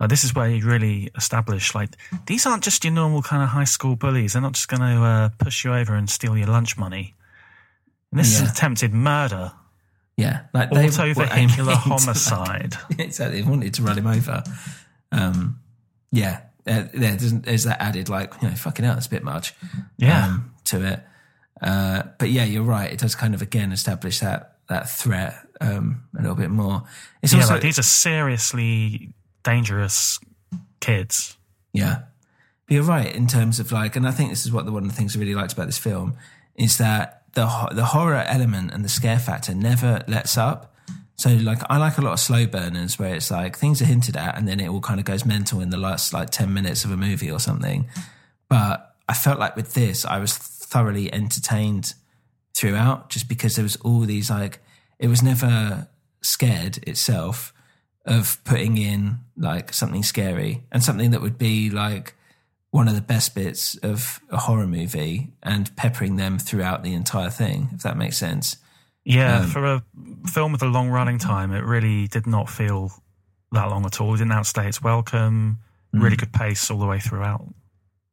Like, 0.00 0.08
this 0.10 0.24
is 0.24 0.34
where 0.34 0.48
you 0.48 0.64
really 0.66 1.10
establish 1.16 1.74
like 1.74 1.90
these 2.26 2.46
aren't 2.46 2.64
just 2.64 2.84
your 2.84 2.92
normal 2.92 3.22
kind 3.22 3.42
of 3.42 3.48
high 3.50 3.64
school 3.64 3.96
bullies. 3.96 4.32
They're 4.34 4.42
not 4.42 4.52
just 4.52 4.68
going 4.68 4.80
to 4.80 5.02
uh, 5.02 5.28
push 5.38 5.64
you 5.64 5.72
over 5.74 5.94
and 5.94 6.08
steal 6.08 6.36
your 6.36 6.48
lunch 6.48 6.76
money. 6.76 7.14
And 8.10 8.20
this 8.20 8.38
Yeah. 8.38 8.44
is 8.44 8.52
attempted 8.52 8.92
murder, 8.92 9.52
yeah. 10.16 10.42
Like 10.52 10.70
they 10.70 10.88
auto 10.88 11.12
were 11.14 11.28
aiming 11.32 11.48
vehicular 11.48 11.72
to, 11.72 11.78
homicide. 11.78 12.74
Like, 12.90 12.98
exactly, 13.00 13.40
they 13.42 13.48
wanted 13.48 13.74
to 13.74 13.82
run 13.82 13.98
him 13.98 14.06
over. 14.06 14.44
Um, 15.10 15.58
yeah, 16.12 16.40
uh, 16.66 16.84
there, 16.92 17.16
there's, 17.16 17.32
there's 17.32 17.64
that 17.64 17.80
added 17.80 18.08
like 18.08 18.32
you 18.40 18.48
know, 18.48 18.54
fucking 18.54 18.84
hell, 18.84 18.94
that's 18.94 19.06
a 19.06 19.10
bit 19.10 19.24
much. 19.24 19.54
Yeah. 19.96 20.26
um, 20.26 20.54
to 20.64 20.84
it. 20.86 21.00
Uh, 21.60 22.02
but 22.18 22.30
yeah, 22.30 22.44
you're 22.44 22.62
right. 22.62 22.92
It 22.92 22.98
does 22.98 23.14
kind 23.14 23.34
of 23.34 23.42
again 23.42 23.72
establish 23.72 24.20
that 24.20 24.56
that 24.68 24.88
threat 24.88 25.36
um, 25.60 26.04
a 26.18 26.22
little 26.22 26.36
bit 26.36 26.50
more. 26.50 26.84
It's 27.22 27.32
yeah, 27.32 27.40
also 27.40 27.54
like 27.54 27.62
these 27.62 27.78
are 27.78 27.82
seriously 27.82 29.12
dangerous 29.42 30.18
kids. 30.80 31.36
Yeah. 31.72 32.02
But 32.66 32.74
you're 32.74 32.84
right 32.84 33.14
in 33.14 33.26
terms 33.26 33.60
of 33.60 33.72
like, 33.72 33.94
and 33.94 34.08
I 34.08 34.10
think 34.10 34.30
this 34.30 34.46
is 34.46 34.52
what 34.52 34.64
the, 34.64 34.72
one 34.72 34.84
of 34.84 34.88
the 34.88 34.94
things 34.94 35.16
I 35.16 35.20
really 35.20 35.34
liked 35.34 35.52
about 35.52 35.66
this 35.66 35.78
film 35.78 36.16
is 36.56 36.78
that 36.78 37.24
the 37.34 37.46
the 37.72 37.84
horror 37.86 38.24
element 38.26 38.72
and 38.72 38.84
the 38.84 38.88
scare 38.88 39.18
factor 39.18 39.54
never 39.54 40.02
lets 40.08 40.38
up. 40.38 40.73
So 41.16 41.30
like, 41.30 41.60
I 41.70 41.78
like 41.78 41.98
a 41.98 42.00
lot 42.00 42.12
of 42.12 42.20
slow 42.20 42.46
burners 42.46 42.98
where 42.98 43.14
it's 43.14 43.30
like 43.30 43.56
things 43.56 43.80
are 43.80 43.86
hinted 43.86 44.16
at 44.16 44.36
and 44.36 44.48
then 44.48 44.60
it 44.60 44.68
all 44.68 44.80
kind 44.80 44.98
of 44.98 45.06
goes 45.06 45.24
mental 45.24 45.60
in 45.60 45.70
the 45.70 45.76
last 45.76 46.12
like 46.12 46.30
10 46.30 46.52
minutes 46.52 46.84
of 46.84 46.90
a 46.90 46.96
movie 46.96 47.30
or 47.30 47.38
something. 47.38 47.88
But 48.48 48.94
I 49.08 49.14
felt 49.14 49.38
like 49.38 49.56
with 49.56 49.74
this, 49.74 50.04
I 50.04 50.18
was 50.18 50.36
thoroughly 50.36 51.12
entertained 51.12 51.94
throughout 52.54 53.10
just 53.10 53.28
because 53.28 53.56
there 53.56 53.62
was 53.62 53.76
all 53.76 54.00
these 54.00 54.30
like, 54.30 54.60
it 54.98 55.08
was 55.08 55.22
never 55.22 55.88
scared 56.22 56.78
itself 56.88 57.52
of 58.06 58.42
putting 58.44 58.76
in 58.76 59.18
like 59.36 59.72
something 59.72 60.02
scary 60.02 60.64
and 60.72 60.82
something 60.82 61.10
that 61.12 61.20
would 61.20 61.38
be 61.38 61.70
like 61.70 62.14
one 62.70 62.88
of 62.88 62.96
the 62.96 63.00
best 63.00 63.34
bits 63.36 63.76
of 63.78 64.20
a 64.30 64.36
horror 64.36 64.66
movie 64.66 65.32
and 65.42 65.74
peppering 65.76 66.16
them 66.16 66.38
throughout 66.38 66.82
the 66.82 66.92
entire 66.92 67.30
thing, 67.30 67.68
if 67.72 67.82
that 67.82 67.96
makes 67.96 68.16
sense. 68.16 68.56
Yeah, 69.04 69.40
Um, 69.40 69.48
for 69.48 69.64
a 69.64 69.82
film 70.28 70.52
with 70.52 70.62
a 70.62 70.66
long 70.66 70.88
running 70.88 71.18
time, 71.18 71.52
it 71.52 71.62
really 71.64 72.08
did 72.08 72.26
not 72.26 72.48
feel 72.48 72.92
that 73.52 73.68
long 73.68 73.84
at 73.84 74.00
all. 74.00 74.14
It 74.14 74.18
didn't 74.18 74.32
outstay 74.32 74.68
its 74.68 74.82
welcome. 74.82 75.58
Mm. 75.94 76.02
Really 76.02 76.16
good 76.16 76.32
pace 76.32 76.70
all 76.70 76.78
the 76.78 76.86
way 76.86 76.98
throughout. 77.00 77.46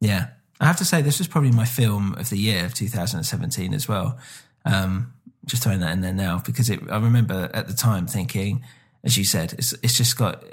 Yeah. 0.00 0.28
I 0.60 0.66
have 0.66 0.76
to 0.76 0.84
say, 0.84 1.02
this 1.02 1.18
was 1.18 1.28
probably 1.28 1.50
my 1.50 1.64
film 1.64 2.14
of 2.14 2.30
the 2.30 2.36
year 2.38 2.64
of 2.64 2.74
2017 2.74 3.74
as 3.74 3.88
well. 3.88 4.18
Um, 4.64 5.12
just 5.44 5.64
throwing 5.64 5.80
that 5.80 5.92
in 5.92 6.02
there 6.02 6.12
now 6.12 6.40
because 6.44 6.70
it, 6.70 6.80
I 6.90 6.98
remember 6.98 7.50
at 7.52 7.66
the 7.66 7.74
time 7.74 8.06
thinking, 8.06 8.64
as 9.02 9.16
you 9.16 9.24
said, 9.24 9.54
it's, 9.54 9.72
it's 9.82 9.96
just 9.96 10.16
got 10.16 10.44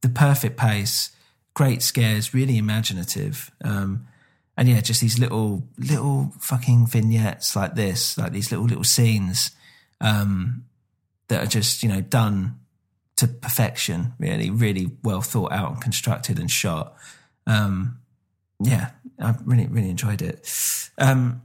the 0.00 0.08
perfect 0.08 0.56
pace, 0.56 1.14
great 1.54 1.82
scares, 1.82 2.34
really 2.34 2.58
imaginative. 2.58 3.52
Um, 3.62 4.08
and 4.56 4.68
yeah, 4.68 4.80
just 4.80 5.00
these 5.00 5.18
little, 5.18 5.66
little 5.78 6.32
fucking 6.38 6.86
vignettes 6.86 7.56
like 7.56 7.74
this, 7.74 8.18
like 8.18 8.32
these 8.32 8.50
little, 8.50 8.66
little 8.66 8.84
scenes, 8.84 9.50
um, 10.00 10.64
that 11.28 11.42
are 11.42 11.48
just, 11.48 11.82
you 11.82 11.88
know, 11.88 12.00
done 12.00 12.58
to 13.16 13.26
perfection, 13.26 14.14
really, 14.18 14.50
really 14.50 14.90
well 15.02 15.20
thought 15.22 15.52
out 15.52 15.72
and 15.72 15.80
constructed 15.80 16.38
and 16.38 16.50
shot. 16.50 16.94
Um, 17.46 17.98
yeah, 18.60 18.90
I 19.18 19.34
really, 19.44 19.66
really 19.66 19.90
enjoyed 19.90 20.22
it. 20.22 20.48
Um, 20.98 21.42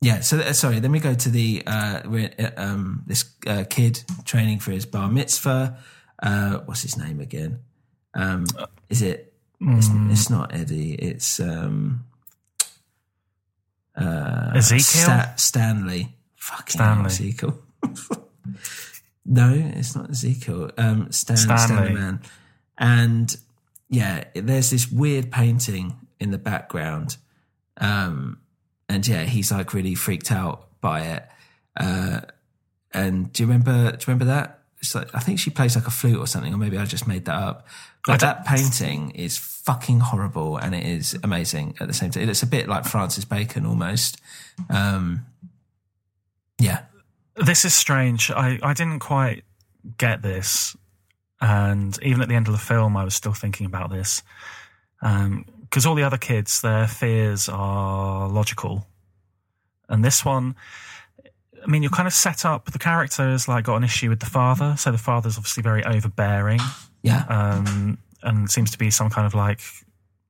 yeah, 0.00 0.20
so 0.20 0.38
uh, 0.38 0.52
sorry. 0.52 0.80
Then 0.80 0.92
we 0.92 1.00
go 1.00 1.14
to 1.14 1.28
the 1.28 1.62
uh, 1.66 2.02
we're, 2.04 2.30
uh, 2.38 2.50
um, 2.56 3.02
this 3.06 3.24
uh, 3.46 3.64
kid 3.68 4.02
training 4.24 4.60
for 4.60 4.70
his 4.70 4.86
bar 4.86 5.10
mitzvah. 5.10 5.78
Uh, 6.22 6.58
what's 6.66 6.82
his 6.82 6.96
name 6.96 7.20
again? 7.20 7.60
Um, 8.14 8.46
is 8.88 9.02
it? 9.02 9.32
It's, 9.60 9.88
it's 9.92 10.30
not 10.30 10.54
Eddie. 10.54 10.94
It's 10.94 11.40
um, 11.40 12.04
uh, 13.98 14.52
Ezekiel? 14.54 14.84
Sta- 14.84 15.34
Stanley. 15.36 16.16
Fucking 16.36 16.72
Stanley. 16.72 17.06
Ezekiel. 17.06 17.58
no, 19.26 19.52
it's 19.54 19.96
not 19.96 20.10
Ezekiel. 20.10 20.70
Um, 20.78 21.10
Stan 21.12 21.36
Stanley. 21.36 21.58
Stanley 21.66 21.92
Man. 21.94 22.20
And 22.78 23.36
yeah, 23.88 24.24
there's 24.34 24.70
this 24.70 24.90
weird 24.90 25.30
painting 25.30 25.96
in 26.20 26.30
the 26.30 26.38
background. 26.38 27.16
Um, 27.78 28.40
and 28.88 29.06
yeah, 29.06 29.24
he's 29.24 29.52
like 29.52 29.74
really 29.74 29.94
freaked 29.94 30.32
out 30.32 30.68
by 30.80 31.02
it. 31.02 31.28
Uh, 31.76 32.20
and 32.92 33.32
do 33.32 33.42
you 33.42 33.46
remember? 33.46 33.72
Do 33.92 33.96
you 33.96 34.04
remember 34.06 34.26
that? 34.26 34.62
It's 34.80 34.94
like 34.94 35.14
I 35.14 35.18
think 35.20 35.38
she 35.38 35.50
plays 35.50 35.76
like 35.76 35.86
a 35.86 35.90
flute 35.90 36.18
or 36.18 36.26
something, 36.26 36.54
or 36.54 36.56
maybe 36.56 36.78
I 36.78 36.84
just 36.84 37.06
made 37.06 37.24
that 37.26 37.34
up. 37.34 37.66
But 38.06 38.20
that 38.20 38.46
painting 38.46 39.10
is 39.10 39.36
fucking 39.36 40.00
horrible, 40.00 40.56
and 40.56 40.74
it 40.74 40.84
is 40.84 41.18
amazing 41.22 41.74
at 41.80 41.88
the 41.88 41.94
same 41.94 42.10
time. 42.10 42.28
It's 42.28 42.42
a 42.42 42.46
bit 42.46 42.68
like 42.68 42.86
Francis 42.86 43.24
Bacon 43.24 43.66
almost. 43.66 44.18
Um, 44.70 45.26
yeah, 46.58 46.82
This 47.36 47.64
is 47.64 47.74
strange. 47.74 48.30
I, 48.30 48.58
I 48.62 48.72
didn't 48.72 48.98
quite 48.98 49.44
get 49.96 50.22
this. 50.22 50.76
And 51.40 51.96
even 52.02 52.20
at 52.20 52.28
the 52.28 52.34
end 52.34 52.48
of 52.48 52.52
the 52.52 52.58
film, 52.58 52.96
I 52.96 53.04
was 53.04 53.14
still 53.14 53.32
thinking 53.32 53.66
about 53.66 53.90
this. 53.90 54.22
Because 55.00 55.86
all 55.86 55.94
the 55.94 56.02
other 56.02 56.18
kids, 56.18 56.60
their 56.62 56.88
fears 56.88 57.48
are 57.48 58.28
logical. 58.28 58.86
And 59.88 60.04
this 60.04 60.24
one, 60.24 60.56
I 61.62 61.66
mean, 61.70 61.82
you're 61.82 61.92
kind 61.92 62.08
of 62.08 62.12
set 62.12 62.44
up, 62.44 62.72
the 62.72 62.78
character 62.78 63.30
has 63.30 63.46
like 63.46 63.64
got 63.64 63.76
an 63.76 63.84
issue 63.84 64.08
with 64.08 64.20
the 64.20 64.26
father. 64.26 64.74
So 64.76 64.90
the 64.90 64.98
father's 64.98 65.36
obviously 65.36 65.62
very 65.62 65.84
overbearing. 65.84 66.60
Yeah. 67.02 67.24
Um, 67.28 67.98
and 68.22 68.50
seems 68.50 68.70
to 68.72 68.78
be 68.78 68.90
some 68.90 69.10
kind 69.10 69.26
of 69.26 69.34
like, 69.34 69.60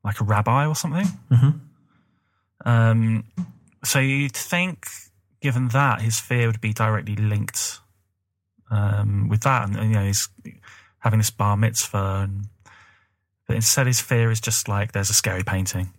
like 0.05 0.21
a 0.21 0.25
rabbi 0.25 0.67
or 0.67 0.75
something. 0.75 1.07
Um, 2.65 3.25
so 3.85 3.99
you'd 3.99 4.37
think, 4.37 4.87
given 5.41 5.69
that, 5.69 6.01
his 6.01 6.21
fear 6.21 6.47
would 6.47 6.61
be 6.61 6.73
directly 6.73 7.17
linked 7.17 7.81
um, 8.71 9.29
with 9.29 9.43
that, 9.43 9.69
and, 9.69 9.77
and, 9.77 9.91
you 9.91 9.97
know, 9.97 10.05
he's 10.05 10.29
having 10.99 11.19
this 11.19 11.31
bar 11.31 11.57
mitzvah, 11.57 12.29
and, 12.29 12.49
but 13.47 13.57
instead 13.57 13.87
his 13.87 14.01
fear 14.01 14.31
is 14.31 14.41
just 14.41 14.69
like 14.69 14.93
there's 14.93 15.11
a 15.11 15.15
scary 15.15 15.45
painting. 15.45 15.93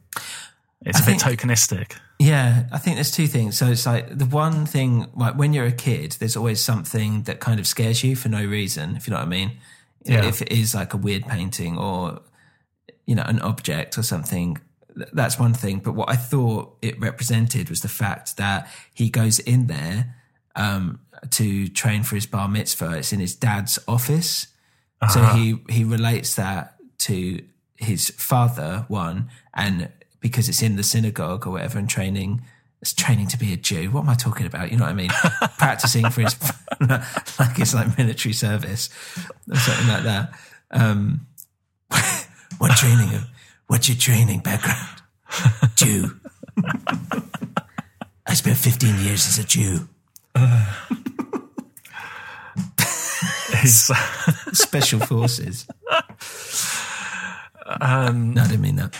It's 0.85 0.99
a 0.99 1.03
I 1.03 1.05
bit 1.05 1.19
tokenistic. 1.19 1.97
Yeah, 2.19 2.65
I 2.71 2.77
think 2.77 2.97
there's 2.97 3.11
two 3.11 3.27
things. 3.27 3.57
So 3.57 3.67
it's 3.67 3.85
like 3.85 4.17
the 4.17 4.25
one 4.25 4.65
thing, 4.65 5.07
like 5.15 5.37
when 5.37 5.53
you're 5.53 5.65
a 5.65 5.71
kid, 5.71 6.17
there's 6.19 6.35
always 6.37 6.59
something 6.59 7.23
that 7.23 7.39
kind 7.39 7.59
of 7.59 7.65
scares 7.65 8.03
you 8.03 8.15
for 8.15 8.29
no 8.29 8.45
reason, 8.45 8.95
if 8.95 9.07
you 9.07 9.11
know 9.11 9.19
what 9.19 9.25
I 9.25 9.29
mean. 9.29 9.57
Yeah. 10.09 10.25
If 10.25 10.41
it 10.41 10.51
is 10.51 10.73
like 10.73 10.93
a 10.93 10.97
weird 10.97 11.25
painting 11.25 11.77
or, 11.77 12.21
you 13.05 13.15
know, 13.15 13.23
an 13.23 13.39
object 13.41 13.97
or 13.97 14.03
something, 14.03 14.57
that's 15.13 15.39
one 15.39 15.53
thing. 15.53 15.79
But 15.79 15.93
what 15.93 16.09
I 16.09 16.15
thought 16.15 16.77
it 16.81 16.99
represented 16.99 17.69
was 17.69 17.81
the 17.81 17.87
fact 17.87 18.37
that 18.37 18.67
he 18.93 19.09
goes 19.09 19.39
in 19.39 19.67
there 19.67 20.15
um, 20.55 20.99
to 21.31 21.67
train 21.69 22.03
for 22.03 22.15
his 22.15 22.25
bar 22.25 22.47
mitzvah. 22.47 22.97
It's 22.97 23.13
in 23.13 23.19
his 23.19 23.35
dad's 23.35 23.79
office. 23.87 24.47
So 25.13 25.23
he, 25.27 25.61
he 25.69 25.85
relates 25.85 26.35
that 26.35 26.75
to 26.99 27.41
his 27.77 28.09
father, 28.09 28.83
one, 28.89 29.29
and 29.53 29.89
because 30.19 30.49
it's 30.49 30.61
in 30.61 30.75
the 30.75 30.83
synagogue 30.83 31.47
or 31.47 31.51
whatever, 31.51 31.79
and 31.79 31.89
training, 31.89 32.41
it's 32.81 32.93
training 32.93 33.27
to 33.27 33.37
be 33.37 33.51
a 33.53 33.57
Jew. 33.57 33.91
What 33.91 34.01
am 34.01 34.09
I 34.09 34.15
talking 34.15 34.45
about? 34.45 34.71
You 34.71 34.77
know 34.77 34.85
what 34.85 34.91
I 34.91 34.93
mean? 34.93 35.09
Practicing 35.57 36.09
for 36.09 36.21
his, 36.21 36.35
like 37.39 37.57
his 37.57 37.73
like 37.73 37.97
military 37.97 38.33
service 38.33 38.89
or 39.49 39.55
something 39.57 39.87
like 39.87 40.03
that. 40.03 40.31
Um, 40.71 41.27
what 42.57 42.77
training? 42.77 43.09
What's 43.67 43.89
your 43.89 43.97
training 43.97 44.39
background? 44.39 45.01
Jew. 45.75 46.19
I 48.25 48.33
spent 48.33 48.57
15 48.57 48.99
years 49.05 49.27
as 49.27 49.39
a 49.39 49.43
Jew. 49.43 49.87
He's, 53.61 53.91
Special 54.53 54.99
forces. 55.01 55.67
um, 57.81 58.33
No, 58.33 58.43
I 58.43 58.47
didn't 58.47 58.61
mean 58.61 58.75
that. 58.77 58.95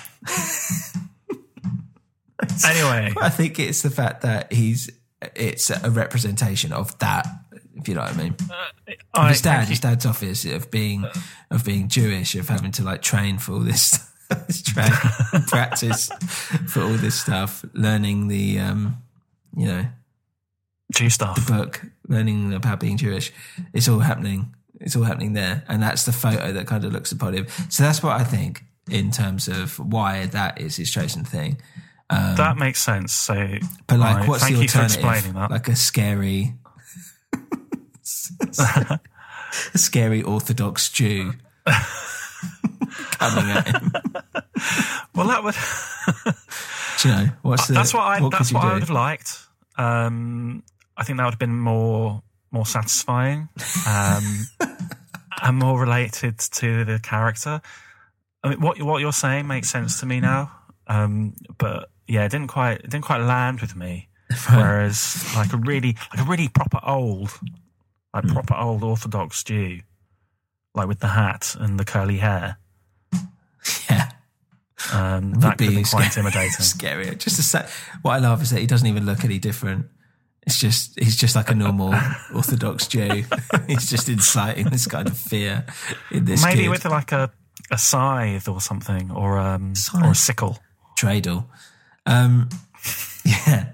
anyway, 2.66 3.14
I 3.20 3.30
think 3.30 3.60
it's 3.60 3.82
the 3.82 3.90
fact 3.90 4.22
that 4.22 4.52
he's 4.52 4.90
it's 5.36 5.70
a 5.70 5.90
representation 5.90 6.72
of 6.72 6.98
that, 7.00 7.28
if 7.76 7.88
you 7.88 7.96
know 7.96 8.02
what 8.02 8.14
I 8.14 8.18
mean. 8.18 8.36
I, 9.14 9.30
his 9.30 9.42
dad, 9.42 9.68
his 9.68 9.80
dad's 9.80 10.06
office 10.06 10.46
of 10.46 10.72
being 10.72 11.06
of 11.52 11.66
being 11.66 11.88
Jewish, 11.88 12.36
of 12.36 12.48
having 12.48 12.72
to 12.74 12.84
like 12.84 13.02
train 13.02 13.38
for 13.38 13.54
all 13.54 13.60
this, 13.60 14.00
this 14.48 14.62
train 14.62 14.92
practice 15.48 16.10
for 16.68 16.82
all 16.82 16.94
this 16.94 17.20
stuff, 17.20 17.66
learning 17.74 18.28
the 18.28 18.60
um, 18.60 18.98
you 19.56 19.68
know, 19.68 19.86
Jew 20.94 21.10
stuff. 21.10 21.48
book, 21.48 21.82
learning 22.08 22.54
about 22.54 22.80
being 22.80 22.98
Jewish. 22.98 23.34
It's 23.74 23.88
all 23.88 24.00
happening. 24.00 24.56
It's 24.80 24.96
all 24.96 25.04
happening 25.04 25.34
there, 25.34 25.64
and 25.68 25.84
that's 25.84 26.06
the 26.06 26.14
photo 26.14 26.54
that 26.54 26.68
kind 26.68 26.86
of 26.86 26.94
looks 26.94 27.12
upon 27.12 27.34
him. 27.34 27.48
So 27.70 27.84
that's 27.84 28.02
what 28.02 28.20
I 28.20 28.24
think 28.24 28.64
in 28.90 29.12
terms 29.12 29.48
of 29.48 29.78
why 29.78 30.26
that 30.28 30.60
is 30.62 30.78
his 30.78 30.90
chosen 30.90 31.24
thing. 31.24 31.58
That 32.10 32.58
makes 32.58 32.82
sense. 32.82 33.14
So, 33.14 33.36
But 33.88 34.00
like, 34.00 34.18
right, 34.18 34.28
what's 34.28 34.44
thank 34.44 34.56
the 34.56 34.62
alternative? 34.62 34.96
explaining 35.04 35.34
that. 35.34 35.52
Like 35.52 35.68
a 35.68 35.76
scary, 35.76 36.54
a 39.74 39.78
scary 39.78 40.22
Orthodox 40.24 40.90
Jew 40.90 41.34
coming 43.12 43.50
at 43.52 43.68
him. 43.68 43.92
well, 45.16 45.28
that 45.28 45.44
would. 45.44 45.56
Do 47.02 47.10
you 47.10 47.16
know 47.16 47.28
what's 47.44 47.68
the? 47.68 47.74
that's 47.74 47.94
what 47.94 48.04
I. 48.04 48.22
what 48.22 48.32
that's 48.32 48.52
what 48.52 48.64
I 48.64 48.74
would 48.74 48.82
have 48.82 48.90
liked. 48.90 49.38
Um, 49.78 50.64
I 50.98 51.04
think 51.04 51.18
that 51.18 51.24
would 51.26 51.34
have 51.34 51.40
been 51.40 51.58
more 51.58 52.22
more 52.52 52.66
satisfying 52.66 53.48
um, 53.88 54.48
and 55.42 55.58
more 55.58 55.80
related 55.80 56.40
to 56.40 56.84
the 56.84 57.00
character. 57.00 57.62
I 58.44 58.50
mean, 58.50 58.60
what 58.62 58.82
what 58.82 59.00
you're 59.00 59.14
saying 59.14 59.48
makes 59.48 59.70
sense 59.70 60.00
to 60.02 60.06
me 60.06 60.20
now, 60.20 60.52
um, 60.88 61.36
but 61.58 61.90
yeah, 62.10 62.26
it 62.26 62.32
didn't 62.32 62.48
quite 62.48 62.80
it 62.82 62.90
didn't 62.90 63.06
quite 63.06 63.22
land 63.22 63.62
with 63.62 63.76
me. 63.76 64.10
Whereas, 64.50 65.26
like 65.36 65.54
a 65.54 65.58
really 65.58 65.96
like 66.12 66.20
a 66.26 66.30
really 66.30 66.50
proper 66.50 66.80
old, 66.84 67.32
like 68.14 68.26
Hmm. 68.26 68.34
proper 68.34 68.56
old 68.56 68.84
Orthodox 68.84 69.44
Jew, 69.44 69.80
like 70.76 70.88
with 70.88 71.00
the 71.00 71.08
hat 71.08 71.56
and 71.60 71.80
the 71.80 71.86
curly 71.86 72.18
hair, 72.18 72.58
Yeah, 73.90 74.10
um, 74.94 75.34
that 75.42 75.58
could 75.58 75.66
have 75.68 75.76
been 75.76 75.86
scary- 75.86 76.04
quite 76.04 76.06
intimidating. 76.18 76.52
Scary. 76.66 77.16
Just 77.16 77.40
a 77.40 77.44
sec. 77.44 77.70
What 78.02 78.12
I 78.14 78.18
love 78.20 78.42
is 78.42 78.50
that 78.52 78.60
he 78.60 78.68
doesn't 78.68 78.88
even 78.88 79.06
look 79.06 79.24
any 79.26 79.40
different. 79.40 79.88
It's 80.46 80.60
just 80.60 80.98
he's 81.00 81.16
just 81.18 81.36
like 81.36 81.50
a 81.52 81.56
normal 81.56 81.94
Orthodox 82.34 82.88
Jew. 82.88 83.24
he's 83.68 83.90
just 83.90 84.10
inciting 84.10 84.70
this 84.70 84.88
kind 84.88 85.08
of 85.08 85.18
fear 85.18 85.66
in 86.12 86.26
this 86.26 86.44
Maybe 86.44 86.62
kid. 86.64 86.70
with 86.70 86.86
like 86.86 87.12
a, 87.12 87.32
a 87.72 87.78
scythe 87.78 88.48
or 88.48 88.62
something, 88.62 89.12
or 89.12 89.38
um, 89.38 89.74
or 90.04 90.12
a 90.12 90.16
sickle. 90.16 90.58
dreidel. 91.00 91.46
Um, 92.06 92.50
yeah. 93.26 93.74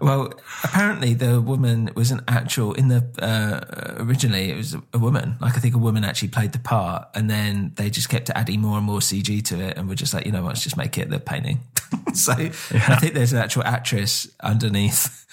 Well, 0.00 0.34
apparently 0.62 1.14
the 1.14 1.40
woman 1.40 1.90
was 1.94 2.10
an 2.10 2.20
actual 2.28 2.74
in 2.74 2.88
the 2.88 3.04
uh, 3.18 4.02
originally 4.02 4.50
it 4.50 4.56
was 4.56 4.74
a, 4.74 4.82
a 4.92 4.98
woman. 4.98 5.36
Like 5.40 5.56
I 5.56 5.60
think 5.60 5.74
a 5.74 5.78
woman 5.78 6.04
actually 6.04 6.28
played 6.28 6.52
the 6.52 6.58
part, 6.58 7.08
and 7.14 7.30
then 7.30 7.72
they 7.76 7.90
just 7.90 8.08
kept 8.08 8.30
adding 8.30 8.60
more 8.60 8.76
and 8.76 8.86
more 8.86 9.00
CG 9.00 9.44
to 9.44 9.60
it, 9.60 9.78
and 9.78 9.88
we're 9.88 9.94
just 9.94 10.12
like, 10.12 10.26
you 10.26 10.32
know, 10.32 10.42
what, 10.42 10.48
let's 10.48 10.62
just 10.62 10.76
make 10.76 10.98
it 10.98 11.10
the 11.10 11.18
painting. 11.18 11.60
so 12.14 12.32
I 12.32 12.96
think 12.96 13.14
there's 13.14 13.32
an 13.32 13.38
actual 13.38 13.64
actress 13.64 14.28
underneath 14.40 15.26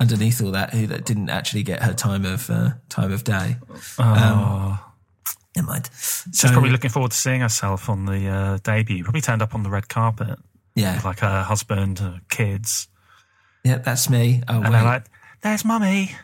underneath 0.00 0.42
all 0.42 0.50
that 0.52 0.72
who 0.72 0.86
that 0.86 1.04
didn't 1.04 1.28
actually 1.28 1.62
get 1.62 1.82
her 1.82 1.92
time 1.92 2.24
of 2.24 2.50
uh, 2.50 2.70
time 2.88 3.12
of 3.12 3.24
day. 3.24 3.56
Oh, 3.98 4.86
Never 5.56 5.66
mind. 5.66 5.90
she's 5.92 6.40
So 6.40 6.48
probably 6.48 6.70
looking 6.70 6.90
forward 6.90 7.10
to 7.10 7.16
seeing 7.16 7.40
herself 7.40 7.88
on 7.88 8.06
the 8.06 8.28
uh, 8.28 8.58
debut. 8.62 9.02
Probably 9.02 9.20
turned 9.20 9.42
up 9.42 9.54
on 9.54 9.62
the 9.62 9.70
red 9.70 9.88
carpet 9.88 10.38
yeah, 10.74 11.00
like 11.04 11.20
her 11.20 11.42
husband, 11.42 12.00
kids, 12.28 12.88
yeah, 13.64 13.78
that's 13.78 14.08
me. 14.08 14.42
Oh 14.48 14.56
and 14.56 14.64
wait, 14.64 14.70
they're 14.72 14.84
like, 14.84 15.04
"There's 15.42 15.64
mummy." 15.64 16.14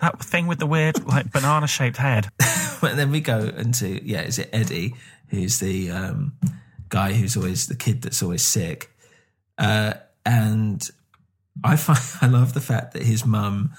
That 0.00 0.18
thing 0.20 0.46
with 0.46 0.58
the 0.58 0.66
weird, 0.66 1.06
like 1.06 1.30
banana 1.30 1.66
shaped 1.66 1.96
head. 1.96 2.28
But 2.78 2.96
then 2.96 3.10
we 3.10 3.22
go 3.22 3.38
into 3.38 4.04
yeah, 4.06 4.20
is 4.20 4.38
it 4.38 4.50
Eddie 4.52 4.94
who's 5.28 5.60
the 5.60 5.90
um, 5.90 6.34
guy 6.90 7.14
who's 7.14 7.34
always 7.34 7.68
the 7.68 7.74
kid 7.74 8.02
that's 8.02 8.22
always 8.22 8.42
sick, 8.42 8.90
uh, 9.56 9.94
and 10.26 10.86
I 11.64 11.76
find 11.76 11.98
I 12.20 12.26
love 12.26 12.52
the 12.52 12.60
fact 12.60 12.92
that 12.92 13.02
his 13.02 13.24
mum 13.24 13.72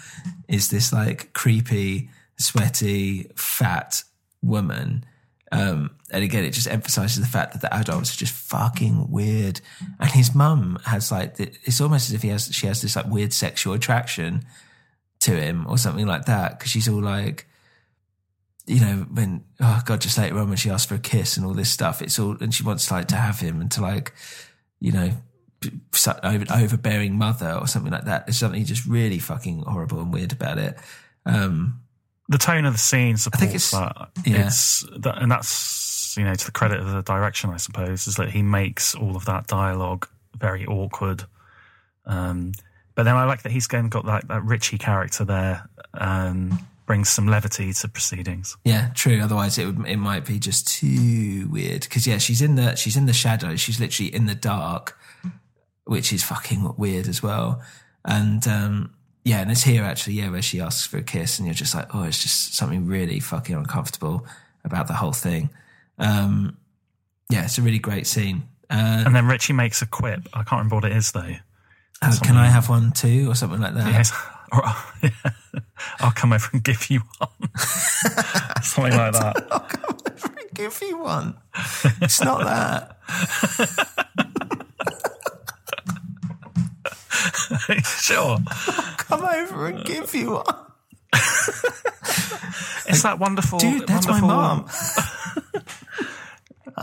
is 0.47 0.69
this 0.69 0.91
like 0.91 1.31
creepy, 1.33 2.09
sweaty, 2.37 3.29
fat 3.35 4.03
woman. 4.41 5.05
Um, 5.51 5.95
and 6.11 6.23
again, 6.23 6.43
it 6.43 6.51
just 6.51 6.67
emphasizes 6.67 7.19
the 7.19 7.29
fact 7.29 7.53
that 7.53 7.61
the 7.61 7.73
adults 7.73 8.13
are 8.13 8.17
just 8.17 8.33
fucking 8.33 9.09
weird. 9.11 9.61
And 9.99 10.11
his 10.11 10.35
mum 10.35 10.79
has 10.85 11.11
like, 11.11 11.39
it's 11.39 11.79
almost 11.79 12.09
as 12.09 12.15
if 12.15 12.21
he 12.21 12.29
has, 12.29 12.47
she 12.53 12.67
has 12.67 12.81
this 12.81 12.95
like 12.95 13.07
weird 13.07 13.33
sexual 13.33 13.73
attraction 13.73 14.45
to 15.21 15.31
him 15.31 15.65
or 15.67 15.77
something 15.77 16.05
like 16.05 16.25
that. 16.25 16.59
Cause 16.59 16.69
she's 16.69 16.89
all 16.89 17.01
like, 17.01 17.47
you 18.65 18.81
know, 18.81 19.07
when 19.11 19.45
oh 19.61 19.81
god, 19.85 20.01
just 20.01 20.17
later 20.17 20.37
on 20.37 20.49
when 20.49 20.57
she 20.57 20.69
asks 20.69 20.87
for 20.87 20.95
a 20.95 20.99
kiss 20.99 21.37
and 21.37 21.45
all 21.45 21.53
this 21.53 21.71
stuff, 21.71 22.01
it's 22.01 22.19
all 22.19 22.35
and 22.41 22.53
she 22.53 22.63
wants 22.63 22.91
like 22.91 23.07
to 23.07 23.15
have 23.15 23.39
him 23.39 23.61
and 23.61 23.71
to 23.71 23.81
like, 23.81 24.13
you 24.81 24.91
know, 24.91 25.11
over, 26.23 26.45
overbearing 26.53 27.17
mother 27.17 27.53
or 27.53 27.67
something 27.67 27.91
like 27.91 28.05
that. 28.05 28.25
There's 28.25 28.37
something 28.37 28.63
just 28.65 28.85
really 28.85 29.19
fucking 29.19 29.63
horrible 29.63 30.01
and 30.01 30.13
weird 30.13 30.33
about 30.33 30.57
it. 30.57 30.77
Um, 31.25 31.81
The 32.29 32.37
tone 32.37 32.65
of 32.65 32.73
the 32.73 32.79
scene 32.79 33.17
supports 33.17 33.39
think 33.39 33.55
it's- 33.55 33.71
that. 33.71 34.09
yeah. 34.25 34.47
It's 34.47 34.85
that, 34.97 35.21
and 35.21 35.31
that's 35.31 36.15
you 36.17 36.23
know 36.25 36.33
to 36.35 36.45
the 36.45 36.51
credit 36.51 36.79
of 36.79 36.91
the 36.91 37.01
direction, 37.01 37.49
I 37.51 37.57
suppose, 37.57 38.07
is 38.07 38.15
that 38.15 38.31
he 38.31 38.41
makes 38.41 38.95
all 38.95 39.15
of 39.15 39.25
that 39.25 39.47
dialogue 39.47 40.07
very 40.37 40.65
awkward. 40.65 41.23
Um, 42.05 42.53
but 42.95 43.03
then 43.03 43.15
I 43.15 43.25
like 43.25 43.43
that 43.43 43.51
he's 43.51 43.65
again 43.65 43.89
got 43.89 44.05
that, 44.05 44.27
that 44.27 44.43
Richie 44.43 44.77
character 44.77 45.23
there, 45.23 45.69
um, 45.93 46.59
brings 46.85 47.09
some 47.09 47.27
levity 47.27 47.71
to 47.73 47.87
proceedings. 47.87 48.57
yeah, 48.63 48.89
true. 48.95 49.21
Otherwise, 49.21 49.57
it 49.57 49.65
would 49.65 49.85
it 49.87 49.97
might 49.97 50.25
be 50.25 50.39
just 50.39 50.67
too 50.67 51.47
weird. 51.51 51.81
Because 51.81 52.07
yeah, 52.07 52.17
she's 52.17 52.41
in 52.41 52.55
the 52.55 52.75
she's 52.75 52.97
in 52.97 53.05
the 53.05 53.13
shadows. 53.13 53.59
She's 53.59 53.79
literally 53.79 54.13
in 54.13 54.25
the 54.25 54.35
dark, 54.35 54.97
which 55.85 56.11
is 56.11 56.23
fucking 56.23 56.73
weird 56.77 57.07
as 57.07 57.21
well. 57.21 57.61
And 58.03 58.45
um, 58.47 58.93
yeah, 59.27 59.41
and 59.41 59.51
it's 59.51 59.63
here 59.63 59.83
actually, 59.83 60.13
yeah, 60.13 60.29
where 60.29 60.41
she 60.41 60.61
asks 60.61 60.87
for 60.87 60.97
a 60.97 61.03
kiss, 61.03 61.37
and 61.37 61.45
you're 61.47 61.53
just 61.53 61.75
like, 61.75 61.93
oh, 61.93 62.03
it's 62.03 62.21
just 62.21 62.55
something 62.55 62.87
really 62.87 63.19
fucking 63.19 63.53
uncomfortable 63.55 64.25
about 64.63 64.87
the 64.87 64.93
whole 64.93 65.11
thing. 65.11 65.49
Um, 65.99 66.55
yeah, 67.29 67.43
it's 67.43 67.57
a 67.57 67.61
really 67.61 67.79
great 67.79 68.07
scene. 68.07 68.47
Uh, 68.69 69.03
And 69.05 69.13
then 69.13 69.25
Richie 69.27 69.51
makes 69.53 69.81
a 69.81 69.85
quip. 69.85 70.27
I 70.33 70.43
can't 70.43 70.51
remember 70.63 70.75
what 70.75 70.85
it 70.85 70.93
is 70.93 71.11
though. 71.11 71.35
uh, 72.01 72.15
can 72.23 72.37
I 72.37 72.47
have 72.47 72.69
one 72.69 72.91
too, 72.93 73.29
or 73.29 73.35
something 73.35 73.59
like 73.59 73.73
that? 73.73 73.91
Yes. 73.91 74.11
Or, 74.49 74.63
I'll 75.99 76.11
come 76.11 76.31
over 76.31 76.47
and 76.53 76.63
give 76.63 76.89
you 76.89 77.01
one. 77.17 77.29
Something 78.63 78.95
like 78.95 79.11
that. 79.11 79.45
I'll 79.51 79.59
come 79.59 79.97
over 80.09 80.39
and 80.39 80.49
give 80.53 80.79
you 80.81 80.99
one. 80.99 81.35
It's 82.01 82.21
not 82.21 82.45
that. 82.45 82.97
sure. 87.83 88.37
Come 88.97 89.23
over 89.23 89.67
and 89.67 89.85
give 89.85 90.13
you 90.15 90.31
one. 90.33 90.45
It's 92.89 93.03
that 93.03 93.19
wonderful. 93.19 93.59
Dude, 93.59 93.85
that's 93.85 94.07
my 94.07 94.21
wonderful- 94.21 95.03
mom. 95.07 95.63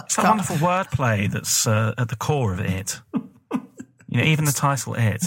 It's 0.05 0.17
that 0.17 0.25
wonderful 0.25 0.57
wordplay 0.57 1.31
that's 1.31 1.69
uh, 1.69 1.95
at 1.97 2.09
the 2.09 2.17
core 2.17 2.53
of 2.53 2.59
it. 2.59 3.01
You 4.09 4.19
know, 4.19 4.25
even 4.25 4.45
the 4.45 4.51
title 4.53 4.95
"It" 4.95 5.25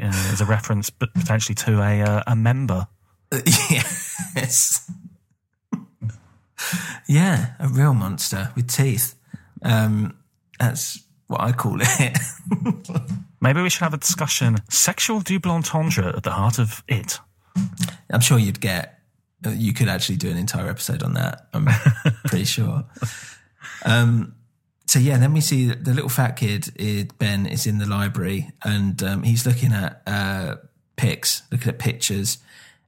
uh, 0.00 0.30
is 0.32 0.40
a 0.40 0.44
reference, 0.44 0.88
but 0.88 1.12
potentially 1.14 1.56
to 1.56 1.80
a 1.80 2.00
uh, 2.02 2.22
a 2.28 2.36
member. 2.36 2.86
yes. 3.32 4.88
yeah, 7.08 7.54
a 7.58 7.66
real 7.68 7.92
monster 7.92 8.52
with 8.54 8.68
teeth. 8.70 9.16
Um, 9.62 10.16
that's 10.60 11.00
what 11.26 11.40
I 11.40 11.50
call 11.52 11.78
it. 11.80 12.18
Maybe 13.42 13.60
we 13.60 13.68
should 13.68 13.82
have 13.82 13.92
a 13.92 13.98
discussion: 13.98 14.56
sexual 14.70 15.20
double 15.20 15.50
entendre 15.50 16.16
at 16.16 16.22
the 16.22 16.30
heart 16.30 16.58
of 16.58 16.82
it. 16.88 17.18
I'm 18.10 18.20
sure 18.20 18.38
you'd 18.38 18.60
get. 18.60 19.00
uh, 19.44 19.50
You 19.50 19.74
could 19.74 19.88
actually 19.88 20.16
do 20.16 20.30
an 20.30 20.36
entire 20.38 20.68
episode 20.70 21.02
on 21.02 21.14
that. 21.14 21.48
I'm 21.52 21.66
pretty 22.26 22.44
sure. 22.46 22.84
Um, 23.84 24.34
so 24.86 24.98
yeah, 24.98 25.18
then 25.18 25.32
we 25.32 25.40
see 25.40 25.66
the 25.72 25.92
little 25.92 26.08
fat 26.08 26.36
kid, 26.36 26.70
Ben, 27.18 27.46
is 27.46 27.66
in 27.66 27.78
the 27.78 27.86
library 27.86 28.50
and 28.64 29.02
um, 29.02 29.22
he's 29.22 29.46
looking 29.46 29.72
at 29.72 30.02
uh, 30.06 30.56
pics, 30.96 31.42
looking 31.50 31.68
at 31.68 31.78
pictures, 31.78 32.38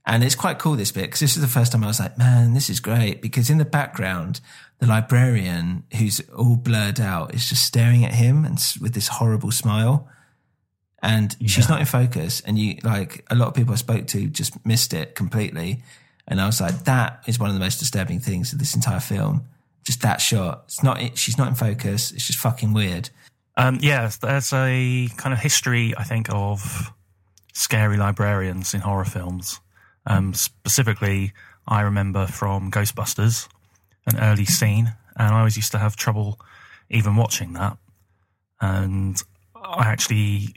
and 0.05 0.23
it's 0.23 0.35
quite 0.35 0.59
cool 0.59 0.75
this 0.75 0.91
bit 0.91 1.03
because 1.05 1.19
this 1.19 1.35
is 1.35 1.41
the 1.41 1.47
first 1.47 1.71
time 1.71 1.83
I 1.83 1.87
was 1.87 1.99
like, 1.99 2.17
man, 2.17 2.53
this 2.53 2.69
is 2.69 2.79
great 2.79 3.21
because 3.21 3.49
in 3.49 3.57
the 3.57 3.65
background, 3.65 4.39
the 4.79 4.85
librarian 4.87 5.83
who's 5.97 6.21
all 6.29 6.55
blurred 6.57 6.99
out 6.99 7.33
is 7.33 7.49
just 7.49 7.65
staring 7.65 8.05
at 8.05 8.13
him 8.13 8.45
and 8.45 8.59
with 8.79 8.93
this 8.93 9.07
horrible 9.07 9.51
smile 9.51 10.07
and 11.01 11.35
she's 11.45 11.69
not 11.69 11.79
in 11.79 11.85
focus. 11.85 12.41
And 12.41 12.57
you 12.57 12.77
like 12.83 13.25
a 13.29 13.35
lot 13.35 13.47
of 13.47 13.53
people 13.53 13.73
I 13.73 13.77
spoke 13.77 14.07
to 14.07 14.27
just 14.27 14.65
missed 14.65 14.93
it 14.93 15.15
completely. 15.15 15.83
And 16.27 16.41
I 16.41 16.45
was 16.47 16.59
like, 16.59 16.85
that 16.85 17.23
is 17.27 17.39
one 17.39 17.49
of 17.49 17.53
the 17.53 17.59
most 17.59 17.77
disturbing 17.77 18.19
things 18.19 18.51
of 18.53 18.59
this 18.59 18.75
entire 18.75 18.99
film. 18.99 19.45
Just 19.83 20.01
that 20.01 20.19
shot. 20.19 20.63
It's 20.65 20.81
not. 20.81 21.17
She's 21.17 21.37
not 21.37 21.47
in 21.47 21.55
focus. 21.55 22.11
It's 22.11 22.25
just 22.25 22.39
fucking 22.39 22.73
weird. 22.73 23.09
Um, 23.57 23.79
yeah, 23.81 24.09
there's 24.21 24.51
a 24.51 25.07
kind 25.17 25.33
of 25.33 25.39
history, 25.39 25.93
I 25.95 26.03
think, 26.03 26.27
of 26.29 26.91
scary 27.53 27.97
librarians 27.97 28.73
in 28.73 28.81
horror 28.81 29.05
films. 29.05 29.59
Um, 30.07 30.33
specifically, 30.33 31.33
I 31.67 31.81
remember 31.81 32.27
from 32.27 32.71
Ghostbusters, 32.71 33.47
an 34.07 34.19
early 34.19 34.45
scene, 34.45 34.93
and 35.17 35.33
I 35.33 35.39
always 35.39 35.55
used 35.55 35.71
to 35.71 35.77
have 35.77 35.95
trouble 35.95 36.39
even 36.89 37.15
watching 37.15 37.53
that. 37.53 37.77
And 38.59 39.21
I 39.55 39.87
actually 39.87 40.55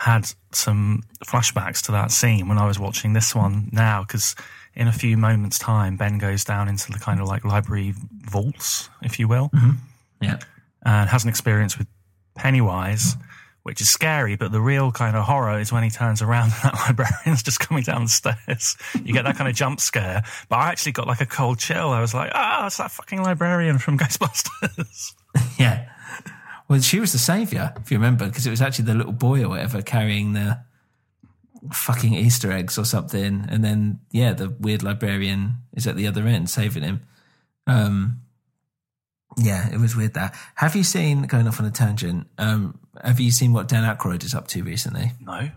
had 0.00 0.26
some 0.52 1.02
flashbacks 1.24 1.84
to 1.86 1.92
that 1.92 2.10
scene 2.10 2.48
when 2.48 2.58
I 2.58 2.66
was 2.66 2.78
watching 2.78 3.12
this 3.12 3.34
one 3.34 3.68
now, 3.72 4.02
because 4.02 4.34
in 4.74 4.88
a 4.88 4.92
few 4.92 5.16
moments' 5.16 5.58
time, 5.58 5.96
Ben 5.96 6.18
goes 6.18 6.42
down 6.44 6.68
into 6.68 6.90
the 6.90 6.98
kind 6.98 7.20
of 7.20 7.28
like 7.28 7.44
library 7.44 7.94
vaults, 8.22 8.88
if 9.02 9.18
you 9.18 9.28
will 9.28 9.50
Yeah. 10.20 10.38
and 10.84 11.08
has 11.10 11.24
an 11.24 11.28
experience 11.28 11.76
with 11.76 11.86
Pennywise, 12.36 13.16
which 13.64 13.80
is 13.82 13.90
scary, 13.90 14.36
but 14.36 14.52
the 14.52 14.60
real 14.60 14.90
kind 14.90 15.16
of 15.16 15.24
horror 15.24 15.60
is 15.60 15.70
when 15.70 15.82
he 15.82 15.90
turns 15.90 16.22
around 16.22 16.44
and 16.62 16.72
that 16.72 16.74
librarian's 16.86 17.42
just 17.42 17.60
coming 17.60 17.82
down 17.82 18.04
the 18.04 18.08
stairs. 18.08 18.76
You 19.04 19.12
get 19.12 19.24
that 19.24 19.36
kind 19.36 19.50
of 19.50 19.54
jump 19.54 19.80
scare. 19.80 20.22
But 20.48 20.56
I 20.56 20.68
actually 20.70 20.92
got 20.92 21.06
like 21.08 21.20
a 21.20 21.26
cold 21.26 21.58
chill. 21.58 21.90
I 21.90 22.00
was 22.00 22.14
like, 22.14 22.30
ah, 22.34 22.66
it's 22.66 22.78
that 22.78 22.90
fucking 22.90 23.22
librarian 23.22 23.78
from 23.78 23.98
Ghostbusters. 24.34 25.12
Yeah. 25.58 25.88
Well, 26.70 26.80
she 26.80 27.00
was 27.00 27.10
the 27.10 27.18
savior, 27.18 27.74
if 27.80 27.90
you 27.90 27.98
remember, 27.98 28.26
because 28.26 28.46
it 28.46 28.50
was 28.50 28.62
actually 28.62 28.84
the 28.84 28.94
little 28.94 29.12
boy 29.12 29.42
or 29.42 29.48
whatever 29.48 29.82
carrying 29.82 30.34
the 30.34 30.60
fucking 31.72 32.14
Easter 32.14 32.52
eggs 32.52 32.78
or 32.78 32.84
something, 32.84 33.44
and 33.48 33.64
then 33.64 33.98
yeah, 34.12 34.34
the 34.34 34.50
weird 34.50 34.84
librarian 34.84 35.56
is 35.74 35.88
at 35.88 35.96
the 35.96 36.06
other 36.06 36.28
end 36.28 36.48
saving 36.48 36.84
him. 36.84 37.02
Um, 37.66 38.20
yeah, 39.36 39.68
it 39.68 39.80
was 39.80 39.96
weird. 39.96 40.14
That 40.14 40.36
have 40.54 40.76
you 40.76 40.84
seen? 40.84 41.22
Going 41.22 41.48
off 41.48 41.58
on 41.58 41.66
a 41.66 41.72
tangent. 41.72 42.28
Um, 42.38 42.78
have 43.02 43.18
you 43.18 43.32
seen 43.32 43.52
what 43.52 43.66
Dan 43.66 43.82
Aykroyd 43.82 44.22
is 44.22 44.32
up 44.32 44.46
to 44.48 44.62
recently? 44.62 45.10
no. 45.20 45.50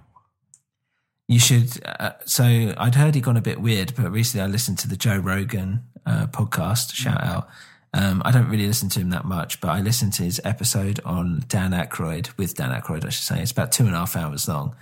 You 1.28 1.40
should. 1.40 1.80
Uh, 1.86 2.14
so 2.26 2.74
I'd 2.78 2.96
heard 2.96 3.14
he'd 3.14 3.24
gone 3.24 3.38
a 3.38 3.42
bit 3.42 3.62
weird, 3.62 3.94
but 3.96 4.12
recently 4.12 4.44
I 4.44 4.48
listened 4.48 4.80
to 4.80 4.88
the 4.88 4.98
Joe 4.98 5.18
Rogan 5.18 5.84
uh, 6.08 6.26
podcast. 6.28 6.94
Shout 6.96 7.24
out. 7.24 7.50
Um, 7.94 8.22
I 8.26 8.32
don't 8.32 8.50
really 8.50 8.66
listen 8.68 8.90
to 8.90 9.00
him 9.00 9.12
that 9.12 9.26
much, 9.26 9.62
but 9.62 9.70
I 9.70 9.82
listened 9.82 10.14
to 10.14 10.24
his 10.24 10.42
episode 10.44 11.00
on 11.06 11.44
Dan 11.48 11.72
Aykroyd 11.72 12.36
with 12.38 12.56
Dan 12.56 12.72
Aykroyd. 12.72 13.06
I 13.06 13.10
should 13.10 13.24
say 13.24 13.42
it's 13.42 13.52
about 13.52 13.72
two 13.72 13.86
and 13.86 13.94
a 13.94 14.00
half 14.00 14.16
hours 14.16 14.48
long, 14.48 14.76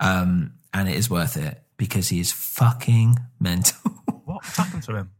um, 0.00 0.52
and 0.72 0.88
it 0.88 0.96
is 0.96 1.10
worth 1.10 1.36
it 1.36 1.62
because 1.76 2.08
he 2.08 2.20
is 2.20 2.32
fucking 2.32 3.18
mental. 3.40 3.92
What 4.24 4.44
happened 4.44 4.82
to 4.84 4.96
him? 4.96 5.10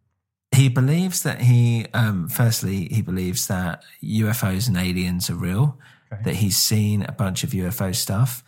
he 0.53 0.69
believes 0.69 1.23
that 1.23 1.41
he 1.43 1.87
um 1.95 2.29
firstly 2.29 2.89
he 2.91 3.03
believes 3.03 3.47
that 3.47 3.85
UFOs 4.03 4.67
and 4.69 4.77
aliens 4.77 5.29
are 5.31 5.35
real 5.35 5.79
that 6.25 6.35
he's 6.37 6.57
seen 6.57 7.03
a 7.03 7.13
bunch 7.13 7.45
of 7.45 7.51
UFO 7.51 7.95
stuff 7.95 8.43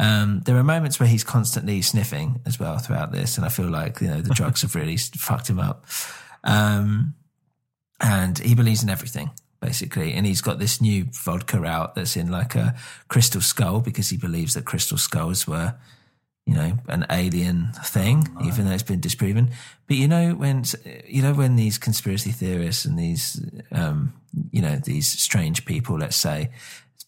um 0.00 0.40
there 0.46 0.56
are 0.56 0.64
moments 0.64 0.98
where 0.98 1.08
he's 1.08 1.22
constantly 1.22 1.82
sniffing 1.82 2.40
as 2.46 2.58
well 2.58 2.78
throughout 2.78 3.12
this 3.12 3.36
and 3.36 3.44
I 3.44 3.50
feel 3.50 3.68
like 3.68 4.00
you 4.00 4.08
know 4.08 4.20
the 4.20 4.34
drugs 4.34 4.62
have 4.62 4.74
really 4.74 4.96
fucked 5.16 5.48
him 5.50 5.60
up 5.60 5.86
um 6.44 7.14
and 8.00 8.38
he 8.38 8.54
believes 8.54 8.82
in 8.82 8.90
everything 8.90 9.30
basically 9.60 10.14
and 10.14 10.26
he's 10.26 10.40
got 10.40 10.58
this 10.58 10.80
new 10.80 11.04
vodka 11.12 11.62
out 11.64 11.94
that's 11.94 12.16
in 12.16 12.30
like 12.30 12.54
a 12.54 12.74
crystal 13.08 13.42
skull 13.42 13.80
because 13.80 14.08
he 14.08 14.16
believes 14.16 14.54
that 14.54 14.64
crystal 14.64 14.96
skulls 14.96 15.46
were 15.46 15.74
you 16.50 16.56
know, 16.56 16.78
an 16.88 17.06
alien 17.10 17.70
thing, 17.84 18.26
even 18.44 18.64
though 18.64 18.72
it's 18.72 18.82
been 18.82 18.98
disproven. 18.98 19.50
But 19.86 19.98
you 19.98 20.08
know, 20.08 20.34
when 20.34 20.64
you 21.06 21.22
know 21.22 21.32
when 21.32 21.54
these 21.54 21.78
conspiracy 21.78 22.32
theorists 22.32 22.84
and 22.84 22.98
these, 22.98 23.40
um, 23.70 24.14
you 24.50 24.60
know, 24.60 24.76
these 24.76 25.06
strange 25.06 25.64
people, 25.64 25.98
let's 25.98 26.16
say, 26.16 26.50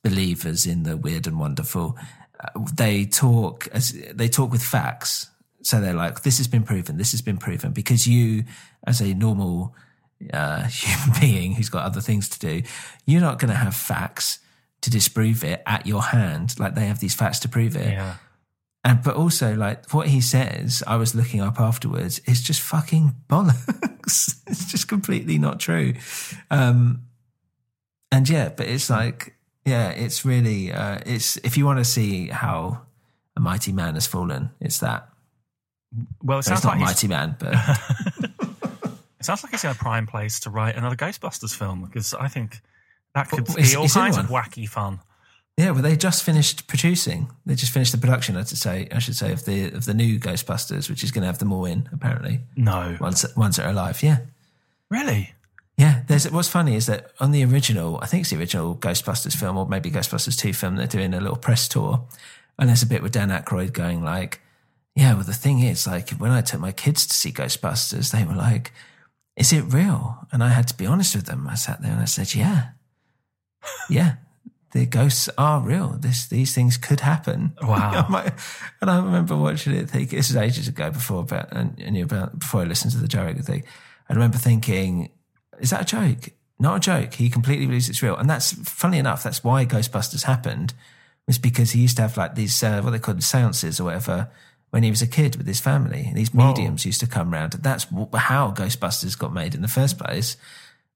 believers 0.04 0.64
in 0.64 0.84
the 0.84 0.96
weird 0.96 1.26
and 1.26 1.40
wonderful, 1.40 1.98
uh, 2.38 2.60
they 2.72 3.04
talk 3.04 3.66
as 3.72 3.92
they 4.14 4.28
talk 4.28 4.52
with 4.52 4.62
facts. 4.62 5.28
So 5.62 5.80
they're 5.80 5.92
like, 5.92 6.22
"This 6.22 6.38
has 6.38 6.46
been 6.46 6.62
proven. 6.62 6.96
This 6.96 7.10
has 7.10 7.22
been 7.22 7.38
proven." 7.38 7.72
Because 7.72 8.06
you, 8.06 8.44
as 8.86 9.00
a 9.00 9.12
normal 9.12 9.74
uh, 10.32 10.64
human 10.64 11.16
being 11.20 11.52
who's 11.54 11.68
got 11.68 11.84
other 11.84 12.00
things 12.00 12.28
to 12.30 12.38
do, 12.38 12.62
you're 13.06 13.20
not 13.20 13.38
going 13.38 13.50
to 13.50 13.56
have 13.56 13.74
facts 13.74 14.38
to 14.82 14.90
disprove 14.90 15.44
it 15.44 15.62
at 15.66 15.86
your 15.86 16.02
hand. 16.02 16.58
Like 16.58 16.74
they 16.74 16.86
have 16.86 17.00
these 17.00 17.14
facts 17.14 17.38
to 17.40 17.48
prove 17.48 17.76
it. 17.76 17.92
Yeah. 17.92 18.16
And 18.84 19.02
but 19.02 19.14
also 19.14 19.54
like 19.54 19.92
what 19.92 20.08
he 20.08 20.20
says, 20.20 20.82
I 20.86 20.96
was 20.96 21.14
looking 21.14 21.40
up 21.40 21.60
afterwards, 21.60 22.18
is 22.26 22.42
just 22.42 22.60
fucking 22.60 23.14
bollocks. 23.28 24.40
it's 24.48 24.70
just 24.70 24.88
completely 24.88 25.38
not 25.38 25.60
true. 25.60 25.94
Um 26.50 27.02
and 28.10 28.28
yeah, 28.28 28.48
but 28.48 28.66
it's 28.66 28.90
like 28.90 29.36
yeah, 29.64 29.90
it's 29.90 30.24
really 30.24 30.72
uh 30.72 30.98
it's 31.06 31.36
if 31.38 31.56
you 31.56 31.64
want 31.64 31.78
to 31.78 31.84
see 31.84 32.26
how 32.26 32.82
a 33.36 33.40
mighty 33.40 33.72
man 33.72 33.94
has 33.94 34.06
fallen, 34.08 34.50
it's 34.60 34.78
that. 34.78 35.08
Well, 36.22 36.40
it 36.40 36.44
So 36.44 36.54
it's 36.54 36.64
not 36.64 36.78
like 36.78 36.80
mighty 36.80 37.06
man, 37.06 37.36
but 37.38 37.54
it 39.22 39.26
sounds 39.26 39.42
like 39.42 39.52
he's 39.52 39.64
in 39.64 39.70
a 39.70 39.74
prime 39.74 40.06
place 40.06 40.40
to 40.40 40.50
write 40.50 40.76
another 40.76 40.96
Ghostbusters 40.96 41.54
film 41.54 41.84
because 41.84 42.12
I 42.14 42.28
think 42.28 42.60
that 43.14 43.28
could 43.28 43.46
Well, 43.48 43.56
be 43.56 43.76
all 43.76 43.88
kinds 43.88 44.18
of 44.18 44.26
wacky 44.26 44.68
fun. 44.68 45.00
yeah, 45.56 45.70
well 45.70 45.82
they 45.82 45.96
just 45.96 46.22
finished 46.24 46.66
producing. 46.66 47.30
They 47.46 47.54
just 47.54 47.72
finished 47.72 47.92
the 47.92 47.98
production, 47.98 48.36
I 48.36 48.44
should 48.44 48.58
say 48.58 48.88
I 48.90 48.98
should 48.98 49.16
say, 49.16 49.32
of 49.32 49.44
the 49.44 49.66
of 49.72 49.84
the 49.84 49.94
new 49.94 50.18
Ghostbusters, 50.18 50.90
which 50.90 51.04
is 51.04 51.10
gonna 51.12 51.26
have 51.26 51.38
them 51.38 51.52
all 51.52 51.64
in, 51.66 51.88
apparently. 51.92 52.40
No, 52.56 52.96
Once 53.00 53.24
once 53.36 53.56
they're 53.56 53.68
alive, 53.70 54.02
yeah. 54.02 54.18
really. 54.90 55.32
Yeah, 55.78 56.02
there's 56.06 56.30
what's 56.30 56.48
funny 56.48 56.74
is 56.76 56.86
that 56.86 57.12
on 57.18 57.32
the 57.32 57.44
original, 57.44 57.98
I 58.02 58.06
think 58.06 58.22
it's 58.22 58.30
the 58.30 58.38
original 58.38 58.76
Ghostbusters 58.76 59.34
film, 59.34 59.56
or 59.56 59.66
maybe 59.66 59.90
Ghostbusters 59.90 60.38
two 60.38 60.52
film, 60.52 60.76
they're 60.76 60.86
doing 60.86 61.14
a 61.14 61.20
little 61.20 61.36
press 61.36 61.66
tour, 61.68 62.06
and 62.58 62.68
there's 62.68 62.82
a 62.82 62.86
bit 62.86 63.02
with 63.02 63.12
Dan 63.12 63.30
Aykroyd 63.30 63.72
going 63.72 64.02
like, 64.04 64.40
"Yeah, 64.94 65.14
well, 65.14 65.24
the 65.24 65.32
thing 65.32 65.60
is, 65.60 65.86
like, 65.86 66.10
when 66.10 66.30
I 66.30 66.42
took 66.42 66.60
my 66.60 66.72
kids 66.72 67.06
to 67.06 67.14
see 67.14 67.32
Ghostbusters, 67.32 68.10
they 68.12 68.24
were 68.24 68.34
like, 68.34 68.72
is 69.36 69.52
it 69.52 69.62
real?' 69.62 70.26
And 70.32 70.42
I 70.42 70.48
had 70.48 70.68
to 70.68 70.76
be 70.76 70.86
honest 70.86 71.14
with 71.14 71.26
them. 71.26 71.46
I 71.48 71.54
sat 71.54 71.82
there 71.82 71.92
and 71.92 72.00
I 72.00 72.06
said, 72.06 72.34
yeah, 72.34 72.70
yeah." 73.88 74.16
The 74.72 74.86
ghosts 74.86 75.28
are 75.36 75.60
real. 75.60 75.98
This 76.00 76.26
these 76.26 76.54
things 76.54 76.78
could 76.78 77.00
happen. 77.00 77.52
Wow. 77.62 78.06
And 78.80 78.90
I 78.90 78.96
remember 78.96 79.36
watching 79.36 79.74
it. 79.74 79.90
Think 79.90 80.08
this 80.08 80.30
was 80.30 80.36
ages 80.36 80.66
ago 80.66 80.90
before, 80.90 81.24
but 81.24 81.52
and, 81.52 81.78
and 81.78 81.94
about 81.98 82.38
before 82.38 82.62
I 82.62 82.64
listened 82.64 82.92
to 82.92 82.98
the 82.98 83.18
Rogan 83.18 83.42
thing. 83.42 83.64
I 84.08 84.14
remember 84.14 84.38
thinking, 84.38 85.10
Is 85.60 85.70
that 85.70 85.82
a 85.82 85.84
joke? 85.84 86.30
Not 86.58 86.76
a 86.76 86.80
joke. 86.80 87.14
He 87.14 87.28
completely 87.28 87.66
believes 87.66 87.88
it's 87.88 88.02
real. 88.02 88.16
And 88.16 88.30
that's, 88.30 88.52
funny 88.68 88.98
enough, 88.98 89.22
that's 89.22 89.42
why 89.42 89.64
Ghostbusters 89.64 90.24
happened, 90.24 90.74
was 91.26 91.38
because 91.38 91.72
he 91.72 91.80
used 91.80 91.96
to 91.96 92.02
have 92.02 92.16
like 92.16 92.34
these, 92.34 92.62
uh, 92.62 92.80
what 92.82 92.90
they 92.90 92.98
called 92.98 93.18
the 93.18 93.22
seances 93.22 93.80
or 93.80 93.84
whatever, 93.84 94.30
when 94.72 94.82
he 94.82 94.90
was 94.90 95.02
a 95.02 95.06
kid 95.06 95.36
with 95.36 95.46
his 95.46 95.60
family. 95.60 96.10
These 96.14 96.32
mediums 96.32 96.86
used 96.86 97.00
to 97.00 97.06
come 97.06 97.30
round. 97.30 97.52
That's 97.52 97.84
how 97.84 98.52
Ghostbusters 98.52 99.18
got 99.18 99.32
made 99.32 99.54
in 99.54 99.60
the 99.60 99.68
first 99.68 99.98
place, 99.98 100.36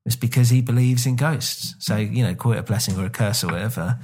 was 0.05 0.17
because 0.17 0.49
he 0.49 0.63
believes 0.63 1.05
in 1.05 1.17
ghosts. 1.17 1.75
So, 1.79 1.97
you 1.97 2.25
know, 2.25 2.35
call 2.35 2.53
it 2.53 2.59
a 2.59 2.63
blessing 2.63 2.99
or 2.99 3.05
a 3.05 3.11
curse 3.11 3.45
or 3.45 3.49
whatever. 3.49 3.99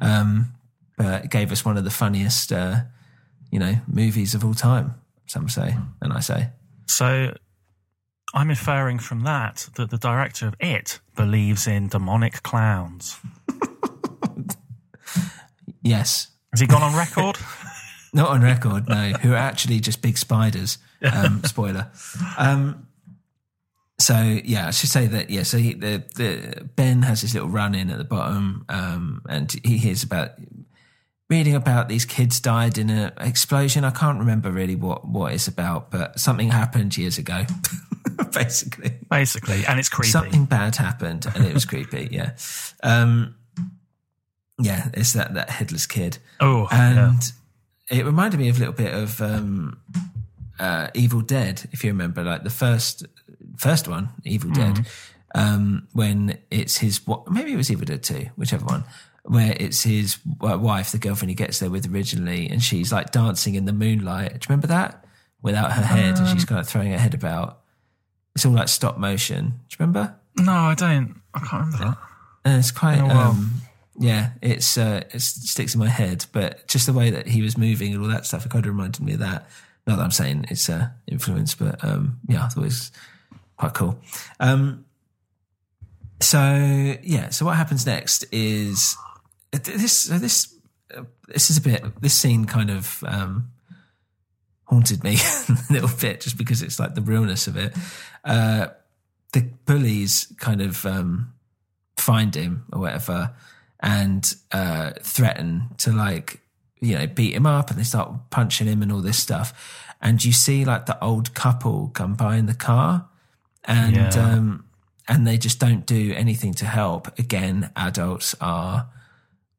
Um, 0.00 0.52
but 0.96 1.24
it 1.24 1.30
gave 1.30 1.50
us 1.50 1.64
one 1.64 1.76
of 1.76 1.82
the 1.82 1.90
funniest, 1.90 2.52
uh, 2.52 2.82
you 3.50 3.58
know, 3.58 3.74
movies 3.88 4.34
of 4.34 4.44
all 4.44 4.54
time, 4.54 4.94
some 5.26 5.48
say, 5.48 5.76
and 6.00 6.12
I 6.12 6.20
say. 6.20 6.50
So 6.86 7.36
I'm 8.32 8.48
inferring 8.48 9.00
from 9.00 9.24
that 9.24 9.68
that 9.74 9.90
the 9.90 9.98
director 9.98 10.46
of 10.46 10.54
It 10.60 11.00
believes 11.16 11.66
in 11.66 11.88
demonic 11.88 12.44
clowns. 12.44 13.18
Yes. 15.86 16.28
Has 16.50 16.60
he 16.60 16.66
gone 16.66 16.82
on 16.82 16.96
record? 16.96 17.36
Not 18.16 18.30
on 18.30 18.40
record, 18.40 18.88
no, 18.88 19.12
who 19.20 19.34
are 19.34 19.36
actually 19.36 19.78
just 19.78 20.00
big 20.00 20.16
spiders. 20.16 20.78
Um, 21.02 21.42
spoiler. 21.44 21.90
Um, 22.38 22.86
so 23.98 24.40
yeah, 24.42 24.68
I 24.68 24.70
should 24.70 24.88
say 24.88 25.06
that 25.06 25.28
yeah. 25.28 25.42
So 25.42 25.58
he, 25.58 25.74
the 25.74 26.02
the 26.14 26.64
Ben 26.76 27.02
has 27.02 27.20
his 27.20 27.34
little 27.34 27.50
run 27.50 27.74
in 27.74 27.90
at 27.90 27.98
the 27.98 28.04
bottom, 28.04 28.64
um, 28.70 29.20
and 29.28 29.54
he 29.62 29.76
hears 29.76 30.02
about 30.02 30.30
reading 31.28 31.54
about 31.54 31.88
these 31.90 32.06
kids 32.06 32.40
died 32.40 32.78
in 32.78 32.88
an 32.88 33.12
explosion. 33.20 33.84
I 33.84 33.90
can't 33.90 34.18
remember 34.18 34.50
really 34.50 34.76
what 34.76 35.06
what 35.06 35.34
it's 35.34 35.46
about, 35.46 35.90
but 35.90 36.18
something 36.18 36.48
happened 36.48 36.96
years 36.96 37.18
ago, 37.18 37.44
basically. 38.32 38.92
Basically, 39.10 39.66
and 39.66 39.78
it's 39.78 39.90
creepy. 39.90 40.10
Something 40.10 40.46
bad 40.46 40.76
happened, 40.76 41.26
and 41.34 41.44
it 41.44 41.52
was 41.52 41.64
creepy. 41.66 42.08
Yeah, 42.10 42.32
um, 42.82 43.34
yeah. 44.58 44.88
It's 44.94 45.12
that 45.12 45.34
that 45.34 45.50
headless 45.50 45.86
kid. 45.86 46.16
Oh, 46.40 46.66
and 46.72 46.96
yeah. 46.96 47.20
It 47.90 48.04
reminded 48.04 48.38
me 48.40 48.48
of 48.48 48.56
a 48.56 48.58
little 48.60 48.74
bit 48.74 48.92
of 48.94 49.20
um, 49.20 49.80
uh, 50.58 50.88
Evil 50.94 51.20
Dead, 51.20 51.68
if 51.72 51.84
you 51.84 51.90
remember, 51.90 52.22
like 52.22 52.42
the 52.44 52.50
first 52.50 53.04
first 53.56 53.88
one, 53.88 54.10
Evil 54.24 54.50
Dead, 54.50 54.74
Mm-hmm. 54.76 55.40
um, 55.40 55.88
when 55.92 56.38
it's 56.50 56.78
his 56.78 57.06
what 57.06 57.30
maybe 57.30 57.52
it 57.52 57.56
was 57.56 57.70
Evil 57.70 57.84
Dead 57.86 58.02
two, 58.02 58.26
whichever 58.36 58.64
one, 58.64 58.84
where 59.24 59.54
it's 59.58 59.82
his 59.82 60.18
wife, 60.40 60.92
the 60.92 60.98
girlfriend 60.98 61.30
he 61.30 61.34
gets 61.34 61.58
there 61.58 61.70
with 61.70 61.86
originally, 61.92 62.48
and 62.48 62.62
she's 62.62 62.92
like 62.92 63.12
dancing 63.12 63.54
in 63.54 63.64
the 63.64 63.72
moonlight. 63.72 64.30
Do 64.32 64.34
you 64.36 64.40
remember 64.50 64.68
that? 64.68 65.04
Without 65.42 65.72
her 65.72 65.82
head, 65.82 66.18
and 66.18 66.26
she's 66.28 66.42
Um. 66.42 66.46
kind 66.48 66.60
of 66.60 66.68
throwing 66.68 66.90
her 66.90 66.98
head 66.98 67.14
about. 67.14 67.60
It's 68.34 68.44
all 68.44 68.52
like 68.52 68.68
stop 68.68 68.98
motion. 68.98 69.44
Do 69.46 69.50
you 69.50 69.76
remember? 69.78 70.16
No, 70.38 70.52
I 70.52 70.74
don't. 70.74 71.20
I 71.32 71.38
can't 71.40 71.52
remember 71.66 71.78
that. 71.78 71.98
And 72.44 72.58
it's 72.58 72.70
quite, 72.70 72.96
Been 72.96 73.10
a 73.10 73.14
while. 73.14 73.30
um, 73.30 73.50
yeah, 73.98 74.30
it's 74.42 74.76
uh, 74.76 75.02
it 75.12 75.20
sticks 75.20 75.74
in 75.74 75.80
my 75.80 75.88
head. 75.88 76.26
But 76.32 76.66
just 76.68 76.86
the 76.86 76.92
way 76.92 77.10
that 77.10 77.26
he 77.26 77.42
was 77.42 77.56
moving 77.56 77.94
and 77.94 78.02
all 78.02 78.10
that 78.10 78.26
stuff, 78.26 78.44
it 78.44 78.50
kind 78.50 78.64
of 78.64 78.72
reminded 78.72 79.02
me 79.02 79.14
of 79.14 79.20
that. 79.20 79.48
Not 79.86 79.96
that 79.96 80.02
I'm 80.02 80.10
saying 80.10 80.46
it's 80.50 80.68
a 80.68 80.94
influence, 81.06 81.54
but 81.54 81.82
um, 81.84 82.20
yeah, 82.28 82.44
I 82.44 82.48
thought 82.48 82.62
it 82.62 82.64
was 82.64 82.92
quite 83.56 83.74
cool. 83.74 83.98
Um, 84.40 84.84
so 86.20 86.96
yeah, 87.02 87.30
so 87.30 87.44
what 87.46 87.56
happens 87.56 87.86
next 87.86 88.24
is 88.32 88.96
this. 89.52 90.00
So 90.00 90.18
this 90.18 90.54
uh, 90.96 91.04
this 91.28 91.50
is 91.50 91.58
a 91.58 91.62
bit. 91.62 92.00
This 92.00 92.14
scene 92.14 92.44
kind 92.44 92.70
of 92.70 93.02
um, 93.06 93.50
haunted 94.64 95.04
me 95.04 95.16
a 95.48 95.72
little 95.72 95.90
bit, 96.00 96.20
just 96.20 96.36
because 96.36 96.62
it's 96.62 96.78
like 96.78 96.94
the 96.94 97.02
realness 97.02 97.46
of 97.46 97.56
it. 97.56 97.74
Uh, 98.24 98.68
the 99.32 99.42
bullies 99.64 100.32
kind 100.38 100.60
of 100.60 100.84
um, 100.84 101.32
find 101.96 102.34
him 102.34 102.64
or 102.72 102.80
whatever 102.80 103.34
and 103.80 104.34
uh, 104.52 104.90
threaten 105.02 105.68
to 105.78 105.92
like 105.92 106.40
you 106.80 106.96
know 106.96 107.06
beat 107.06 107.34
him 107.34 107.46
up 107.46 107.70
and 107.70 107.78
they 107.78 107.82
start 107.84 108.12
punching 108.30 108.66
him 108.66 108.82
and 108.82 108.92
all 108.92 109.00
this 109.02 109.18
stuff 109.18 109.84
and 110.02 110.24
you 110.24 110.32
see 110.32 110.64
like 110.64 110.86
the 110.86 111.02
old 111.02 111.32
couple 111.34 111.88
come 111.94 112.14
by 112.14 112.36
in 112.36 112.46
the 112.46 112.54
car 112.54 113.08
and 113.64 113.96
Yeah. 113.96 114.10
um 114.14 114.64
and 115.08 115.26
they 115.26 115.38
just 115.38 115.58
don't 115.58 115.86
do 115.86 116.12
anything 116.14 116.52
to 116.54 116.66
help 116.66 117.18
again 117.18 117.70
adults 117.76 118.34
are 118.40 118.88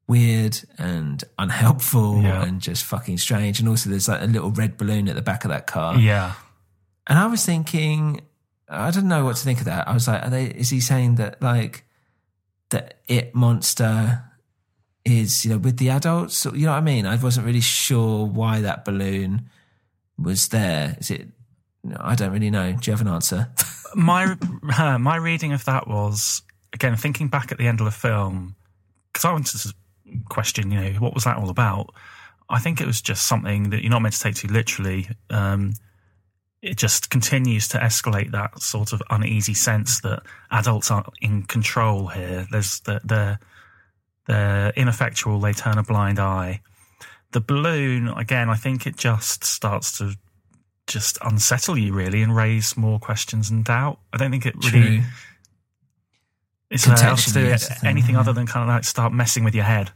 weird 0.08 0.60
and 0.78 1.24
unhelpful 1.38 2.22
Yeah. 2.22 2.44
and 2.44 2.62
just 2.62 2.84
fucking 2.86 3.18
strange 3.18 3.60
and 3.60 3.68
also 3.68 3.90
there's 3.90 4.08
like 4.08 4.22
a 4.22 4.26
little 4.26 4.52
red 4.52 4.78
balloon 4.78 5.08
at 5.10 5.16
the 5.16 5.22
back 5.22 5.44
of 5.44 5.50
that 5.50 5.68
car 5.68 5.98
Yeah. 5.98 6.34
and 7.08 7.18
I 7.20 7.26
was 7.28 7.46
thinking, 7.46 8.22
I 8.70 8.92
don't 8.92 9.08
know 9.08 9.26
what 9.26 9.36
to 9.38 9.44
think 9.44 9.60
of 9.60 9.66
that. 9.66 9.88
I 9.88 9.94
was 9.94 10.08
like, 10.08 10.24
are 10.24 10.30
they, 10.30 10.46
is 10.46 10.70
he 10.70 10.80
saying 10.82 11.16
that 11.16 11.42
like 11.42 11.84
that 12.70 13.00
it 13.08 13.34
monster 13.34 14.24
is, 15.06 15.46
you 15.46 15.52
know, 15.52 15.58
with 15.58 15.78
the 15.78 15.90
adults? 15.90 16.46
You 16.46 16.66
know 16.66 16.72
what 16.72 16.78
I 16.78 16.82
mean? 16.82 17.06
I 17.06 17.16
wasn't 17.16 17.46
really 17.46 17.62
sure 17.62 18.26
why 18.26 18.62
that 18.62 18.86
balloon 18.86 19.50
was 20.18 20.50
there. 20.50 20.96
Is 21.00 21.12
it, 21.12 21.28
I 22.00 22.16
don't 22.16 22.32
really 22.32 22.50
know. 22.50 22.74
Do 22.74 22.92
you 22.92 22.98
have 22.98 23.02
an 23.02 23.08
answer? 23.08 23.50
my 23.96 24.36
uh, 24.78 24.98
my 24.98 25.16
reading 25.16 25.54
of 25.54 25.66
that 25.66 25.88
was 25.88 26.42
again 26.74 26.96
thinking 26.96 27.28
back 27.28 27.52
at 27.52 27.58
the 27.58 27.68
end 27.68 27.80
of 27.80 27.86
the 27.86 27.92
film 27.92 28.56
because 29.12 29.26
I 29.26 29.32
wanted 29.32 29.60
to 29.62 29.74
question, 30.30 30.72
you 30.72 30.80
know, 30.80 30.92
what 31.00 31.14
was 31.14 31.24
that 31.24 31.38
all 31.38 31.50
about? 31.50 31.94
I 32.50 32.60
think 32.60 32.80
it 32.80 32.88
was 32.88 33.02
just 33.02 33.28
something 33.28 33.72
that 33.72 33.82
you're 33.82 33.90
not 33.90 34.02
meant 34.02 34.14
to 34.14 34.20
take 34.20 34.36
too 34.36 34.48
literally. 34.48 35.10
Um, 35.30 35.74
it 36.68 36.78
just 36.78 37.10
continues 37.10 37.68
to 37.70 37.78
escalate 37.78 38.32
that 38.32 38.60
sort 38.60 38.94
of 38.94 39.02
uneasy 39.10 39.54
sense 39.54 40.02
that 40.02 40.22
adults 40.52 40.92
aren't 40.92 41.08
in 41.22 41.44
control 41.44 42.08
here. 42.08 42.46
There's 42.52 42.82
the, 42.82 43.00
they're 43.04 43.40
they're 44.28 44.74
ineffectual. 44.76 45.40
They 45.40 45.54
turn 45.54 45.78
a 45.78 45.84
blind 45.84 46.20
eye. 46.20 46.62
The 47.32 47.40
balloon 47.40 48.10
again. 48.10 48.50
I 48.50 48.56
think 48.56 48.86
it 48.86 48.98
just 48.98 49.44
starts 49.44 49.98
to 50.00 50.16
just 50.86 51.18
unsettle 51.22 51.78
you 51.78 51.94
really 51.94 52.22
and 52.22 52.36
raise 52.36 52.76
more 52.78 53.00
questions 53.00 53.50
and 53.50 53.64
doubt. 53.64 54.00
I 54.14 54.18
don't 54.18 54.32
think 54.32 54.46
it 54.46 54.56
really 54.72 54.98
True. 54.98 55.06
is 56.70 56.86
allowed 56.86 57.18
to 57.18 57.34
do 57.34 57.56
anything 57.84 58.16
yeah. 58.16 58.20
other 58.20 58.34
than 58.34 58.48
kind 58.48 58.70
of 58.70 58.76
like 58.76 58.84
start 58.84 59.14
messing 59.14 59.44
with 59.44 59.56
your 59.56 59.66
head. 59.66 59.92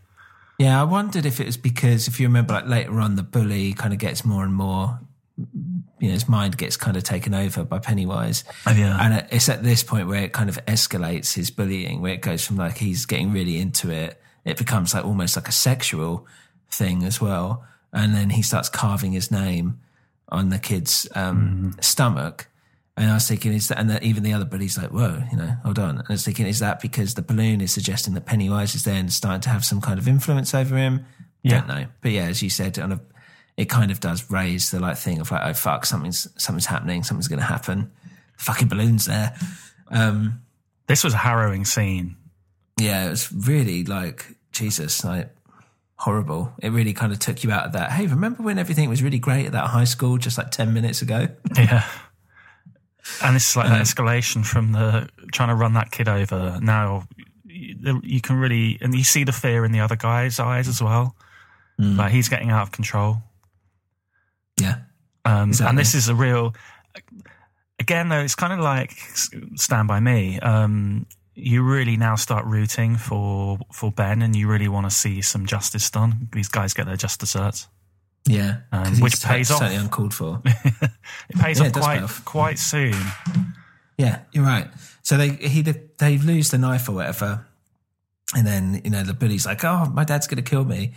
Yeah, 0.57 0.80
I 0.80 0.84
wondered 0.84 1.26
if 1.26 1.39
it 1.39 1.45
was 1.45 1.57
because 1.57 2.07
if 2.07 2.19
you 2.19 2.28
remember, 2.28 2.53
like 2.53 2.67
later 2.67 2.99
on, 2.99 3.15
the 3.15 3.24
bully 3.24 3.74
kind 3.74 3.93
of 3.93 3.99
gets 3.99 4.24
more 4.24 4.43
and 4.43 4.53
more. 4.53 4.99
You 6.02 6.08
know, 6.08 6.14
his 6.16 6.28
mind 6.28 6.58
gets 6.58 6.76
kind 6.76 6.97
of 6.97 7.04
taken 7.04 7.34
over 7.34 7.64
by 7.64 7.80
Pennywise, 7.80 8.43
Oh, 8.68 8.72
yeah. 8.72 8.97
and 8.99 9.26
it's 9.32 9.47
at 9.47 9.64
this 9.64 9.84
point 9.84 10.08
where 10.08 10.24
it 10.24 10.34
kind 10.34 10.49
of 10.49 10.58
escalates 10.66 11.34
his 11.36 11.49
bullying, 11.52 12.02
where 12.02 12.14
it 12.14 12.22
goes 12.22 12.45
from 12.45 12.58
like 12.58 12.78
he's 12.78 13.06
getting 13.06 13.32
really 13.32 13.58
into 13.60 13.89
it, 13.91 14.20
it 14.43 14.58
becomes 14.58 14.93
like 14.93 15.06
almost 15.06 15.36
like 15.38 15.47
a 15.47 15.52
sexual 15.54 16.28
thing 16.70 17.04
as 17.04 17.22
well, 17.22 17.64
and 17.93 18.14
then 18.14 18.32
he 18.32 18.41
starts 18.41 18.68
carving 18.68 19.14
his 19.14 19.32
name 19.32 19.80
on 20.30 20.49
the 20.49 20.60
kid's 20.60 21.08
um, 21.16 21.76
stomach. 21.82 22.47
And 22.97 23.10
I 23.10 23.14
was 23.16 23.28
thinking, 23.28 23.54
is 23.54 23.70
that, 23.70 23.80
and 23.80 23.89
that 23.89 24.04
even 24.04 24.24
the 24.24 24.34
other 24.34 24.45
bully's 24.45 24.78
like, 24.78 24.91
whoa, 24.91 25.24
you 25.32 25.38
know, 25.38 25.56
hold 25.64 25.80
on. 25.80 25.97
And 25.99 26.06
I 26.10 26.14
was 26.14 26.26
thinking, 26.26 26.45
is 26.45 26.60
that 26.60 26.82
because 26.82 27.14
the 27.14 27.22
balloon 27.22 27.62
is 27.62 27.72
suggesting 27.74 28.14
that 28.16 28.26
Pennywise 28.26 28.76
is 28.76 28.84
there 28.84 28.95
and 28.95 29.12
starting 29.12 29.41
to 29.41 29.49
have 29.49 29.64
some 29.64 29.80
kind 29.82 29.97
of 29.97 30.08
influence 30.08 30.54
over 30.54 30.76
him? 30.76 31.06
Yeah. 31.41 31.60
Don't 31.60 31.68
know. 31.68 31.86
But 32.02 32.12
yeah, 32.12 32.26
as 32.26 32.43
you 32.43 32.49
said, 32.49 32.78
on 32.80 32.91
a, 32.91 33.02
it 33.62 33.70
kind 33.70 33.91
of 33.91 33.99
does 33.99 34.30
raise 34.32 34.72
the 34.72 34.80
like 34.80 34.97
thing 34.97 35.20
of 35.22 35.30
like, 35.32 35.41
oh 35.45 35.53
fuck, 35.53 35.86
something's 35.86 36.28
something's 36.38 36.66
happening, 36.66 37.03
something's 37.03 37.28
going 37.28 37.39
to 37.39 37.45
happen. 37.45 37.91
Fucking 38.38 38.68
balloons 38.68 39.05
there. 39.05 39.36
Um, 39.89 40.41
This 40.88 41.03
was 41.03 41.14
a 41.14 41.18
harrowing 41.18 41.66
scene. 41.66 42.16
yeah, 42.80 43.05
it 43.05 43.09
was 43.09 43.32
really 43.32 43.84
like 43.84 44.26
Jesus, 44.51 45.03
like 45.03 45.30
horrible. 45.95 46.51
It 46.62 46.70
really 46.72 46.93
kind 46.93 47.12
of 47.14 47.20
took 47.20 47.43
you 47.43 47.51
out 47.51 47.66
of 47.68 47.72
that. 47.74 47.91
Hey, 47.91 48.07
remember 48.07 48.41
when 48.43 48.57
everything 48.57 48.89
was 48.89 49.03
really 49.03 49.20
great 49.20 49.45
at 49.45 49.51
that 49.51 49.68
high 49.68 49.84
school 49.86 50.18
just 50.18 50.38
like 50.38 50.49
ten 50.51 50.74
minutes 50.74 51.01
ago? 51.01 51.28
Yeah. 51.55 51.86
And 53.24 53.36
this 53.36 53.49
is 53.49 53.55
like 53.57 53.68
that 53.68 53.82
escalation 53.82 54.45
from 54.45 54.72
the 54.74 55.09
trying 55.34 55.49
to 55.49 55.55
run 55.55 55.74
that 55.74 55.91
kid 55.91 56.07
over. 56.07 56.59
Now 56.62 57.07
you, 57.45 57.99
you 58.03 58.22
can 58.22 58.38
really, 58.38 58.78
and 58.82 58.93
you 58.93 59.03
see 59.03 59.24
the 59.24 59.32
fear 59.32 59.66
in 59.66 59.72
the 59.72 59.80
other 59.82 59.95
guy's 59.95 60.39
eyes 60.39 60.68
as 60.68 60.82
well. 60.82 61.16
Like 61.80 62.12
he's 62.12 62.30
getting 62.30 62.51
out 62.51 62.62
of 62.62 62.72
control. 62.72 63.18
Yeah, 64.62 64.76
Um, 65.26 65.49
Exactly. 65.49 65.70
And 65.70 65.78
this 65.78 65.93
is 65.95 66.07
a 66.09 66.16
real, 66.16 66.53
again, 67.80 68.09
though, 68.09 68.20
it's 68.20 68.36
kind 68.36 68.53
of 68.53 68.59
like 68.59 68.91
Stand 69.55 69.88
By 69.88 69.99
Me. 69.99 70.39
Um, 70.39 71.05
you 71.36 71.64
really 71.64 71.97
now 71.97 72.16
start 72.16 72.45
rooting 72.45 72.97
for, 72.97 73.57
for 73.74 73.91
Ben 73.91 74.22
and 74.22 74.36
you 74.36 74.47
really 74.47 74.68
want 74.68 74.86
to 74.86 74.91
see 74.95 75.22
some 75.22 75.45
justice 75.45 75.89
done. 75.89 76.28
These 76.34 76.49
guys 76.49 76.74
get 76.74 76.86
their 76.86 76.97
just 76.97 77.20
desserts. 77.20 77.68
yeah, 78.28 78.57
Um, 78.72 78.99
which 78.99 79.22
pays 79.24 79.49
off. 79.49 79.59
certainly 79.59 79.78
uncalled 79.82 80.14
for. 80.14 80.41
It 81.30 81.38
pays 81.39 81.59
Yeah, 81.59 81.66
off 81.66 81.70
it 81.70 81.74
does 81.74 81.86
pay 81.86 81.93
quite, 81.97 82.03
off. 82.03 82.26
quite 82.26 82.59
soon. 82.59 82.95
Yeah, 83.97 84.20
you're 84.34 84.43
right. 84.45 84.68
So 85.03 85.18
they 85.18 85.30
he 85.30 85.62
they 85.62 86.18
lose 86.18 86.49
the 86.51 86.57
knife 86.57 86.88
or 86.89 86.93
whatever, 86.93 87.45
and 88.36 88.45
then 88.45 88.82
you 88.84 88.89
know 88.89 89.03
the 89.03 89.14
bully's 89.14 89.45
like, 89.45 89.64
"Oh, 89.64 89.86
my 89.93 90.03
dad's 90.03 90.28
going 90.28 90.43
to 90.43 90.47
kill 90.49 90.66
me." 90.66 90.93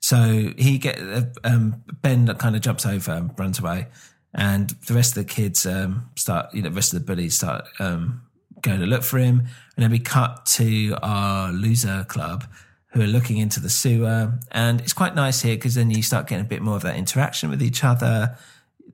So 0.00 0.52
he 0.56 0.78
get 0.78 0.98
um, 1.44 1.82
Ben 2.02 2.26
kind 2.36 2.56
of 2.56 2.62
jumps 2.62 2.86
over 2.86 3.12
and 3.12 3.38
runs 3.38 3.58
away, 3.58 3.88
and 4.34 4.70
the 4.86 4.94
rest 4.94 5.16
of 5.16 5.26
the 5.26 5.32
kids 5.32 5.66
um, 5.66 6.08
start. 6.16 6.54
You 6.54 6.62
know, 6.62 6.70
the 6.70 6.76
rest 6.76 6.94
of 6.94 7.00
the 7.00 7.06
bullies 7.06 7.34
start 7.34 7.66
um, 7.78 8.22
go 8.62 8.76
to 8.76 8.86
look 8.86 9.02
for 9.02 9.18
him. 9.18 9.40
And 9.76 9.82
then 9.82 9.90
we 9.90 9.98
cut 9.98 10.46
to 10.46 10.96
our 11.02 11.52
loser 11.52 12.04
club 12.08 12.44
who 12.92 13.02
are 13.02 13.06
looking 13.06 13.38
into 13.38 13.60
the 13.60 13.70
sewer. 13.70 14.38
And 14.50 14.80
it's 14.80 14.92
quite 14.92 15.14
nice 15.14 15.42
here 15.42 15.56
because 15.56 15.74
then 15.74 15.90
you 15.90 16.02
start 16.02 16.26
getting 16.26 16.44
a 16.44 16.48
bit 16.48 16.62
more 16.62 16.76
of 16.76 16.82
that 16.82 16.96
interaction 16.96 17.50
with 17.50 17.62
each 17.62 17.84
other. 17.84 18.36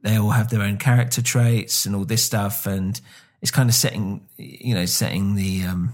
They 0.03 0.17
all 0.17 0.31
have 0.31 0.51
their 0.51 0.63
own 0.63 0.77
character 0.77 1.23
traits 1.23 1.87
and 1.87 1.95
all 1.95 2.05
this 2.05 2.23
stuff. 2.23 2.67
And 2.67 3.01
it's 3.41 3.51
kind 3.51 3.69
of 3.69 3.75
setting, 3.75 4.27
you 4.37 4.75
know, 4.75 4.87
setting 4.87 5.35
the, 5.35 5.65
um, 5.65 5.93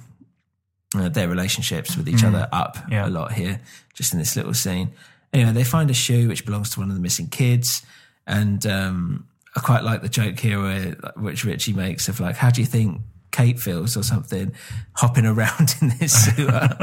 uh, 0.96 1.08
their 1.08 1.28
relationships 1.28 1.96
with 1.96 2.08
each 2.08 2.24
other 2.24 2.48
up 2.52 2.76
Yeah. 2.90 3.06
a 3.06 3.10
lot 3.10 3.32
here, 3.32 3.60
just 3.94 4.12
in 4.12 4.18
this 4.18 4.34
little 4.36 4.54
scene. 4.54 4.92
Anyway, 5.32 5.52
they 5.52 5.64
find 5.64 5.90
a 5.90 5.94
shoe 5.94 6.26
which 6.28 6.44
belongs 6.44 6.70
to 6.70 6.80
one 6.80 6.88
of 6.88 6.96
the 6.96 7.00
missing 7.02 7.28
kids, 7.28 7.82
and 8.26 8.66
um, 8.66 9.26
I 9.56 9.60
quite 9.60 9.84
like 9.84 10.02
the 10.02 10.08
joke 10.08 10.38
here 10.40 10.60
where 10.60 10.92
which 11.16 11.44
Richie 11.44 11.72
makes 11.72 12.08
of 12.08 12.18
like, 12.20 12.36
"How 12.36 12.50
do 12.50 12.60
you 12.60 12.66
think 12.66 13.00
Kate 13.30 13.58
feels?" 13.60 13.96
or 13.96 14.02
something, 14.02 14.52
hopping 14.94 15.26
around 15.26 15.74
in 15.80 15.92
this 16.00 16.12
sewer. 16.34 16.68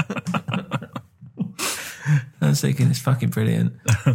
I 2.41 2.49
was 2.49 2.61
thinking 2.61 2.87
it's 2.89 2.99
fucking 2.99 3.29
brilliant, 3.29 3.73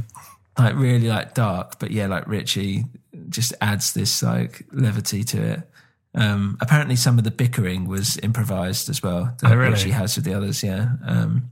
like 0.58 0.74
really 0.76 1.08
like 1.08 1.34
dark, 1.34 1.78
but 1.78 1.90
yeah, 1.90 2.06
like 2.06 2.26
Richie 2.26 2.84
just 3.28 3.52
adds 3.60 3.92
this 3.92 4.22
like 4.22 4.64
levity 4.72 5.24
to 5.24 5.42
it. 5.42 5.68
Um, 6.14 6.58
apparently, 6.60 6.96
some 6.96 7.16
of 7.18 7.24
the 7.24 7.30
bickering 7.30 7.86
was 7.88 8.18
improvised 8.22 8.88
as 8.90 9.02
well. 9.02 9.34
That 9.40 9.52
Oh, 9.52 9.56
really? 9.56 9.72
Richie 9.72 9.90
has 9.92 10.14
with 10.16 10.24
the 10.24 10.34
others, 10.34 10.62
yeah, 10.62 10.92
um, 11.06 11.50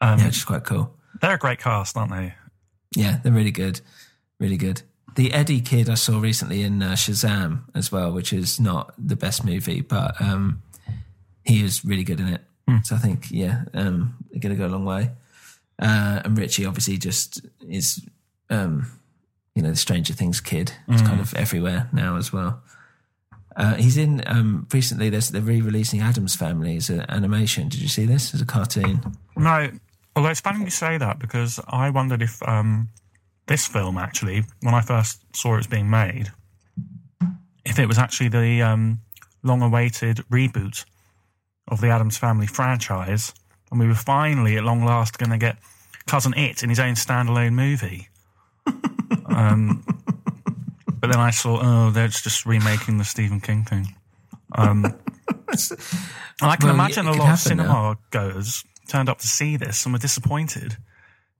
Um, 0.00 0.18
yeah, 0.18 0.26
which 0.26 0.36
is 0.36 0.44
quite 0.44 0.64
cool. 0.64 0.94
They're 1.20 1.34
a 1.34 1.38
great 1.38 1.58
cast, 1.58 1.96
aren't 1.96 2.12
they? 2.12 2.34
Yeah, 2.94 3.18
they're 3.22 3.32
really 3.32 3.50
good, 3.50 3.80
really 4.38 4.56
good. 4.56 4.82
The 5.16 5.32
Eddie 5.32 5.60
kid 5.60 5.88
I 5.90 5.94
saw 5.94 6.20
recently 6.20 6.62
in 6.62 6.82
uh, 6.82 6.92
Shazam 6.92 7.62
as 7.74 7.90
well, 7.90 8.12
which 8.12 8.32
is 8.32 8.60
not 8.60 8.92
the 8.98 9.16
best 9.16 9.44
movie, 9.44 9.80
but 9.80 10.20
um, 10.20 10.62
he 11.44 11.64
is 11.64 11.84
really 11.84 12.04
good 12.04 12.20
in 12.20 12.28
it. 12.28 12.42
So 12.84 12.94
I 12.94 12.98
think, 12.98 13.30
yeah, 13.30 13.62
um, 13.72 14.14
they're 14.30 14.40
going 14.40 14.54
to 14.54 14.58
go 14.58 14.66
a 14.66 14.74
long 14.74 14.84
way. 14.84 15.10
Uh, 15.80 16.20
and 16.22 16.36
Richie 16.36 16.66
obviously 16.66 16.98
just 16.98 17.40
is, 17.66 18.04
um, 18.50 18.86
you 19.54 19.62
know, 19.62 19.70
the 19.70 19.76
Stranger 19.76 20.12
Things 20.12 20.40
kid. 20.42 20.72
It's 20.86 21.00
kind 21.00 21.18
of 21.18 21.32
everywhere 21.34 21.88
now 21.94 22.16
as 22.16 22.30
well. 22.30 22.60
Uh, 23.58 23.74
he's 23.74 23.98
in 23.98 24.22
um, 24.26 24.68
recently. 24.72 25.10
They're 25.10 25.42
re-releasing 25.42 26.00
Addams 26.00 26.36
Family 26.36 26.76
as 26.76 26.90
an 26.90 27.04
animation. 27.08 27.68
Did 27.68 27.80
you 27.80 27.88
see 27.88 28.06
this 28.06 28.32
as 28.32 28.40
a 28.40 28.46
cartoon? 28.46 29.00
No, 29.36 29.70
although 30.14 30.28
it's 30.28 30.40
funny 30.40 30.64
you 30.64 30.70
say 30.70 30.96
that 30.96 31.18
because 31.18 31.58
I 31.66 31.90
wondered 31.90 32.22
if 32.22 32.40
um, 32.48 32.88
this 33.48 33.66
film 33.66 33.98
actually, 33.98 34.44
when 34.60 34.74
I 34.74 34.80
first 34.80 35.20
saw 35.34 35.54
it 35.54 35.58
was 35.58 35.66
being 35.66 35.90
made, 35.90 36.30
if 37.64 37.80
it 37.80 37.86
was 37.86 37.98
actually 37.98 38.28
the 38.28 38.62
um, 38.62 39.00
long-awaited 39.42 40.18
reboot 40.30 40.84
of 41.66 41.80
the 41.80 41.88
Addams 41.88 42.16
Family 42.16 42.46
franchise, 42.46 43.34
and 43.72 43.80
we 43.80 43.88
were 43.88 43.94
finally, 43.94 44.56
at 44.56 44.62
long 44.62 44.84
last, 44.84 45.18
going 45.18 45.30
to 45.30 45.38
get 45.38 45.58
Cousin 46.06 46.32
It 46.36 46.62
in 46.62 46.70
his 46.70 46.78
own 46.78 46.94
standalone 46.94 47.54
movie. 47.54 48.08
um, 49.26 49.84
but 51.00 51.10
then 51.10 51.20
I 51.20 51.30
thought, 51.30 51.60
oh, 51.62 51.90
they're 51.90 52.08
just 52.08 52.46
remaking 52.46 52.98
the 52.98 53.04
Stephen 53.04 53.40
King 53.40 53.64
thing. 53.64 53.94
Um, 54.56 54.84
and 54.86 55.76
I 56.40 56.56
can 56.56 56.66
Well, 56.68 56.74
imagine 56.74 57.06
a 57.06 57.12
lot 57.12 57.20
of 57.20 57.26
happen 57.38 57.56
now. 57.58 57.64
cinema 57.64 57.98
goers 58.10 58.64
turned 58.88 59.08
up 59.08 59.18
to 59.18 59.26
see 59.26 59.56
this 59.56 59.84
and 59.84 59.92
were 59.92 59.98
disappointed, 59.98 60.76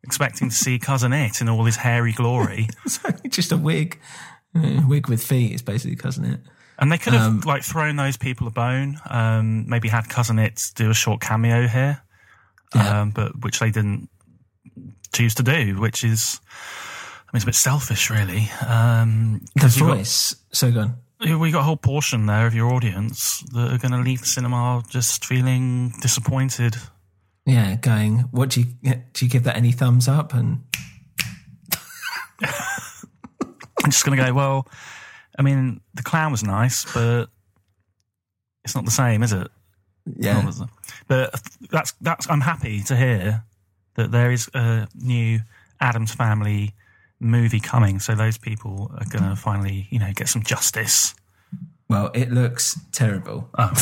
expecting 0.02 0.48
to 0.50 0.54
see 0.54 0.78
Cousin 0.78 1.12
It 1.12 1.40
in 1.40 1.48
all 1.48 1.64
his 1.64 1.76
hairy 1.76 2.12
glory. 2.12 2.68
just 3.30 3.52
a 3.52 3.56
wig, 3.56 3.98
Uh, 4.54 4.82
wig 4.86 5.08
with 5.08 5.22
feet 5.22 5.52
is 5.52 5.62
basically 5.62 5.96
cousin 5.96 6.24
it. 6.24 6.40
And 6.78 6.92
they 6.92 6.98
could 6.98 7.12
have 7.12 7.22
Um, 7.26 7.40
like 7.40 7.62
thrown 7.64 7.96
those 7.96 8.16
people 8.16 8.46
a 8.46 8.50
bone. 8.50 8.98
Um, 9.10 9.68
maybe 9.68 9.88
had 9.88 10.08
Cousin 10.08 10.38
It 10.38 10.62
do 10.76 10.90
a 10.90 10.94
short 10.94 11.20
cameo 11.20 11.66
here, 11.66 12.02
Yeah. 12.74 13.00
um, 13.00 13.10
but 13.10 13.40
which 13.42 13.58
they 13.58 13.70
didn't 13.70 14.08
choose 15.12 15.34
to 15.36 15.42
do, 15.42 15.76
which 15.80 16.04
is, 16.04 16.40
I 17.28 17.30
mean, 17.32 17.38
it's 17.38 17.44
a 17.44 17.46
bit 17.46 17.54
selfish, 17.56 18.08
really. 18.10 18.48
Um, 18.66 19.42
The 19.54 19.64
you've 19.66 19.78
got- 19.80 19.96
voice. 19.98 20.34
so 20.52 20.72
gone. 20.72 20.96
We've 21.20 21.52
got 21.52 21.60
a 21.60 21.64
whole 21.64 21.76
portion 21.76 22.26
there 22.26 22.46
of 22.46 22.54
your 22.54 22.72
audience 22.72 23.40
that 23.52 23.72
are 23.72 23.78
going 23.78 23.90
to 23.92 23.98
leave 23.98 24.20
the 24.20 24.26
cinema 24.26 24.82
just 24.88 25.24
feeling 25.26 25.92
disappointed. 26.00 26.76
Yeah, 27.44 27.74
going. 27.74 28.20
What 28.30 28.50
do 28.50 28.60
you 28.60 28.66
do? 29.12 29.24
You 29.24 29.28
give 29.30 29.42
that 29.44 29.56
any 29.56 29.72
thumbs 29.72 30.06
up? 30.06 30.32
And 30.32 30.62
I'm 32.40 33.90
just 33.90 34.04
going 34.04 34.16
to 34.18 34.24
go, 34.24 34.32
well, 34.32 34.68
I 35.38 35.42
mean, 35.42 35.80
the 35.94 36.02
clown 36.02 36.30
was 36.30 36.42
nice, 36.44 36.84
but 36.92 37.26
it's 38.64 38.74
not 38.74 38.84
the 38.84 38.90
same, 38.90 39.22
is 39.22 39.32
it? 39.32 39.48
yeah, 40.16 40.50
But 41.06 41.34
that's 41.70 41.92
that's. 42.00 42.30
I'm 42.30 42.40
happy 42.40 42.82
to 42.84 42.96
hear 42.96 43.44
that 43.96 44.10
there 44.10 44.30
is 44.30 44.48
a 44.54 44.88
new 44.94 45.40
Addams 45.80 46.14
Family 46.14 46.74
movie 47.20 47.60
coming, 47.60 47.98
so 47.98 48.14
those 48.14 48.38
people 48.38 48.90
are 48.98 49.06
going 49.06 49.28
to 49.28 49.36
finally, 49.36 49.88
you 49.90 49.98
know, 49.98 50.12
get 50.14 50.28
some 50.28 50.42
justice. 50.42 51.14
well, 51.88 52.10
it 52.14 52.30
looks 52.30 52.78
terrible. 52.92 53.48
Oh. 53.58 53.72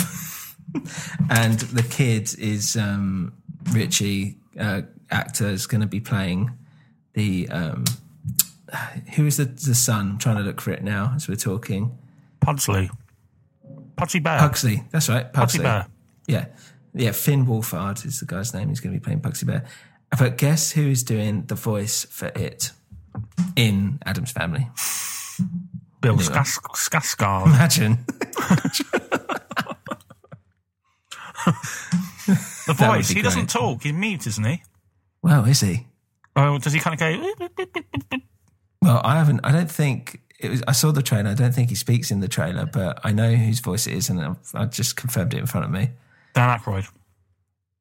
and 1.31 1.59
the 1.61 1.83
kid 1.83 2.35
is 2.39 2.77
um, 2.77 3.33
Richie 3.73 4.37
uh, 4.59 4.83
actor 5.11 5.49
is 5.49 5.67
going 5.67 5.81
to 5.81 5.87
be 5.87 6.01
playing 6.01 6.51
the 7.15 7.49
um, 7.49 7.85
who 9.15 9.27
is 9.27 9.37
the 9.37 9.45
the 9.45 9.75
son? 9.75 10.11
I'm 10.13 10.19
trying 10.19 10.37
to 10.37 10.43
look 10.43 10.61
for 10.61 10.71
it 10.71 10.83
now 10.83 11.13
as 11.15 11.29
we're 11.29 11.37
talking. 11.37 11.97
Pudsley, 12.41 12.91
Pudsey 13.97 14.23
Bear, 14.23 14.39
Pugsley. 14.39 14.85
That's 14.91 15.09
right, 15.09 15.33
Pugsley. 15.33 15.63
Bear. 15.63 15.87
Yeah, 16.27 16.47
yeah. 16.95 17.13
Finn 17.13 17.47
Wolfhard 17.47 18.05
is 18.05 18.21
the 18.21 18.27
guy's 18.27 18.53
name. 18.53 18.69
He's 18.69 18.81
going 18.81 18.95
to 18.95 19.01
be 19.01 19.05
playing 19.05 19.21
Pugsy 19.21 19.47
Bear. 19.47 19.65
But 20.19 20.39
guess 20.39 20.73
who 20.73 20.89
is 20.89 21.03
doing 21.03 21.47
the 21.47 21.55
voice 21.55 22.05
for 22.05 22.27
it 22.29 22.71
in 23.57 23.99
Addams 24.05 24.33
Family? 24.33 24.69
Bill 26.01 26.15
Anyway. 26.15 26.35
Skarsgård. 26.35 27.47
Imagine. 27.47 28.05
The 32.67 32.75
voice. 32.75 33.09
He 33.09 33.23
doesn't 33.23 33.49
talk. 33.51 33.83
He's 33.85 33.93
mute, 33.93 34.27
isn't 34.27 34.45
he? 34.45 34.63
well, 35.23 35.45
is 35.45 35.61
he? 35.61 35.87
Oh, 36.35 36.59
does 36.59 36.73
he 36.73 36.81
kind 36.81 36.95
of 36.95 37.01
go? 37.01 38.19
Well, 38.83 39.01
I 39.05 39.17
haven't. 39.17 39.41
I 39.45 39.53
don't 39.53 39.71
think 39.71 40.21
it 40.39 40.51
was. 40.51 40.63
I 40.69 40.73
saw 40.73 40.93
the 40.93 41.03
trailer. 41.03 41.31
I 41.31 41.35
don't 41.35 41.55
think 41.55 41.71
he 41.71 41.75
speaks 41.75 42.11
in 42.11 42.21
the 42.21 42.29
trailer, 42.29 42.67
but 42.67 43.01
I 43.05 43.13
know 43.13 43.35
whose 43.35 43.61
voice 43.61 43.87
it 43.87 43.95
is, 43.95 44.11
and 44.11 44.21
I've, 44.21 44.37
I 44.55 44.67
just 44.67 44.97
confirmed 44.97 45.35
it 45.35 45.39
in 45.39 45.47
front 45.47 45.65
of 45.65 45.71
me. 45.73 45.91
Dan 46.35 46.59
Aykroyd. 46.59 46.89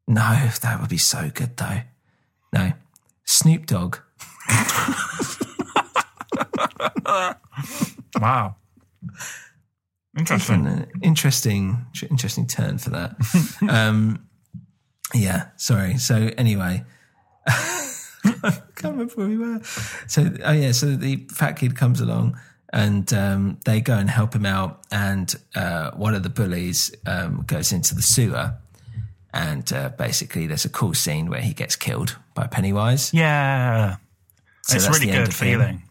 No, 0.07 0.21
that 0.61 0.79
would 0.79 0.89
be 0.89 0.97
so 0.97 1.29
good, 1.33 1.57
though. 1.57 1.81
No, 2.53 2.73
Snoop 3.25 3.65
Dogg. 3.65 3.97
Wow. 8.19 8.55
Interesting. 10.17 10.65
An 10.65 10.87
interesting, 11.01 11.85
interesting 12.09 12.47
turn 12.47 12.77
for 12.77 12.91
that. 12.91 13.15
um, 13.69 14.25
yeah, 15.13 15.47
sorry. 15.57 15.97
So 15.97 16.31
anyway, 16.37 16.83
I 17.45 17.91
can't 18.75 18.93
remember 18.93 19.13
where 19.15 19.27
we 19.27 19.37
were. 19.37 19.61
So 20.07 20.31
oh 20.43 20.53
yeah, 20.53 20.71
so 20.71 20.95
the 20.95 21.27
fat 21.31 21.53
kid 21.53 21.75
comes 21.75 21.99
along 21.99 22.39
and 22.71 23.11
um, 23.13 23.59
they 23.65 23.81
go 23.81 23.97
and 23.97 24.09
help 24.09 24.33
him 24.33 24.45
out, 24.45 24.81
and 24.91 25.33
uh, 25.55 25.91
one 25.91 26.15
of 26.15 26.23
the 26.23 26.29
bullies 26.29 26.93
um, 27.05 27.43
goes 27.45 27.71
into 27.71 27.95
the 27.95 28.01
sewer, 28.01 28.53
and 29.33 29.71
uh, 29.71 29.89
basically 29.89 30.47
there's 30.47 30.65
a 30.65 30.69
cool 30.69 30.93
scene 30.93 31.29
where 31.29 31.41
he 31.41 31.53
gets 31.53 31.75
killed 31.75 32.17
by 32.33 32.47
Pennywise. 32.47 33.13
Yeah. 33.13 33.97
So 34.68 34.78
it's 34.78 34.89
really 34.89 35.11
good 35.11 35.34
feeling. 35.34 35.84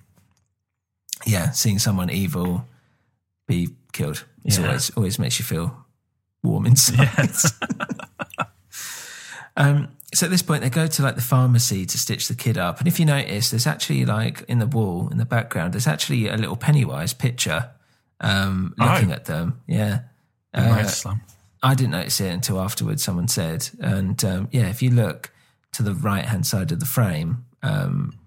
yeah, 1.27 1.51
seeing 1.53 1.79
someone 1.79 2.11
evil 2.11 2.66
be 3.47 3.68
killed 3.93 4.25
Yeah. 4.43 4.66
always 4.66 4.91
always 4.97 5.18
makes 5.18 5.39
you 5.39 5.45
feel 5.45 5.77
warm 6.43 6.66
inside. 6.72 7.09
um, 9.57 9.89
so 10.12 10.27
at 10.27 10.31
this 10.31 10.43
point, 10.43 10.62
they 10.62 10.70
go 10.70 10.87
to 10.87 11.03
like 11.03 11.16
the 11.16 11.22
pharmacy 11.22 11.87
to 11.87 11.99
stitch 11.99 12.29
the 12.29 12.35
kid 12.35 12.57
up, 12.59 12.79
and 12.79 12.89
if 12.89 12.99
you 13.01 13.07
notice, 13.07 13.51
there's 13.51 13.66
actually 13.66 14.05
like 14.05 14.43
in 14.49 14.59
the 14.59 14.66
wall 14.66 15.09
in 15.11 15.18
the 15.18 15.25
background, 15.25 15.72
there's 15.72 15.87
actually 15.87 16.29
a 16.29 16.37
little 16.37 16.57
Pennywise 16.57 17.12
picture 17.12 17.70
um, 18.20 18.75
Oh. 18.81 18.85
looking 18.87 19.12
at 19.12 19.25
them. 19.27 19.61
Yeah. 19.66 20.01
Uh. 20.53 20.91
I 21.62 21.75
didn't 21.75 21.93
notice 21.93 22.20
it 22.20 22.31
until 22.33 22.61
afterwards. 22.61 23.03
Someone 23.03 23.27
said, 23.29 23.68
and 23.81 24.22
um, 24.25 24.49
yeah, 24.53 24.68
if 24.68 24.83
you 24.83 24.91
look 24.91 25.33
to 25.72 25.83
the 25.83 25.95
right 25.95 26.25
hand 26.25 26.47
side 26.47 26.70
of 26.72 26.79
the 26.79 26.87
frame, 26.87 27.45
um, 27.62 28.18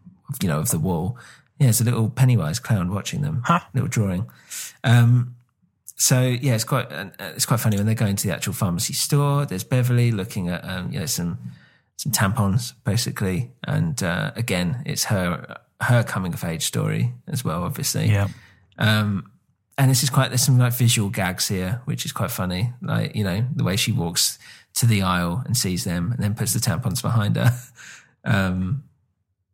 you 0.41 0.47
know, 0.47 0.59
of 0.59 0.69
the 0.69 0.79
wall, 0.79 1.17
yeah, 1.59 1.69
it's 1.69 1.81
a 1.81 1.83
little 1.83 2.09
Pennywise 2.09 2.59
clown 2.59 2.93
watching 2.93 3.21
them. 3.21 3.41
Huh. 3.45 3.61
Little 3.73 3.89
drawing. 3.89 4.29
Um, 4.83 5.35
so 5.95 6.21
yeah, 6.21 6.53
it's 6.53 6.63
quite 6.63 6.91
uh, 6.91 7.09
it's 7.19 7.45
quite 7.45 7.59
funny 7.59 7.77
when 7.77 7.87
they 7.87 7.95
go 7.95 8.05
into 8.05 8.27
the 8.27 8.33
actual 8.33 8.53
pharmacy 8.53 8.93
store. 8.93 9.45
There's 9.45 9.63
Beverly 9.63 10.11
looking 10.11 10.49
at 10.49 10.63
um, 10.63 10.91
you 10.91 10.99
know 10.99 11.07
some 11.07 11.39
some 11.97 12.11
tampons 12.11 12.73
basically, 12.83 13.51
and 13.67 14.01
uh, 14.03 14.31
again, 14.35 14.83
it's 14.85 15.05
her 15.05 15.57
her 15.81 16.03
coming 16.03 16.33
of 16.33 16.43
age 16.43 16.63
story 16.63 17.13
as 17.27 17.43
well, 17.43 17.63
obviously. 17.63 18.07
Yeah. 18.07 18.27
Um, 18.77 19.31
and 19.79 19.89
this 19.89 20.03
is 20.03 20.09
quite 20.11 20.29
there's 20.29 20.43
some 20.43 20.59
like 20.59 20.73
visual 20.73 21.09
gags 21.09 21.47
here, 21.47 21.81
which 21.85 22.05
is 22.05 22.11
quite 22.11 22.29
funny. 22.29 22.73
Like 22.81 23.15
you 23.15 23.23
know 23.23 23.45
the 23.55 23.63
way 23.63 23.75
she 23.75 23.91
walks 23.91 24.37
to 24.75 24.85
the 24.85 25.01
aisle 25.01 25.41
and 25.47 25.57
sees 25.57 25.83
them, 25.83 26.11
and 26.11 26.23
then 26.23 26.35
puts 26.35 26.53
the 26.53 26.59
tampons 26.59 27.01
behind 27.01 27.35
her. 27.35 27.51
Um, 28.25 28.83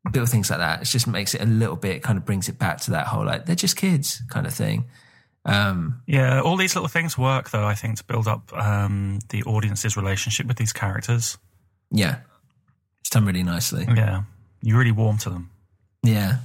little 0.06 0.26
things 0.26 0.50
like 0.50 0.60
that. 0.60 0.82
It 0.82 0.86
just 0.86 1.08
makes 1.08 1.34
it 1.34 1.42
a 1.42 1.46
little 1.46 1.76
bit 1.76 2.04
kind 2.04 2.18
of 2.18 2.26
brings 2.26 2.50
it 2.50 2.60
back 2.60 2.82
to 2.82 2.92
that 2.92 3.08
whole 3.08 3.26
like 3.26 3.46
they're 3.46 3.56
just 3.56 3.78
kids 3.78 4.22
kind 4.30 4.46
of 4.46 4.54
thing. 4.54 4.86
Um, 5.46 6.02
Yeah, 6.08 6.42
all 6.42 6.58
these 6.58 6.76
little 6.76 6.88
things 6.88 7.18
work 7.18 7.52
though. 7.52 7.66
I 7.66 7.76
think 7.76 7.98
to 7.98 8.04
build 8.04 8.28
up 8.28 8.52
um, 8.54 9.20
the 9.30 9.44
audience's 9.44 9.98
relationship 9.98 10.46
with 10.48 10.58
these 10.58 10.74
characters. 10.74 11.38
yeah, 11.92 12.20
it's 13.02 13.10
done 13.10 13.26
really 13.26 13.44
nicely. 13.44 13.86
Yeah, 13.88 14.24
you 14.62 14.78
really 14.78 14.92
warm 14.92 15.18
to 15.20 15.30
them. 15.30 15.50
Yeah. 16.04 16.40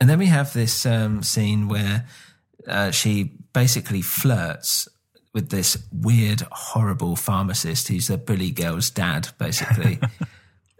And 0.00 0.10
then 0.10 0.18
we 0.18 0.26
have 0.26 0.52
this 0.52 0.84
um, 0.84 1.22
scene 1.22 1.68
where 1.68 2.06
uh, 2.66 2.90
she 2.90 3.32
basically 3.52 4.02
flirts 4.02 4.88
with 5.32 5.50
this 5.50 5.78
weird, 5.92 6.42
horrible 6.50 7.16
pharmacist 7.16 7.88
who's 7.88 8.08
the 8.08 8.18
bully 8.18 8.50
girl's 8.50 8.90
dad, 8.90 9.28
basically. 9.38 9.98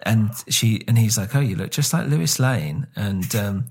and 0.03 0.31
she 0.49 0.83
and 0.89 0.99
he's 0.99 1.17
like, 1.19 1.35
"Oh, 1.35 1.41
you 1.41 1.57
look 1.57 1.71
just 1.71 1.93
like 1.93 2.09
Lois 2.09 2.39
Lane," 2.39 2.87
and 2.97 3.35
um, 3.37 3.65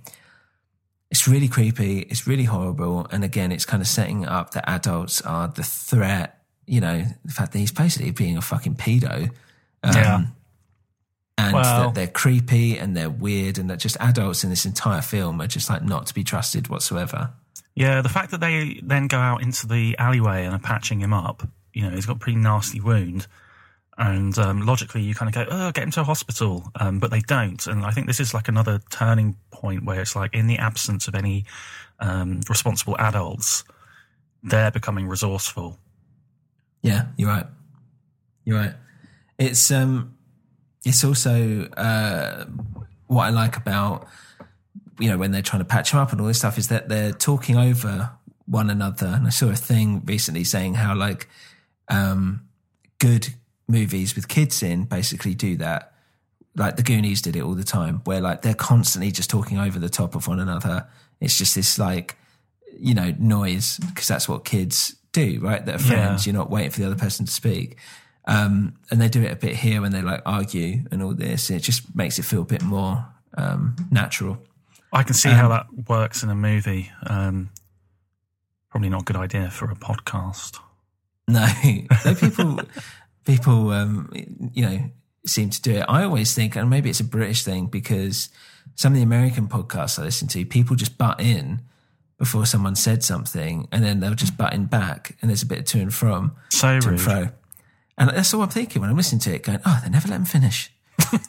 it's 1.12 1.28
really 1.28 1.48
creepy. 1.48 2.00
It's 2.00 2.28
really 2.28 2.44
horrible. 2.46 3.08
And 3.12 3.24
again, 3.24 3.52
it's 3.52 3.66
kind 3.66 3.82
of 3.82 3.88
setting 3.88 4.26
up 4.26 4.52
that 4.52 4.68
adults 4.70 5.22
are 5.22 5.48
the 5.48 5.64
threat. 5.64 6.42
You 6.68 6.82
know, 6.82 7.04
the 7.24 7.32
fact 7.32 7.52
that 7.52 7.60
he's 7.60 7.72
basically 7.72 8.12
being 8.12 8.38
a 8.38 8.42
fucking 8.42 8.76
pedo. 8.76 9.30
Um, 9.84 9.94
Yeah. 9.96 10.26
and 11.38 11.56
that 11.56 11.94
they're 11.94 12.08
creepy 12.08 12.78
and 12.78 12.98
they're 12.98 13.10
weird 13.10 13.60
and 13.60 13.70
that 13.70 13.78
just 13.78 13.98
adults 14.00 14.44
in 14.44 14.50
this 14.50 14.66
entire 14.66 15.02
film 15.02 15.40
are 15.42 15.48
just 15.48 15.70
like 15.70 15.84
not 15.84 16.08
to 16.08 16.14
be 16.14 16.24
trusted 16.24 16.70
whatsoever. 16.70 17.30
Yeah, 17.76 18.02
the 18.02 18.10
fact 18.10 18.32
that 18.32 18.40
they 18.40 18.80
then 18.82 19.08
go 19.08 19.18
out 19.18 19.44
into 19.44 19.68
the 19.68 19.96
alleyway 20.00 20.46
and 20.46 20.56
are 20.56 20.60
patching 20.60 21.00
him 21.02 21.14
up, 21.14 21.48
you 21.74 21.84
know, 21.84 21.90
he's 21.92 22.06
got 22.08 22.16
a 22.16 22.20
pretty 22.20 22.40
nasty 22.40 22.80
wound. 22.80 23.28
And 23.98 24.38
um, 24.38 24.66
logically, 24.66 25.02
you 25.02 25.16
kind 25.16 25.30
of 25.30 25.48
go, 25.48 25.56
oh, 25.56 25.72
get 25.72 25.84
him 25.84 25.92
to 25.92 26.02
a 26.02 26.04
hospital. 26.04 26.70
Um, 26.80 27.00
but 27.00 27.12
they 27.12 27.22
don't. 27.22 27.66
And 27.66 27.86
I 27.86 27.92
think 27.92 28.08
this 28.08 28.20
is 28.20 28.34
like 28.34 28.50
another 28.50 28.82
turning 28.90 29.38
point 29.52 29.86
where 29.86 30.02
it's 30.02 30.16
like, 30.16 30.34
in 30.34 30.48
the 30.48 30.58
absence 30.58 31.08
of 31.08 31.16
any 31.16 31.46
um, 32.00 32.42
responsible 32.50 32.98
adults, 33.00 33.64
they're 34.44 34.72
becoming 34.72 35.08
resourceful. 35.08 35.80
Yeah, 36.82 37.06
you're 37.18 37.30
right. 37.30 37.48
You're 38.44 38.60
right. 38.60 38.74
It's 39.40 39.72
um, 39.72 40.16
it's 40.86 41.04
also 41.04 41.64
uh, 41.78 42.46
what 43.08 43.24
I 43.24 43.30
like 43.30 43.58
about 43.58 44.08
you 45.00 45.10
know 45.10 45.18
when 45.18 45.32
they're 45.32 45.42
trying 45.42 45.62
to 45.62 45.66
patch 45.66 45.92
him 45.92 46.00
up 46.00 46.12
and 46.12 46.22
all 46.22 46.28
this 46.28 46.38
stuff 46.38 46.58
is 46.58 46.68
that 46.68 46.90
they're 46.90 47.12
talking 47.12 47.58
over 47.58 48.12
one 48.46 48.70
another. 48.70 49.08
And 49.08 49.26
I 49.26 49.30
saw 49.30 49.50
a 49.50 49.56
thing 49.56 50.04
recently 50.06 50.44
saying 50.44 50.76
how 50.76 50.96
like 50.96 51.28
um, 51.88 52.48
good 53.00 53.34
movies 53.68 54.16
with 54.16 54.28
kids 54.28 54.62
in 54.64 54.86
basically 54.86 55.34
do 55.34 55.56
that. 55.58 55.94
Like 56.56 56.78
the 56.78 56.84
Goonies 56.84 57.22
did 57.22 57.36
it 57.36 57.42
all 57.42 57.54
the 57.54 57.64
time, 57.64 58.02
where 58.06 58.22
like 58.22 58.42
they're 58.42 58.54
constantly 58.54 59.12
just 59.12 59.30
talking 59.30 59.58
over 59.58 59.78
the 59.78 59.90
top 59.90 60.16
of 60.16 60.28
one 60.28 60.40
another. 60.40 60.88
It's 61.20 61.38
just 61.38 61.56
this 61.56 61.78
like 61.78 62.18
you 62.78 62.94
know 62.94 63.14
noise 63.20 63.78
because 63.78 64.08
that's 64.08 64.30
what 64.30 64.46
kids 64.46 64.96
do, 65.12 65.40
right? 65.42 65.66
That 65.66 65.76
are 65.76 65.80
friends. 65.80 66.26
Yeah. 66.26 66.32
You're 66.32 66.40
not 66.40 66.50
waiting 66.50 66.72
for 66.72 66.82
the 66.82 66.88
other 66.88 66.96
person 66.96 67.26
to 67.26 67.32
speak. 67.32 67.78
Um, 68.28 68.76
and 68.90 69.00
they 69.00 69.08
do 69.08 69.22
it 69.22 69.32
a 69.32 69.36
bit 69.36 69.56
here 69.56 69.82
when 69.82 69.92
they 69.92 70.02
like 70.02 70.22
argue 70.26 70.84
and 70.92 71.02
all 71.04 71.14
this. 71.14 71.50
And 71.50 71.60
it 71.60 71.64
just 71.64 71.96
makes 71.96 72.20
it 72.20 72.26
feel 72.26 72.42
a 72.42 72.46
bit 72.46 72.64
more 72.64 73.06
um, 73.38 73.76
natural. 73.92 74.38
I 74.92 75.04
can 75.04 75.14
see 75.14 75.30
how 75.30 75.50
that 75.50 75.68
works 75.90 76.24
in 76.24 76.30
a 76.30 76.36
movie. 76.36 76.92
Um, 77.06 77.50
probably 78.70 78.90
not 78.90 79.02
a 79.02 79.06
good 79.06 79.18
idea 79.18 79.50
for 79.50 79.70
a 79.72 79.76
podcast. 79.76 80.60
No, 81.28 81.44
though 82.04 82.14
people, 82.14 82.60
people, 83.26 83.72
um, 83.72 84.12
you 84.54 84.66
know, 84.66 84.80
seem 85.26 85.50
to 85.50 85.62
do 85.62 85.72
it. 85.72 85.86
I 85.88 86.04
always 86.04 86.34
think, 86.34 86.56
and 86.56 86.70
maybe 86.70 86.90
it's 86.90 87.00
a 87.00 87.06
British 87.06 87.44
thing 87.44 87.68
because 87.68 88.30
some 88.76 88.94
of 88.94 88.98
the 88.98 89.04
American 89.04 89.48
podcasts 89.48 90.00
I 90.00 90.04
listen 90.04 90.28
to, 90.30 90.46
people 90.46 90.76
just 90.76 90.98
butt 90.98 91.20
in 91.20 91.62
before 92.18 92.46
someone 92.46 92.76
said 92.76 93.04
something, 93.04 93.68
and 93.72 93.84
then 93.84 94.00
they'll 94.00 94.16
just 94.16 94.38
butt 94.38 94.54
in 94.54 94.66
back, 94.66 95.18
and 95.22 95.30
there's 95.30 95.44
a 95.44 95.48
bit 95.48 95.60
of 95.60 95.66
to 95.66 95.80
and 95.80 95.94
from, 95.94 96.36
So 96.50 96.80
to 96.80 96.90
and 96.90 97.02
fro. 97.02 97.30
And 97.98 98.10
that's 98.10 98.34
all 98.34 98.42
I'm 98.42 98.50
thinking 98.50 98.82
when 98.82 98.90
I'm 98.90 98.98
listening 98.98 99.20
to 99.22 99.34
it, 99.34 99.44
going, 99.44 99.60
"Oh, 99.66 99.80
they 99.84 99.90
never 99.90 100.08
let 100.08 100.18
them 100.18 100.26
finish." 100.26 100.72
oh, 101.14 101.20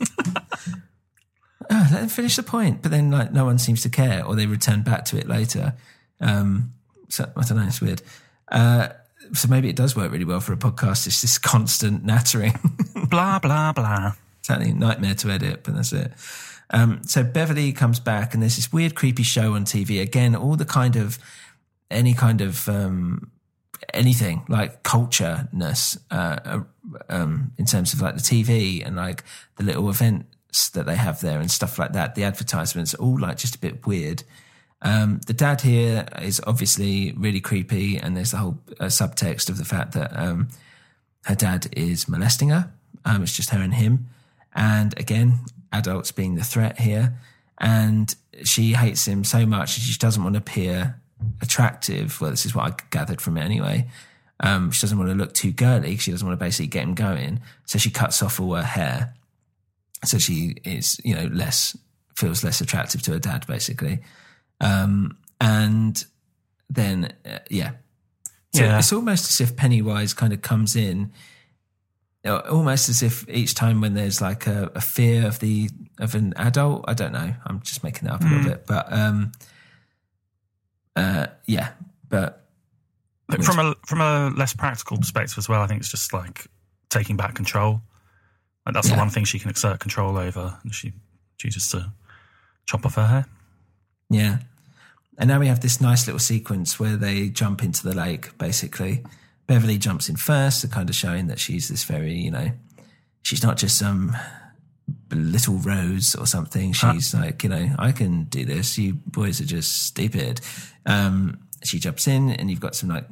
let 1.70 1.90
them 1.90 2.09
finish 2.09 2.36
the 2.36 2.42
point, 2.42 2.82
but 2.82 2.90
then 2.90 3.11
like 3.11 3.32
no 3.32 3.44
one 3.44 3.59
seems 3.59 3.82
to 3.82 3.88
care, 3.88 4.24
or 4.24 4.36
they 4.36 4.47
return 4.47 4.82
back 4.82 5.05
to 5.07 5.18
it 5.18 5.28
later. 5.28 5.74
Um, 6.20 6.72
so 7.09 7.30
I 7.36 7.42
don't 7.42 7.59
know, 7.59 7.66
it's 7.66 7.80
weird. 7.80 8.03
Uh, 8.51 8.88
so 9.33 9.49
maybe 9.49 9.68
it 9.68 9.77
does 9.77 9.97
work 9.97 10.12
really 10.12 10.24
well 10.24 10.41
for 10.41 10.53
a 10.53 10.57
podcast. 10.57 11.07
It's 11.07 11.22
this 11.22 11.39
constant 11.39 12.05
nattering. 12.05 12.59
Blah, 13.09 13.39
blah, 13.39 13.72
blah. 13.72 14.14
A 14.49 14.59
nightmare 14.72 15.14
to 15.14 15.31
edit, 15.31 15.62
but 15.62 15.77
that's 15.77 15.93
it. 15.93 16.12
Um, 16.70 17.03
so 17.05 17.22
Beverly 17.22 17.72
comes 17.72 18.01
back, 18.01 18.35
and 18.35 18.43
there's 18.43 18.57
this 18.57 18.72
weird, 18.72 18.97
creepy 18.97 19.22
show 19.22 19.55
on 19.55 19.64
TV. 19.64 20.01
Again, 20.01 20.35
all 20.35 20.57
the 20.57 20.64
kind 20.64 20.97
of 20.97 21.18
any 21.89 22.14
kind 22.14 22.41
of 22.41 22.68
um, 22.68 23.31
anything 23.95 24.45
like 24.49 24.83
cultureness 24.83 25.99
uh, 26.11 26.61
um, 27.09 27.53
in 27.59 27.64
terms 27.64 27.93
of 27.93 28.01
like 28.01 28.14
the 28.14 28.20
TV 28.20 28.85
and 28.85 28.97
like 28.97 29.24
the 29.57 29.64
little 29.64 29.89
events 29.89 30.70
that 30.70 30.87
they 30.87 30.97
have 30.97 31.20
there 31.20 31.41
and 31.41 31.51
stuff 31.51 31.79
like 31.79 31.93
that. 31.93 32.14
The 32.14 32.24
advertisements 32.24 32.95
are 32.95 32.99
all 32.99 33.18
like 33.18 33.37
just 33.37 33.57
a 33.57 33.59
bit 33.59 33.87
weird. 33.87 34.22
Um, 34.83 35.20
the 35.27 35.33
dad 35.33 35.62
here 35.62 36.07
is 36.20 36.41
obviously 36.47 37.12
really 37.16 37.41
creepy, 37.41 37.97
and 37.97 38.16
there's 38.16 38.33
the 38.33 38.37
whole 38.37 38.59
uh, 38.79 38.85
subtext 38.87 39.49
of 39.49 39.59
the 39.59 39.64
fact 39.64 39.93
that 39.93 40.16
um, 40.16 40.49
her 41.24 41.35
dad 41.35 41.66
is 41.72 42.09
molesting 42.09 42.51
her. 42.51 42.72
Um, 43.05 43.22
it's 43.22 43.37
just 43.37 43.51
her 43.51 43.61
and 43.61 43.74
him. 43.74 44.09
And 44.55 44.99
again, 44.99 45.41
adults 45.72 46.12
being 46.12 46.35
the 46.35 46.45
threat 46.45 46.81
here. 46.81 47.18
And 47.59 48.14
she 48.45 48.72
hates 48.72 49.07
him 49.07 49.24
so 49.24 49.47
much 49.47 49.70
she 49.70 49.99
doesn't 49.99 50.22
want 50.22 50.35
to 50.35 50.39
appear 50.41 51.01
attractive. 51.41 52.20
Well, 52.20 52.31
this 52.31 52.47
is 52.47 52.55
what 52.55 52.72
I 52.72 52.77
gathered 52.91 53.20
from 53.20 53.37
it 53.39 53.45
anyway. 53.45 53.89
Um, 54.41 54.70
she 54.70 54.83
doesn't 54.83 54.99
want 54.99 55.11
to 55.11 55.16
look 55.16 55.33
too 55.33 55.53
girly. 55.53 55.97
She 55.97 56.11
doesn't 56.11 56.27
want 56.27 56.39
to 56.39 56.45
basically 56.45 56.66
get 56.66 56.85
him 56.85 56.95
going. 56.95 57.41
So 57.64 57.79
she 57.79 57.91
cuts 57.91 58.22
off 58.22 58.39
all 58.39 58.55
her 58.55 58.62
hair. 58.62 59.14
So 60.05 60.18
she 60.18 60.57
is, 60.64 61.01
you 61.05 61.14
know, 61.14 61.27
less, 61.33 61.77
feels 62.14 62.45
less 62.45 62.61
attractive 62.61 63.03
to 63.03 63.12
her 63.12 63.18
dad, 63.18 63.47
basically. 63.47 64.01
Um, 64.61 65.19
and 65.41 66.05
then, 66.71 67.13
uh, 67.25 67.39
yeah. 67.51 67.73
So 68.55 68.63
Yeah. 68.65 68.79
it's 68.79 68.93
almost 68.93 69.29
as 69.31 69.41
if 69.41 69.57
Pennywise 69.57 70.15
kind 70.15 70.33
of 70.33 70.41
comes 70.43 70.75
in 70.77 71.13
uh, 72.25 72.39
almost 72.51 72.89
as 72.89 73.03
if 73.03 73.29
each 73.29 73.55
time 73.55 73.81
when 73.81 73.95
there's 73.95 74.21
like 74.21 74.47
a, 74.49 74.71
a 74.75 74.81
fear 74.81 75.27
of 75.27 75.39
the 75.39 75.71
of 76.01 76.15
an 76.17 76.33
adult 76.37 76.85
i 76.89 76.93
don't 76.95 77.13
know 77.13 77.33
i'm 77.45 77.61
just 77.61 77.85
making 77.85 78.09
that 78.09 78.15
up 78.15 78.21
a 78.23 78.25
little 78.25 78.43
bit 78.45 78.67
but 78.67 78.93
um 78.93 79.31
uh 80.97 81.27
yeah 81.47 81.73
but 82.09 82.49
But 83.29 83.45
from 83.45 83.59
a 83.59 83.75
from 83.87 84.01
a 84.01 84.31
less 84.37 84.55
practical 84.55 84.97
perspective 84.97 85.37
as 85.39 85.49
well, 85.49 85.61
I 85.61 85.67
think 85.67 85.81
it's 85.81 85.91
just 85.91 86.13
like 86.13 86.47
taking 86.89 87.17
back 87.17 87.35
control. 87.35 87.83
Like 88.65 88.75
that's 88.75 88.89
Yeah. 88.89 88.95
the 88.95 89.01
one 89.01 89.11
thing 89.11 89.25
she 89.25 89.39
can 89.41 89.51
exert 89.51 89.81
control 89.81 90.17
over, 90.17 90.59
and 90.63 90.73
she 90.75 90.93
chooses 91.37 91.69
to 91.71 91.93
chop 92.67 92.87
off 92.87 92.95
her 92.95 93.07
hair. 93.07 93.27
Yeah. 94.11 94.39
And 95.19 95.29
now 95.29 95.41
we 95.41 95.47
have 95.47 95.61
this 95.61 95.81
nice 95.81 96.07
little 96.07 96.19
sequence 96.19 96.79
where 96.79 96.97
they 96.97 97.29
jump 97.29 97.63
into 97.63 97.83
the 97.83 97.95
lake 97.95 98.37
basically. 98.39 99.03
Beverly 99.47 99.79
jumps 99.79 100.09
in 100.09 100.17
first 100.17 100.61
to 100.61 100.69
kind 100.69 100.89
of 100.89 100.95
showing 100.95 101.29
that 101.29 101.39
she's 101.39 101.69
this 101.69 101.85
very 101.85 102.15
you 102.15 102.31
know 102.31 102.51
she's 103.23 103.43
not 103.43 103.57
just 103.57 103.79
some 103.79 104.17
little 105.11 105.57
rose 105.57 106.15
or 106.15 106.27
something. 106.27 106.73
She's 106.73 107.15
like 107.15 107.43
you 107.43 107.49
know 107.49 107.71
i 107.79 107.93
can 107.93 108.25
do 108.25 108.45
this. 108.45 108.77
You 108.77 108.95
boys 109.07 109.41
are 109.41 109.47
just 109.47 109.87
stupid. 109.87 110.41
Um 110.85 111.39
she 111.65 111.79
jumps 111.79 112.07
in 112.07 112.31
and 112.31 112.51
you've 112.51 112.61
got 112.61 112.75
some 112.75 112.91
like 112.91 113.07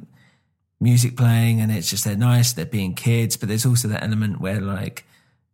music 0.79 1.17
playing 1.17 1.61
and 1.61 1.71
it's 1.71 1.89
just 1.89 2.03
they're 2.05 2.15
nice 2.15 2.53
they're 2.53 2.65
being 2.65 2.93
kids 2.93 3.37
but 3.37 3.47
there's 3.49 3.65
also 3.65 3.87
that 3.87 4.03
element 4.03 4.39
where 4.39 4.61
like 4.61 5.05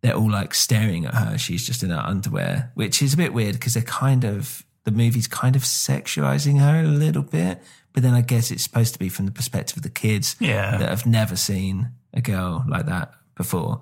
they're 0.01 0.15
all 0.15 0.29
like 0.29 0.53
staring 0.53 1.05
at 1.05 1.13
her. 1.13 1.37
She's 1.37 1.65
just 1.65 1.83
in 1.83 1.91
her 1.91 2.03
underwear 2.05 2.71
which 2.73 3.01
is 3.01 3.13
a 3.13 3.17
bit 3.17 3.33
weird 3.33 3.53
because 3.53 3.75
they're 3.75 3.83
kind 3.83 4.25
of 4.25 4.65
the 4.83 4.91
movie's 4.91 5.27
kind 5.27 5.55
of 5.55 5.63
sexualizing 5.63 6.59
her 6.59 6.81
a 6.81 6.87
little 6.87 7.21
bit 7.23 7.61
but 7.93 8.03
then 8.03 8.13
i 8.13 8.21
guess 8.21 8.51
it's 8.51 8.63
supposed 8.63 8.93
to 8.93 8.99
be 8.99 9.09
from 9.09 9.25
the 9.25 9.31
perspective 9.31 9.77
of 9.77 9.83
the 9.83 9.89
kids 9.89 10.35
Yeah. 10.39 10.77
that 10.77 10.89
have 10.89 11.05
never 11.05 11.35
seen 11.35 11.89
a 12.13 12.21
girl 12.21 12.63
like 12.67 12.85
that 12.87 13.11
before 13.35 13.81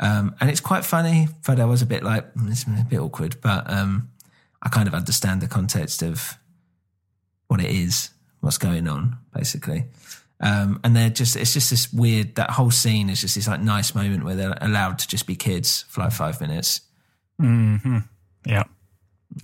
um, 0.00 0.34
and 0.40 0.48
it's 0.50 0.60
quite 0.60 0.84
funny 0.84 1.28
but 1.46 1.60
i 1.60 1.64
was 1.64 1.82
a 1.82 1.86
bit 1.86 2.02
like 2.02 2.32
"Mm, 2.34 2.50
it's 2.50 2.64
a 2.64 2.86
bit 2.88 2.98
awkward 3.00 3.36
but 3.42 3.70
um, 3.70 4.08
i 4.62 4.68
kind 4.68 4.88
of 4.88 4.94
understand 4.94 5.40
the 5.40 5.48
context 5.48 6.02
of 6.02 6.36
what 7.48 7.60
it 7.60 7.70
is, 7.70 8.10
what's 8.42 8.58
going 8.58 8.86
on, 8.86 9.18
basically. 9.34 9.86
Um, 10.40 10.78
and 10.84 10.94
they're 10.94 11.10
just, 11.10 11.34
it's 11.34 11.52
just 11.52 11.68
this 11.70 11.92
weird, 11.92 12.36
that 12.36 12.50
whole 12.52 12.70
scene 12.70 13.10
is 13.10 13.20
just 13.20 13.34
this 13.34 13.48
like 13.48 13.60
nice 13.60 13.92
moment 13.92 14.22
where 14.24 14.36
they're 14.36 14.56
allowed 14.60 15.00
to 15.00 15.08
just 15.08 15.26
be 15.26 15.34
kids 15.34 15.84
for 15.88 16.02
like 16.02 16.12
five 16.12 16.40
minutes. 16.40 16.82
hmm 17.40 17.98
Yeah, 18.46 18.62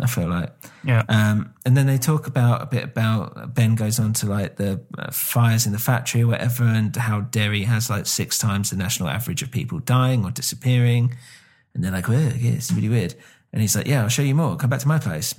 I 0.01 0.07
feel 0.07 0.29
like. 0.29 0.53
Yeah. 0.85 1.05
Um, 1.09 1.55
and 1.65 1.77
then 1.77 1.87
they 1.87 1.99
talk 1.99 2.27
about 2.27 2.61
a 2.63 2.67
bit 2.67 2.85
about 2.85 3.55
Ben 3.55 3.75
goes 3.77 3.99
on 4.01 4.13
to 4.15 4.27
like 4.27 4.57
the 4.57 4.81
uh, 4.99 5.11
fires 5.13 5.65
in 5.67 5.73
the 5.73 5.79
factory 5.79 6.23
or 6.23 6.27
whatever, 6.29 6.65
and 6.65 6.95
how 6.97 7.21
Derry 7.21 7.63
has 7.65 7.89
like 7.89 8.07
six 8.07 8.39
times 8.39 8.71
the 8.71 8.77
national 8.77 9.09
average 9.09 9.43
of 9.43 9.51
people 9.51 9.79
dying 9.79 10.25
or 10.25 10.31
disappearing. 10.31 11.15
And 11.75 11.85
they're 11.85 11.93
like, 11.93 12.09
yeah, 12.09 12.31
it's 12.35 12.73
really 12.73 12.89
weird. 12.89 13.15
And 13.53 13.63
he's 13.63 13.77
like, 13.77 13.87
yeah, 13.87 14.03
I'll 14.03 14.09
show 14.09 14.23
you 14.23 14.35
more. 14.35 14.57
Come 14.57 14.71
back 14.71 14.81
to 14.81 14.89
my 14.89 14.99
place. 14.99 15.35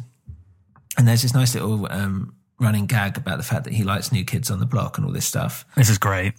And 0.98 1.08
there's 1.08 1.22
this 1.22 1.34
nice 1.34 1.54
little 1.54 1.88
um, 1.92 2.34
running 2.60 2.86
gag 2.88 3.18
about 3.18 3.38
the 3.38 3.44
fact 3.44 3.66
that 3.66 3.74
he 3.74 3.84
likes 3.84 4.12
new 4.12 4.24
kids 4.24 4.50
on 4.50 4.60
the 4.60 4.66
block 4.66 4.98
and 4.98 5.06
all 5.06 5.12
this 5.14 5.26
stuff 5.28 5.66
This 5.76 5.90
is 5.90 5.98
great. 6.00 6.34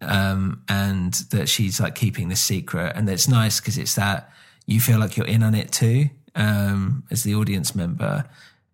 um, 0.00 0.62
and 0.68 1.14
that 1.30 1.48
she's 1.48 1.80
like 1.80 1.94
keeping 1.94 2.28
this 2.28 2.40
secret. 2.40 2.92
And 2.94 3.08
it's 3.08 3.26
nice 3.26 3.58
because 3.58 3.78
it's 3.78 3.94
that 3.96 4.30
you 4.66 4.80
feel 4.80 4.98
like 5.00 5.16
you're 5.16 5.26
in 5.26 5.42
on 5.42 5.54
it 5.54 5.72
too, 5.72 6.10
um, 6.38 7.04
as 7.10 7.22
the 7.22 7.34
audience 7.34 7.74
member, 7.74 8.24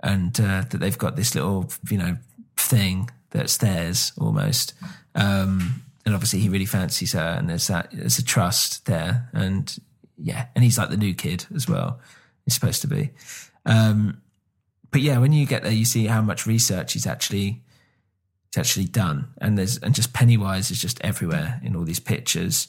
and 0.00 0.38
uh, 0.40 0.62
that 0.70 0.78
they've 0.78 0.96
got 0.96 1.16
this 1.16 1.34
little, 1.34 1.68
you 1.90 1.98
know, 1.98 2.16
thing 2.56 3.10
that's 3.30 3.56
theirs 3.56 4.12
almost. 4.16 4.74
Um, 5.16 5.82
and 6.06 6.14
obviously, 6.14 6.38
he 6.38 6.48
really 6.48 6.66
fancies 6.66 7.14
her, 7.14 7.36
and 7.36 7.50
there's 7.50 7.66
that 7.66 7.88
there's 7.92 8.18
a 8.18 8.24
trust 8.24 8.86
there, 8.86 9.28
and 9.32 9.76
yeah, 10.16 10.46
and 10.54 10.62
he's 10.62 10.78
like 10.78 10.90
the 10.90 10.96
new 10.96 11.14
kid 11.14 11.46
as 11.52 11.68
well. 11.68 11.98
He's 12.44 12.54
supposed 12.54 12.82
to 12.82 12.86
be. 12.86 13.10
Um, 13.66 14.20
but 14.92 15.00
yeah, 15.00 15.18
when 15.18 15.32
you 15.32 15.44
get 15.46 15.64
there, 15.64 15.72
you 15.72 15.84
see 15.84 16.06
how 16.06 16.22
much 16.22 16.46
research 16.46 16.92
he's 16.92 17.06
actually 17.06 17.64
it's 18.56 18.70
actually 18.70 18.86
done 18.86 19.26
and 19.40 19.58
there's 19.58 19.78
and 19.78 19.96
just 19.96 20.12
pennywise 20.12 20.70
is 20.70 20.80
just 20.80 21.00
everywhere 21.00 21.60
in 21.64 21.74
all 21.74 21.82
these 21.82 21.98
pictures 21.98 22.68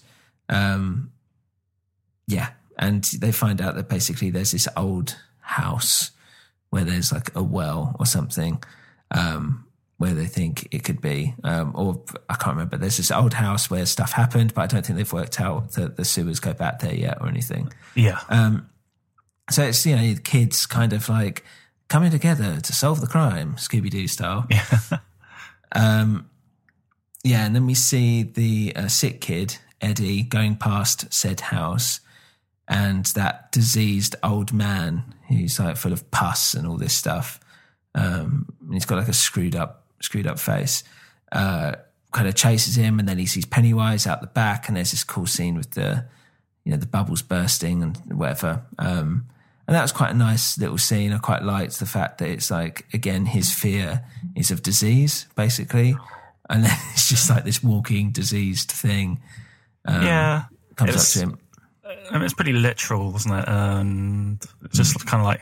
um 0.49 1.11
yeah 2.27 2.49
and 2.77 3.03
they 3.19 3.31
find 3.31 3.61
out 3.61 3.75
that 3.75 3.87
basically 3.89 4.29
there's 4.29 4.51
this 4.51 4.67
old 4.75 5.15
house 5.39 6.11
where 6.69 6.83
there's 6.83 7.11
like 7.11 7.33
a 7.35 7.43
well 7.43 7.95
or 7.99 8.05
something 8.05 8.61
um 9.11 9.65
where 9.97 10.13
they 10.13 10.25
think 10.25 10.67
it 10.71 10.83
could 10.83 10.99
be 10.99 11.33
um 11.43 11.71
or 11.75 12.01
i 12.29 12.33
can't 12.35 12.55
remember 12.55 12.75
there's 12.77 12.97
this 12.97 13.11
old 13.11 13.33
house 13.35 13.69
where 13.69 13.85
stuff 13.85 14.11
happened 14.13 14.53
but 14.53 14.61
i 14.61 14.67
don't 14.67 14.85
think 14.85 14.97
they've 14.97 15.13
worked 15.13 15.39
out 15.39 15.71
that 15.73 15.95
the 15.95 16.03
sewers 16.03 16.39
go 16.39 16.53
back 16.53 16.79
there 16.79 16.93
yet 16.95 17.17
or 17.21 17.27
anything 17.29 17.71
Yeah. 17.95 18.19
um, 18.29 18.69
so 19.49 19.63
it's 19.63 19.85
you 19.85 19.95
know 19.95 20.13
the 20.13 20.21
kids 20.21 20.65
kind 20.65 20.91
of 20.93 21.07
like 21.07 21.43
coming 21.87 22.09
together 22.11 22.59
to 22.59 22.73
solve 22.73 22.99
the 22.99 23.05
crime, 23.05 23.53
Scooby 23.57 23.91
Doo 23.91 24.07
style. 24.07 24.47
Yeah. 24.49 24.65
Um, 25.71 26.29
yeah, 27.23 27.45
and 27.45 27.55
then 27.55 27.65
we 27.65 27.73
see 27.73 28.23
the 28.23 28.73
uh, 28.75 28.87
sick 28.87 29.19
kid 29.21 29.57
Eddie 29.81 30.23
going 30.23 30.55
past 30.55 31.13
said 31.13 31.41
house, 31.41 31.99
and 32.67 33.05
that 33.07 33.51
diseased 33.51 34.15
old 34.23 34.51
man 34.53 35.03
who's 35.27 35.59
like 35.59 35.77
full 35.77 35.93
of 35.93 36.09
pus 36.11 36.53
and 36.53 36.67
all 36.67 36.77
this 36.77 36.93
stuff. 36.93 37.39
Um, 37.93 38.47
and 38.61 38.73
he's 38.73 38.85
got 38.85 38.97
like 38.97 39.07
a 39.07 39.13
screwed 39.13 39.55
up, 39.55 39.85
screwed 40.01 40.27
up 40.27 40.39
face. 40.39 40.83
Uh, 41.31 41.73
kind 42.11 42.27
of 42.27 42.35
chases 42.35 42.75
him, 42.77 42.97
and 42.99 43.07
then 43.09 43.17
he 43.17 43.25
sees 43.25 43.45
Pennywise 43.45 44.07
out 44.07 44.21
the 44.21 44.27
back, 44.27 44.67
and 44.67 44.77
there's 44.77 44.91
this 44.91 45.03
cool 45.03 45.25
scene 45.25 45.55
with 45.55 45.71
the, 45.71 46.05
you 46.63 46.71
know, 46.71 46.77
the 46.77 46.85
bubbles 46.85 47.21
bursting 47.21 47.83
and 47.83 47.97
whatever. 48.07 48.63
Um, 48.79 49.27
and 49.67 49.75
that 49.75 49.81
was 49.81 49.91
quite 49.91 50.11
a 50.11 50.17
nice 50.17 50.57
little 50.57 50.77
scene. 50.77 51.11
I 51.11 51.17
quite 51.17 51.43
liked 51.43 51.79
the 51.79 51.85
fact 51.85 52.19
that 52.19 52.29
it's 52.29 52.49
like 52.51 52.85
again 52.93 53.25
his 53.25 53.51
fear 53.53 54.05
is 54.35 54.51
of 54.51 54.61
disease, 54.63 55.27
basically, 55.35 55.95
and 56.49 56.63
then 56.63 56.77
it's 56.93 57.09
just 57.09 57.29
like 57.29 57.43
this 57.43 57.63
walking 57.63 58.11
diseased 58.11 58.71
thing 58.71 59.21
yeah. 59.87 60.43
comes 60.75 60.89
It's- 60.91 61.15
up 61.17 61.21
to 61.21 61.29
him. 61.29 61.39
I 61.85 62.13
mean, 62.13 62.23
it's 62.23 62.33
pretty 62.33 62.53
literal, 62.53 63.11
wasn't 63.11 63.35
it? 63.35 63.45
And 63.47 64.43
just 64.73 65.05
kind 65.05 65.21
of 65.21 65.25
like, 65.25 65.41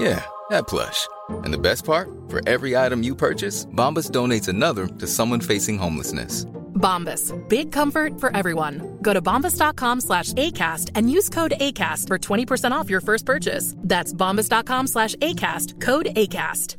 Yeah, 0.00 0.24
that 0.50 0.66
plush. 0.66 1.06
And 1.28 1.52
the 1.52 1.58
best 1.58 1.84
part? 1.84 2.08
For 2.28 2.40
every 2.48 2.76
item 2.76 3.02
you 3.02 3.14
purchase, 3.14 3.66
Bombas 3.66 4.10
donates 4.10 4.48
another 4.48 4.86
to 4.86 5.06
someone 5.06 5.40
facing 5.40 5.78
homelessness. 5.78 6.44
Bombas. 6.74 7.36
Big 7.48 7.70
comfort 7.72 8.18
for 8.18 8.34
everyone. 8.34 8.98
Go 9.02 9.12
to 9.12 9.20
bombas.com 9.20 10.00
slash 10.00 10.32
ACAST 10.32 10.90
and 10.94 11.10
use 11.10 11.28
code 11.28 11.52
ACAST 11.60 12.06
for 12.06 12.18
20% 12.18 12.70
off 12.72 12.88
your 12.88 13.02
first 13.02 13.26
purchase. 13.26 13.74
That's 13.78 14.14
bombas.com 14.14 14.86
slash 14.86 15.14
ACAST. 15.16 15.80
Code 15.80 16.06
ACAST. 16.16 16.76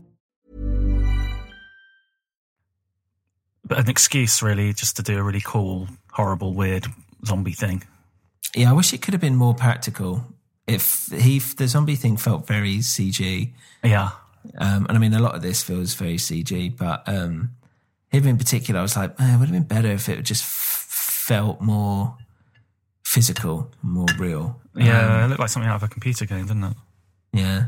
but 3.72 3.80
an 3.80 3.90
excuse 3.90 4.44
really 4.44 4.74
just 4.74 4.98
to 4.98 5.02
do 5.02 5.18
a 5.18 5.24
really 5.24 5.40
cool, 5.40 5.88
horrible, 6.12 6.54
weird 6.54 6.86
zombie 7.26 7.54
thing. 7.54 7.82
Yeah, 8.54 8.72
I 8.72 8.74
wish 8.74 8.92
it 8.92 9.02
could 9.02 9.14
have 9.14 9.22
been 9.22 9.38
more 9.38 9.54
practical. 9.54 10.26
If 10.68 11.08
he, 11.08 11.40
the 11.40 11.68
zombie 11.68 11.96
thing 11.96 12.18
felt 12.18 12.48
very 12.48 12.78
CG, 12.78 13.54
Yeah. 13.84 14.12
um, 14.58 14.86
and 14.88 14.98
I 14.98 15.00
mean 15.00 15.14
a 15.14 15.20
lot 15.20 15.36
of 15.36 15.42
this 15.42 15.64
feels 15.64 15.94
very 15.96 16.18
CG, 16.18 16.78
but 16.78 17.04
um, 17.08 17.52
him 18.10 18.26
in 18.28 18.38
particular, 18.38 18.80
I 18.80 18.84
was 18.84 18.96
like, 18.96 19.18
man, 19.20 19.36
it 19.36 19.40
would 19.40 19.50
have 19.50 19.54
been 19.54 19.64
better 19.64 19.90
if 19.92 20.08
it 20.08 20.22
just 20.24 20.44
f- 20.44 20.86
felt 21.28 21.62
more 21.62 22.16
physical, 23.04 23.72
more 23.82 24.06
real. 24.18 24.62
Yeah, 24.76 25.16
Um, 25.18 25.24
it 25.24 25.28
looked 25.30 25.40
like 25.40 25.50
something 25.50 25.70
out 25.70 25.76
of 25.78 25.84
a 25.84 25.88
computer 25.88 26.26
game, 26.26 26.46
didn't 26.46 26.64
it? 26.64 26.78
yeah. 27.34 27.66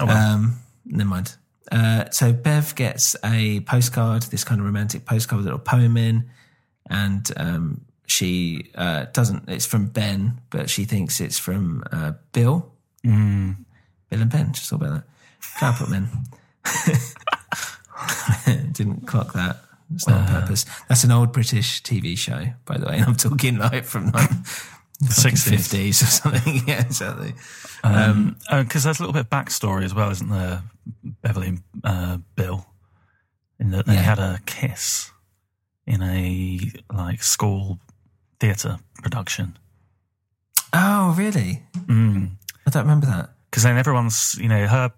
Oh, 0.00 0.06
well. 0.06 0.34
Um, 0.34 0.58
never 0.86 1.08
mind. 1.10 1.36
Uh, 1.72 2.08
so 2.10 2.32
Bev 2.32 2.74
gets 2.76 3.16
a 3.24 3.60
postcard, 3.60 4.22
this 4.24 4.44
kind 4.44 4.60
of 4.60 4.66
romantic 4.66 5.04
postcard 5.04 5.38
with 5.38 5.46
a 5.46 5.50
little 5.50 5.58
poem 5.64 5.96
in, 5.96 6.30
and 6.88 7.30
um, 7.36 7.84
she 8.08 8.70
uh, 8.74 9.04
doesn't. 9.12 9.48
It's 9.48 9.66
from 9.66 9.86
Ben, 9.86 10.40
but 10.50 10.68
she 10.68 10.84
thinks 10.84 11.20
it's 11.20 11.38
from 11.38 11.84
uh, 11.92 12.12
Bill. 12.32 12.72
Mm. 13.06 13.58
Bill 14.10 14.22
and 14.22 14.30
Ben. 14.30 14.52
Just 14.52 14.70
thought 14.70 14.82
about 14.82 14.94
that. 14.94 15.04
Can't 15.60 15.76
put 15.76 15.90
men. 15.90 16.08
Didn't 18.72 19.06
clock 19.06 19.32
that. 19.34 19.58
It's 19.94 20.06
not 20.06 20.20
on 20.20 20.26
purpose. 20.42 20.66
That's 20.88 21.04
an 21.04 21.12
old 21.12 21.32
British 21.32 21.82
TV 21.82 22.16
show, 22.16 22.46
by 22.64 22.76
the 22.78 22.86
way. 22.86 22.96
And 22.96 23.04
I'm 23.06 23.16
talking 23.16 23.58
like 23.58 23.84
from 23.84 24.06
like 24.10 24.28
the 25.00 25.08
60s. 25.08 25.72
50s 25.72 26.02
or 26.02 26.06
something. 26.06 26.62
yeah, 26.66 26.80
exactly. 26.80 27.34
Um, 27.82 28.36
because 28.50 28.84
there's 28.84 29.00
a 29.00 29.02
little 29.02 29.12
bit 29.12 29.20
of 29.20 29.30
backstory 29.30 29.84
as 29.84 29.94
well, 29.94 30.10
isn't 30.10 30.28
there? 30.28 30.62
Beverly 31.22 31.48
and 31.48 31.62
uh, 31.84 32.18
Bill, 32.36 32.66
in 33.58 33.70
that 33.70 33.86
they 33.86 33.94
Yeah. 33.94 34.00
had 34.02 34.18
a 34.18 34.38
kiss 34.46 35.10
in 35.86 36.02
a 36.02 36.60
like 36.92 37.22
school 37.22 37.78
theatre 38.40 38.78
production. 39.02 39.58
Oh, 40.72 41.14
really? 41.16 41.62
Mm. 41.86 42.30
I 42.66 42.70
don't 42.70 42.82
remember 42.84 43.06
that. 43.06 43.30
Because 43.50 43.62
then 43.62 43.78
everyone's, 43.78 44.36
you 44.38 44.48
know, 44.48 44.66
her 44.66 44.92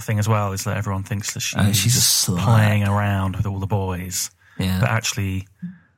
thing 0.00 0.18
as 0.18 0.28
well 0.28 0.52
is 0.52 0.64
that 0.64 0.76
everyone 0.76 1.02
thinks 1.02 1.34
that 1.34 1.40
she's, 1.40 1.58
Oh, 1.58 1.72
she's 1.72 2.28
a 2.28 2.32
playing 2.32 2.84
around 2.86 3.36
with 3.36 3.46
all 3.46 3.58
the 3.58 3.66
boys, 3.66 4.30
Yeah. 4.58 4.78
but 4.80 4.88
actually, 4.90 5.48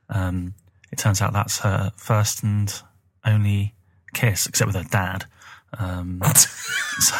um, 0.09 0.55
it 0.91 0.97
turns 0.97 1.21
out 1.21 1.33
that's 1.33 1.59
her 1.59 1.91
first 1.97 2.41
and 2.43 2.73
only 3.25 3.75
kiss, 4.13 4.47
except 4.47 4.67
with 4.67 4.75
her 4.75 4.89
dad. 4.89 5.25
Um, 5.77 6.19
so 6.99 7.15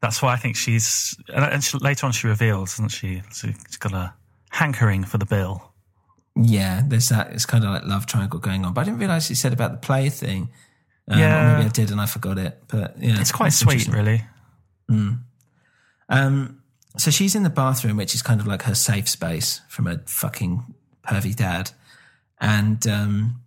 that's 0.00 0.22
why 0.22 0.32
I 0.34 0.36
think 0.36 0.54
she's. 0.54 1.16
And, 1.34 1.44
and 1.44 1.64
she, 1.64 1.76
later 1.78 2.06
on, 2.06 2.12
she 2.12 2.28
reveals, 2.28 2.72
doesn't 2.74 2.90
she? 2.90 3.22
She's 3.32 3.76
got 3.78 3.92
a 3.92 4.14
hankering 4.50 5.02
for 5.02 5.18
the 5.18 5.26
bill. 5.26 5.67
Yeah, 6.40 6.82
there's 6.86 7.08
that. 7.08 7.32
It's 7.32 7.46
kind 7.46 7.64
of 7.64 7.70
like 7.70 7.84
love 7.84 8.06
triangle 8.06 8.38
going 8.38 8.64
on. 8.64 8.72
But 8.72 8.82
I 8.82 8.84
didn't 8.84 9.00
realize 9.00 9.26
he 9.26 9.34
said 9.34 9.52
about 9.52 9.72
the 9.72 9.78
play 9.78 10.08
thing. 10.08 10.50
Um, 11.08 11.18
Yeah. 11.18 11.54
Maybe 11.56 11.66
I 11.66 11.68
did 11.70 11.90
and 11.90 12.00
I 12.00 12.06
forgot 12.06 12.38
it. 12.38 12.62
But 12.68 12.96
yeah, 13.00 13.20
It's 13.20 13.32
quite 13.32 13.52
sweet, 13.52 13.88
really. 13.88 14.22
Um, 16.08 16.62
so 16.96 17.10
she's 17.10 17.34
in 17.34 17.42
the 17.42 17.50
bathroom, 17.50 17.96
which 17.96 18.14
is 18.14 18.22
kind 18.22 18.40
of 18.40 18.46
like 18.46 18.62
her 18.62 18.74
safe 18.74 19.08
space 19.08 19.60
from 19.68 19.86
a 19.86 19.98
fucking 20.06 20.64
pervy 21.06 21.34
dad. 21.34 21.70
And 22.40 22.86
um, 22.86 23.40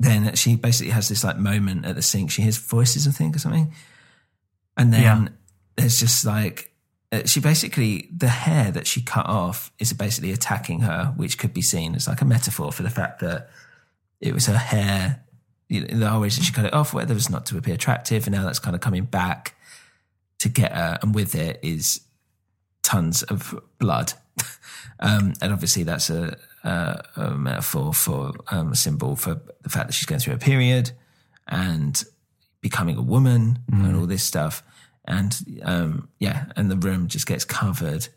then 0.00 0.34
she 0.34 0.56
basically 0.56 0.92
has 0.92 1.08
this 1.08 1.24
like 1.24 1.38
moment 1.38 1.86
at 1.86 1.94
the 1.96 2.02
sink. 2.02 2.30
She 2.30 2.42
hears 2.42 2.58
voices, 2.58 3.06
I 3.08 3.12
think, 3.12 3.36
or 3.36 3.38
something. 3.38 3.72
And 4.76 4.92
then 4.92 5.02
Yeah. 5.02 5.28
there's 5.76 5.98
just 6.00 6.24
like, 6.24 6.72
she 7.26 7.40
basically, 7.40 8.08
the 8.14 8.28
hair 8.28 8.70
that 8.72 8.86
she 8.86 9.00
cut 9.00 9.26
off 9.26 9.72
is 9.78 9.92
basically 9.92 10.32
attacking 10.32 10.80
her, 10.80 11.12
which 11.16 11.38
could 11.38 11.54
be 11.54 11.62
seen 11.62 11.94
as 11.94 12.08
like 12.08 12.20
a 12.20 12.24
metaphor 12.24 12.72
for 12.72 12.82
the 12.82 12.90
fact 12.90 13.20
that 13.20 13.50
it 14.20 14.34
was 14.34 14.46
her 14.46 14.58
hair. 14.58 15.24
You 15.68 15.82
know, 15.82 15.98
the 15.98 16.08
whole 16.08 16.20
reason 16.20 16.42
she 16.42 16.52
cut 16.52 16.64
it 16.64 16.74
off, 16.74 16.92
whether 16.92 17.12
it 17.12 17.14
was 17.14 17.30
not 17.30 17.46
to 17.46 17.58
appear 17.58 17.74
attractive, 17.74 18.26
and 18.26 18.34
now 18.34 18.44
that's 18.44 18.58
kind 18.58 18.74
of 18.74 18.80
coming 18.80 19.04
back 19.04 19.54
to 20.40 20.48
get 20.48 20.72
her, 20.72 20.98
and 21.02 21.14
with 21.14 21.34
it 21.34 21.60
is 21.62 22.00
tons 22.82 23.22
of 23.22 23.58
blood. 23.78 24.12
um, 25.00 25.34
and 25.40 25.52
obviously, 25.52 25.84
that's 25.84 26.10
a, 26.10 26.36
a, 26.64 27.02
a 27.16 27.30
metaphor 27.30 27.94
for 27.94 28.32
um, 28.48 28.72
a 28.72 28.76
symbol 28.76 29.16
for 29.16 29.40
the 29.62 29.70
fact 29.70 29.88
that 29.88 29.92
she's 29.92 30.06
going 30.06 30.20
through 30.20 30.34
a 30.34 30.38
period 30.38 30.92
and 31.48 32.04
becoming 32.60 32.96
a 32.96 33.02
woman 33.02 33.58
and 33.70 33.96
all 33.96 34.06
this 34.06 34.24
stuff. 34.24 34.62
And 35.06 35.36
um, 35.62 36.08
yeah, 36.18 36.46
and 36.56 36.70
the 36.70 36.76
room 36.76 37.08
just 37.08 37.26
gets 37.26 37.44
covered 37.44 38.08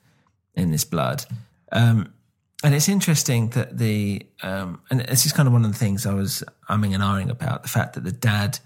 in 0.55 0.71
this 0.71 0.83
blood. 0.83 1.25
Um, 1.71 2.13
and 2.63 2.73
it's 2.73 2.89
interesting 2.89 3.49
that 3.49 3.77
the, 3.77 4.25
um, 4.41 4.81
and 4.89 5.01
this 5.01 5.25
is 5.25 5.33
kind 5.33 5.47
of 5.47 5.53
one 5.53 5.63
of 5.63 5.71
the 5.71 5.77
things 5.77 6.05
I 6.05 6.13
was 6.13 6.43
umming 6.69 6.93
and 6.93 7.03
ahhing 7.03 7.29
about 7.29 7.61
the 7.61 7.69
fact 7.69 7.93
that 7.93 8.03
the 8.03 8.11
dad 8.11 8.59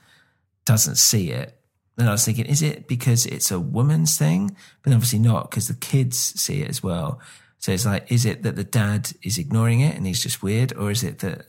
doesn't 0.66 0.96
see 0.96 1.32
it. 1.32 1.58
And 1.98 2.08
I 2.08 2.14
was 2.14 2.24
thinking, 2.24 2.46
is 2.46 2.62
it 2.62 2.88
because 2.88 3.26
it's 3.26 3.52
a 3.52 3.60
woman's 3.60 4.18
thing? 4.18 4.56
But 4.82 4.94
obviously 4.94 5.20
not, 5.20 5.50
because 5.50 5.68
the 5.68 5.74
kids 5.74 6.18
see 6.18 6.62
it 6.62 6.70
as 6.70 6.82
well. 6.82 7.20
So 7.60 7.72
it's 7.72 7.86
like, 7.86 8.12
is 8.12 8.26
it 8.26 8.44
that 8.44 8.56
the 8.56 8.64
dad 8.64 9.12
is 9.22 9.38
ignoring 9.38 9.82
it 9.82 9.96
and 9.96 10.08
he's 10.08 10.24
just 10.24 10.42
weird, 10.42 10.74
or 10.74 10.90
is 10.90 11.04
it 11.04 11.20
that? 11.20 11.46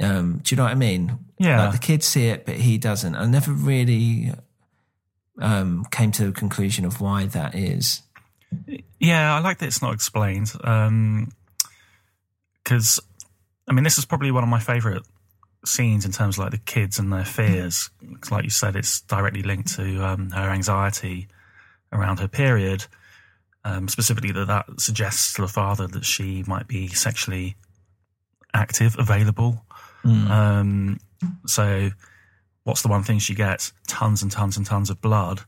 Um, 0.00 0.40
do 0.42 0.54
you 0.54 0.56
know 0.56 0.64
what 0.64 0.72
I 0.72 0.76
mean? 0.76 1.18
Yeah. 1.38 1.64
like 1.64 1.72
the 1.72 1.86
kids 1.86 2.06
see 2.06 2.28
it, 2.28 2.46
but 2.46 2.56
he 2.56 2.78
doesn't. 2.78 3.14
I 3.14 3.26
never 3.26 3.52
really 3.52 4.32
um, 5.38 5.84
came 5.90 6.12
to 6.12 6.28
a 6.28 6.32
conclusion 6.32 6.84
of 6.84 7.00
why 7.00 7.26
that 7.26 7.54
is. 7.54 8.02
Yeah, 9.00 9.34
I 9.34 9.40
like 9.40 9.58
that 9.58 9.66
it's 9.66 9.82
not 9.82 9.92
explained. 9.94 10.50
Because, 12.64 13.00
I 13.68 13.72
mean, 13.72 13.84
this 13.84 13.98
is 13.98 14.04
probably 14.04 14.30
one 14.30 14.42
of 14.42 14.48
my 14.48 14.60
favourite 14.60 15.02
scenes 15.64 16.04
in 16.04 16.12
terms 16.12 16.36
of 16.36 16.44
like 16.44 16.50
the 16.52 16.58
kids 16.58 16.98
and 16.98 17.12
their 17.12 17.24
fears. 17.24 17.90
'Cause 18.20 18.30
like 18.30 18.44
you 18.44 18.50
said, 18.50 18.76
it's 18.76 19.00
directly 19.02 19.42
linked 19.42 19.74
to 19.74 20.04
um, 20.04 20.30
her 20.30 20.50
anxiety 20.50 21.28
around 21.92 22.20
her 22.20 22.28
period. 22.28 22.86
Um, 23.64 23.88
specifically, 23.88 24.30
that 24.32 24.46
that 24.46 24.80
suggests 24.80 25.32
to 25.34 25.42
the 25.42 25.48
father 25.48 25.88
that 25.88 26.04
she 26.04 26.44
might 26.46 26.68
be 26.68 26.86
sexually 26.88 27.56
active, 28.54 28.96
available. 28.98 29.64
Um, 30.30 31.00
so, 31.46 31.90
what's 32.66 32.82
the 32.82 32.88
one 32.88 33.04
thing 33.04 33.20
she 33.20 33.34
gets? 33.34 33.72
Tons 33.86 34.22
and 34.22 34.30
tons 34.30 34.56
and 34.56 34.66
tons 34.66 34.90
of 34.90 35.00
blood. 35.00 35.42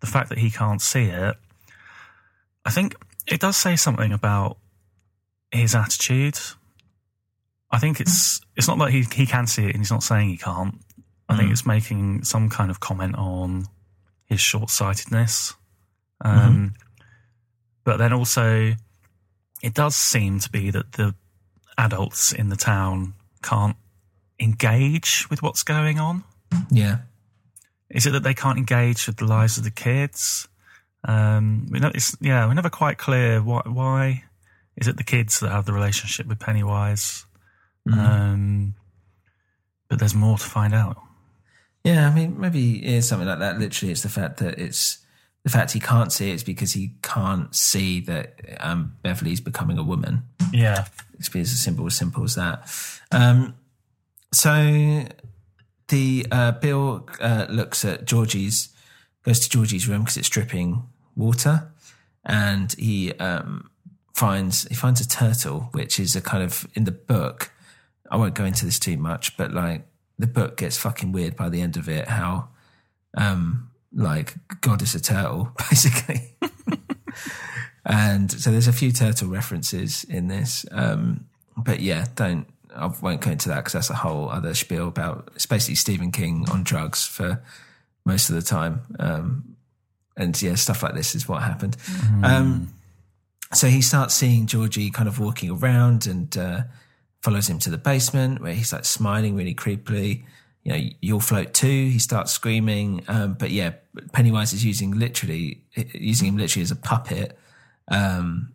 The 0.00 0.06
fact 0.06 0.30
that 0.30 0.38
he 0.38 0.50
can't 0.50 0.80
see 0.80 1.04
it, 1.04 1.36
I 2.64 2.70
think 2.70 2.96
it 3.26 3.40
does 3.40 3.58
say 3.58 3.76
something 3.76 4.10
about 4.10 4.56
his 5.50 5.74
attitude. 5.74 6.38
I 7.70 7.78
think 7.78 8.00
it's 8.00 8.40
it's 8.56 8.68
not 8.68 8.78
that 8.78 8.90
he 8.90 9.02
he 9.12 9.26
can 9.26 9.46
see 9.46 9.64
it 9.66 9.74
and 9.74 9.78
he's 9.78 9.90
not 9.90 10.02
saying 10.02 10.30
he 10.30 10.38
can't. 10.38 10.80
I 11.28 11.36
think 11.36 11.50
it's 11.52 11.64
making 11.66 12.24
some 12.24 12.48
kind 12.48 12.70
of 12.70 12.80
comment 12.80 13.16
on 13.16 13.66
his 14.26 14.40
short 14.40 14.70
sightedness. 14.70 15.54
Um, 16.20 16.74
But 17.84 17.96
then 17.98 18.12
also, 18.12 18.74
it 19.62 19.74
does 19.74 19.96
seem 19.96 20.38
to 20.40 20.50
be 20.50 20.70
that 20.70 20.92
the 20.92 21.14
adults 21.76 22.32
in 22.32 22.48
the 22.48 22.56
town 22.56 23.14
can't 23.42 23.76
engage 24.38 25.28
with 25.30 25.42
what's 25.42 25.62
going 25.62 25.98
on. 25.98 26.24
Yeah. 26.70 26.98
Is 27.90 28.06
it 28.06 28.10
that 28.12 28.22
they 28.22 28.34
can't 28.34 28.58
engage 28.58 29.06
with 29.06 29.16
the 29.16 29.26
lives 29.26 29.58
of 29.58 29.64
the 29.64 29.70
kids? 29.70 30.48
Um, 31.04 31.66
we 31.70 31.80
know 31.80 31.90
it's 31.94 32.16
yeah, 32.20 32.46
we're 32.46 32.54
never 32.54 32.70
quite 32.70 32.96
clear 32.96 33.42
why. 33.42 33.62
Why 33.66 34.24
is 34.76 34.88
it 34.88 34.96
the 34.96 35.04
kids 35.04 35.40
that 35.40 35.50
have 35.50 35.66
the 35.66 35.72
relationship 35.72 36.26
with 36.26 36.38
Pennywise? 36.38 37.26
Um, 37.92 38.74
but 39.88 39.98
there's 39.98 40.14
more 40.14 40.38
to 40.38 40.44
find 40.44 40.72
out. 40.72 40.96
Yeah, 41.84 42.08
I 42.08 42.14
mean, 42.14 42.38
maybe 42.40 42.78
it 42.78 42.94
is 42.94 43.08
something 43.08 43.26
like 43.26 43.40
that. 43.40 43.58
Literally, 43.58 43.90
it's 43.92 44.02
the 44.02 44.08
fact 44.08 44.38
that 44.38 44.58
it's 44.58 44.98
the 45.42 45.50
fact 45.50 45.72
he 45.72 45.80
can't 45.80 46.12
see 46.12 46.30
it 46.30 46.34
is 46.34 46.44
because 46.44 46.72
he 46.72 46.92
can't 47.02 47.54
see 47.54 48.00
that 48.02 48.40
um, 48.60 48.94
Beverly's 49.02 49.40
becoming 49.40 49.78
a 49.78 49.82
woman. 49.82 50.22
Yeah, 50.52 50.86
It's 51.18 51.34
as 51.34 51.60
simple 51.60 51.86
as 51.86 51.96
simple 51.96 52.22
as 52.22 52.36
that. 52.36 52.70
Um, 53.10 53.56
so 54.32 55.04
the 55.92 56.26
uh, 56.32 56.52
Bill 56.52 57.06
uh, 57.20 57.46
looks 57.50 57.84
at 57.84 58.06
Georgie's, 58.06 58.70
goes 59.24 59.40
to 59.40 59.50
Georgie's 59.50 59.86
room 59.86 60.00
because 60.00 60.16
it's 60.16 60.30
dripping 60.30 60.84
water, 61.14 61.70
and 62.24 62.72
he 62.78 63.12
um, 63.18 63.70
finds 64.14 64.64
he 64.64 64.74
finds 64.74 65.02
a 65.02 65.08
turtle, 65.08 65.68
which 65.72 66.00
is 66.00 66.16
a 66.16 66.22
kind 66.22 66.42
of 66.42 66.66
in 66.74 66.84
the 66.84 66.92
book. 66.92 67.52
I 68.10 68.16
won't 68.16 68.34
go 68.34 68.46
into 68.46 68.64
this 68.64 68.78
too 68.78 68.96
much, 68.96 69.36
but 69.36 69.52
like 69.52 69.86
the 70.18 70.26
book 70.26 70.56
gets 70.56 70.78
fucking 70.78 71.12
weird 71.12 71.36
by 71.36 71.50
the 71.50 71.60
end 71.60 71.76
of 71.76 71.90
it. 71.90 72.08
How 72.08 72.48
um, 73.14 73.70
like 73.92 74.36
God 74.62 74.80
is 74.80 74.94
a 74.94 75.00
turtle, 75.00 75.52
basically. 75.70 76.36
and 77.84 78.32
so 78.32 78.50
there's 78.50 78.68
a 78.68 78.72
few 78.72 78.92
turtle 78.92 79.28
references 79.28 80.04
in 80.04 80.28
this. 80.28 80.64
Um, 80.72 81.26
but 81.54 81.80
yeah, 81.80 82.06
don't 82.14 82.46
I 82.74 82.86
won't 83.00 83.20
go 83.20 83.30
into 83.30 83.48
that 83.50 83.56
because 83.56 83.72
that's 83.74 83.90
a 83.90 83.94
whole 83.94 84.28
other 84.28 84.54
spiel 84.54 84.88
about 84.88 85.30
it's 85.34 85.46
basically 85.46 85.76
Stephen 85.76 86.12
King 86.12 86.46
on 86.50 86.62
drugs 86.62 87.06
for 87.06 87.42
most 88.04 88.30
of 88.30 88.36
the 88.36 88.42
time. 88.42 88.82
Um, 88.98 89.56
and 90.16 90.40
yeah, 90.42 90.54
stuff 90.56 90.82
like 90.82 90.94
this 90.94 91.14
is 91.14 91.28
what 91.28 91.42
happened. 91.42 91.76
Um, 92.22 92.72
so 93.54 93.66
he 93.68 93.82
starts 93.82 94.14
seeing 94.14 94.46
Georgie 94.46 94.90
kind 94.90 95.08
of 95.08 95.18
walking 95.18 95.50
around 95.50 96.06
and 96.06 96.36
uh, 96.36 96.62
follows 97.22 97.48
him 97.48 97.58
to 97.60 97.70
the 97.70 97.78
basement 97.78 98.40
where 98.40 98.54
he's 98.54 98.72
like 98.72 98.84
smiling 98.84 99.36
really 99.36 99.54
creepily. 99.54 100.24
You 100.64 100.72
know, 100.72 100.90
you'll 101.00 101.20
float 101.20 101.54
too. 101.54 101.88
He 101.88 101.98
starts 101.98 102.32
screaming. 102.32 103.04
Um, 103.08 103.34
but 103.34 103.50
yeah, 103.50 103.72
Pennywise 104.12 104.52
is 104.52 104.64
using 104.64 104.92
literally, 104.92 105.64
using 105.74 106.28
him 106.28 106.36
literally 106.36 106.62
as 106.62 106.70
a 106.70 106.76
puppet. 106.76 107.38
Um, 107.88 108.52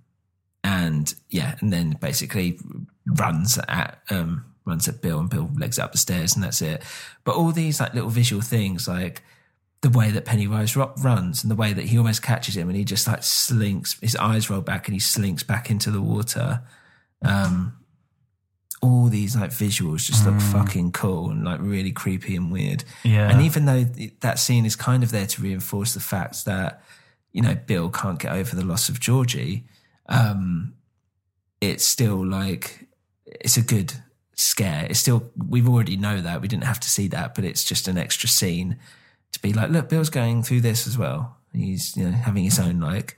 and 0.63 1.13
yeah, 1.29 1.55
and 1.59 1.71
then 1.71 1.97
basically 2.01 2.59
runs 3.05 3.57
at, 3.67 3.99
um, 4.09 4.45
runs 4.65 4.87
at 4.87 5.01
Bill 5.01 5.19
and 5.19 5.29
Bill 5.29 5.49
legs 5.55 5.79
up 5.79 5.91
the 5.91 5.97
stairs 5.97 6.35
and 6.35 6.43
that's 6.43 6.61
it. 6.61 6.83
But 7.23 7.35
all 7.35 7.51
these 7.51 7.79
like 7.79 7.93
little 7.93 8.09
visual 8.09 8.41
things, 8.41 8.87
like 8.87 9.23
the 9.81 9.89
way 9.89 10.11
that 10.11 10.25
Pennywise 10.25 10.75
runs 10.75 11.43
and 11.43 11.51
the 11.51 11.55
way 11.55 11.71
that 11.73 11.85
he 11.85 11.97
almost 11.97 12.21
catches 12.21 12.57
him 12.57 12.67
and 12.67 12.77
he 12.77 12.83
just 12.83 13.07
like 13.07 13.23
slinks, 13.23 13.99
his 14.01 14.15
eyes 14.15 14.49
roll 14.49 14.61
back 14.61 14.87
and 14.87 14.93
he 14.93 14.99
slinks 14.99 15.43
back 15.43 15.69
into 15.69 15.91
the 15.91 16.01
water. 16.01 16.61
Um, 17.21 17.77
all 18.81 19.07
these 19.07 19.35
like 19.35 19.49
visuals 19.49 20.05
just 20.05 20.25
look 20.25 20.39
fucking 20.39 20.91
cool 20.91 21.31
and 21.31 21.43
like 21.43 21.59
really 21.61 21.91
creepy 21.91 22.35
and 22.35 22.51
weird. 22.51 22.83
Yeah. 23.03 23.29
And 23.29 23.41
even 23.41 23.65
though 23.65 23.83
th- 23.83 24.13
that 24.21 24.39
scene 24.39 24.65
is 24.65 24.75
kind 24.75 25.03
of 25.03 25.11
there 25.11 25.25
to 25.27 25.41
reinforce 25.41 25.93
the 25.93 25.99
fact 25.99 26.45
that, 26.45 26.83
you 27.31 27.41
know, 27.41 27.55
Bill 27.55 27.89
can't 27.89 28.19
get 28.19 28.33
over 28.33 28.55
the 28.55 28.65
loss 28.65 28.89
of 28.89 28.99
Georgie, 28.99 29.65
um, 30.07 30.73
it's 31.61 31.83
still 31.85 32.25
like, 32.25 32.87
it's 33.25 33.57
a 33.57 33.61
good 33.61 33.93
scare. 34.35 34.85
It's 34.89 34.99
still 34.99 35.31
we've 35.49 35.67
already 35.67 35.97
know 35.97 36.21
that 36.21 36.41
we 36.41 36.47
didn't 36.47 36.63
have 36.65 36.79
to 36.81 36.89
see 36.89 37.07
that, 37.09 37.35
but 37.35 37.43
it's 37.43 37.63
just 37.63 37.87
an 37.87 37.97
extra 37.97 38.29
scene 38.29 38.77
to 39.33 39.39
be 39.41 39.53
like, 39.53 39.69
look, 39.69 39.89
Bill's 39.89 40.09
going 40.09 40.43
through 40.43 40.61
this 40.61 40.87
as 40.87 40.97
well. 40.97 41.37
He's 41.53 41.95
you 41.97 42.05
know 42.05 42.11
having 42.11 42.43
his 42.43 42.59
own 42.59 42.79
like, 42.79 43.17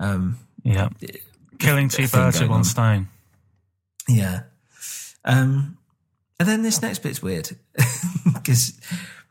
um, 0.00 0.38
Yeah. 0.62 0.88
Killing 1.58 1.88
two 1.88 2.08
birds 2.08 2.40
with 2.40 2.48
one 2.50 2.58
on. 2.58 2.64
stone. 2.64 3.08
yeah. 4.08 4.42
Um, 5.24 5.76
and 6.38 6.48
then 6.48 6.62
this 6.62 6.82
next 6.82 7.00
bit's 7.00 7.22
weird 7.22 7.50
because 8.34 8.78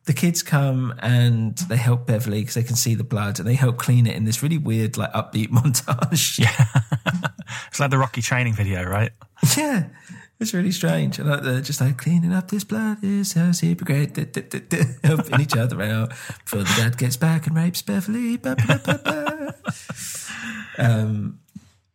the 0.05 0.13
kids 0.13 0.43
come 0.43 0.93
and 0.99 1.57
they 1.57 1.77
help 1.77 2.05
Beverly 2.05 2.41
because 2.41 2.53
they 2.53 2.63
can 2.63 2.75
see 2.75 2.93
the 2.93 3.03
blood 3.03 3.39
and 3.39 3.47
they 3.47 3.55
help 3.55 3.77
clean 3.77 4.05
it 4.05 4.15
in 4.15 4.23
this 4.23 4.43
really 4.43 4.57
weird 4.57 4.97
like 4.97 5.11
upbeat 5.13 5.47
montage. 5.49 6.39
Yeah. 6.39 6.65
it's 7.67 7.79
like 7.79 7.91
the 7.91 7.97
Rocky 7.97 8.21
training 8.21 8.53
video, 8.53 8.83
right? 8.83 9.11
Yeah, 9.57 9.87
it's 10.39 10.53
really 10.53 10.71
strange. 10.71 11.17
And 11.17 11.29
like 11.29 11.41
they're 11.41 11.61
just 11.61 11.81
like 11.81 11.97
cleaning 11.97 12.33
up 12.33 12.49
this 12.49 12.63
blood 12.63 13.03
is 13.03 13.31
so 13.31 13.51
super 13.51 13.83
great. 13.83 14.15
Helping 15.03 15.41
each 15.41 15.57
other 15.57 15.81
out 15.81 16.09
before 16.09 16.59
the 16.59 16.73
dad 16.77 16.97
gets 16.97 17.17
back 17.17 17.47
and 17.47 17.55
rapes 17.55 17.81
Beverly. 17.81 18.37
Ba, 18.37 18.55
ba, 18.67 18.81
ba, 18.83 19.55
um, 20.77 21.39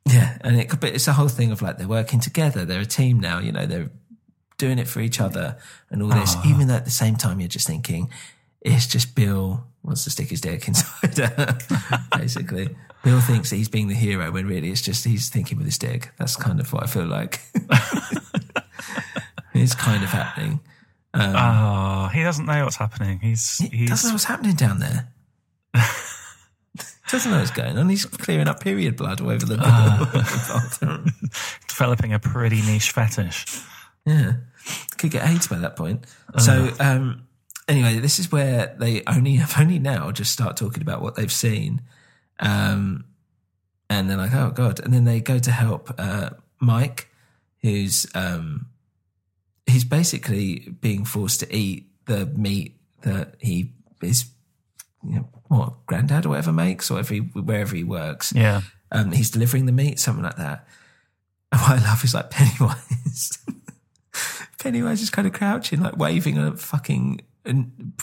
yeah, 0.07 0.39
and 0.41 0.59
it 0.59 0.69
could 0.69 0.81
be, 0.81 0.89
it's 0.89 1.07
a 1.07 1.12
whole 1.12 1.28
thing 1.28 1.53
of 1.53 1.62
like 1.62 1.78
they're 1.78 1.87
working 1.87 2.19
together. 2.19 2.65
They're 2.65 2.81
a 2.81 2.87
team 2.87 3.20
now. 3.20 3.39
You 3.39 3.53
know, 3.53 3.66
they're 3.66 3.91
doing 4.61 4.78
it 4.78 4.87
for 4.87 5.01
each 5.01 5.20
other 5.20 5.57
and 5.91 6.03
all 6.03 6.11
this. 6.11 6.37
Even 6.45 6.69
though 6.69 6.74
at 6.74 6.85
the 6.85 6.91
same 6.91 7.16
time, 7.16 7.41
you're 7.41 7.49
just 7.49 7.66
thinking 7.66 8.11
it's 8.61 8.87
just 8.87 9.16
Bill 9.16 9.65
wants 9.82 10.05
to 10.05 10.11
stick 10.11 10.28
his 10.28 10.43
dick 10.43 10.69
inside 10.69 11.19
her, 11.19 11.59
basically. 12.16 12.77
Bill 13.03 13.20
thinks 13.20 13.51
that 13.51 13.57
he's 13.57 13.70
being 13.70 13.89
the 13.89 13.95
hero 13.95 14.31
when 14.31 14.47
really 14.47 14.70
it's 14.70 14.82
just 14.82 15.05
he's 15.05 15.31
thinking 15.31 15.57
with 15.57 15.66
his 15.66 15.78
dick. 15.78 16.12
That's 16.19 16.37
kind 16.37 16.61
of 16.61 16.70
what 16.73 16.82
I 16.82 16.87
feel 16.87 17.07
like. 17.07 17.41
it's 19.55 19.74
kind 19.74 20.05
of 20.05 20.11
happening. 20.11 20.61
Oh, 21.15 22.11
he 22.12 22.23
doesn't 22.23 22.45
know 22.45 22.65
what's 22.65 22.77
happening. 22.77 23.19
He's 23.20 23.57
He 23.57 23.69
he's 23.69 23.89
doesn't 23.89 24.11
know 24.11 24.15
what's 24.15 24.24
happening 24.24 24.55
down 24.55 24.78
there. 24.78 25.09
doesn't 27.09 27.31
know 27.31 27.39
what's 27.39 27.51
going 27.51 27.78
on. 27.78 27.89
He's 27.89 28.05
clearing 28.05 28.47
up 28.47 28.61
period 28.61 28.97
blood 28.97 29.23
all 29.23 29.31
over 29.31 29.47
the, 29.47 29.57
ah. 29.59 30.11
the 30.12 30.19
bathroom. 30.20 31.07
developing 31.66 32.12
a 32.12 32.19
pretty 32.19 32.61
niche 32.62 32.93
fetish. 32.93 33.47
Yeah. 34.05 34.35
Could 34.99 35.11
get 35.11 35.27
AIDS 35.28 35.47
by 35.49 35.59
that 35.59 35.77
point. 35.77 36.05
So, 36.39 36.70
um, 36.78 37.27
anyway, 37.69 37.99
this 38.01 38.19
is 38.19 38.31
where 38.31 38.74
they 38.78 39.03
only 39.07 39.37
have 39.37 39.59
only 39.59 39.78
now 39.78 40.11
just 40.11 40.32
start 40.32 40.57
talking 40.57 40.82
about 40.82 41.03
what 41.03 41.15
they've 41.16 41.32
seen. 41.32 41.82
Um, 42.39 43.05
and 43.89 44.09
they're 44.09 44.16
like, 44.16 44.35
oh 44.35 44.51
God. 44.51 44.81
And 44.81 44.93
then 44.95 45.05
they 45.05 45.20
go 45.20 45.39
to 45.39 45.51
help, 45.51 45.93
uh, 45.99 46.31
Mike, 46.61 47.09
who's, 47.62 48.07
um, 48.15 48.66
he's 49.66 49.85
basically 49.85 50.69
being 50.81 51.05
forced 51.05 51.41
to 51.41 51.55
eat 51.55 51.87
the 52.07 52.27
meat 52.27 52.77
that 53.03 53.35
he 53.39 53.73
is, 54.03 54.27
you 55.03 55.16
know, 55.16 55.28
what, 55.49 55.87
granddad 55.87 56.27
or 56.27 56.31
whatever 56.31 56.53
makes, 56.53 56.91
or 56.91 56.95
wherever 56.95 57.15
he, 57.15 57.20
wherever 57.20 57.74
he 57.74 57.85
works 57.85 58.32
Yeah. 58.35 58.61
um, 58.93 59.12
he's 59.12 59.31
delivering 59.31 59.66
the 59.66 59.73
meat, 59.73 59.99
something 59.99 60.24
like 60.24 60.37
that. 60.37 60.66
And 61.53 61.61
what 61.62 61.70
I 61.81 61.85
love 61.85 62.05
is 62.05 62.15
like 62.15 62.31
Pennywise. 62.31 63.39
Pennywise 64.61 65.03
is 65.03 65.11
kind 65.11 65.27
of 65.27 65.35
crouching, 65.35 65.81
like 65.81 65.97
waving 65.97 66.39
a 66.39 66.57
fucking 66.57 67.20
an, 67.45 67.95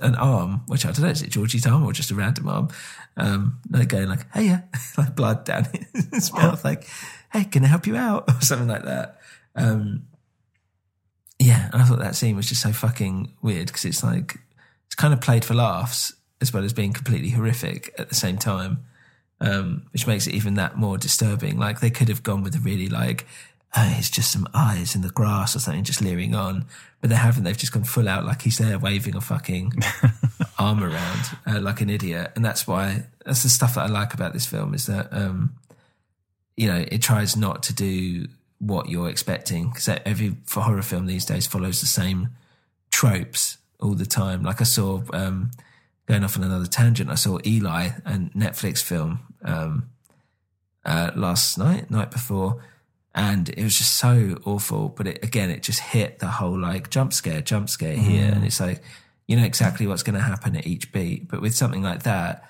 an 0.00 0.14
arm, 0.14 0.62
which 0.66 0.84
I 0.84 0.92
don't 0.92 1.02
know, 1.02 1.08
is 1.08 1.22
it 1.22 1.30
Georgie's 1.30 1.66
arm 1.66 1.84
or 1.84 1.92
just 1.92 2.10
a 2.10 2.14
random 2.14 2.48
arm? 2.48 2.68
Um, 3.16 3.60
like 3.70 3.88
going 3.88 4.08
like, 4.08 4.30
hey, 4.32 4.44
yeah, 4.44 4.62
like 4.98 5.16
blood 5.16 5.44
down 5.44 5.66
his 6.12 6.32
mouth, 6.32 6.64
like, 6.64 6.86
hey, 7.32 7.44
can 7.44 7.64
I 7.64 7.68
help 7.68 7.86
you 7.86 7.96
out? 7.96 8.28
Or 8.28 8.40
something 8.40 8.68
like 8.68 8.84
that. 8.84 9.18
Um, 9.56 10.04
yeah, 11.38 11.70
and 11.72 11.82
I 11.82 11.84
thought 11.84 11.98
that 11.98 12.14
scene 12.14 12.36
was 12.36 12.48
just 12.48 12.62
so 12.62 12.72
fucking 12.72 13.32
weird 13.42 13.66
because 13.66 13.84
it's 13.84 14.04
like, 14.04 14.38
it's 14.86 14.94
kind 14.94 15.12
of 15.12 15.20
played 15.20 15.44
for 15.44 15.54
laughs 15.54 16.12
as 16.40 16.52
well 16.52 16.64
as 16.64 16.72
being 16.72 16.92
completely 16.92 17.30
horrific 17.30 17.94
at 17.98 18.08
the 18.08 18.14
same 18.14 18.36
time 18.36 18.84
um, 19.42 19.86
which 19.92 20.06
makes 20.06 20.26
it 20.28 20.34
even 20.34 20.54
that 20.54 20.76
more 20.76 20.96
disturbing. 20.96 21.58
Like 21.58 21.80
they 21.80 21.90
could 21.90 22.08
have 22.08 22.22
gone 22.22 22.42
with 22.44 22.54
a 22.54 22.60
really 22.60 22.88
like, 22.88 23.26
oh, 23.74 23.94
it's 23.98 24.10
just 24.10 24.32
some 24.32 24.46
eyes 24.54 24.94
in 24.94 25.02
the 25.02 25.10
grass 25.10 25.56
or 25.56 25.58
something, 25.58 25.84
just 25.84 26.02
leering 26.02 26.34
on, 26.34 26.66
but 27.00 27.10
they 27.10 27.16
haven't. 27.16 27.44
They've 27.44 27.56
just 27.56 27.72
gone 27.72 27.84
full 27.84 28.08
out, 28.08 28.24
like 28.24 28.42
he's 28.42 28.58
there 28.58 28.78
waving 28.78 29.16
a 29.16 29.20
fucking 29.20 29.72
arm 30.58 30.82
around 30.82 31.20
uh, 31.46 31.60
like 31.60 31.80
an 31.80 31.90
idiot, 31.90 32.32
and 32.36 32.44
that's 32.44 32.66
why 32.66 33.04
that's 33.24 33.42
the 33.42 33.48
stuff 33.48 33.74
that 33.74 33.82
I 33.82 33.86
like 33.86 34.14
about 34.14 34.32
this 34.32 34.46
film 34.46 34.74
is 34.74 34.86
that 34.86 35.12
um, 35.12 35.54
you 36.56 36.66
know 36.66 36.84
it 36.90 37.02
tries 37.02 37.36
not 37.36 37.62
to 37.64 37.74
do 37.74 38.28
what 38.58 38.88
you're 38.88 39.08
expecting 39.08 39.68
because 39.68 39.88
every 40.06 40.36
horror 40.52 40.82
film 40.82 41.06
these 41.06 41.24
days 41.24 41.46
follows 41.48 41.80
the 41.80 41.86
same 41.86 42.28
tropes 42.90 43.58
all 43.80 43.94
the 43.94 44.06
time. 44.06 44.44
Like 44.44 44.60
I 44.60 44.64
saw 44.64 45.02
um, 45.12 45.50
going 46.06 46.22
off 46.22 46.36
on 46.36 46.44
another 46.44 46.66
tangent, 46.66 47.10
I 47.10 47.16
saw 47.16 47.38
Eli, 47.44 47.88
a 48.04 48.12
Netflix 48.36 48.80
film, 48.80 49.20
um, 49.44 49.90
uh, 50.84 51.10
last 51.16 51.58
night, 51.58 51.90
night 51.90 52.12
before, 52.12 52.62
and 53.14 53.48
it 53.50 53.62
was 53.62 53.76
just 53.76 53.96
so 53.96 54.38
awful. 54.44 54.88
But 54.88 55.06
it, 55.06 55.24
again, 55.24 55.50
it 55.50 55.62
just 55.62 55.80
hit 55.80 56.18
the 56.18 56.28
whole 56.28 56.58
like 56.58 56.90
jump 56.90 57.12
scare, 57.12 57.40
jump 57.40 57.68
scare 57.68 57.94
here, 57.96 58.30
and 58.32 58.44
it's 58.44 58.60
like 58.60 58.82
you 59.26 59.36
know 59.36 59.44
exactly 59.44 59.86
what's 59.86 60.02
going 60.02 60.16
to 60.16 60.22
happen 60.22 60.56
at 60.56 60.66
each 60.66 60.92
beat. 60.92 61.28
But 61.28 61.40
with 61.42 61.54
something 61.54 61.82
like 61.82 62.02
that, 62.04 62.48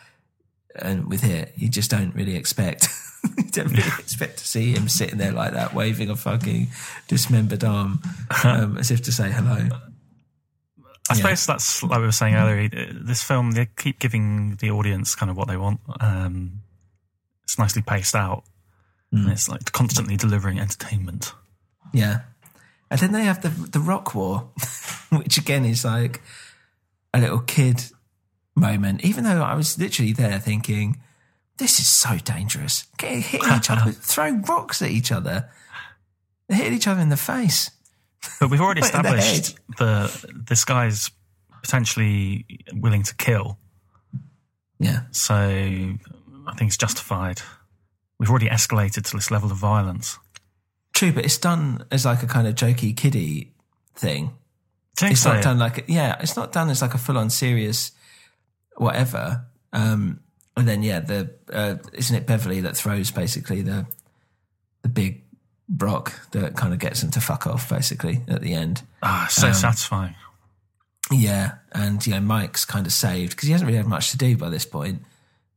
and 0.76 1.08
with 1.08 1.24
it, 1.24 1.52
you 1.56 1.68
just 1.68 1.90
don't 1.90 2.14
really 2.14 2.36
expect. 2.36 2.88
you 3.36 3.44
don't 3.50 3.68
really 3.70 3.82
expect 3.98 4.38
to 4.38 4.46
see 4.46 4.72
him 4.72 4.88
sitting 4.88 5.18
there 5.18 5.32
like 5.32 5.52
that, 5.52 5.74
waving 5.74 6.10
a 6.10 6.16
fucking 6.16 6.68
dismembered 7.08 7.62
arm, 7.64 8.00
um, 8.44 8.78
as 8.78 8.90
if 8.90 9.02
to 9.02 9.12
say 9.12 9.30
hello. 9.30 9.68
I 11.10 11.14
Yeah. 11.14 11.16
suppose 11.16 11.46
that's 11.46 11.82
like 11.82 11.98
we 11.98 12.06
were 12.06 12.12
saying 12.12 12.34
earlier. 12.34 12.68
This 12.92 13.22
film 13.22 13.52
they 13.52 13.66
keep 13.76 13.98
giving 13.98 14.56
the 14.56 14.70
audience 14.70 15.14
kind 15.14 15.30
of 15.30 15.36
what 15.36 15.48
they 15.48 15.56
want. 15.56 15.80
Um, 16.00 16.62
it's 17.44 17.58
nicely 17.58 17.82
paced 17.82 18.14
out. 18.14 18.44
Mm. 19.12 19.24
And 19.24 19.32
it's 19.32 19.48
like 19.48 19.72
constantly 19.72 20.16
delivering 20.16 20.58
entertainment. 20.58 21.32
Yeah. 21.92 22.20
And 22.90 23.00
then 23.00 23.12
they 23.12 23.24
have 23.24 23.42
the 23.42 23.48
the 23.48 23.80
rock 23.80 24.14
war, 24.14 24.50
which 25.10 25.38
again 25.38 25.64
is 25.64 25.84
like 25.84 26.22
a 27.14 27.20
little 27.20 27.40
kid 27.40 27.84
moment. 28.54 29.04
Even 29.04 29.24
though 29.24 29.42
I 29.42 29.54
was 29.54 29.78
literally 29.78 30.12
there 30.12 30.38
thinking, 30.38 31.00
this 31.58 31.78
is 31.78 31.86
so 31.86 32.18
dangerous. 32.18 32.86
Get 32.98 33.22
hitting 33.22 33.56
each 33.56 33.70
other, 33.70 33.92
throw 33.92 34.32
rocks 34.48 34.82
at 34.82 34.90
each 34.90 35.12
other, 35.12 35.50
They're 36.48 36.58
hitting 36.58 36.74
each 36.74 36.88
other 36.88 37.00
in 37.00 37.08
the 37.08 37.16
face. 37.16 37.70
But 38.40 38.50
we've 38.50 38.60
already 38.60 38.80
in 38.84 38.84
the 38.84 38.86
established 38.86 39.58
this 40.48 40.64
guy's 40.64 41.10
potentially 41.62 42.44
willing 42.72 43.02
to 43.04 43.14
kill. 43.14 43.58
Yeah. 44.78 45.02
So 45.12 45.34
I 45.34 46.54
think 46.56 46.68
it's 46.68 46.76
justified. 46.76 47.40
We've 48.22 48.30
already 48.30 48.46
escalated 48.46 49.02
to 49.10 49.16
this 49.16 49.32
level 49.32 49.50
of 49.50 49.56
violence. 49.56 50.16
True, 50.92 51.10
but 51.10 51.24
it's 51.24 51.38
done 51.38 51.84
as 51.90 52.04
like 52.04 52.22
a 52.22 52.28
kind 52.28 52.46
of 52.46 52.54
jokey 52.54 52.96
kiddie 52.96 53.50
thing. 53.96 54.30
Think 54.94 55.14
it's 55.14 55.22
so? 55.22 55.32
not 55.32 55.42
done 55.42 55.58
like 55.58 55.86
yeah, 55.88 56.16
it's 56.20 56.36
not 56.36 56.52
done 56.52 56.70
as 56.70 56.82
like 56.82 56.94
a 56.94 56.98
full 56.98 57.18
on 57.18 57.30
serious 57.30 57.90
whatever. 58.76 59.44
Um, 59.72 60.20
and 60.56 60.68
then 60.68 60.84
yeah, 60.84 61.00
the 61.00 61.34
uh, 61.52 61.78
isn't 61.94 62.14
it 62.14 62.24
Beverly 62.24 62.60
that 62.60 62.76
throws 62.76 63.10
basically 63.10 63.60
the 63.60 63.86
the 64.82 64.88
big 64.88 65.24
rock 65.78 66.12
that 66.30 66.54
kind 66.54 66.72
of 66.72 66.78
gets 66.78 67.02
him 67.02 67.10
to 67.10 67.20
fuck 67.20 67.48
off 67.48 67.68
basically 67.68 68.22
at 68.28 68.40
the 68.40 68.54
end. 68.54 68.82
Ah, 69.02 69.26
so 69.28 69.48
Um, 69.48 69.54
satisfying. 69.54 70.14
Yeah, 71.10 71.54
and 71.72 72.06
you 72.06 72.12
know 72.12 72.20
Mike's 72.20 72.64
kind 72.64 72.86
of 72.86 72.92
saved 72.92 73.32
because 73.32 73.48
he 73.48 73.52
hasn't 73.52 73.66
really 73.66 73.78
had 73.78 73.88
much 73.88 74.12
to 74.12 74.16
do 74.16 74.36
by 74.36 74.48
this 74.48 74.64
point. 74.64 75.02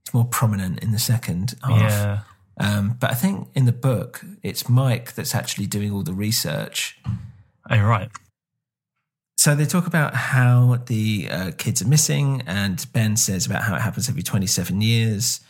He's 0.03 0.15
more 0.15 0.25
prominent 0.25 0.79
in 0.79 0.93
the 0.93 0.97
second 0.97 1.53
half. 1.63 1.79
Yeah. 1.79 2.19
Um, 2.95 2.99
but 2.99 3.11
I 3.11 3.13
think 3.13 3.47
in 3.53 3.65
the 3.65 3.71
book, 3.71 4.21
it's 4.43 4.69
Mike 4.69 5.13
that's 5.13 5.35
actually 5.35 5.67
doing 5.67 5.91
all 5.91 6.03
the 6.03 6.13
research. 6.13 6.99
Oh, 7.69 7.79
right. 7.79 8.09
So 9.37 9.53
they 9.53 9.65
talk 9.65 9.85
about 9.85 10.15
how 10.15 10.79
the 10.87 11.27
uh, 11.29 11.51
kids 11.57 11.81
are 11.81 11.87
missing, 11.87 12.41
and 12.47 12.85
Ben 12.93 13.17
says 13.17 13.45
about 13.45 13.63
how 13.63 13.75
it 13.75 13.81
happens 13.81 14.09
every 14.09 14.23
27 14.23 14.81
years. 14.81 15.41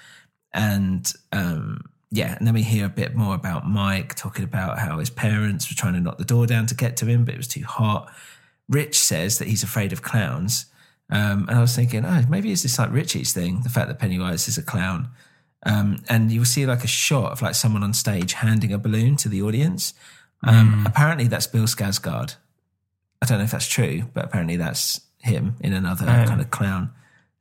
And 0.54 1.12
um, 1.32 1.90
yeah, 2.12 2.36
and 2.36 2.48
then 2.48 2.54
we 2.54 2.64
hear 2.64 2.86
a 2.86 2.90
bit 2.90 3.16
more 3.16 3.36
about 3.36 3.68
Mike 3.68 4.16
talking 4.16 4.44
about 4.44 4.80
how 4.80 5.00
his 5.00 5.10
parents 5.10 5.70
were 5.70 5.76
trying 5.76 5.94
to 5.94 6.00
knock 6.00 6.18
the 6.18 6.26
door 6.26 6.48
down 6.48 6.66
to 6.68 6.76
get 6.76 6.98
to 6.98 7.06
him, 7.06 7.26
but 7.26 7.34
it 7.34 7.38
was 7.38 7.48
too 7.48 7.64
hot. 7.64 8.12
Rich 8.68 8.98
says 8.98 9.38
that 9.38 9.48
he's 9.48 9.64
afraid 9.64 9.94
of 9.94 10.02
clowns. 10.02 10.66
Um, 11.12 11.46
and 11.48 11.52
I 11.52 11.62
was 11.62 11.76
thinking, 11.76 12.04
oh, 12.04 12.24
maybe 12.28 12.52
it's 12.52 12.64
this 12.64 12.80
like 12.80 12.92
Richie's 12.92 13.32
thing, 13.32 13.62
the 13.62 13.70
fact 13.70 13.88
that 13.90 14.00
Pennywise 14.00 14.48
is 14.48 14.58
a 14.58 14.64
clown. 14.64 15.10
Um, 15.66 16.04
and 16.10 16.32
you'll 16.32 16.46
see 16.46 16.66
like 16.66 16.84
a 16.84 16.88
shot 16.88 17.32
of 17.32 17.42
like 17.42 17.56
someone 17.56 17.84
on 17.84 17.94
stage 17.94 18.34
handing 18.34 18.72
a 18.72 18.78
balloon 18.78 19.16
to 19.18 19.30
the 19.30 19.42
audience. 19.42 19.94
Um, 20.44 20.84
Apparently, 20.86 21.28
that's 21.28 21.48
Bill 21.48 21.64
Skarsgård. 21.66 22.36
I 23.22 23.26
don't 23.26 23.40
know 23.40 23.46
if 23.46 23.52
that's 23.52 23.68
true, 23.68 24.04
but 24.14 24.26
apparently 24.26 24.58
that's 24.58 25.02
him 25.20 25.56
in 25.62 25.74
another 25.74 26.06
Oh. 26.08 26.28
kind 26.28 26.40
of 26.42 26.52
clown 26.52 26.92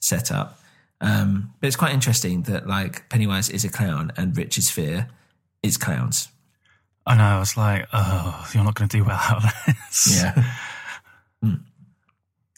setup. 0.01 0.59
Um, 1.03 1.53
but 1.61 1.67
it's 1.67 1.77
quite 1.77 1.93
interesting 1.93 2.43
that 2.45 2.67
like 2.67 3.09
Pennywise 3.11 3.51
is 3.51 3.65
a 3.65 3.69
clown 3.69 4.11
and 4.17 4.35
Richard's 4.35 4.71
fear 4.71 5.09
is 5.63 5.77
clowns. 5.77 6.29
I 7.07 7.17
know. 7.17 7.25
I 7.25 7.39
was 7.39 7.59
like, 7.59 7.87
oh, 7.93 8.49
you're 8.55 8.65
not 8.65 8.75
going 8.75 8.89
to 8.89 8.97
do 8.97 9.05
well 9.05 9.19
out 9.21 9.45
of 9.45 9.53
this. 9.67 10.17
Yeah. 10.23 10.55
Mm. 11.45 11.61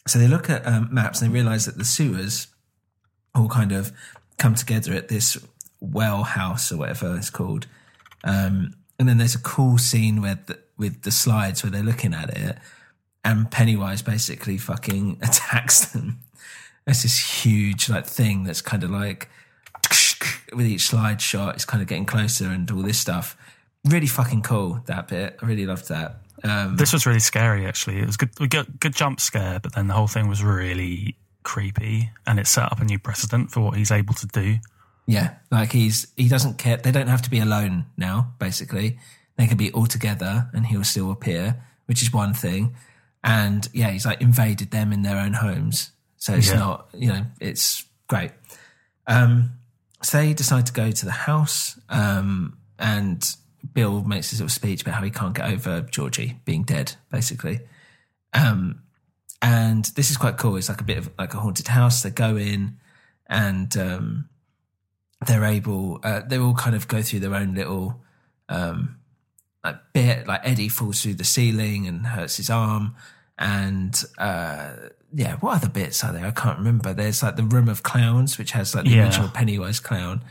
So 0.07 0.21
they 0.21 0.29
look 0.29 0.49
at 0.49 0.65
um, 0.65 0.91
maps 0.93 1.21
and 1.21 1.29
they 1.29 1.35
realize 1.35 1.67
that 1.67 1.77
the 1.77 1.85
sewers 1.85 2.47
all 3.35 3.49
kind 3.49 3.73
of 3.73 3.91
come 4.39 4.55
together 4.55 4.93
at 4.95 5.09
this 5.09 5.37
well 5.81 6.25
house 6.25 6.73
or 6.73 6.79
whatever 6.79 7.17
it's 7.17 7.31
called. 7.31 7.67
Um, 8.25 8.75
and 8.99 9.09
then 9.09 9.19
there's 9.19 9.35
a 9.35 9.41
cool 9.41 9.79
scene 9.79 10.23
where 10.23 10.39
the, 10.47 10.59
with 10.77 11.03
the 11.03 11.11
slides 11.11 11.63
where 11.63 11.71
they're 11.71 11.83
looking 11.83 12.15
at 12.15 12.37
it 12.37 12.59
and 13.25 13.51
Pennywise 13.51 14.03
basically 14.03 14.57
fucking 14.59 15.19
attacks 15.23 15.87
them. 15.87 16.21
It's 16.87 17.03
this 17.03 17.45
huge 17.45 17.89
like 17.89 18.07
thing 18.07 18.45
that's 18.45 18.63
kind 18.63 18.85
of 18.85 18.91
like 18.91 19.29
with 20.53 20.67
each 20.67 20.83
slide 20.83 21.21
shot, 21.21 21.55
it's 21.55 21.65
kind 21.65 21.83
of 21.83 21.89
getting 21.89 22.07
closer 22.07 22.47
and 22.47 22.71
all 22.71 22.83
this 22.83 22.99
stuff. 22.99 23.37
Really 23.85 24.07
fucking 24.07 24.43
cool 24.43 24.81
that 24.87 25.09
bit. 25.09 25.39
I 25.43 25.47
really 25.47 25.67
loved 25.67 25.89
that. 25.89 26.21
Um, 26.43 26.77
This 26.77 26.93
was 26.93 27.07
really 27.07 27.21
scary, 27.21 27.67
actually. 27.67 27.99
It 27.99 28.07
was 28.07 28.17
good, 28.17 28.31
we 28.41 28.49
got 28.49 28.81
good 28.81 28.95
jump 28.95 29.21
scare, 29.21 29.61
but 29.61 29.75
then 29.75 29.87
the 29.87 29.95
whole 29.95 30.07
thing 30.07 30.29
was 30.29 30.43
really 30.43 31.17
creepy, 31.43 32.11
and 32.27 32.39
it 32.39 32.47
set 32.47 32.71
up 32.71 32.81
a 32.81 32.85
new 32.85 32.99
precedent 32.99 33.51
for 33.51 33.61
what 33.61 33.77
he's 33.77 33.91
able 33.91 34.15
to 34.15 34.27
do. 34.27 34.57
Yeah, 35.07 35.35
like 35.51 35.73
he's 35.73 36.09
he 36.17 36.29
doesn't 36.29 36.59
care. 36.59 36.77
They 36.79 36.91
don't 36.91 37.07
have 37.09 37.23
to 37.23 37.31
be 37.31 37.39
alone 37.39 37.87
now. 37.97 38.35
Basically, 38.39 38.99
they 39.37 39.47
can 39.47 39.57
be 39.57 39.71
all 39.73 39.87
together, 39.87 40.51
and 40.53 40.67
he'll 40.67 40.85
still 40.85 41.11
appear, 41.13 41.63
which 41.87 42.03
is 42.03 42.13
one 42.13 42.35
thing. 42.35 42.75
And 43.23 43.69
yeah, 43.73 43.91
he's 43.91 44.05
like 44.05 44.21
invaded 44.21 44.71
them 44.73 44.93
in 44.93 45.03
their 45.03 45.19
own 45.19 45.33
homes, 45.35 45.93
so 46.17 46.35
it's 46.35 46.49
Yeah. 46.49 46.59
not 46.59 46.89
you 46.95 47.09
know 47.09 47.27
it's 47.41 47.85
great. 48.09 48.33
Um, 49.07 49.53
so 50.03 50.19
they 50.19 50.35
decide 50.35 50.67
to 50.67 50.73
go 50.73 50.91
to 50.91 51.05
the 51.05 51.13
house, 51.13 51.79
um, 51.89 52.59
and 52.79 53.25
Bill 53.73 54.03
makes 54.03 54.31
this 54.31 54.41
little 54.41 54.49
speech 54.49 54.83
about 54.83 54.95
how 54.95 55.03
he 55.03 55.11
can't 55.11 55.35
get 55.35 55.51
over 55.51 55.83
Georgie 55.83 56.41
being 56.45 56.63
dead, 56.65 56.95
basically. 57.11 57.61
Um, 58.33 58.83
and 59.41 59.85
this 59.97 60.11
is 60.11 60.17
quite 60.17 60.37
cool. 60.37 60.57
It's 60.57 60.69
like 60.69 60.81
a 60.81 60.85
bit 60.85 60.99
of 60.99 61.11
like 61.19 61.35
a 61.35 61.39
haunted 61.39 61.69
house. 61.69 62.03
They 62.03 62.11
go 62.11 62.37
in, 62.37 62.79
and 63.29 63.77
um, 63.77 64.29
they're 65.27 65.45
able 65.45 66.01
uh, 66.03 66.21
they 66.27 66.39
all 66.39 66.55
kind 66.55 66.77
of 66.77 66.89
go 66.89 67.01
through 67.03 67.21
their 67.21 67.35
own 67.35 67.55
little 67.55 68.03
um 68.49 68.97
like 69.65 69.77
bit 69.93 70.27
like 70.27 70.41
eddie 70.45 70.69
falls 70.69 71.03
through 71.03 71.15
the 71.15 71.25
ceiling 71.25 71.87
and 71.87 72.07
hurts 72.09 72.37
his 72.37 72.51
arm. 72.51 72.95
And 73.39 73.95
uh 74.19 74.73
yeah 75.15 75.37
what 75.37 75.57
other 75.57 75.69
bits 75.69 76.03
are 76.05 76.13
there? 76.13 76.27
I 76.27 76.31
can't 76.31 76.59
remember. 76.59 76.93
There's 76.95 77.23
like 77.23 77.37
the 77.37 77.43
room 77.45 77.69
of 77.69 77.83
clowns 77.83 78.39
which 78.39 78.53
has 78.53 78.75
like 78.75 78.85
the 78.85 78.91
Yeah. 78.91 79.05
original 79.07 79.29
pennywise 79.29 79.81
clown. 79.81 80.23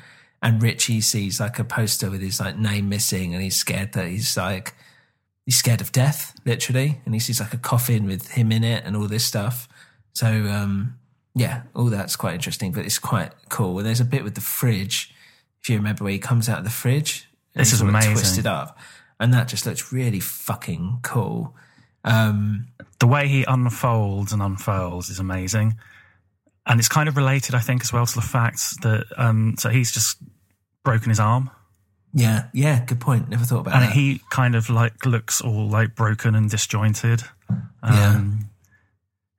And 0.41 0.61
richie 0.61 1.01
sees 1.01 1.39
like 1.39 1.57
a 1.59 1.63
poster 1.63 2.09
with 2.11 2.21
his 2.21 2.39
like 2.39 2.57
name 2.57 2.87
missing 2.89 3.33
and 3.33 3.41
he's 3.43 3.55
scared 3.55 3.93
that 3.93 4.07
he's 4.07 4.37
like 4.37 4.75
he's 5.45 5.57
scared 5.57 5.81
of 5.81 5.91
death 5.91 6.33
literally. 6.45 7.01
And 7.05 7.13
he 7.13 7.19
sees 7.19 7.39
like 7.39 7.53
a 7.53 7.57
coffin 7.57 8.05
with 8.05 8.29
him 8.31 8.51
in 8.51 8.63
it 8.63 8.83
and 8.85 8.95
all 8.95 9.07
this 9.07 9.25
stuff. 9.25 9.67
So 10.13 10.27
um 10.27 10.97
yeah, 11.35 11.63
all 11.75 11.85
that's 11.85 12.15
quite 12.15 12.33
interesting, 12.35 12.71
but 12.71 12.85
it's 12.85 12.97
quite 12.99 13.31
cool. 13.49 13.77
And 13.77 13.85
there's 13.85 13.99
a 13.99 14.05
bit 14.05 14.23
with 14.23 14.35
the 14.35 14.41
fridge, 14.41 15.13
if 15.61 15.69
you 15.69 15.75
remember, 15.77 16.03
where 16.05 16.13
he 16.13 16.19
comes 16.19 16.47
out 16.49 16.57
of 16.59 16.63
the 16.63 16.69
fridge. 16.71 17.27
and 17.53 17.61
This 17.61 17.73
is 17.73 17.81
amazing. 17.81 18.13
Twisted 18.13 18.47
up, 18.47 18.77
and 19.19 19.33
that 19.33 19.47
just 19.47 19.65
looks 19.65 19.91
really 19.93 20.19
fucking 20.21 20.99
cool. 21.03 21.55
Um, 22.03 22.67
The 22.99 23.07
way 23.07 23.27
he 23.27 23.43
unfolds 23.47 24.31
and 24.31 24.41
unfurls 24.41 25.09
is 25.09 25.19
amazing. 25.19 25.77
And 26.67 26.79
it's 26.79 26.89
kind 26.89 27.07
of 27.09 27.15
related, 27.17 27.53
I 27.53 27.59
think, 27.59 27.83
as 27.83 27.93
well 27.93 28.05
to 28.07 28.15
the 28.15 28.21
fact 28.21 28.81
that, 28.81 29.05
um, 29.17 29.55
so 29.59 29.69
he's 29.69 29.91
just 29.91 30.17
broken 30.83 31.09
his 31.09 31.19
arm. 31.19 31.51
yeah, 32.13 32.45
yeah, 32.53 32.83
good 32.85 32.99
point. 32.99 33.27
Never 33.29 33.43
thought 33.43 33.59
about 33.61 33.73
and 33.75 33.83
that. 33.83 33.91
he 33.91 34.21
kind 34.31 34.55
of 34.55 34.69
like 34.69 35.05
looks 35.05 35.41
all 35.41 35.67
like 35.67 35.95
broken 35.95 36.33
and 36.33 36.49
disjointed. 36.49 37.21
Um, 37.49 37.59
Yeah. 37.93 38.21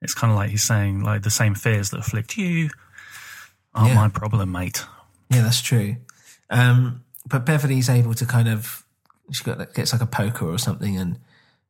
It's 0.07 0.15
kind 0.15 0.31
of 0.31 0.37
like 0.37 0.51
he's 0.51 0.63
saying 0.63 1.03
like 1.03 1.23
the 1.23 1.31
same 1.31 1.55
fears 1.55 1.91
that 1.91 1.99
afflict 1.99 2.37
you 2.39 2.71
aren't 3.75 3.89
Yeah. 3.91 3.95
my 3.97 4.09
problem, 4.09 4.53
mate. 4.53 4.85
Yeah, 5.31 5.43
that's 5.43 5.61
true. 5.61 5.97
Um, 6.49 7.03
but 7.29 7.45
Beverly's 7.45 7.89
able 7.89 8.15
to 8.15 8.25
kind 8.25 8.49
of 8.49 8.85
she 9.33 9.43
got 9.43 9.75
gets 9.75 9.93
like 9.93 10.01
a 10.03 10.07
poker 10.07 10.47
or 10.47 10.59
something 10.59 10.97
and 10.97 11.19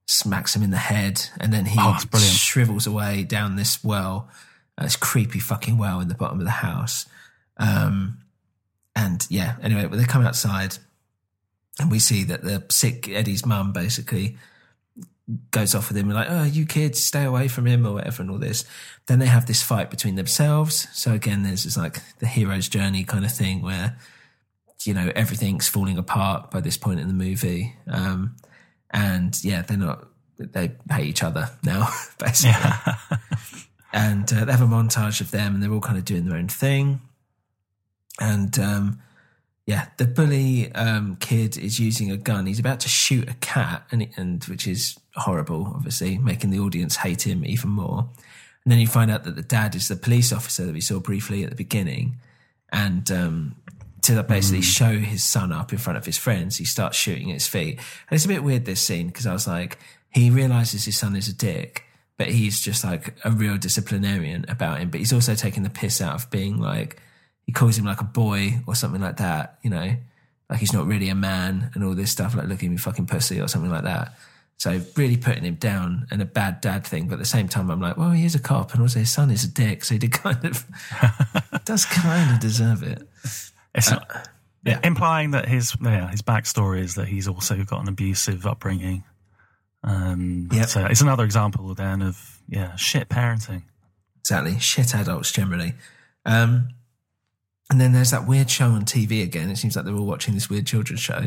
smacks 0.06 0.54
him 0.54 0.62
in 0.62 0.70
the 0.70 0.76
head, 0.76 1.30
and 1.40 1.52
then 1.52 1.64
he 1.64 1.78
Oh, 1.80 1.98
shrivels 2.18 2.86
away 2.86 3.24
down 3.24 3.56
this 3.56 3.82
well, 3.82 4.28
uh, 4.78 4.84
this 4.84 4.96
creepy 4.96 5.38
fucking 5.40 5.78
well 5.78 5.98
in 6.00 6.08
the 6.08 6.14
bottom 6.14 6.38
of 6.38 6.44
the 6.44 6.50
house. 6.50 7.06
Um, 7.56 8.18
and 8.94 9.26
yeah, 9.30 9.56
anyway, 9.62 9.86
but 9.86 9.96
they 9.98 10.04
come 10.04 10.24
outside, 10.26 10.76
and 11.80 11.90
we 11.90 11.98
see 11.98 12.22
that 12.24 12.42
the 12.42 12.64
sick 12.68 13.08
Eddie's 13.08 13.44
mum 13.46 13.72
basically 13.72 14.36
goes 15.50 15.74
off 15.74 15.88
with 15.88 15.96
him 15.96 16.08
like, 16.08 16.28
oh, 16.30 16.44
you 16.44 16.66
kids, 16.66 17.02
stay 17.02 17.24
away 17.24 17.48
from 17.48 17.66
him 17.66 17.86
or 17.86 17.94
whatever, 17.94 18.22
and 18.22 18.30
all 18.30 18.38
this. 18.38 18.64
Then 19.06 19.18
they 19.18 19.26
have 19.26 19.46
this 19.46 19.62
fight 19.62 19.90
between 19.90 20.14
themselves. 20.14 20.86
So 20.92 21.12
again, 21.12 21.42
there's 21.42 21.64
this 21.64 21.76
like 21.76 21.98
the 22.18 22.26
hero's 22.26 22.68
journey 22.68 23.04
kind 23.04 23.24
of 23.24 23.32
thing 23.32 23.62
where, 23.62 23.96
you 24.84 24.94
know, 24.94 25.10
everything's 25.16 25.68
falling 25.68 25.98
apart 25.98 26.50
by 26.50 26.60
this 26.60 26.76
point 26.76 27.00
in 27.00 27.08
the 27.08 27.14
movie. 27.14 27.74
Um, 27.88 28.36
and 28.90 29.36
yeah, 29.42 29.62
they're 29.62 29.76
not, 29.76 30.06
they 30.38 30.72
hate 30.90 31.06
each 31.06 31.22
other 31.22 31.50
now, 31.64 31.88
basically. 32.18 32.70
and 33.92 34.32
uh, 34.32 34.44
they 34.44 34.52
have 34.52 34.62
a 34.62 34.66
montage 34.66 35.20
of 35.20 35.32
them 35.32 35.54
and 35.54 35.62
they're 35.62 35.72
all 35.72 35.80
kind 35.80 35.98
of 35.98 36.04
doing 36.04 36.26
their 36.26 36.38
own 36.38 36.48
thing. 36.48 37.00
And, 38.20 38.56
um, 38.58 39.00
yeah, 39.66 39.88
the 39.96 40.06
bully 40.06 40.72
um, 40.74 41.16
kid 41.16 41.58
is 41.58 41.80
using 41.80 42.12
a 42.12 42.16
gun. 42.16 42.46
He's 42.46 42.60
about 42.60 42.78
to 42.80 42.88
shoot 42.88 43.28
a 43.28 43.34
cat, 43.34 43.84
and, 43.90 44.08
and 44.16 44.44
which 44.44 44.68
is 44.68 44.96
horrible, 45.16 45.72
obviously, 45.74 46.18
making 46.18 46.50
the 46.50 46.60
audience 46.60 46.96
hate 46.96 47.26
him 47.26 47.44
even 47.44 47.70
more. 47.70 48.08
And 48.64 48.72
then 48.72 48.78
you 48.78 48.86
find 48.86 49.10
out 49.10 49.24
that 49.24 49.36
the 49.36 49.42
dad 49.42 49.74
is 49.74 49.88
the 49.88 49.96
police 49.96 50.32
officer 50.32 50.66
that 50.66 50.74
we 50.74 50.80
saw 50.80 50.98
briefly 50.98 51.44
at 51.44 51.50
the 51.50 51.56
beginning, 51.56 52.16
and 52.72 53.10
um, 53.10 53.56
to 54.02 54.22
basically 54.22 54.62
show 54.62 54.98
his 54.98 55.22
son 55.22 55.52
up 55.52 55.72
in 55.72 55.78
front 55.78 55.96
of 55.96 56.06
his 56.06 56.18
friends, 56.18 56.56
he 56.56 56.64
starts 56.64 56.96
shooting 56.96 57.30
at 57.30 57.34
his 57.34 57.46
feet. 57.46 57.78
And 57.78 58.16
it's 58.16 58.24
a 58.24 58.28
bit 58.28 58.44
weird 58.44 58.64
this 58.64 58.80
scene 58.80 59.08
because 59.08 59.26
I 59.26 59.32
was 59.32 59.46
like, 59.46 59.78
he 60.10 60.30
realizes 60.30 60.84
his 60.84 60.96
son 60.96 61.16
is 61.16 61.28
a 61.28 61.32
dick, 61.32 61.84
but 62.16 62.28
he's 62.28 62.60
just 62.60 62.84
like 62.84 63.14
a 63.24 63.30
real 63.30 63.56
disciplinarian 63.56 64.44
about 64.48 64.78
him. 64.78 64.90
But 64.90 65.00
he's 65.00 65.12
also 65.12 65.34
taking 65.34 65.62
the 65.62 65.70
piss 65.70 66.00
out 66.00 66.14
of 66.14 66.30
being 66.30 66.60
like 66.60 67.00
he 67.46 67.52
calls 67.52 67.78
him 67.78 67.84
like 67.84 68.00
a 68.00 68.04
boy 68.04 68.60
or 68.66 68.74
something 68.74 69.00
like 69.00 69.16
that, 69.16 69.58
you 69.62 69.70
know, 69.70 69.96
like 70.48 70.58
he's 70.58 70.72
not 70.72 70.86
really 70.86 71.08
a 71.08 71.14
man 71.14 71.70
and 71.74 71.84
all 71.84 71.94
this 71.94 72.10
stuff, 72.10 72.34
like 72.34 72.48
look 72.48 72.62
at 72.62 72.70
me 72.70 72.76
fucking 72.76 73.06
pussy 73.06 73.40
or 73.40 73.48
something 73.48 73.70
like 73.70 73.84
that. 73.84 74.16
So 74.58 74.80
really 74.96 75.16
putting 75.18 75.44
him 75.44 75.56
down 75.56 76.06
and 76.10 76.22
a 76.22 76.24
bad 76.24 76.60
dad 76.62 76.86
thing, 76.86 77.08
but 77.08 77.14
at 77.14 77.18
the 77.18 77.24
same 77.26 77.46
time 77.46 77.70
I'm 77.70 77.80
like, 77.80 77.96
well, 77.98 78.10
he 78.10 78.24
is 78.24 78.34
a 78.34 78.38
cop 78.38 78.72
and 78.72 78.80
also 78.80 79.00
his 79.00 79.10
son 79.10 79.30
is 79.30 79.44
a 79.44 79.48
dick, 79.48 79.84
so 79.84 79.94
he 79.94 79.98
did 79.98 80.12
kind 80.12 80.42
of 80.44 80.64
does 81.66 81.84
kind 81.84 82.32
of 82.34 82.40
deserve 82.40 82.82
it. 82.82 83.06
It's 83.74 83.92
Uh, 83.92 84.00
yeah. 84.64 84.80
implying 84.82 85.32
that 85.32 85.46
his 85.46 85.76
yeah 85.82 86.10
his 86.10 86.22
backstory 86.22 86.80
is 86.80 86.94
that 86.94 87.06
he's 87.08 87.28
also 87.28 87.62
got 87.64 87.82
an 87.82 87.88
abusive 87.88 88.46
upbringing. 88.46 89.04
Um, 89.84 90.48
Yep. 90.52 90.68
So 90.68 90.86
it's 90.86 91.00
another 91.02 91.24
example 91.24 91.74
then 91.74 92.00
of 92.02 92.40
yeah 92.48 92.74
shit 92.76 93.08
parenting. 93.08 93.62
Exactly. 94.20 94.58
Shit 94.58 94.94
adults 94.94 95.30
generally. 95.32 95.74
Um, 96.24 96.70
and 97.70 97.80
then 97.80 97.92
there's 97.92 98.10
that 98.10 98.26
weird 98.26 98.50
show 98.50 98.70
on 98.70 98.84
TV 98.84 99.22
again. 99.22 99.50
It 99.50 99.56
seems 99.56 99.76
like 99.76 99.84
they're 99.84 99.94
all 99.94 100.06
watching 100.06 100.34
this 100.34 100.48
weird 100.50 100.66
children's 100.66 101.00
show. 101.00 101.26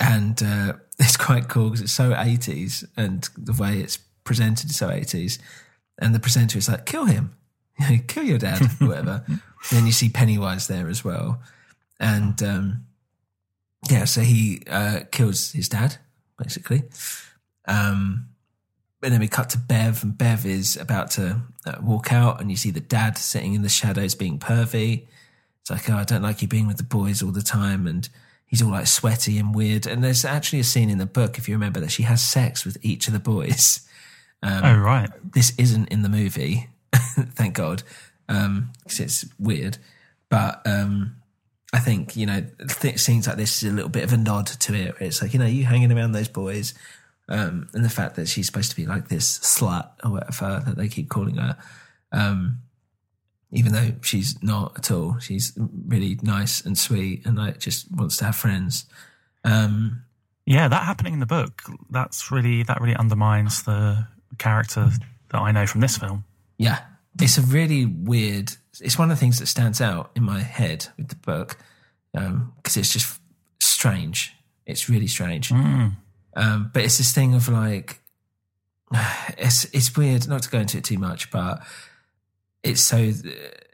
And 0.00 0.42
uh, 0.42 0.74
it's 0.98 1.16
quite 1.16 1.48
cool 1.48 1.70
because 1.70 1.82
it's 1.82 1.92
so 1.92 2.12
80s 2.12 2.84
and 2.96 3.28
the 3.36 3.52
way 3.52 3.78
it's 3.78 3.98
presented 4.24 4.70
is 4.70 4.76
so 4.76 4.88
80s. 4.88 5.38
And 5.98 6.14
the 6.14 6.20
presenter 6.20 6.58
is 6.58 6.68
like, 6.68 6.86
kill 6.86 7.06
him. 7.06 7.34
Kill 8.06 8.24
your 8.24 8.38
dad, 8.38 8.58
whatever. 8.80 9.22
then 9.70 9.84
you 9.84 9.92
see 9.92 10.08
Pennywise 10.08 10.66
there 10.66 10.88
as 10.88 11.04
well. 11.04 11.42
And 12.00 12.42
um, 12.42 12.86
yeah, 13.90 14.06
so 14.06 14.22
he 14.22 14.62
uh, 14.70 15.00
kills 15.10 15.52
his 15.52 15.68
dad, 15.68 15.98
basically. 16.38 16.84
Um, 17.68 18.28
and 19.02 19.12
then 19.12 19.20
we 19.20 19.28
cut 19.28 19.50
to 19.50 19.58
Bev, 19.58 20.02
and 20.02 20.16
Bev 20.16 20.46
is 20.46 20.76
about 20.76 21.10
to 21.12 21.42
uh, 21.66 21.76
walk 21.82 22.12
out, 22.12 22.40
and 22.40 22.50
you 22.50 22.56
see 22.56 22.70
the 22.70 22.80
dad 22.80 23.18
sitting 23.18 23.54
in 23.54 23.62
the 23.62 23.68
shadows 23.68 24.14
being 24.14 24.38
pervy. 24.38 25.06
It's 25.60 25.70
like, 25.70 25.88
oh, 25.90 25.96
I 25.96 26.04
don't 26.04 26.22
like 26.22 26.42
you 26.42 26.48
being 26.48 26.66
with 26.66 26.78
the 26.78 26.82
boys 26.82 27.22
all 27.22 27.30
the 27.30 27.42
time, 27.42 27.86
and 27.86 28.08
he's 28.46 28.62
all 28.62 28.70
like 28.70 28.86
sweaty 28.86 29.38
and 29.38 29.54
weird. 29.54 29.86
And 29.86 30.02
there's 30.02 30.24
actually 30.24 30.60
a 30.60 30.64
scene 30.64 30.88
in 30.88 30.98
the 30.98 31.06
book, 31.06 31.38
if 31.38 31.48
you 31.48 31.54
remember, 31.54 31.80
that 31.80 31.90
she 31.90 32.04
has 32.04 32.22
sex 32.22 32.64
with 32.64 32.78
each 32.82 33.06
of 33.06 33.12
the 33.12 33.20
boys. 33.20 33.86
Um, 34.42 34.64
oh 34.64 34.78
right, 34.78 35.10
this 35.32 35.52
isn't 35.58 35.88
in 35.88 36.02
the 36.02 36.08
movie, 36.08 36.68
thank 36.92 37.54
God, 37.54 37.82
because 38.26 39.00
it's 39.00 39.24
weird. 39.38 39.78
But 40.28 40.62
um, 40.66 41.16
I 41.72 41.78
think 41.78 42.16
you 42.16 42.26
know 42.26 42.44
th- 42.68 42.98
scenes 42.98 43.26
like 43.26 43.36
this 43.36 43.62
is 43.62 43.70
a 43.70 43.74
little 43.74 43.90
bit 43.90 44.04
of 44.04 44.12
a 44.12 44.16
nod 44.16 44.46
to 44.46 44.74
it. 44.74 44.94
It's 45.00 45.22
like 45.22 45.32
you 45.32 45.38
know 45.38 45.46
you 45.46 45.64
hanging 45.64 45.90
around 45.90 46.12
those 46.12 46.28
boys, 46.28 46.74
um, 47.28 47.68
and 47.72 47.84
the 47.84 47.90
fact 47.90 48.16
that 48.16 48.28
she's 48.28 48.46
supposed 48.46 48.70
to 48.70 48.76
be 48.76 48.86
like 48.86 49.08
this 49.08 49.38
slut 49.38 49.90
or 50.04 50.12
whatever 50.12 50.62
that 50.66 50.76
they 50.76 50.88
keep 50.88 51.08
calling 51.08 51.36
her, 51.36 51.56
um, 52.12 52.58
even 53.52 53.72
though 53.72 53.92
she's 54.02 54.42
not 54.42 54.76
at 54.76 54.90
all. 54.90 55.18
She's 55.18 55.52
really 55.56 56.18
nice 56.22 56.64
and 56.64 56.76
sweet, 56.76 57.24
and 57.26 57.36
like 57.36 57.58
just 57.58 57.90
wants 57.92 58.16
to 58.18 58.24
have 58.26 58.36
friends. 58.36 58.86
Um, 59.44 60.02
Yeah, 60.44 60.68
that 60.68 60.84
happening 60.84 61.14
in 61.14 61.20
the 61.20 61.26
book, 61.26 61.62
that's 61.90 62.30
really 62.30 62.62
that 62.64 62.80
really 62.80 62.96
undermines 62.96 63.62
the 63.62 64.06
character 64.38 64.90
that 65.30 65.40
I 65.40 65.52
know 65.52 65.66
from 65.66 65.80
this 65.80 65.96
film. 65.98 66.24
Yeah, 66.58 66.80
it's 67.20 67.38
a 67.38 67.42
really 67.42 67.86
weird. 67.86 68.52
It's 68.80 68.98
one 68.98 69.10
of 69.10 69.16
the 69.16 69.20
things 69.20 69.38
that 69.38 69.46
stands 69.46 69.80
out 69.80 70.10
in 70.14 70.22
my 70.22 70.40
head 70.40 70.88
with 70.96 71.08
the 71.08 71.16
book 71.16 71.56
because 72.12 72.76
it's 72.76 72.92
just 72.92 73.20
strange. 73.60 74.34
It's 74.66 74.88
really 74.88 75.06
strange. 75.06 75.52
Um, 75.52 76.70
but 76.72 76.82
it's 76.82 76.98
this 76.98 77.12
thing 77.12 77.34
of 77.34 77.48
like, 77.48 78.00
it's 79.38 79.64
it's 79.66 79.96
weird. 79.96 80.28
Not 80.28 80.42
to 80.42 80.50
go 80.50 80.58
into 80.58 80.78
it 80.78 80.84
too 80.84 80.98
much, 80.98 81.30
but 81.30 81.60
it's 82.66 82.80
so 82.80 83.12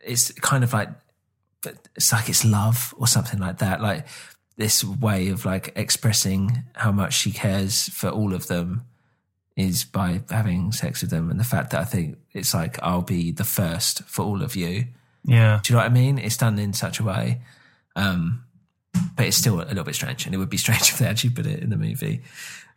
it's 0.04 0.32
kind 0.32 0.64
of 0.64 0.72
like 0.72 0.88
it's 1.96 2.12
like 2.12 2.28
it's 2.28 2.44
love 2.44 2.94
or 2.98 3.06
something 3.06 3.40
like 3.40 3.58
that. 3.58 3.80
Like 3.80 4.06
this 4.56 4.84
way 4.84 5.28
of 5.28 5.44
like 5.44 5.72
expressing 5.76 6.64
how 6.74 6.92
much 6.92 7.14
she 7.14 7.32
cares 7.32 7.88
for 7.88 8.08
all 8.08 8.34
of 8.34 8.46
them 8.48 8.82
is 9.56 9.84
by 9.84 10.22
having 10.30 10.72
sex 10.72 11.02
with 11.02 11.10
them, 11.10 11.30
and 11.30 11.38
the 11.38 11.44
fact 11.44 11.70
that 11.70 11.80
I 11.80 11.84
think 11.84 12.18
it's 12.32 12.54
like 12.54 12.82
I'll 12.82 13.02
be 13.02 13.32
the 13.32 13.44
first 13.44 14.02
for 14.04 14.22
all 14.22 14.42
of 14.42 14.56
you. 14.56 14.86
Yeah. 15.24 15.60
Do 15.62 15.72
you 15.72 15.76
know 15.76 15.84
what 15.84 15.90
I 15.90 15.94
mean? 15.94 16.18
It's 16.18 16.36
done 16.36 16.58
in 16.58 16.72
such 16.72 16.98
a 16.98 17.04
way. 17.04 17.42
Um, 17.94 18.44
but 19.16 19.26
it's 19.26 19.36
still 19.36 19.60
a 19.60 19.64
little 19.64 19.84
bit 19.84 19.94
strange, 19.94 20.26
and 20.26 20.34
it 20.34 20.38
would 20.38 20.50
be 20.50 20.56
strange 20.64 20.90
if 20.90 20.98
they 20.98 21.06
actually 21.06 21.30
put 21.30 21.46
it 21.46 21.62
in 21.62 21.70
the 21.70 21.76
movie. 21.76 22.22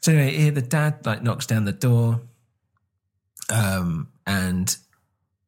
So 0.01 0.11
anyway, 0.11 0.37
here 0.37 0.51
the 0.51 0.61
dad 0.61 1.05
like 1.05 1.23
knocks 1.23 1.45
down 1.45 1.65
the 1.65 1.71
door, 1.71 2.21
um, 3.49 4.09
and 4.27 4.75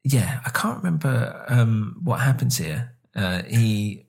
yeah, 0.04 0.40
I 0.44 0.50
can't 0.50 0.78
remember 0.78 1.44
um, 1.48 2.00
what 2.02 2.20
happens 2.20 2.58
here. 2.58 2.94
Uh, 3.14 3.42
he, 3.42 4.06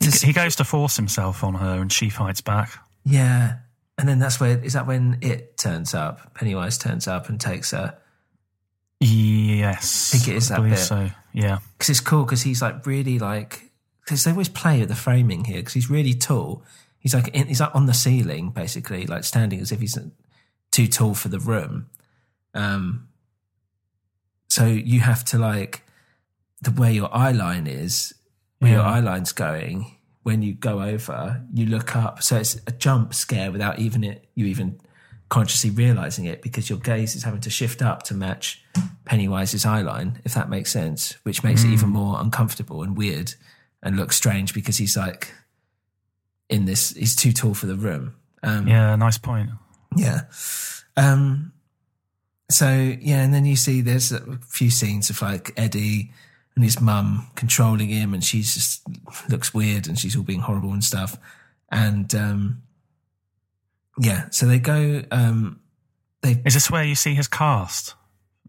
he 0.00 0.32
goes 0.32 0.56
to 0.56 0.64
force 0.64 0.96
himself 0.96 1.44
on 1.44 1.54
her, 1.54 1.80
and 1.80 1.92
she 1.92 2.10
fights 2.10 2.40
back. 2.40 2.70
yeah, 3.04 3.58
and 3.98 4.08
then 4.08 4.18
that's 4.18 4.40
where 4.40 4.58
is 4.58 4.72
that 4.72 4.86
when 4.86 5.18
it 5.20 5.56
turns 5.56 5.94
up? 5.94 6.34
Pennywise 6.34 6.78
turns 6.78 7.06
up 7.06 7.28
and 7.28 7.40
takes 7.40 7.70
her 7.70 7.96
Yes, 9.04 10.14
I 10.14 10.18
think 10.18 10.28
it 10.28 10.36
is 10.36 10.48
that 10.48 10.56
believe 10.56 10.72
bit. 10.72 10.78
So 10.78 11.08
yeah, 11.32 11.58
because 11.76 11.90
it's 11.90 12.00
cool 12.00 12.24
because 12.24 12.42
he's 12.42 12.62
like 12.62 12.86
really 12.86 13.18
like 13.18 13.70
because 14.04 14.22
they 14.22 14.30
always 14.30 14.48
play 14.48 14.80
with 14.80 14.88
the 14.88 14.94
framing 14.94 15.44
here 15.44 15.56
because 15.56 15.74
he's 15.74 15.90
really 15.90 16.14
tall. 16.14 16.62
He's 17.00 17.14
like 17.14 17.28
in, 17.28 17.48
he's 17.48 17.60
like 17.60 17.74
on 17.74 17.86
the 17.86 17.94
ceiling 17.94 18.50
basically, 18.50 19.06
like 19.06 19.24
standing 19.24 19.60
as 19.60 19.72
if 19.72 19.80
he's 19.80 19.98
too 20.70 20.86
tall 20.86 21.14
for 21.14 21.28
the 21.28 21.40
room. 21.40 21.88
Um, 22.54 23.08
so 24.52 24.66
you 24.66 25.00
have 25.00 25.24
to 25.24 25.38
like 25.38 25.82
the 26.60 26.72
way 26.72 26.92
your 26.92 27.08
eye 27.10 27.32
line 27.32 27.66
is, 27.66 28.12
where 28.58 28.72
your 28.72 28.82
eye 28.82 29.00
line's 29.00 29.32
going. 29.32 29.96
When 30.24 30.42
you 30.42 30.52
go 30.52 30.82
over, 30.82 31.42
you 31.54 31.64
look 31.64 31.96
up. 31.96 32.22
So 32.22 32.36
it's 32.36 32.60
a 32.66 32.72
jump 32.72 33.14
scare 33.14 33.50
without 33.50 33.78
even 33.78 34.04
it 34.04 34.28
you 34.34 34.44
even 34.44 34.78
consciously 35.30 35.70
realizing 35.70 36.26
it 36.26 36.42
because 36.42 36.68
your 36.68 36.78
gaze 36.78 37.16
is 37.16 37.22
having 37.22 37.40
to 37.40 37.48
shift 37.48 37.80
up 37.80 38.02
to 38.02 38.14
match 38.14 38.62
Pennywise's 39.06 39.64
eye 39.64 39.80
line, 39.80 40.20
if 40.26 40.34
that 40.34 40.50
makes 40.50 40.70
sense, 40.70 41.16
which 41.22 41.42
makes 41.42 41.64
it 41.64 41.68
even 41.68 41.88
more 41.88 42.20
uncomfortable 42.20 42.82
and 42.82 42.94
weird 42.94 43.32
and 43.82 43.96
looks 43.96 44.16
strange 44.16 44.52
because 44.52 44.76
he's 44.76 44.98
like 44.98 45.32
in 46.50 46.66
this, 46.66 46.90
he's 46.90 47.16
too 47.16 47.32
tall 47.32 47.54
for 47.54 47.64
the 47.64 47.74
room. 47.74 48.16
Um, 48.42 48.68
yeah, 48.68 48.94
nice 48.96 49.16
point. 49.16 49.48
yeah. 49.96 50.24
Um, 50.94 51.54
so 52.52 52.68
yeah, 53.00 53.22
and 53.22 53.32
then 53.32 53.44
you 53.44 53.56
see 53.56 53.80
there's 53.80 54.12
a 54.12 54.20
few 54.48 54.70
scenes 54.70 55.10
of 55.10 55.20
like 55.22 55.52
Eddie 55.56 56.10
and 56.54 56.64
his 56.64 56.80
mum 56.80 57.28
controlling 57.34 57.88
him, 57.88 58.14
and 58.14 58.22
she's 58.22 58.54
just 58.54 58.82
looks 59.28 59.52
weird, 59.54 59.86
and 59.88 59.98
she's 59.98 60.16
all 60.16 60.22
being 60.22 60.40
horrible 60.40 60.72
and 60.72 60.84
stuff. 60.84 61.16
And 61.70 62.14
um, 62.14 62.62
yeah, 63.98 64.28
so 64.30 64.46
they 64.46 64.58
go. 64.58 65.02
Um, 65.10 65.60
they 66.22 66.40
Is 66.44 66.54
this 66.54 66.70
where 66.70 66.84
you 66.84 66.94
see 66.94 67.14
his 67.14 67.28
cast? 67.28 67.94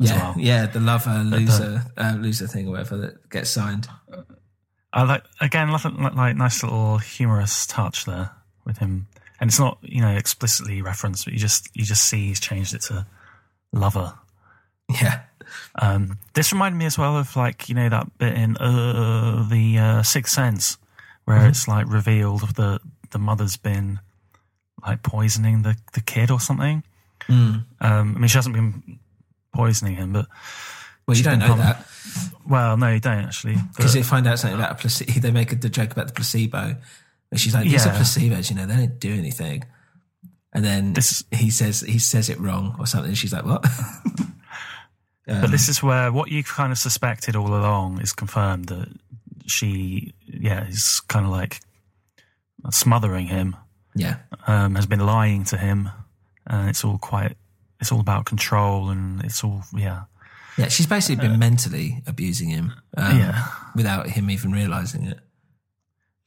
As 0.01 0.09
yeah 0.09 0.17
well? 0.23 0.35
yeah 0.39 0.65
the 0.65 0.79
lover 0.79 1.23
the- 1.23 1.37
loser 1.37 1.83
uh, 1.97 2.15
loser 2.17 2.47
thing 2.47 2.67
or 2.67 2.71
whatever 2.71 2.97
that 2.97 3.29
gets 3.29 3.51
signed. 3.51 3.87
I 4.91 5.03
like 5.03 5.23
again, 5.39 5.71
like, 5.71 5.85
like 6.15 6.35
nice 6.35 6.63
little 6.63 6.97
humorous 6.97 7.65
touch 7.67 8.05
there 8.05 8.31
with 8.65 8.77
him, 8.79 9.07
and 9.39 9.49
it's 9.49 9.59
not 9.59 9.77
you 9.81 10.01
know 10.01 10.09
explicitly 10.15 10.81
referenced, 10.81 11.25
but 11.25 11.33
you 11.33 11.39
just 11.39 11.69
you 11.75 11.83
just 11.85 12.05
see 12.05 12.27
he's 12.27 12.39
changed 12.39 12.73
it 12.73 12.81
to 12.83 13.05
lover. 13.73 14.13
Yeah, 14.89 15.21
Um, 15.81 16.17
this 16.33 16.51
reminded 16.53 16.77
me 16.77 16.85
as 16.85 16.97
well 16.97 17.17
of 17.17 17.35
like 17.35 17.67
you 17.69 17.75
know 17.75 17.89
that 17.89 18.17
bit 18.17 18.33
in 18.35 18.55
uh, 18.57 19.45
the 19.49 19.77
uh, 19.79 20.03
Sixth 20.03 20.33
Sense 20.33 20.77
where 21.25 21.47
it's 21.47 21.67
like 21.67 21.87
revealed 21.87 22.41
that 22.55 22.81
the 23.11 23.19
mother's 23.19 23.57
been 23.57 23.99
like 24.85 25.03
poisoning 25.03 25.61
the 25.63 25.75
the 25.93 26.01
kid 26.01 26.29
or 26.31 26.39
something. 26.39 26.83
Um, 27.29 27.65
I 27.81 28.03
mean, 28.03 28.27
she 28.27 28.37
hasn't 28.37 28.53
been 28.55 28.99
poisoning 29.53 29.95
him, 29.95 30.11
but 30.13 30.27
well 31.07 31.15
you 31.17 31.23
don't 31.23 31.39
know 31.39 31.55
that 31.55 31.85
well, 32.47 32.75
no, 32.77 32.89
you 32.89 32.99
don't 32.99 33.23
actually. 33.23 33.55
because 33.75 33.93
they 33.93 34.03
find 34.03 34.27
out 34.27 34.37
something 34.39 34.59
about 34.59 34.71
a 34.73 34.75
placebo. 34.75 35.19
They 35.21 35.31
make 35.31 35.51
a, 35.53 35.55
the 35.55 35.69
joke 35.69 35.91
about 35.91 36.07
the 36.07 36.13
placebo. 36.13 36.75
And 37.31 37.39
she's 37.39 37.53
like, 37.53 37.63
"These 37.63 37.85
are 37.87 37.93
Yeah. 37.93 37.99
placebos, 37.99 38.49
you 38.49 38.55
know. 38.57 38.65
They 38.67 38.75
don't 38.75 38.99
do 38.99 39.13
anything." 39.13 39.63
And 40.53 40.63
then 40.63 40.93
This- 40.93 41.23
he 41.31 41.49
says 41.49 41.81
he 41.81 41.97
says 41.99 42.29
it 42.29 42.39
wrong 42.39 42.75
or 42.79 42.85
something. 42.85 43.09
And 43.09 43.17
she's 43.17 43.33
like, 43.33 43.45
"What?" 43.45 43.65
But 45.25 45.51
this 45.51 45.69
is 45.69 45.81
where 45.81 46.11
what 46.11 46.29
you 46.31 46.43
kind 46.43 46.71
of 46.71 46.77
suspected 46.77 47.35
all 47.35 47.47
along 47.55 48.01
is 48.01 48.11
confirmed 48.13 48.65
that 48.67 48.89
she, 49.47 50.13
yeah, 50.25 50.65
is 50.67 50.99
kind 51.07 51.25
of 51.25 51.31
like 51.31 51.61
smothering 52.71 53.27
him, 53.27 53.55
yeah, 53.95 54.17
um, 54.47 54.75
has 54.75 54.85
been 54.85 54.99
lying 55.05 55.45
to 55.45 55.57
him, 55.57 55.89
and 56.45 56.69
it's 56.69 56.83
all 56.83 56.97
quite, 56.97 57.37
it's 57.79 57.91
all 57.91 58.01
about 58.01 58.25
control, 58.25 58.89
and 58.89 59.23
it's 59.23 59.43
all, 59.45 59.63
yeah, 59.73 60.03
yeah. 60.57 60.67
She's 60.67 60.87
basically 60.87 61.25
been 61.27 61.39
mentally 61.39 62.03
abusing 62.05 62.49
him, 62.49 62.73
um, 62.97 63.17
Yeah. 63.17 63.47
without 63.75 64.09
him 64.09 64.29
even 64.29 64.51
realizing 64.51 65.05
it. 65.05 65.19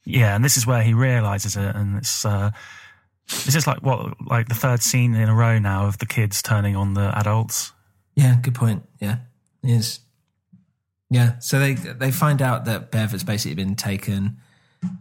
yeah, 0.05 0.35
and 0.35 0.43
this 0.43 0.57
is 0.57 0.65
where 0.65 0.81
he 0.83 0.93
realizes 0.93 1.55
it, 1.55 1.75
and 1.75 1.97
it's, 1.97 2.25
uh, 2.25 2.49
this 3.27 3.55
is 3.55 3.67
like 3.67 3.81
what, 3.81 4.15
like 4.25 4.47
the 4.47 4.55
third 4.55 4.81
scene 4.81 5.13
in 5.15 5.29
a 5.29 5.35
row 5.35 5.59
now 5.59 5.87
of 5.87 5.97
the 5.97 6.05
kids 6.05 6.41
turning 6.41 6.75
on 6.75 6.93
the 6.93 7.17
adults. 7.17 7.73
Yeah, 8.15 8.37
good 8.41 8.55
point. 8.55 8.83
Yeah, 8.99 9.17
is. 9.63 9.99
Yeah, 11.09 11.39
so 11.39 11.59
they 11.59 11.73
they 11.73 12.11
find 12.11 12.41
out 12.41 12.65
that 12.65 12.91
Bev 12.91 13.11
has 13.11 13.23
basically 13.23 13.55
been 13.55 13.75
taken 13.75 14.37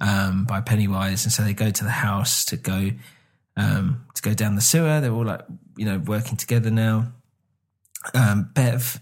um, 0.01 0.45
by 0.45 0.61
Pennywise, 0.61 1.25
and 1.25 1.33
so 1.33 1.43
they 1.43 1.53
go 1.53 1.71
to 1.71 1.85
the 1.85 1.91
house 1.91 2.45
to 2.47 2.57
go 2.57 2.91
um, 3.57 4.05
to 4.15 4.23
go 4.23 4.35
down 4.35 4.55
the 4.55 4.61
sewer. 4.61 5.01
They're 5.01 5.13
all 5.13 5.25
like 5.25 5.43
you 5.77 5.85
know 5.85 5.99
working 5.99 6.37
together 6.37 6.71
now. 6.71 7.13
Um, 8.15 8.51
Bev 8.55 9.01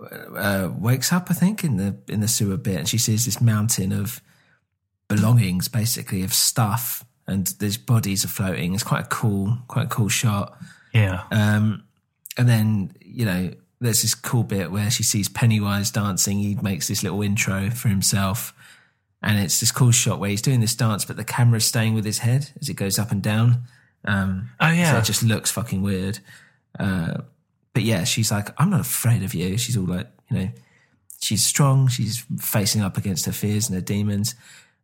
uh, 0.00 0.70
wakes 0.76 1.12
up, 1.12 1.30
I 1.30 1.34
think, 1.34 1.64
in 1.64 1.76
the 1.76 1.96
in 2.08 2.20
the 2.20 2.28
sewer 2.28 2.56
bit, 2.56 2.76
and 2.76 2.88
she 2.88 2.98
sees 2.98 3.24
this 3.24 3.40
mountain 3.40 3.92
of 3.92 4.20
belongings, 5.08 5.68
basically 5.68 6.22
of 6.22 6.32
stuff, 6.32 7.04
and 7.26 7.46
there's 7.58 7.76
bodies 7.76 8.24
are 8.24 8.28
floating. 8.28 8.74
It's 8.74 8.82
quite 8.82 9.04
a 9.04 9.08
cool, 9.08 9.58
quite 9.68 9.86
a 9.86 9.88
cool 9.88 10.08
shot. 10.08 10.56
Yeah. 10.92 11.22
Um, 11.30 11.84
and 12.36 12.48
then, 12.48 12.94
you 13.00 13.24
know, 13.24 13.52
there's 13.80 14.02
this 14.02 14.14
cool 14.14 14.42
bit 14.42 14.70
where 14.70 14.90
she 14.90 15.02
sees 15.02 15.28
Pennywise 15.28 15.90
dancing. 15.90 16.38
He 16.38 16.54
makes 16.56 16.88
this 16.88 17.02
little 17.02 17.22
intro 17.22 17.70
for 17.70 17.88
himself. 17.88 18.52
And 19.22 19.38
it's 19.38 19.60
this 19.60 19.72
cool 19.72 19.90
shot 19.90 20.20
where 20.20 20.28
he's 20.28 20.42
doing 20.42 20.60
this 20.60 20.74
dance, 20.74 21.04
but 21.06 21.16
the 21.16 21.24
camera's 21.24 21.64
staying 21.64 21.94
with 21.94 22.04
his 22.04 22.18
head 22.18 22.50
as 22.60 22.68
it 22.68 22.74
goes 22.74 22.98
up 22.98 23.10
and 23.10 23.22
down. 23.22 23.62
Um, 24.04 24.50
Oh, 24.60 24.70
yeah. 24.70 24.92
So 24.92 24.98
it 24.98 25.04
just 25.04 25.22
looks 25.22 25.50
fucking 25.50 25.80
weird. 25.80 26.18
Uh, 26.78 27.22
but 27.72 27.84
yeah, 27.84 28.04
she's 28.04 28.30
like, 28.30 28.48
I'm 28.60 28.68
not 28.70 28.80
afraid 28.80 29.22
of 29.22 29.32
you. 29.32 29.56
She's 29.56 29.76
all 29.78 29.86
like, 29.86 30.08
you 30.30 30.38
know, 30.38 30.48
she's 31.20 31.44
strong. 31.44 31.88
She's 31.88 32.24
facing 32.38 32.82
up 32.82 32.98
against 32.98 33.24
her 33.26 33.32
fears 33.32 33.68
and 33.68 33.74
her 33.74 33.80
demons. 33.80 34.34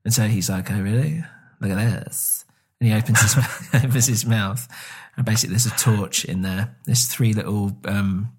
And 0.05 0.15
so 0.15 0.27
he's 0.27 0.49
like, 0.49 0.71
oh, 0.71 0.81
really? 0.81 1.23
Look 1.61 1.71
at 1.71 2.05
this. 2.05 2.45
And 2.81 2.89
he 2.89 2.95
opens 2.97 3.21
his, 3.21 3.37
opens 3.75 4.07
his 4.07 4.27
mouth. 4.27 4.67
And 5.17 5.27
basically 5.27 5.55
there's 5.55 5.67
a 5.67 5.71
torch 5.71 6.25
in 6.25 6.43
there. 6.43 6.77
There's 6.85 7.07
three 7.07 7.35
little, 7.35 7.77
um, 7.85 8.33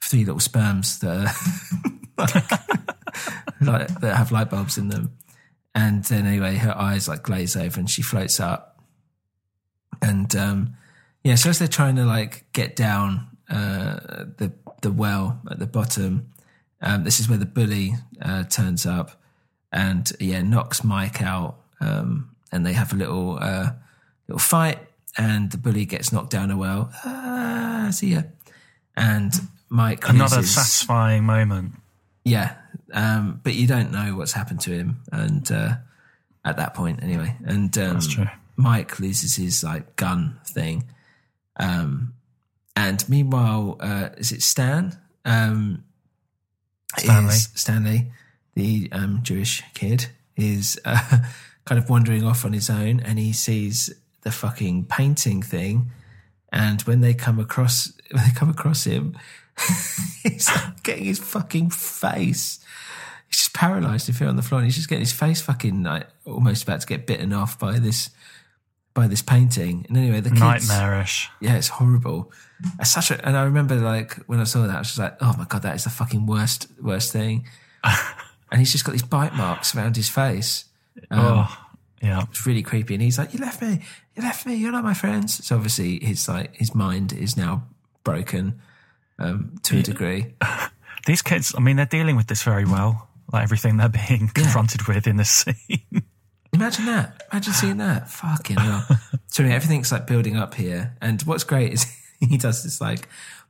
three 0.00 0.24
little 0.24 0.40
sperms 0.40 0.98
that 1.00 1.26
are 1.26 2.16
like, 3.60 4.00
that 4.00 4.16
have 4.16 4.32
light 4.32 4.50
bulbs 4.50 4.78
in 4.78 4.88
them. 4.88 5.16
And 5.74 6.04
then 6.04 6.26
anyway, 6.26 6.56
her 6.56 6.76
eyes 6.76 7.08
like 7.08 7.24
glaze 7.24 7.56
over 7.56 7.80
and 7.80 7.90
she 7.90 8.02
floats 8.02 8.38
up. 8.38 8.80
And, 10.00 10.34
um, 10.36 10.76
yeah, 11.24 11.34
so 11.34 11.50
as 11.50 11.58
they're 11.58 11.66
trying 11.66 11.96
to 11.96 12.04
like 12.04 12.44
get 12.52 12.76
down, 12.76 13.28
uh, 13.50 14.26
the, 14.36 14.52
the 14.82 14.92
well 14.92 15.40
at 15.50 15.58
the 15.58 15.66
bottom, 15.66 16.30
um, 16.80 17.02
this 17.02 17.18
is 17.18 17.28
where 17.28 17.38
the 17.38 17.46
bully, 17.46 17.94
uh, 18.22 18.44
turns 18.44 18.86
up 18.86 19.20
and 19.72 20.12
yeah, 20.20 20.42
knocks 20.42 20.84
Mike 20.84 21.20
out. 21.20 21.56
Um, 21.80 22.33
and 22.54 22.64
they 22.64 22.72
have 22.72 22.92
a 22.92 22.96
little, 22.96 23.38
uh, 23.40 23.72
little 24.28 24.38
fight 24.38 24.78
and 25.18 25.50
the 25.50 25.58
bully 25.58 25.84
gets 25.84 26.12
knocked 26.12 26.30
down 26.30 26.50
a 26.50 26.56
well. 26.56 26.90
Ah, 27.04 27.88
see 27.92 28.14
ya. 28.14 28.22
And 28.96 29.32
Mike 29.68 30.08
Another 30.08 30.36
loses- 30.36 30.54
satisfying 30.54 31.24
moment. 31.24 31.74
yeah, 32.24 32.54
um, 32.92 33.40
but 33.42 33.54
you 33.54 33.66
don't 33.66 33.90
know 33.92 34.16
what's 34.16 34.32
happened 34.32 34.60
to 34.62 34.70
him, 34.70 35.00
and 35.12 35.50
uh, 35.52 35.74
at 36.44 36.56
that 36.56 36.74
point, 36.74 37.02
anyway. 37.02 37.36
And 37.44 37.76
um, 37.78 37.92
That's 37.94 38.06
true. 38.06 38.26
Mike 38.56 39.00
loses 39.00 39.34
his 39.36 39.62
like 39.64 39.96
gun 39.96 40.38
thing. 40.46 40.84
Um, 41.56 42.14
and 42.76 43.04
meanwhile, 43.08 43.76
uh, 43.80 44.08
is 44.16 44.30
it 44.32 44.42
Stan? 44.42 44.96
Um, 45.24 45.84
Stanley. 46.98 47.28
is 47.34 47.48
Stanley, 47.54 48.12
the 48.54 48.88
um, 48.92 49.20
Jewish 49.22 49.62
kid, 49.74 50.06
is 50.36 50.78
uh, 50.84 51.18
kind 51.64 51.78
of 51.78 51.88
wandering 51.88 52.24
off 52.24 52.44
on 52.44 52.52
his 52.52 52.68
own, 52.70 53.00
and 53.00 53.18
he 53.18 53.32
sees 53.32 53.92
the 54.22 54.30
fucking 54.30 54.86
painting 54.86 55.42
thing. 55.42 55.90
And 56.52 56.80
when 56.82 57.00
they 57.00 57.14
come 57.14 57.38
across, 57.38 57.92
when 58.10 58.24
they 58.24 58.32
come 58.32 58.50
across 58.50 58.84
him, 58.84 59.16
he's 60.22 60.48
like 60.54 60.82
getting 60.82 61.04
his 61.04 61.18
fucking 61.18 61.70
face. 61.70 62.60
He's 63.28 63.38
just 63.38 63.54
paralyzed 63.54 64.08
if 64.08 64.20
you're 64.20 64.28
on 64.28 64.36
the 64.36 64.42
floor, 64.42 64.60
and 64.60 64.66
he's 64.66 64.76
just 64.76 64.88
getting 64.88 65.02
his 65.02 65.12
face 65.12 65.40
fucking 65.40 65.82
like 65.82 66.08
almost 66.24 66.62
about 66.64 66.80
to 66.80 66.86
get 66.86 67.06
bitten 67.06 67.32
off 67.32 67.58
by 67.58 67.78
this 67.78 68.10
by 68.94 69.08
this 69.08 69.22
painting. 69.22 69.84
And 69.88 69.96
anyway, 69.96 70.20
the 70.20 70.30
kids, 70.30 70.68
Nightmarish. 70.68 71.28
yeah, 71.40 71.56
it's 71.56 71.68
horrible. 71.68 72.32
It's 72.78 72.90
such 72.90 73.10
a, 73.10 73.26
and 73.26 73.36
I 73.36 73.42
remember 73.42 73.74
like 73.74 74.14
when 74.26 74.40
I 74.40 74.44
saw 74.44 74.66
that, 74.66 74.76
I 74.76 74.78
was 74.78 74.88
just 74.88 74.98
like, 74.98 75.16
oh 75.20 75.34
my 75.36 75.44
god, 75.44 75.62
that 75.62 75.74
is 75.74 75.84
the 75.84 75.90
fucking 75.90 76.26
worst, 76.26 76.68
worst 76.80 77.12
thing. 77.12 77.46
and 77.84 78.60
he's 78.60 78.72
just 78.72 78.84
got 78.84 78.92
these 78.92 79.02
bite 79.02 79.34
marks 79.34 79.74
around 79.74 79.96
his 79.96 80.08
face. 80.08 80.66
Um, 81.10 81.20
oh, 81.20 81.66
yeah. 82.02 82.22
It's 82.30 82.46
really 82.46 82.62
creepy. 82.62 82.94
And 82.94 83.02
he's 83.02 83.18
like, 83.18 83.32
you 83.32 83.40
left 83.40 83.62
me, 83.62 83.80
you 84.14 84.22
left 84.22 84.46
me, 84.46 84.54
you're 84.54 84.72
not 84.72 84.84
my 84.84 84.94
friends. 84.94 85.44
So 85.44 85.56
obviously, 85.56 86.04
his 86.04 86.28
like 86.28 86.54
his 86.56 86.74
mind 86.74 87.12
is 87.12 87.36
now 87.36 87.64
broken 88.04 88.60
um, 89.18 89.56
to 89.62 89.78
a 89.78 89.82
degree. 89.82 90.34
These 91.06 91.22
kids, 91.22 91.54
I 91.56 91.60
mean, 91.60 91.76
they're 91.76 91.86
dealing 91.86 92.16
with 92.16 92.26
this 92.26 92.42
very 92.42 92.64
well. 92.64 93.08
Like 93.32 93.42
everything 93.42 93.76
they're 93.76 93.88
being 93.88 94.30
confronted 94.34 94.86
with 94.86 95.06
in 95.06 95.16
this 95.16 95.30
scene. 95.70 96.02
Imagine 96.52 96.86
that. 96.86 97.22
Imagine 97.32 97.52
seeing 97.52 97.76
that. 97.78 98.08
Fucking 98.08 98.56
hell. 98.56 98.86
So 99.26 99.42
anyway, 99.42 99.56
everything's 99.56 99.90
like 99.90 100.06
building 100.06 100.36
up 100.36 100.54
here. 100.54 100.96
And 101.00 101.20
what's 101.22 101.42
great 101.42 101.72
is 101.72 101.92
he 102.20 102.36
does 102.38 102.62
this 102.62 102.80
like 102.80 103.08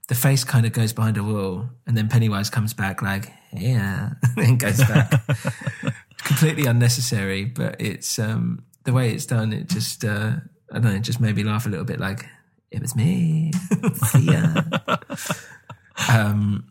the 0.09 0.15
face 0.15 0.43
kind 0.43 0.65
of 0.65 0.73
goes 0.73 0.95
behind 0.95 1.19
a 1.19 1.23
wall 1.23 1.69
and 1.87 1.95
then 1.95 2.09
Pennywise 2.09 2.49
comes 2.49 2.73
back 2.73 3.03
like, 3.03 3.31
yeah, 3.53 4.15
and 4.39 4.59
goes 4.59 4.79
back. 4.79 5.13
Completely 6.25 6.67
unnecessary, 6.67 7.45
but 7.45 7.81
it's 7.81 8.19
um 8.19 8.65
the 8.85 8.93
way 8.93 9.13
it's 9.13 9.27
done, 9.27 9.53
it 9.53 9.69
just 9.69 10.05
uh 10.05 10.33
I 10.71 10.75
don't 10.75 10.85
know, 10.85 10.97
it 10.97 11.03
just 11.03 11.21
made 11.21 11.37
me 11.37 11.45
laugh 11.45 11.67
a 11.67 11.69
little 11.69 11.85
bit 11.85 12.01
like 12.01 12.27
it 12.71 12.81
was 12.81 12.97
me. 12.97 13.53
yeah. 14.21 14.63
um 16.09 16.71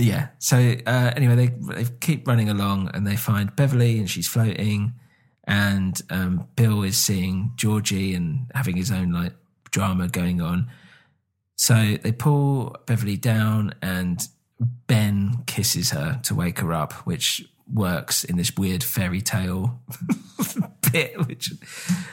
yeah. 0.00 0.28
So 0.38 0.56
uh, 0.86 1.12
anyway, 1.14 1.36
they 1.36 1.46
they 1.74 1.90
keep 2.00 2.26
running 2.26 2.48
along 2.48 2.90
and 2.94 3.06
they 3.06 3.16
find 3.16 3.54
Beverly 3.54 3.98
and 3.98 4.10
she's 4.10 4.26
floating, 4.26 4.94
and 5.44 6.00
um, 6.10 6.48
Bill 6.56 6.82
is 6.82 6.96
seeing 6.96 7.52
Georgie 7.56 8.14
and 8.14 8.50
having 8.54 8.76
his 8.76 8.90
own 8.90 9.12
like 9.12 9.34
drama 9.70 10.08
going 10.08 10.40
on. 10.40 10.70
So 11.56 11.98
they 12.02 12.12
pull 12.12 12.76
Beverly 12.86 13.16
down 13.16 13.74
and 13.82 14.26
Ben 14.86 15.44
kisses 15.46 15.90
her 15.90 16.20
to 16.24 16.34
wake 16.34 16.60
her 16.60 16.72
up, 16.72 16.92
which 17.06 17.46
works 17.72 18.24
in 18.24 18.36
this 18.36 18.56
weird 18.56 18.82
fairy 18.82 19.20
tale 19.20 19.80
bit, 20.92 21.18
which 21.26 21.52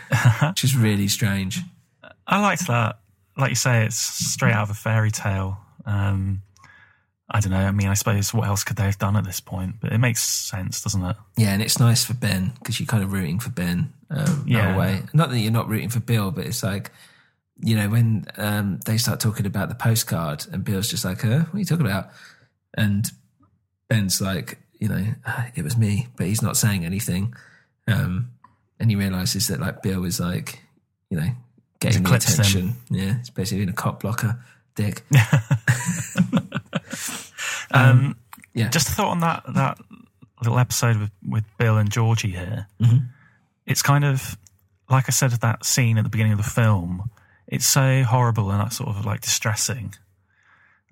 which 0.41 0.63
is 0.63 0.75
really 0.75 1.07
strange. 1.07 1.59
I 2.25 2.41
liked 2.41 2.67
that. 2.67 2.99
Like 3.37 3.49
you 3.49 3.55
say, 3.55 3.85
it's 3.85 3.97
straight 3.97 4.53
out 4.53 4.63
of 4.63 4.69
a 4.71 4.73
fairy 4.73 5.11
tale. 5.11 5.57
Um, 5.85 6.41
I 7.29 7.39
don't 7.39 7.51
know. 7.51 7.57
I 7.65 7.71
mean, 7.71 7.87
I 7.87 7.93
suppose 7.93 8.33
what 8.33 8.47
else 8.47 8.63
could 8.63 8.77
they 8.77 8.83
have 8.85 8.97
done 8.97 9.15
at 9.15 9.25
this 9.25 9.39
point? 9.39 9.75
But 9.81 9.91
it 9.93 9.97
makes 9.97 10.21
sense, 10.23 10.81
doesn't 10.81 11.03
it? 11.03 11.15
Yeah, 11.37 11.53
and 11.53 11.61
it's 11.61 11.79
nice 11.79 12.03
for 12.05 12.13
Ben 12.13 12.53
because 12.59 12.79
you're 12.79 12.87
kind 12.87 13.03
of 13.03 13.11
rooting 13.11 13.39
for 13.39 13.49
Ben 13.49 13.93
um, 14.09 14.43
Yeah. 14.47 14.75
a 14.75 14.79
way. 14.79 15.01
Not 15.13 15.29
that 15.29 15.39
you're 15.39 15.51
not 15.51 15.67
rooting 15.67 15.89
for 15.89 15.99
Bill, 15.99 16.31
but 16.31 16.45
it's 16.45 16.63
like, 16.63 16.91
you 17.59 17.75
know, 17.75 17.89
when 17.89 18.25
um, 18.37 18.79
they 18.85 18.97
start 18.97 19.19
talking 19.19 19.45
about 19.45 19.67
the 19.69 19.75
postcard 19.75 20.45
and 20.51 20.63
Bill's 20.63 20.89
just 20.89 21.03
like, 21.05 21.23
uh, 21.25 21.39
what 21.39 21.53
are 21.55 21.59
you 21.59 21.65
talking 21.65 21.85
about? 21.85 22.09
And 22.75 23.09
Ben's 23.89 24.21
like, 24.21 24.59
you 24.79 24.87
know, 24.87 25.05
"Ah, 25.25 25.47
it 25.55 25.63
was 25.63 25.77
me, 25.77 26.07
but 26.17 26.27
he's 26.27 26.41
not 26.41 26.57
saying 26.57 26.85
anything. 26.85 27.33
Um, 27.87 28.31
and 28.79 28.89
he 28.89 28.95
realizes 28.95 29.47
that 29.47 29.59
like 29.59 29.81
Bill 29.81 30.03
is 30.05 30.19
like, 30.19 30.61
you 31.09 31.17
know, 31.19 31.29
getting 31.79 32.03
the 32.03 32.13
attention. 32.13 32.75
Yeah, 32.89 33.15
it's 33.19 33.29
basically 33.29 33.59
being 33.59 33.69
a 33.69 33.73
cop 33.73 34.01
blocker 34.01 34.39
dick. 34.75 35.03
Um, 37.71 38.15
yeah. 38.53 38.69
Just 38.69 38.87
a 38.89 38.91
thought 38.93 39.09
on 39.11 39.19
that 39.19 39.43
that 39.53 39.77
little 40.41 40.57
episode 40.57 40.97
with, 40.97 41.11
with 41.27 41.43
Bill 41.57 41.77
and 41.77 41.91
Georgie 41.91 42.31
here. 42.31 42.67
Mhm. 42.81 43.09
It's 43.65 43.81
kind 43.81 44.05
of 44.05 44.37
like 44.89 45.05
I 45.09 45.11
said, 45.11 45.31
that 45.31 45.65
scene 45.65 45.97
at 45.97 46.05
the 46.05 46.09
beginning 46.09 46.31
of 46.31 46.37
the 46.37 46.49
film. 46.49 47.09
It's 47.45 47.65
so 47.65 48.03
horrible 48.03 48.49
and 48.51 48.71
sort 48.71 48.89
of 48.95 49.05
like 49.05 49.19
distressing. 49.21 49.93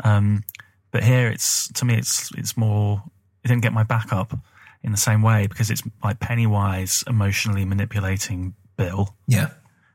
Um, 0.03 0.43
but 0.91 1.03
here, 1.03 1.29
it's 1.29 1.69
to 1.73 1.85
me, 1.85 1.95
it's 1.95 2.29
it's 2.37 2.57
more. 2.57 3.03
It 3.45 3.47
didn't 3.47 3.61
get 3.61 3.71
my 3.73 3.83
back 3.83 4.11
up 4.11 4.37
in 4.83 4.91
the 4.91 4.97
same 4.97 5.21
way 5.21 5.47
because 5.47 5.69
it's 5.71 5.83
like 6.03 6.19
Pennywise 6.19 7.03
emotionally 7.07 7.63
manipulating 7.63 8.55
Bill 8.75 9.15
Yeah. 9.27 9.51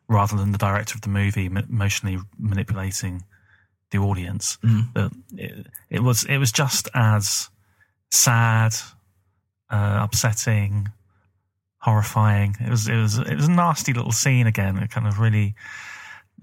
rather 0.08 0.36
than 0.36 0.52
the 0.52 0.58
director 0.58 0.94
of 0.94 1.02
the 1.02 1.08
movie 1.10 1.46
emotionally 1.46 2.18
manipulating 2.38 3.24
the 3.90 3.98
audience. 3.98 4.56
But 4.94 5.12
it, 5.36 5.66
it 5.90 6.02
was 6.02 6.22
it 6.24 6.38
was 6.38 6.52
just 6.52 6.88
as 6.94 7.50
sad, 8.12 8.72
uh, 9.68 9.98
upsetting, 10.02 10.88
horrifying. 11.78 12.56
It 12.60 12.70
was 12.70 12.88
it 12.88 12.96
was 12.96 13.18
it 13.18 13.34
was 13.34 13.48
a 13.48 13.50
nasty 13.50 13.92
little 13.92 14.12
scene 14.12 14.46
again. 14.46 14.76
It 14.78 14.90
kind 14.90 15.06
of 15.06 15.18
really 15.18 15.54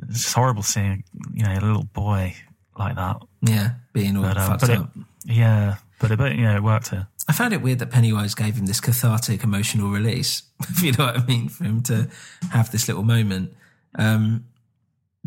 it's 0.09 0.23
just 0.23 0.33
horrible 0.35 0.63
seeing 0.63 1.03
you 1.33 1.43
know 1.45 1.53
a 1.53 1.61
little 1.61 1.83
boy 1.85 2.35
like 2.77 2.95
that. 2.95 3.17
Yeah. 3.41 3.71
Being 3.93 4.17
all 4.17 4.23
But, 4.23 4.37
um, 4.37 4.47
fucked 4.49 4.61
but 4.61 4.69
it, 4.69 4.77
up. 4.79 4.89
yeah, 5.25 5.75
but 5.99 6.11
it, 6.11 6.17
but 6.17 6.35
you 6.35 6.43
know 6.43 6.55
it 6.55 6.63
worked 6.63 6.89
here. 6.89 7.07
I 7.27 7.33
found 7.33 7.53
it 7.53 7.61
weird 7.61 7.79
that 7.79 7.89
Pennywise 7.91 8.35
gave 8.35 8.55
him 8.55 8.65
this 8.65 8.79
cathartic 8.79 9.43
emotional 9.43 9.89
release, 9.89 10.43
if 10.61 10.81
you 10.81 10.91
know 10.93 11.05
what 11.05 11.17
I 11.19 11.25
mean, 11.25 11.49
for 11.49 11.63
him 11.65 11.81
to 11.83 12.09
have 12.51 12.71
this 12.71 12.87
little 12.87 13.03
moment. 13.03 13.53
Um, 13.95 14.45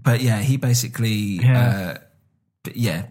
but 0.00 0.20
yeah, 0.20 0.38
he 0.40 0.56
basically, 0.56 1.10
Yeah. 1.42 1.96
uh, 1.96 2.70
yeah, 2.74 3.06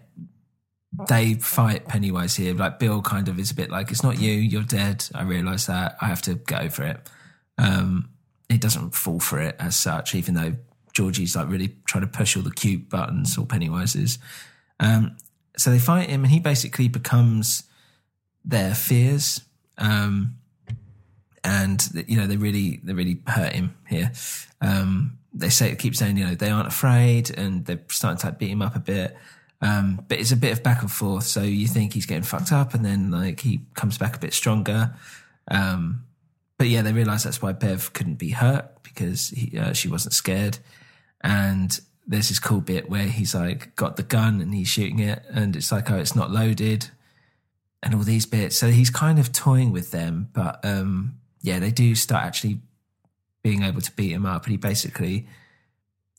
they 1.08 1.34
fight 1.34 1.86
Pennywise 1.86 2.34
here. 2.36 2.54
Like 2.54 2.78
Bill 2.80 3.00
kind 3.02 3.28
of 3.28 3.38
is 3.38 3.50
a 3.50 3.54
bit 3.54 3.70
like, 3.70 3.90
it's 3.90 4.02
not 4.02 4.18
you, 4.20 4.32
you're 4.32 4.62
dead. 4.62 5.04
I 5.14 5.22
realize 5.22 5.66
that. 5.66 5.96
I 6.00 6.06
have 6.06 6.22
to 6.22 6.34
go 6.34 6.68
for 6.68 6.82
it. 6.84 7.08
Um, 7.58 8.10
it 8.48 8.60
doesn't 8.60 8.94
fall 8.94 9.20
for 9.20 9.38
it 9.40 9.54
as 9.60 9.76
such, 9.76 10.14
even 10.16 10.34
though 10.34 10.56
Georgie's 10.92 11.36
like 11.36 11.48
really 11.48 11.76
trying 11.84 12.02
to 12.02 12.08
push 12.08 12.36
all 12.36 12.42
the 12.42 12.50
cute 12.50 12.88
buttons, 12.88 13.38
or 13.38 13.46
Pennywise 13.46 13.94
is. 13.94 14.18
Um, 14.80 15.16
so 15.60 15.70
they 15.70 15.78
fight 15.78 16.08
him, 16.08 16.24
and 16.24 16.32
he 16.32 16.40
basically 16.40 16.88
becomes 16.88 17.64
their 18.44 18.74
fears. 18.74 19.42
Um, 19.76 20.36
and 21.44 21.86
you 22.06 22.16
know 22.16 22.26
they 22.26 22.38
really 22.38 22.80
they 22.82 22.94
really 22.94 23.20
hurt 23.26 23.52
him 23.52 23.76
here. 23.86 24.10
Um, 24.62 25.18
they 25.34 25.50
say 25.50 25.74
keep 25.76 25.94
saying 25.94 26.16
you 26.16 26.26
know 26.26 26.34
they 26.34 26.48
aren't 26.48 26.68
afraid, 26.68 27.36
and 27.36 27.66
they're 27.66 27.80
starting 27.88 28.18
to 28.20 28.26
like 28.26 28.38
beat 28.38 28.50
him 28.50 28.62
up 28.62 28.74
a 28.74 28.80
bit. 28.80 29.16
Um, 29.60 30.02
but 30.08 30.18
it's 30.18 30.32
a 30.32 30.36
bit 30.36 30.52
of 30.52 30.62
back 30.62 30.80
and 30.80 30.90
forth. 30.90 31.24
So 31.24 31.42
you 31.42 31.66
think 31.66 31.92
he's 31.92 32.06
getting 32.06 32.22
fucked 32.22 32.52
up, 32.52 32.72
and 32.72 32.82
then 32.82 33.10
like 33.10 33.40
he 33.40 33.60
comes 33.74 33.98
back 33.98 34.16
a 34.16 34.18
bit 34.18 34.32
stronger. 34.32 34.94
Um, 35.50 36.06
but 36.56 36.68
yeah, 36.68 36.80
they 36.80 36.94
realize 36.94 37.24
that's 37.24 37.42
why 37.42 37.52
Bev 37.52 37.92
couldn't 37.92 38.16
be 38.16 38.30
hurt 38.30 38.82
because 38.82 39.28
he, 39.28 39.58
uh, 39.58 39.74
she 39.74 39.88
wasn't 39.88 40.14
scared. 40.14 40.58
And 41.20 41.78
there's 42.10 42.28
this 42.28 42.38
cool 42.40 42.60
bit 42.60 42.90
where 42.90 43.04
he's 43.06 43.34
like 43.34 43.74
got 43.76 43.96
the 43.96 44.02
gun 44.02 44.40
and 44.40 44.52
he's 44.52 44.68
shooting 44.68 44.98
it, 44.98 45.22
and 45.30 45.56
it's 45.56 45.70
like 45.72 45.90
oh, 45.90 45.96
it's 45.96 46.14
not 46.16 46.30
loaded 46.30 46.88
and 47.82 47.94
all 47.94 48.02
these 48.02 48.26
bits. 48.26 48.56
So 48.58 48.68
he's 48.70 48.90
kind 48.90 49.18
of 49.18 49.32
toying 49.32 49.72
with 49.72 49.90
them, 49.90 50.28
but 50.34 50.62
um, 50.64 51.14
yeah, 51.40 51.58
they 51.60 51.70
do 51.70 51.94
start 51.94 52.24
actually 52.24 52.60
being 53.42 53.62
able 53.62 53.80
to 53.80 53.92
beat 53.92 54.12
him 54.12 54.26
up, 54.26 54.44
and 54.44 54.50
he 54.50 54.56
basically 54.58 55.26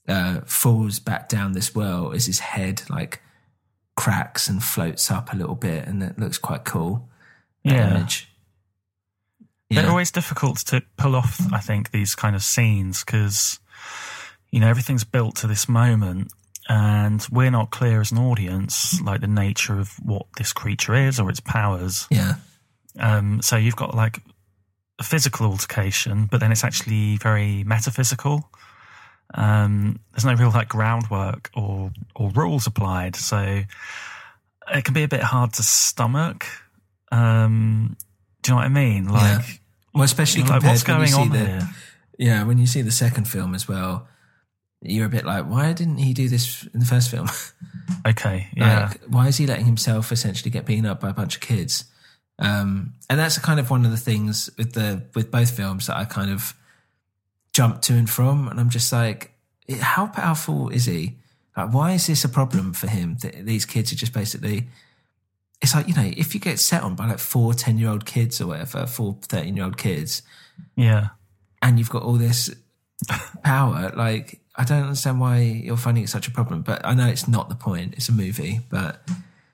uh, 0.08 0.42
falls 0.46 0.98
back 1.00 1.30
down 1.30 1.52
this 1.52 1.76
well 1.76 2.14
as 2.14 2.26
his 2.26 2.40
head 2.40 2.82
like 2.90 3.22
cracks 3.96 4.48
and 4.48 4.64
floats 4.64 5.12
up 5.12 5.32
a 5.34 5.36
little 5.36 5.56
bit, 5.56 5.88
and 5.88 6.02
it 6.02 6.18
looks 6.18 6.38
quite 6.40 6.64
cool. 6.66 7.08
Yeah. 7.64 7.92
image. 7.92 8.28
They're 9.70 9.84
Yeah. 9.84 9.90
always 9.90 10.12
difficult 10.12 10.58
to 10.68 10.82
pull 10.98 11.16
off, 11.16 11.40
I 11.54 11.60
think, 11.60 11.92
these 11.92 12.16
kind 12.16 12.36
of 12.36 12.42
scenes 12.44 13.04
because, 13.04 13.60
you 14.52 14.60
know, 14.60 14.68
everything's 14.68 15.04
built 15.04 15.36
to 15.38 15.48
this 15.48 15.68
moment 15.70 16.32
and 16.70 17.26
we're 17.32 17.50
not 17.52 17.72
clear 17.72 18.02
as 18.02 18.12
an 18.12 18.18
audience, 18.20 19.02
like 19.02 19.22
the 19.22 19.28
nature 19.28 19.80
of 19.80 19.94
what 20.04 20.28
this 20.38 20.54
creature 20.54 20.94
is 20.94 21.20
or 21.20 21.30
its 21.30 21.40
powers. 21.40 22.08
yeah, 22.12 22.36
Um, 23.00 23.42
so 23.42 23.56
you've 23.58 23.76
got 23.76 23.96
like 23.96 24.20
a 25.00 25.04
physical 25.04 25.48
altercation, 25.48 26.28
but 26.30 26.40
then 26.40 26.52
it's 26.52 26.64
actually 26.64 27.18
very 27.18 27.64
metaphysical. 27.64 28.50
Um, 29.34 30.00
there's 30.12 30.26
no 30.26 30.34
real 30.36 30.52
like 30.52 30.68
groundwork 30.68 31.50
or, 31.56 31.92
or 32.16 32.30
rules 32.32 32.68
applied. 32.68 33.16
So 33.16 33.62
it 34.74 34.84
can 34.84 34.94
be 34.94 35.04
a 35.04 35.08
bit 35.08 35.22
hard 35.24 35.54
to 35.54 35.64
stomach. 35.64 36.46
Um, 37.12 37.96
do 38.44 38.52
you 38.52 38.56
know 38.56 38.58
what 38.62 38.66
I 38.66 38.70
mean? 38.70 39.08
Like, 39.08 39.62
Well, 39.94 40.04
especially 40.04 40.44
like 40.44 40.64
what's 40.64 40.84
going 40.84 41.14
on 41.14 41.30
the, 41.30 41.38
here? 41.40 41.70
yeah, 42.18 42.44
when 42.44 42.58
you 42.58 42.68
see 42.68 42.82
the 42.82 42.92
second 42.92 43.26
film 43.28 43.56
as 43.56 43.68
well, 43.68 44.08
you're 44.82 45.06
a 45.06 45.10
bit 45.10 45.26
like, 45.26 45.46
why 45.46 45.74
didn't 45.74 45.98
he 45.98 46.14
do 46.14 46.28
this 46.28 46.68
in 46.74 46.80
the 46.80 46.86
first 46.86 47.10
film? 47.10 47.28
Okay, 48.08 48.48
yeah. 48.56 48.88
Like, 48.88 49.02
why 49.08 49.28
is 49.28 49.38
he 49.38 49.46
letting 49.46 49.66
himself 49.66 50.12
essentially 50.12 50.50
get 50.50 50.66
beaten 50.66 50.88
up 50.88 51.02
by 51.02 51.10
a 51.10 51.14
bunch 51.14 51.36
of 51.36 51.42
kids? 51.42 51.86
Um, 52.40 52.94
and 53.10 53.20
that's 53.20 53.38
kind 53.38 53.60
of 53.60 53.70
one 53.70 53.86
of 53.86 53.92
the 53.92 53.98
things 53.98 54.50
with 54.58 54.74
the 54.74 55.04
with 55.14 55.30
both 55.30 55.52
films 55.52 55.86
that 55.86 55.98
I 55.98 56.06
kind 56.06 56.32
of 56.32 56.56
jump 57.54 57.82
to 57.84 57.94
and 57.94 58.10
from, 58.10 58.48
and 58.48 58.60
I'm 58.60 58.70
just 58.70 58.92
like, 58.92 59.34
how 59.80 60.08
powerful 60.08 60.70
is 60.70 60.86
he? 60.86 61.18
Like, 61.56 61.74
why 61.74 61.92
is 61.92 62.08
this 62.08 62.24
a 62.24 62.30
problem 62.30 62.74
for 62.74 62.88
him? 62.88 63.18
That 63.22 63.46
these 63.46 63.66
kids 63.66 63.92
are 63.92 63.98
just 63.98 64.14
basically. 64.14 64.68
It's 65.62 65.76
like 65.76 65.88
you 65.88 65.94
know, 65.94 66.12
if 66.18 66.34
you 66.34 66.40
get 66.40 66.60
set 66.60 66.82
on 66.82 66.96
by 66.96 67.08
like 67.08 67.20
four 67.20 67.54
10 67.54 67.78
year 67.78 67.90
old 67.90 68.06
kids 68.06 68.42
or 68.42 68.48
whatever, 68.48 68.88
four 68.88 69.18
13 69.22 69.56
year 69.56 69.66
old 69.66 69.78
kids, 69.78 70.24
yeah. 70.76 71.10
and 71.62 71.78
you've 71.78 71.92
got 71.92 72.02
all 72.02 72.16
this 72.16 72.50
power, 73.44 73.94
like 73.96 74.41
I 74.56 74.64
don't 74.66 74.84
understand 74.84 75.20
why 75.20 75.40
you're 75.40 75.78
finding 75.78 76.04
it 76.04 76.10
such 76.10 76.28
a 76.28 76.32
problem. 76.32 76.62
But 76.62 76.86
I 76.86 76.94
know 76.94 77.08
it's 77.08 77.28
not 77.28 77.50
the 77.50 77.56
point. 77.56 77.94
It's 77.96 78.10
a 78.10 78.12
movie, 78.14 78.60
but 78.70 79.02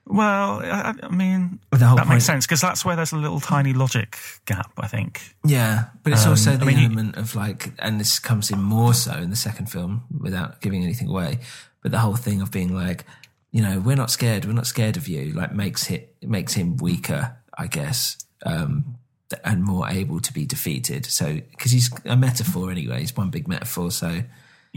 Well, 0.09 0.61
I, 0.63 0.93
I 1.03 1.09
mean, 1.09 1.59
But 1.69 1.79
the 1.81 1.85
whole 1.87 1.97
that 1.97 2.03
point- 2.05 2.15
makes 2.15 2.25
sense 2.25 2.45
because 2.47 2.61
that's 2.61 2.85
where 2.85 2.95
there's 2.95 3.11
a 3.11 3.17
little 3.17 3.39
tiny 3.41 3.73
logic 3.73 4.17
gap, 4.45 4.71
I 4.77 4.87
think. 4.87 5.21
Yeah, 5.45 5.85
but 6.03 6.13
it's 6.13 6.23
Um, 6.23 6.29
also 6.31 6.53
I 6.53 6.55
the 6.55 6.65
mean, 6.65 6.77
you- 6.79 6.85
element 6.85 7.17
of 7.17 7.35
like, 7.35 7.73
and 7.79 7.99
this 7.99 8.17
comes 8.19 8.49
in 8.49 8.61
more 8.61 8.93
so 8.93 9.13
in 9.17 9.29
the 9.29 9.35
second 9.35 9.67
film 9.69 10.03
without 10.19 10.61
giving 10.61 10.83
anything 10.83 11.09
away. 11.09 11.39
But 11.83 11.91
the 11.91 11.99
whole 11.99 12.15
thing 12.15 12.41
of 12.41 12.51
being 12.51 12.73
like, 12.73 13.05
you 13.51 13.61
know, 13.61 13.79
we're 13.79 13.95
not 13.97 14.09
scared, 14.09 14.45
we're 14.45 14.53
not 14.53 14.67
scared 14.67 14.97
of 14.97 15.07
you, 15.07 15.31
like 15.33 15.53
makes 15.53 15.89
it 15.91 16.15
makes 16.23 16.53
him 16.53 16.77
weaker, 16.77 17.35
I 17.57 17.67
guess, 17.67 18.17
um, 18.45 18.95
and 19.43 19.63
more 19.63 19.89
able 19.89 20.21
to 20.21 20.31
be 20.33 20.45
defeated. 20.45 21.05
So 21.05 21.33
because 21.51 21.71
he's 21.71 21.89
a 22.05 22.15
metaphor 22.15 22.71
anyway, 22.71 23.01
he's 23.01 23.15
one 23.15 23.29
big 23.29 23.47
metaphor. 23.47 23.91
So 23.91 24.23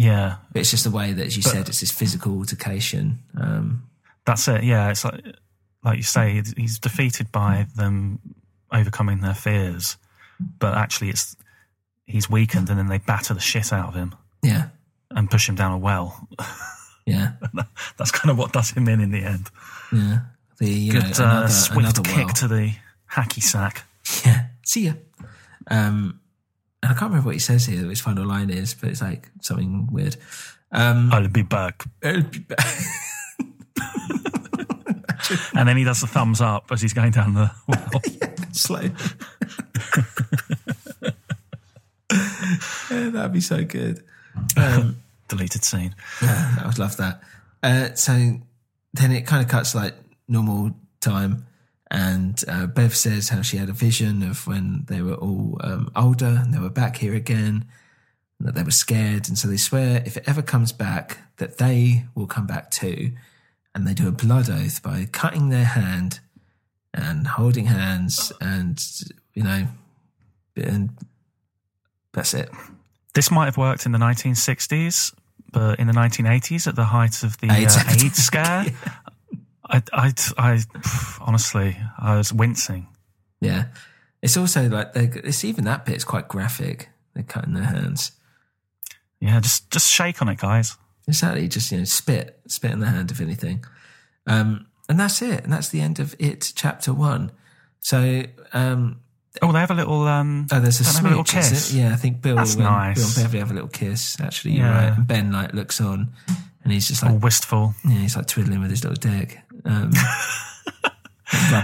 Yeah, 0.03 0.37
but 0.53 0.61
it's 0.61 0.71
just 0.71 0.85
the 0.85 0.91
way 0.91 1.13
that, 1.13 1.27
as 1.27 1.37
you 1.37 1.43
said, 1.43 1.69
it's 1.69 1.81
this 1.81 1.91
physical 1.93 2.33
altercation. 2.39 3.19
Um, 3.39 3.83
that's 4.25 4.49
it. 4.49 4.63
Yeah, 4.65 4.89
it's 4.91 5.05
like, 5.05 5.21
like 5.85 5.97
you 5.99 6.03
say, 6.03 6.43
he's- 6.57 6.79
defeated 6.79 7.31
by 7.31 7.67
them 7.77 8.19
overcoming 8.73 9.21
their 9.21 9.35
fears, 9.35 9.99
but 10.59 10.75
actually, 10.75 11.11
it's 11.11 11.37
he's 12.07 12.31
weakened, 12.31 12.71
and 12.71 12.79
then 12.79 12.87
they 12.87 12.99
batter 12.99 13.35
the 13.35 13.41
shit 13.41 13.73
out 13.75 13.89
of 13.89 13.95
him 13.95 14.15
yeah, 14.43 14.69
and 15.11 15.31
push 15.31 15.47
him 15.49 15.55
down 15.55 15.73
a 15.73 15.79
well. 15.79 16.27
yeah, 17.07 17.33
That's 17.99 18.11
kind 18.11 18.31
of 18.31 18.39
what 18.39 18.53
does 18.55 18.71
him 18.71 18.89
in 18.89 19.01
in 19.01 19.11
the 19.11 19.23
end. 19.23 19.51
yeah. 19.93 20.21
The 20.59 20.69
you 20.71 20.93
know, 20.95 21.01
Good 21.01 21.19
another, 21.19 21.45
uh, 21.45 21.49
swift 21.49 21.79
another 21.81 22.03
kick 22.03 22.27
well. 22.27 22.35
to 22.35 22.49
the 22.49 22.73
hacky 23.13 23.43
sack. 23.43 23.85
Yeah. 24.25 24.47
See 24.65 24.87
ya. 24.87 24.93
Um, 25.71 26.20
and 26.83 26.91
I 26.93 26.95
can't 26.95 27.11
remember 27.11 27.27
what 27.27 27.35
he 27.35 27.41
says 27.41 27.67
here, 27.67 27.83
what 27.83 27.91
his 27.91 28.01
final 28.01 28.27
line 28.27 28.51
is, 28.51 28.75
but 28.75 28.89
it's 28.91 29.03
like 29.03 29.29
something 29.41 29.89
weird. 29.93 30.17
Um, 30.73 31.11
I'll 31.13 31.29
be 31.29 31.43
back. 31.43 31.85
And 35.55 35.69
then 35.69 35.77
he 35.77 35.85
does 35.85 36.01
the 36.01 36.07
thumbs 36.09 36.41
up 36.41 36.73
as 36.73 36.81
he's 36.83 36.93
going 36.93 37.13
down 37.13 37.35
the 37.35 37.51
well. 37.69 38.01
slow. 38.53 38.81
Yeah, 42.91 43.11
that'd 43.11 43.33
be 43.33 43.41
so 43.41 43.65
good. 43.65 44.03
Um, 44.57 44.97
Deleted 45.29 45.63
scene. 45.65 45.95
yeah, 46.21 46.57
I 46.61 46.67
would 46.67 46.79
love 46.79 46.97
that. 46.97 47.21
Uh, 47.63 47.95
so 47.95 48.13
then 48.95 49.13
it 49.13 49.27
kind 49.27 49.45
of 49.45 49.49
cuts 49.49 49.77
like 49.77 49.95
normal 50.27 50.73
time. 51.01 51.47
And 51.91 52.43
uh, 52.47 52.67
Bev 52.67 52.97
says 52.97 53.31
how 53.31 53.43
she 53.43 53.57
had 53.57 53.69
a 53.69 53.73
vision 53.73 54.23
of 54.23 54.47
when 54.47 54.85
they 54.87 55.03
were 55.03 55.15
all 55.15 55.59
um, 55.63 55.91
older 55.97 56.41
and 56.43 56.55
they 56.55 56.59
were 56.59 56.71
back 56.71 56.99
here 56.99 57.15
again, 57.15 57.67
and 58.39 58.49
that 58.49 58.55
they 58.55 58.63
were 58.63 58.71
scared. 58.71 59.29
And 59.29 59.37
so 59.37 59.49
they 59.49 59.57
swear 59.57 60.03
if 60.07 60.17
it 60.17 60.25
ever 60.27 60.43
comes 60.43 60.73
back, 60.73 61.19
that 61.39 61.59
they 61.59 62.05
will 62.15 62.27
come 62.27 62.47
back 62.47 62.71
too. 62.71 63.13
And 63.75 63.87
they 63.87 63.95
do 63.95 64.09
a 64.09 64.13
blood 64.13 64.49
oath 64.49 64.83
by 64.83 65.07
cutting 65.11 65.49
their 65.49 65.65
hand 65.65 66.21
and 66.93 67.27
holding 67.27 67.67
hands, 67.67 68.33
and 68.41 68.83
you 69.35 69.43
know, 69.43 69.69
and 70.57 70.91
that's 72.13 72.35
it. 72.35 72.51
This 73.15 73.31
might 73.31 73.47
have 73.47 73.57
worked 73.57 73.87
in 73.87 73.93
the 73.93 73.99
1960s, 73.99 75.15
but 75.53 75.79
in 75.79 75.87
the 75.87 75.93
1980s, 75.93 76.67
at 76.67 76.77
the 76.77 76.85
height 76.85 77.23
of 77.23 77.39
the 77.39 77.51
AIDS 77.51 77.77
uh. 77.77 77.85
AIDS 77.89 78.19
scare, 78.19 78.67
I, 79.71 79.83
I, 79.93 80.13
I, 80.37 80.61
honestly, 81.21 81.77
I 81.99 82.17
was 82.17 82.33
wincing. 82.33 82.89
Yeah, 83.41 83.67
it's 84.21 84.37
also 84.37 84.69
like 84.69 84.91
it's 84.95 85.45
even 85.45 85.65
that 85.65 85.87
bit 85.87 85.97
is 85.97 86.05
quite 86.05 86.29
graphic. 86.29 86.89
They're 87.15 87.23
cutting 87.23 87.55
their 87.55 87.65
hands. 87.65 88.13
Yeah, 89.21 89.41
just 89.41 89.71
just 89.71 89.91
shake 89.91 90.21
on 90.23 90.29
it, 90.29 90.39
guys. 90.39 90.77
Exactly, 91.07 91.49
just 91.49 91.73
you 91.73 91.79
know, 91.79 91.85
spit, 91.85 92.41
spit 92.47 92.71
in 92.71 92.81
the 92.81 92.87
hand, 92.87 93.11
if 93.11 93.21
anything. 93.21 93.65
Um, 94.27 94.67
and 94.89 94.99
that's 95.01 95.23
it. 95.23 95.45
And 95.45 95.53
that's 95.53 95.69
the 95.71 95.81
end 95.81 95.99
of 96.01 96.15
it, 96.19 96.53
chapter 96.55 96.93
one. 96.93 97.33
So, 97.81 98.23
um, 98.53 99.01
Oh, 99.43 99.53
they 99.53 99.61
have 99.61 99.71
a 99.71 99.75
little. 99.75 100.03
Um, 100.09 100.47
oh, 100.53 100.59
there's 100.61 100.81
a, 100.81 100.85
have 100.85 101.05
a 101.05 101.09
little 101.09 101.25
smooch, 101.25 101.41
is 101.43 101.49
kiss. 101.51 101.73
Yeah, 101.75 101.93
I 101.93 101.97
think 101.97 102.21
Bill, 102.21 102.37
That's 102.37 102.55
and, 102.55 102.65
nice. 102.65 102.97
Bill 102.97 103.07
and 103.07 103.15
Beverly 103.17 103.39
have 103.39 103.51
a 103.51 103.55
little 103.55 103.69
kiss. 103.69 104.21
Actually, 104.21 104.57
Yeah. 104.59 104.89
right. 104.89 104.99
And 104.99 105.07
Ben 105.07 105.31
like 105.33 105.53
looks 105.55 105.81
on, 105.81 106.13
and 106.65 106.73
he's 106.73 106.89
just 106.89 107.05
All 107.05 107.13
like, 107.15 107.23
wistful. 107.23 107.75
yeah, 107.85 107.99
he's 107.99 108.17
like 108.17 108.27
twiddling 108.27 108.61
with 108.61 108.71
his 108.71 108.85
little 108.85 108.97
dick. 108.97 109.39
Um, 109.65 109.93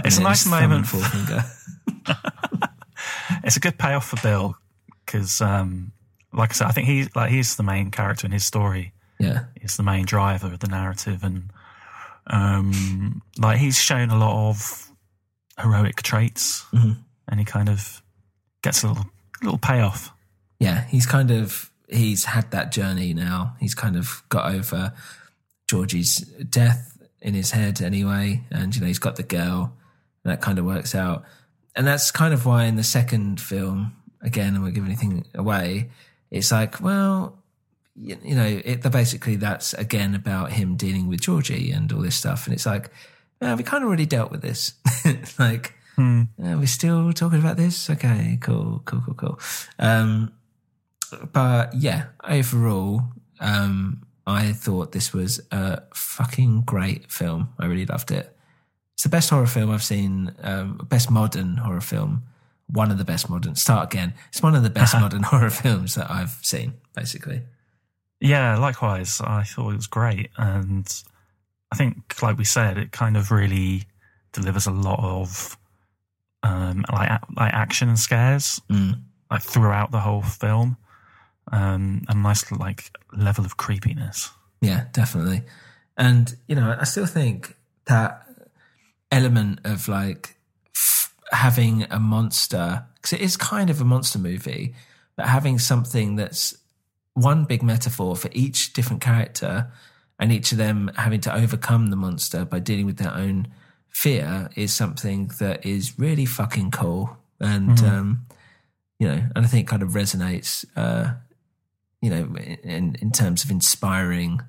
It's 0.05 0.17
a 0.17 0.21
nice 0.21 0.43
his 0.43 0.51
thumb 0.51 0.61
and 0.63 0.69
moment. 0.71 0.87
forefinger. 0.87 1.43
It's 3.43 3.57
a 3.57 3.59
good 3.59 3.77
payoff 3.77 4.07
for 4.07 4.21
Bill 4.21 4.55
because, 5.05 5.41
um, 5.41 5.91
like 6.33 6.51
I 6.51 6.53
said, 6.53 6.67
I 6.67 6.71
think 6.71 6.87
he's 6.87 7.13
like 7.15 7.31
he's 7.31 7.55
the 7.55 7.63
main 7.63 7.91
character 7.91 8.25
in 8.25 8.31
his 8.31 8.45
story. 8.45 8.93
Yeah, 9.19 9.45
He's 9.59 9.77
the 9.77 9.83
main 9.83 10.05
driver 10.05 10.47
of 10.53 10.59
the 10.59 10.67
narrative, 10.67 11.23
and 11.23 11.49
um, 12.27 13.21
like 13.37 13.57
he's 13.57 13.77
shown 13.77 14.09
a 14.09 14.17
lot 14.17 14.49
of 14.49 14.89
heroic 15.59 16.01
traits, 16.03 16.65
Mhm. 16.73 16.97
and 17.27 17.39
he 17.39 17.45
kind 17.45 17.67
of 17.69 18.01
gets 18.61 18.83
a 18.83 18.87
little 18.89 19.05
little 19.41 19.57
payoff. 19.59 20.11
yeah, 20.59 20.85
he's 20.85 21.05
kind 21.05 21.31
of 21.31 21.71
he's 21.89 22.25
had 22.25 22.51
that 22.51 22.71
journey 22.71 23.13
now. 23.13 23.55
He's 23.59 23.75
kind 23.75 23.95
of 23.95 24.23
got 24.29 24.53
over 24.53 24.93
Georgie's 25.67 26.17
death 26.49 26.96
in 27.21 27.33
his 27.33 27.51
head 27.51 27.81
anyway, 27.81 28.43
and 28.51 28.73
you 28.75 28.81
know 28.81 28.87
he's 28.87 28.99
got 28.99 29.15
the 29.15 29.23
girl. 29.23 29.73
And 30.23 30.31
that 30.33 30.41
kind 30.41 30.59
of 30.59 30.65
works 30.65 30.93
out, 30.95 31.23
and 31.75 31.85
that's 31.87 32.11
kind 32.11 32.33
of 32.33 32.45
why 32.45 32.65
in 32.65 32.75
the 32.75 32.83
second 32.83 33.39
film, 33.39 33.95
again, 34.21 34.55
I 34.55 34.59
won't 34.59 34.73
give 34.73 34.85
anything 34.85 35.25
away. 35.35 35.89
It's 36.31 36.51
like, 36.51 36.81
well, 36.81 37.37
you, 37.95 38.17
you 38.23 38.35
know, 38.35 38.61
it, 38.65 38.81
the- 38.81 38.89
basically 38.89 39.37
that's 39.37 39.73
again 39.73 40.13
about 40.15 40.51
him 40.51 40.75
dealing 40.75 41.07
with 41.07 41.21
Georgie 41.21 41.71
and 41.71 41.91
all 41.93 42.01
this 42.01 42.15
stuff, 42.15 42.45
and 42.45 42.53
it's 42.53 42.65
like, 42.65 42.89
yeah, 43.41 43.55
we 43.55 43.63
kind 43.63 43.83
of 43.83 43.87
already 43.87 44.05
dealt 44.05 44.31
with 44.31 44.41
this. 44.41 44.73
like, 45.39 45.73
Hmm. 45.95 46.23
uh, 46.43 46.55
we're 46.59 46.67
still 46.67 47.11
talking 47.13 47.39
about 47.39 47.57
this. 47.57 47.89
Okay, 47.89 48.37
cool, 48.41 48.81
cool, 48.85 49.01
cool, 49.05 49.13
cool. 49.15 49.39
Um, 49.79 50.31
but 51.31 51.73
yeah, 51.73 52.07
overall, 52.23 53.01
um, 53.39 54.03
I 54.27 54.51
thought 54.51 54.91
this 54.91 55.13
was 55.13 55.39
a 55.51 55.81
fucking 55.95 56.61
great 56.63 57.09
film. 57.11 57.49
I 57.57 57.65
really 57.65 57.85
loved 57.85 58.11
it. 58.11 58.35
It's 58.93 59.03
the 59.03 59.09
best 59.09 59.29
horror 59.29 59.47
film 59.47 59.71
I've 59.71 59.83
seen, 59.83 60.33
um, 60.43 60.85
best 60.89 61.09
modern 61.09 61.57
horror 61.57 61.81
film. 61.81 62.23
One 62.67 62.91
of 62.91 62.97
the 62.97 63.05
best 63.05 63.29
modern. 63.29 63.55
Start 63.55 63.93
again. 63.93 64.13
It's 64.29 64.43
one 64.43 64.53
of 64.53 64.63
the 64.63 64.69
best 64.69 64.93
modern 64.99 65.23
horror 65.23 65.49
films 65.49 65.95
that 65.95 66.11
I've 66.11 66.37
seen, 66.41 66.73
basically. 66.93 67.41
Yeah, 68.19 68.57
likewise. 68.57 69.21
I 69.23 69.43
thought 69.43 69.71
it 69.71 69.77
was 69.77 69.87
great, 69.87 70.29
and 70.37 70.85
I 71.71 71.75
think, 71.77 72.21
like 72.21 72.37
we 72.37 72.43
said, 72.43 72.77
it 72.77 72.91
kind 72.91 73.15
of 73.15 73.31
really 73.31 73.83
delivers 74.33 74.67
a 74.67 74.71
lot 74.71 74.99
of 75.01 75.57
um, 76.43 76.83
like 76.91 77.09
like 77.35 77.53
action 77.53 77.87
and 77.89 77.97
scares 77.99 78.59
Mm. 78.69 79.01
like 79.31 79.41
throughout 79.43 79.91
the 79.91 79.99
whole 80.01 80.21
film, 80.23 80.75
um, 81.51 82.03
a 82.07 82.15
nice 82.15 82.51
like 82.51 82.91
level 83.13 83.45
of 83.45 83.57
creepiness. 83.57 84.29
Yeah, 84.61 84.85
definitely. 84.91 85.43
And, 85.97 86.35
you 86.47 86.55
know, 86.55 86.75
I 86.79 86.83
still 86.83 87.05
think 87.05 87.55
that 87.85 88.23
element 89.11 89.59
of 89.63 89.87
like 89.87 90.35
f- 90.75 91.13
having 91.31 91.83
a 91.89 91.99
monster, 91.99 92.85
because 92.95 93.13
it 93.13 93.21
is 93.21 93.37
kind 93.37 93.69
of 93.69 93.81
a 93.81 93.85
monster 93.85 94.19
movie, 94.19 94.75
but 95.15 95.27
having 95.27 95.57
something 95.59 96.15
that's 96.15 96.55
one 97.13 97.45
big 97.45 97.63
metaphor 97.63 98.15
for 98.15 98.29
each 98.31 98.73
different 98.73 99.01
character 99.01 99.71
and 100.19 100.31
each 100.31 100.51
of 100.51 100.57
them 100.57 100.91
having 100.95 101.21
to 101.21 101.33
overcome 101.33 101.87
the 101.87 101.95
monster 101.95 102.45
by 102.45 102.59
dealing 102.59 102.85
with 102.85 102.97
their 102.97 103.13
own 103.13 103.47
fear 103.89 104.49
is 104.55 104.71
something 104.71 105.31
that 105.39 105.65
is 105.65 105.97
really 105.97 106.25
fucking 106.25 106.69
cool. 106.69 107.17
And, 107.39 107.79
um, 107.79 108.25
you 108.99 109.07
know, 109.07 109.23
and 109.35 109.45
I 109.45 109.47
think 109.47 109.67
kind 109.67 109.81
of 109.81 109.89
resonates, 109.89 110.65
uh, 110.75 111.13
you 112.01 112.09
know, 112.09 112.35
in, 112.63 112.95
in 113.01 113.11
terms 113.11 113.43
of 113.43 113.51
inspiring 113.51 114.41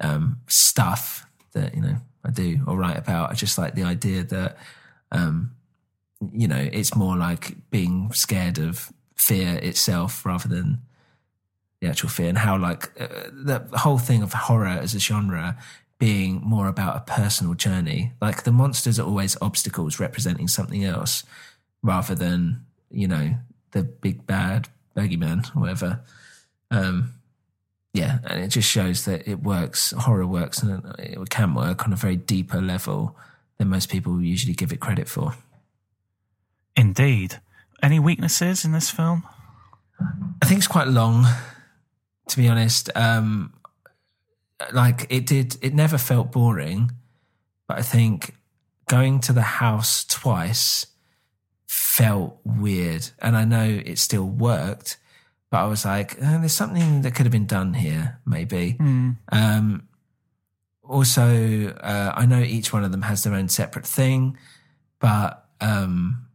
um, 0.00 0.40
stuff 0.46 1.26
that 1.52 1.74
you 1.74 1.82
know 1.82 1.96
I 2.24 2.30
do 2.30 2.60
or 2.66 2.76
write 2.76 2.98
about. 2.98 3.30
I 3.30 3.34
just 3.34 3.58
like 3.58 3.74
the 3.74 3.84
idea 3.84 4.24
that 4.24 4.56
um, 5.12 5.52
you 6.32 6.48
know 6.48 6.68
it's 6.72 6.94
more 6.94 7.16
like 7.16 7.56
being 7.70 8.12
scared 8.12 8.58
of 8.58 8.92
fear 9.16 9.56
itself 9.56 10.24
rather 10.24 10.48
than 10.48 10.80
the 11.80 11.88
actual 11.88 12.08
fear. 12.08 12.28
And 12.28 12.38
how 12.38 12.58
like 12.58 12.90
uh, 13.00 13.30
the 13.32 13.66
whole 13.74 13.98
thing 13.98 14.22
of 14.22 14.32
horror 14.32 14.66
as 14.66 14.94
a 14.94 15.00
genre 15.00 15.58
being 15.98 16.40
more 16.42 16.66
about 16.66 16.96
a 16.96 17.12
personal 17.12 17.52
journey. 17.54 18.12
Like 18.22 18.44
the 18.44 18.52
monsters 18.52 18.98
are 18.98 19.06
always 19.06 19.36
obstacles 19.42 20.00
representing 20.00 20.48
something 20.48 20.82
else 20.82 21.24
rather 21.82 22.14
than 22.14 22.64
you 22.90 23.06
know 23.06 23.34
the 23.72 23.82
big 23.82 24.26
bad 24.26 24.68
boogeyman 24.96 25.54
or 25.54 25.60
whatever 25.60 26.00
um 26.70 27.14
yeah 27.92 28.18
and 28.24 28.42
it 28.42 28.48
just 28.48 28.68
shows 28.68 29.04
that 29.04 29.26
it 29.28 29.42
works 29.42 29.92
horror 29.92 30.26
works 30.26 30.62
and 30.62 30.84
it 30.98 31.18
can 31.30 31.54
work 31.54 31.84
on 31.84 31.92
a 31.92 31.96
very 31.96 32.16
deeper 32.16 32.60
level 32.60 33.16
than 33.58 33.68
most 33.68 33.88
people 33.88 34.22
usually 34.22 34.54
give 34.54 34.72
it 34.72 34.80
credit 34.80 35.08
for 35.08 35.34
Indeed. 36.80 37.40
Any 37.82 37.98
weaknesses 37.98 38.64
in 38.64 38.72
this 38.72 38.90
film? 38.90 39.22
I 40.42 40.46
think 40.46 40.58
it's 40.58 40.66
quite 40.66 40.88
long, 40.88 41.26
to 42.28 42.36
be 42.36 42.48
honest. 42.48 42.88
Um, 42.94 43.52
like 44.72 45.06
it 45.10 45.26
did, 45.26 45.56
it 45.62 45.74
never 45.74 45.98
felt 45.98 46.32
boring, 46.32 46.92
but 47.68 47.78
I 47.78 47.82
think 47.82 48.34
going 48.88 49.20
to 49.20 49.32
the 49.34 49.42
house 49.42 50.04
twice 50.04 50.86
felt 51.66 52.38
weird. 52.44 53.10
And 53.20 53.36
I 53.36 53.44
know 53.44 53.82
it 53.84 53.98
still 53.98 54.24
worked, 54.24 54.96
but 55.50 55.58
I 55.58 55.66
was 55.66 55.84
like, 55.84 56.16
oh, 56.22 56.38
there's 56.38 56.52
something 56.52 57.02
that 57.02 57.14
could 57.14 57.26
have 57.26 57.32
been 57.32 57.46
done 57.46 57.74
here, 57.74 58.20
maybe. 58.24 58.76
Um, 59.30 59.88
also, 60.84 61.68
uh, 61.68 62.12
I 62.14 62.26
know 62.26 62.40
each 62.40 62.72
one 62.72 62.84
of 62.84 62.92
them 62.92 63.02
has 63.02 63.22
their 63.22 63.34
own 63.34 63.48
separate 63.48 63.86
thing, 63.86 64.36
but 64.98 65.48
um, 65.60 66.26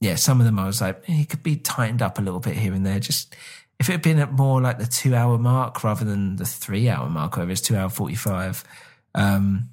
yeah, 0.00 0.14
some 0.16 0.40
of 0.40 0.46
them 0.46 0.58
I 0.58 0.66
was 0.66 0.80
like, 0.80 1.02
eh, 1.08 1.22
it 1.22 1.28
could 1.28 1.42
be 1.42 1.56
tightened 1.56 2.02
up 2.02 2.18
a 2.18 2.22
little 2.22 2.40
bit 2.40 2.56
here 2.56 2.74
and 2.74 2.84
there. 2.84 3.00
Just 3.00 3.34
if 3.78 3.88
it 3.88 3.92
had 3.92 4.02
been 4.02 4.18
at 4.18 4.32
more 4.32 4.60
like 4.60 4.78
the 4.78 4.86
two 4.86 5.14
hour 5.14 5.38
mark 5.38 5.82
rather 5.82 6.04
than 6.04 6.36
the 6.36 6.44
three 6.44 6.88
hour 6.88 7.08
mark, 7.08 7.36
whatever 7.36 7.52
it's 7.52 7.60
two 7.60 7.76
hour 7.76 7.88
45, 7.88 8.64
um, 9.14 9.70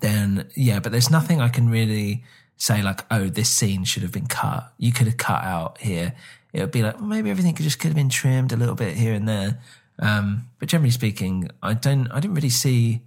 then 0.00 0.48
yeah, 0.54 0.80
but 0.80 0.92
there's 0.92 1.10
nothing 1.10 1.40
I 1.40 1.48
can 1.48 1.68
really 1.70 2.24
say 2.56 2.82
like, 2.82 3.00
oh, 3.10 3.28
this 3.28 3.48
scene 3.48 3.84
should 3.84 4.02
have 4.02 4.12
been 4.12 4.26
cut. 4.26 4.72
You 4.78 4.92
could 4.92 5.06
have 5.06 5.16
cut 5.16 5.44
out 5.44 5.78
here. 5.78 6.14
It 6.52 6.60
would 6.60 6.70
be 6.70 6.82
like, 6.82 6.96
well, 6.96 7.06
maybe 7.06 7.30
everything 7.30 7.54
could 7.54 7.64
just 7.64 7.78
could 7.78 7.88
have 7.88 7.96
been 7.96 8.08
trimmed 8.08 8.52
a 8.52 8.56
little 8.56 8.74
bit 8.74 8.96
here 8.96 9.12
and 9.12 9.28
there. 9.28 9.60
Um, 9.98 10.48
but 10.58 10.68
generally 10.68 10.90
speaking, 10.90 11.50
I 11.62 11.74
don't, 11.74 12.08
I 12.10 12.20
didn't 12.20 12.34
really 12.34 12.50
see 12.50 13.02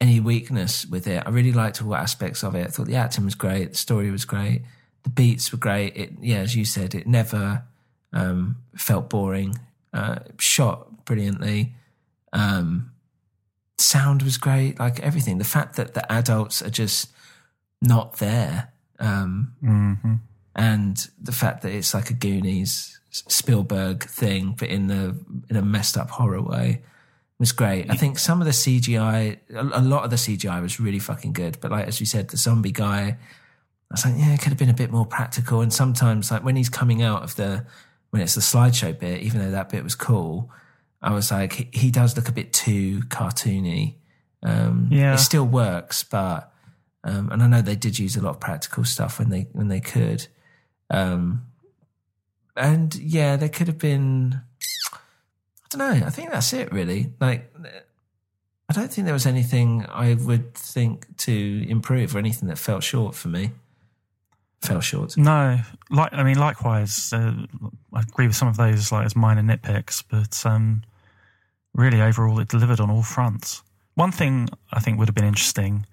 any 0.00 0.20
weakness 0.20 0.86
with 0.86 1.06
it. 1.06 1.22
I 1.26 1.30
really 1.30 1.52
liked 1.52 1.82
all 1.82 1.94
aspects 1.94 2.42
of 2.42 2.54
it. 2.54 2.66
I 2.66 2.70
thought 2.70 2.86
the 2.86 2.96
acting 2.96 3.24
was 3.24 3.34
great, 3.34 3.72
the 3.72 3.76
story 3.76 4.10
was 4.10 4.24
great, 4.24 4.62
the 5.02 5.10
beats 5.10 5.52
were 5.52 5.58
great. 5.58 5.96
It, 5.96 6.12
yeah, 6.20 6.38
as 6.38 6.56
you 6.56 6.64
said, 6.64 6.94
it 6.94 7.06
never 7.06 7.64
um, 8.12 8.56
felt 8.76 9.10
boring. 9.10 9.58
Uh, 9.92 10.20
shot 10.38 11.04
brilliantly. 11.04 11.74
Um, 12.32 12.92
sound 13.76 14.22
was 14.22 14.38
great. 14.38 14.78
Like 14.78 15.00
everything. 15.00 15.38
The 15.38 15.44
fact 15.44 15.76
that 15.76 15.94
the 15.94 16.10
adults 16.10 16.62
are 16.62 16.70
just 16.70 17.10
not 17.82 18.18
there, 18.18 18.72
um, 18.98 19.54
Mm-hmm. 19.62 20.14
And 20.56 21.08
the 21.20 21.32
fact 21.32 21.62
that 21.62 21.72
it's 21.72 21.94
like 21.94 22.10
a 22.10 22.14
Goonies 22.14 22.98
Spielberg 23.10 24.04
thing, 24.04 24.54
but 24.58 24.68
in 24.68 24.86
the 24.88 25.16
in 25.48 25.56
a 25.56 25.62
messed 25.62 25.96
up 25.96 26.10
horror 26.10 26.42
way, 26.42 26.82
was 27.38 27.52
great. 27.52 27.90
I 27.90 27.94
think 27.96 28.18
some 28.18 28.40
of 28.40 28.46
the 28.46 28.52
CGI, 28.52 29.38
a, 29.54 29.60
a 29.60 29.82
lot 29.82 30.04
of 30.04 30.10
the 30.10 30.16
CGI 30.16 30.60
was 30.60 30.78
really 30.78 30.98
fucking 30.98 31.32
good. 31.32 31.58
But 31.60 31.70
like 31.70 31.86
as 31.88 31.98
you 32.00 32.06
said, 32.06 32.28
the 32.28 32.36
zombie 32.36 32.72
guy, 32.72 33.16
I 33.90 33.94
was 33.94 34.04
like, 34.04 34.14
yeah, 34.16 34.32
it 34.34 34.38
could 34.40 34.50
have 34.50 34.58
been 34.58 34.68
a 34.70 34.74
bit 34.74 34.90
more 34.92 35.06
practical. 35.06 35.60
And 35.60 35.72
sometimes, 35.72 36.30
like 36.30 36.44
when 36.44 36.56
he's 36.56 36.68
coming 36.68 37.02
out 37.02 37.22
of 37.22 37.36
the 37.36 37.64
when 38.10 38.22
it's 38.22 38.34
the 38.34 38.40
slideshow 38.40 38.98
bit, 38.98 39.22
even 39.22 39.40
though 39.40 39.50
that 39.52 39.68
bit 39.70 39.84
was 39.84 39.94
cool, 39.94 40.50
I 41.00 41.12
was 41.14 41.30
like, 41.30 41.52
he, 41.52 41.68
he 41.72 41.90
does 41.90 42.16
look 42.16 42.28
a 42.28 42.32
bit 42.32 42.52
too 42.52 43.00
cartoony. 43.08 43.94
Um, 44.42 44.88
Yeah. 44.90 45.14
it 45.14 45.18
still 45.18 45.46
works, 45.46 46.02
but 46.02 46.52
um, 47.04 47.30
and 47.30 47.42
I 47.42 47.46
know 47.46 47.62
they 47.62 47.76
did 47.76 47.98
use 47.98 48.16
a 48.16 48.20
lot 48.20 48.30
of 48.30 48.40
practical 48.40 48.84
stuff 48.84 49.18
when 49.18 49.30
they 49.30 49.48
when 49.52 49.68
they 49.68 49.80
could. 49.80 50.26
Um, 50.90 51.46
and 52.56 52.94
yeah, 52.96 53.36
there 53.36 53.48
could 53.48 53.68
have 53.68 53.78
been. 53.78 54.40
I 54.92 54.98
don't 55.70 55.78
know. 55.78 56.06
I 56.06 56.10
think 56.10 56.30
that's 56.30 56.52
it, 56.52 56.72
really. 56.72 57.12
Like, 57.20 57.54
I 58.68 58.72
don't 58.72 58.92
think 58.92 59.04
there 59.04 59.14
was 59.14 59.26
anything 59.26 59.86
I 59.88 60.14
would 60.14 60.54
think 60.54 61.16
to 61.18 61.66
improve 61.68 62.14
or 62.14 62.18
anything 62.18 62.48
that 62.48 62.58
fell 62.58 62.80
short 62.80 63.14
for 63.14 63.28
me. 63.28 63.52
Fell 64.62 64.80
short. 64.80 65.16
No, 65.16 65.58
like 65.90 66.12
I 66.12 66.22
mean, 66.22 66.38
likewise, 66.38 67.12
uh, 67.12 67.32
I 67.94 68.00
agree 68.00 68.26
with 68.26 68.36
some 68.36 68.48
of 68.48 68.56
those 68.56 68.92
like 68.92 69.06
as 69.06 69.16
minor 69.16 69.42
nitpicks, 69.42 70.04
but 70.08 70.44
um, 70.44 70.82
really 71.74 72.02
overall, 72.02 72.38
it 72.40 72.48
delivered 72.48 72.80
on 72.80 72.90
all 72.90 73.02
fronts. 73.02 73.62
One 73.94 74.12
thing 74.12 74.48
I 74.72 74.80
think 74.80 74.98
would 74.98 75.08
have 75.08 75.14
been 75.14 75.24
interesting. 75.24 75.86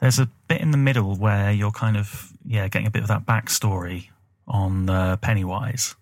There's 0.00 0.18
a 0.18 0.28
bit 0.48 0.60
in 0.60 0.70
the 0.70 0.78
middle 0.78 1.16
where 1.16 1.52
you're 1.52 1.70
kind 1.70 1.96
of 1.96 2.32
yeah 2.46 2.68
getting 2.68 2.86
a 2.86 2.90
bit 2.90 3.02
of 3.02 3.08
that 3.08 3.26
backstory 3.26 4.08
on 4.46 4.88
uh, 4.90 5.16
Pennywise, 5.18 5.94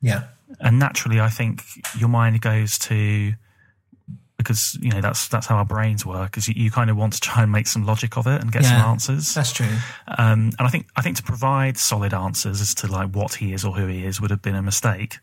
Yeah. 0.00 0.24
and 0.60 0.78
naturally, 0.78 1.20
I 1.20 1.28
think 1.28 1.62
your 1.98 2.08
mind 2.08 2.40
goes 2.40 2.78
to 2.80 3.34
because 4.38 4.76
you 4.82 4.90
know 4.90 5.00
that's 5.00 5.28
that's 5.28 5.46
how 5.46 5.56
our 5.56 5.64
brains 5.64 6.04
work. 6.04 6.36
Is 6.36 6.46
you, 6.48 6.54
you 6.56 6.70
kind 6.70 6.90
of 6.90 6.96
want 6.96 7.14
to 7.14 7.20
try 7.20 7.42
and 7.42 7.50
make 7.50 7.66
some 7.66 7.84
logic 7.86 8.16
of 8.18 8.26
it 8.26 8.40
and 8.42 8.52
get 8.52 8.64
some 8.64 8.76
answers. 8.80 9.34
That's 9.34 9.52
true. 9.52 9.66
Um, 10.18 10.52
and 10.58 10.66
I 10.66 10.68
think 10.68 10.86
I 10.96 11.00
think 11.02 11.16
to 11.16 11.22
provide 11.22 11.78
solid 11.78 12.12
answers 12.14 12.60
as 12.60 12.74
to 12.76 12.86
like 12.86 13.10
what 13.12 13.34
he 13.34 13.52
is 13.52 13.64
or 13.64 13.72
who 13.72 13.86
he 13.86 14.04
is 14.04 14.20
would 14.20 14.30
have 14.30 14.42
been 14.42 14.54
a 14.54 14.62
mistake. 14.62 15.18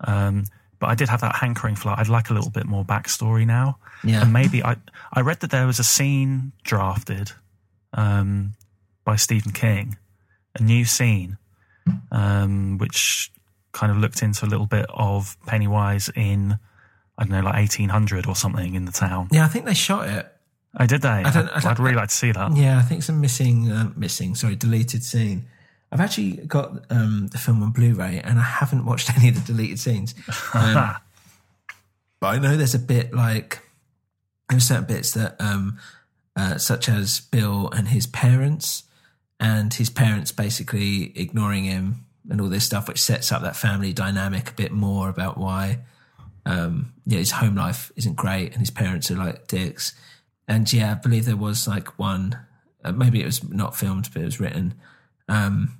Um, 0.00 0.44
but 0.78 0.88
I 0.88 0.94
did 0.94 1.08
have 1.10 1.20
that 1.20 1.36
hankering 1.36 1.76
for 1.76 1.90
like 1.90 1.98
I'd 2.00 2.08
like 2.08 2.30
a 2.30 2.34
little 2.34 2.50
bit 2.50 2.66
more 2.66 2.84
backstory 2.84 3.46
now. 3.46 3.78
Yeah. 4.02 4.22
And 4.22 4.32
maybe 4.32 4.62
I 4.64 4.76
I 5.12 5.20
read 5.20 5.40
that 5.40 5.50
there 5.50 5.66
was 5.66 5.78
a 5.78 5.84
scene 5.84 6.52
drafted 6.64 7.32
um, 7.92 8.54
by 9.04 9.16
Stephen 9.16 9.52
King, 9.52 9.96
a 10.58 10.62
new 10.62 10.84
scene, 10.84 11.38
um, 12.12 12.78
which 12.78 13.30
kind 13.72 13.92
of 13.92 13.98
looked 13.98 14.22
into 14.22 14.44
a 14.44 14.48
little 14.48 14.66
bit 14.66 14.86
of 14.90 15.36
Pennywise 15.46 16.10
in 16.16 16.58
I 17.18 17.24
don't 17.24 17.30
know 17.32 17.40
like 17.42 17.56
eighteen 17.62 17.88
hundred 17.90 18.26
or 18.26 18.34
something 18.34 18.74
in 18.74 18.84
the 18.84 18.92
town. 18.92 19.28
Yeah, 19.30 19.44
I 19.44 19.48
think 19.48 19.64
they 19.64 19.74
shot 19.74 20.08
it. 20.08 20.26
Oh, 20.78 20.86
did 20.86 21.02
they? 21.02 21.08
I 21.08 21.30
don't- 21.30 21.48
I 21.48 21.56
I'd 21.56 21.62
don't- 21.62 21.78
really 21.80 21.96
like 21.96 22.08
to 22.10 22.14
see 22.14 22.30
that. 22.32 22.56
Yeah, 22.56 22.78
I 22.78 22.82
think 22.82 23.02
some 23.02 23.20
missing, 23.20 23.70
uh, 23.72 23.90
missing, 23.96 24.34
sorry, 24.36 24.54
deleted 24.56 25.02
scene. 25.02 25.46
I've 25.92 26.00
actually 26.00 26.36
got 26.46 26.84
um, 26.90 27.26
the 27.32 27.38
film 27.38 27.62
on 27.64 27.72
Blu-ray, 27.72 28.20
and 28.22 28.38
I 28.38 28.42
haven't 28.44 28.84
watched 28.84 29.10
any 29.18 29.28
of 29.28 29.34
the 29.34 29.52
deleted 29.52 29.80
scenes. 29.80 30.14
Um, 30.54 30.94
but 32.20 32.26
I 32.26 32.38
know 32.38 32.56
there's 32.56 32.74
a 32.76 32.78
bit 32.78 33.12
like 33.12 33.60
there's 34.48 34.64
certain 34.64 34.84
bits 34.84 35.10
that, 35.12 35.34
um, 35.40 35.78
uh, 36.36 36.58
such 36.58 36.88
as 36.88 37.20
Bill 37.20 37.68
and 37.70 37.88
his 37.88 38.06
parents, 38.06 38.84
and 39.40 39.72
his 39.74 39.90
parents 39.90 40.30
basically 40.30 41.18
ignoring 41.18 41.64
him 41.64 42.04
and 42.28 42.40
all 42.40 42.48
this 42.48 42.64
stuff, 42.64 42.86
which 42.86 43.00
sets 43.00 43.32
up 43.32 43.42
that 43.42 43.56
family 43.56 43.92
dynamic 43.92 44.50
a 44.50 44.54
bit 44.54 44.70
more 44.70 45.08
about 45.08 45.38
why, 45.38 45.78
um, 46.46 46.92
yeah, 47.06 47.18
his 47.18 47.32
home 47.32 47.56
life 47.56 47.90
isn't 47.96 48.16
great, 48.16 48.52
and 48.52 48.60
his 48.60 48.70
parents 48.70 49.10
are 49.10 49.16
like 49.16 49.48
dicks. 49.48 49.94
And 50.46 50.70
yeah, 50.72 50.92
I 50.92 50.94
believe 50.94 51.24
there 51.24 51.36
was 51.36 51.66
like 51.66 51.98
one, 51.98 52.38
uh, 52.84 52.92
maybe 52.92 53.22
it 53.22 53.26
was 53.26 53.42
not 53.48 53.74
filmed, 53.74 54.10
but 54.12 54.22
it 54.22 54.26
was 54.26 54.38
written 54.40 54.74
um, 55.28 55.78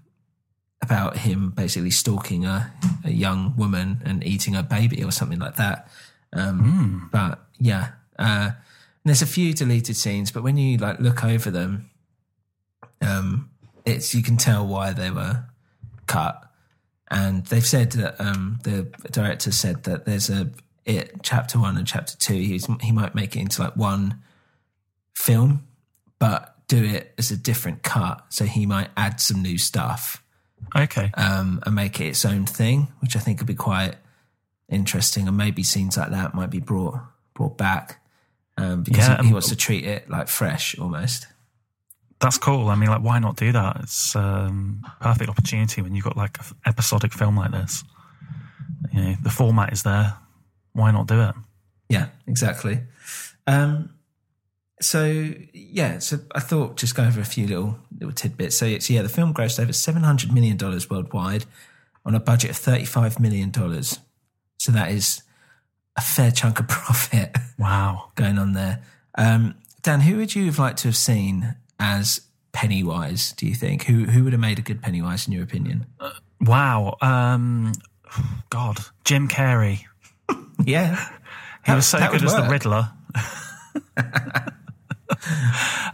about 0.83 1.19
him 1.19 1.51
basically 1.51 1.91
stalking 1.91 2.47
a, 2.47 2.73
a 3.05 3.11
young 3.11 3.55
woman 3.57 4.01
and 4.05 4.25
eating 4.25 4.55
her 4.55 4.63
baby 4.63 5.05
or 5.05 5.11
something 5.11 5.39
like 5.39 5.57
that. 5.57 5.89
Um, 6.33 7.09
But 7.13 7.41
yeah, 7.59 7.89
uh, 8.19 8.51
and 8.53 9.09
there's 9.09 9.23
a 9.23 9.27
few 9.27 9.53
deleted 9.53 9.97
scenes, 9.97 10.31
but 10.31 10.43
when 10.43 10.57
you 10.57 10.79
like 10.79 11.01
look 11.01 11.25
over 11.25 11.51
them, 11.51 11.91
um, 13.01 13.51
it's 13.85 14.15
you 14.15 14.23
can 14.23 14.37
tell 14.37 14.67
why 14.67 14.93
they 14.93 15.11
were 15.11 15.45
cut. 16.07 16.45
And 17.11 17.45
they've 17.47 17.67
said 17.67 17.93
that 17.93 18.21
um, 18.21 18.61
the 18.63 18.83
director 19.11 19.51
said 19.53 19.83
that 19.85 20.05
there's 20.05 20.31
a 20.31 20.51
it 20.85 21.23
chapter 21.23 21.59
one 21.59 21.77
and 21.77 21.87
chapter 21.87 22.17
two. 22.17 22.35
He's, 22.35 22.67
he 22.81 22.93
might 22.93 23.15
make 23.15 23.37
it 23.37 23.41
into 23.41 23.63
like 23.63 23.77
one 23.77 24.23
film, 25.15 25.67
but 26.19 26.57
do 26.69 26.85
it 26.85 27.13
as 27.19 27.31
a 27.31 27.37
different 27.37 27.83
cut. 27.83 28.25
So 28.29 28.45
he 28.45 28.65
might 28.65 28.91
add 28.97 29.21
some 29.21 29.43
new 29.43 29.59
stuff 29.59 30.23
Okay. 30.77 31.11
um, 31.15 31.61
and 31.67 31.75
make 31.75 32.01
it 32.01 32.07
its 32.07 32.25
own 32.25 32.47
thing, 32.47 32.89
which 33.01 33.17
I 33.17 33.19
think 33.19 33.41
would 33.41 33.47
be 33.47 33.55
quite 33.55 33.97
interesting. 34.69 35.27
And 35.27 35.37
maybe 35.37 35.63
scenes 35.65 35.97
like 35.97 36.11
that 36.11 36.35
might 36.35 36.51
be 36.51 36.61
brought 36.61 37.01
brought 37.35 37.59
back 37.59 38.01
um, 38.57 38.83
because 38.85 39.09
Yeah, 39.09 39.21
he, 39.23 39.29
he 39.29 39.33
wants 39.33 39.49
to 39.49 39.57
treat 39.57 39.85
it 39.85 40.09
like 40.09 40.29
fresh 40.29 40.79
almost. 40.79 41.27
That's 42.21 42.37
cool. 42.39 42.69
I 42.69 42.75
mean, 42.75 42.91
like, 42.91 43.03
why 43.03 43.19
not 43.19 43.37
do 43.37 43.51
that? 43.53 43.79
It's 43.83 44.15
um, 44.15 44.85
perfect 45.01 45.31
opportunity 45.31 45.81
when 45.83 45.95
you've 45.95 46.05
got 46.05 46.17
like 46.17 46.39
an 46.39 46.45
episodic 46.67 47.13
film 47.13 47.37
like 47.37 47.51
this. 47.51 47.83
You 48.93 49.01
know, 49.01 49.15
the 49.23 49.31
format 49.31 49.73
is 49.73 49.83
there. 49.83 50.15
Why 50.73 50.91
not 50.91 51.07
do 51.07 51.21
it? 51.21 51.35
Yeah, 51.89 52.09
exactly. 52.27 52.81
Um, 53.47 53.95
so 54.83 55.33
yeah, 55.53 55.99
so 55.99 56.19
I 56.35 56.41
thought 56.41 56.77
just 56.77 56.95
go 56.95 57.05
over 57.05 57.21
a 57.21 57.25
few 57.25 57.47
little 57.47 57.79
little 57.99 58.13
tidbits. 58.13 58.57
So 58.57 58.67
it's 58.67 58.89
yeah, 58.91 59.03
the 59.03 59.09
film 59.09 59.33
grossed 59.35 59.59
over 59.61 59.73
seven 59.73 60.03
hundred 60.03 60.33
million 60.33 60.57
dollars 60.57 60.89
worldwide, 60.91 61.47
on 62.05 62.15
a 62.15 62.21
budget 62.21 62.51
of 62.51 62.57
$35 62.57 63.21
million. 63.21 63.53
So 64.59 64.73
that 64.73 64.91
is 64.91 65.23
a 65.97 66.01
fair 66.01 66.31
chunk 66.31 66.61
of 66.61 66.69
profit 66.69 67.37
Wow. 67.59 68.11
going 68.15 68.39
on 68.39 68.53
there. 68.53 68.83
Um, 69.17 69.55
Dan, 69.83 70.01
who 70.01 70.17
would 70.19 70.35
you 70.35 70.47
have 70.47 70.59
liked 70.59 70.79
to 70.81 70.89
have 70.89 70.97
seen 70.97 71.57
as 71.81 72.21
Pennywise, 72.53 73.33
do 73.33 73.47
you 73.47 73.55
think? 73.55 73.85
Who, 73.85 74.05
who 74.05 74.23
would 74.25 74.33
have 74.33 74.41
made 74.41 74.59
a 74.59 74.63
good 74.63 74.83
Pennywise, 74.83 75.27
in 75.27 75.33
your 75.33 75.43
opinion? 75.43 75.87
Wow. 76.41 76.97
Um, 77.01 77.73
God. 78.51 78.79
Jim 79.05 79.27
Carrey. 79.29 79.81
Yeah. 80.67 81.03
He 81.65 81.73
was 81.73 81.87
so 81.87 81.99
good 81.99 82.23
as 82.23 82.35
the. 82.35 82.43
Riddler. 82.51 82.91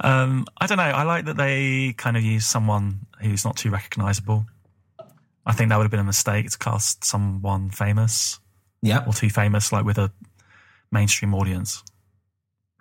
um, 0.01 0.45
I 0.61 0.67
don't 0.67 0.79
know. 0.79 0.83
I 0.83 1.05
like 1.05 1.27
that 1.27 1.37
they 1.37 1.93
kind 1.97 2.17
of 2.17 2.23
use 2.23 2.47
someone 2.47 3.07
who's 3.21 3.45
not 3.45 3.57
too 3.57 3.71
recognizable. 3.71 4.45
I 5.45 5.53
think 5.53 5.69
that 5.71 5.77
would 5.77 5.85
have 5.85 5.91
been 5.91 6.01
a 6.01 6.05
mistake 6.05 6.51
to 6.51 6.59
cast 6.59 7.05
someone 7.05 7.71
famous 7.71 8.41
Yeah. 8.83 9.05
or 9.07 9.13
too 9.13 9.31
famous, 9.31 9.71
like 9.73 9.85
with 9.85 9.99
a 9.99 10.11
mainstream 10.91 11.35
audience. 11.35 11.83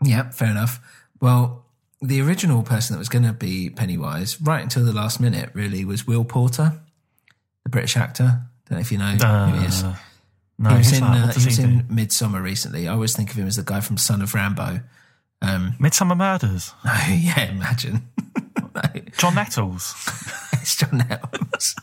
Yeah, 0.03 0.29
fair 0.31 0.49
enough. 0.49 0.79
Well, 1.21 1.64
the 2.07 2.21
original 2.21 2.63
person 2.63 2.93
that 2.93 2.99
was 2.99 3.09
going 3.09 3.25
to 3.25 3.33
be 3.33 3.69
Pennywise, 3.69 4.41
right 4.41 4.61
until 4.61 4.85
the 4.85 4.93
last 4.93 5.19
minute, 5.19 5.49
really, 5.53 5.83
was 5.85 6.05
Will 6.07 6.23
Poulter, 6.23 6.79
the 7.63 7.69
British 7.69 7.97
actor. 7.97 8.41
Don't 8.69 8.77
know 8.77 8.81
if 8.81 8.91
you 8.91 8.97
know 8.97 9.05
who 9.05 9.59
he 9.59 9.65
is. 9.65 9.83
Uh, 9.83 9.95
no, 10.57 10.69
he 10.69 10.77
was 10.77 10.93
in, 10.93 11.03
uh, 11.03 11.31
he 11.33 11.45
was 11.45 11.57
he 11.57 11.63
in? 11.63 11.83
Midsommar 11.83 12.41
recently. 12.41 12.87
I 12.87 12.93
always 12.93 13.15
think 13.15 13.31
of 13.31 13.37
him 13.37 13.47
as 13.47 13.55
the 13.57 13.63
guy 13.63 13.81
from 13.81 13.97
Son 13.97 14.21
of 14.21 14.31
Rambow. 14.31 14.83
Um, 15.41 15.73
Midsomer 15.79 16.17
Murders. 16.17 16.73
oh, 16.85 17.05
yeah, 17.09 17.49
imagine. 17.49 18.07
No, 18.75 18.81
John 19.17 19.35
Nettles. 19.35 19.95
it's 20.53 20.75
John 20.75 20.97
Nettles. 20.97 21.75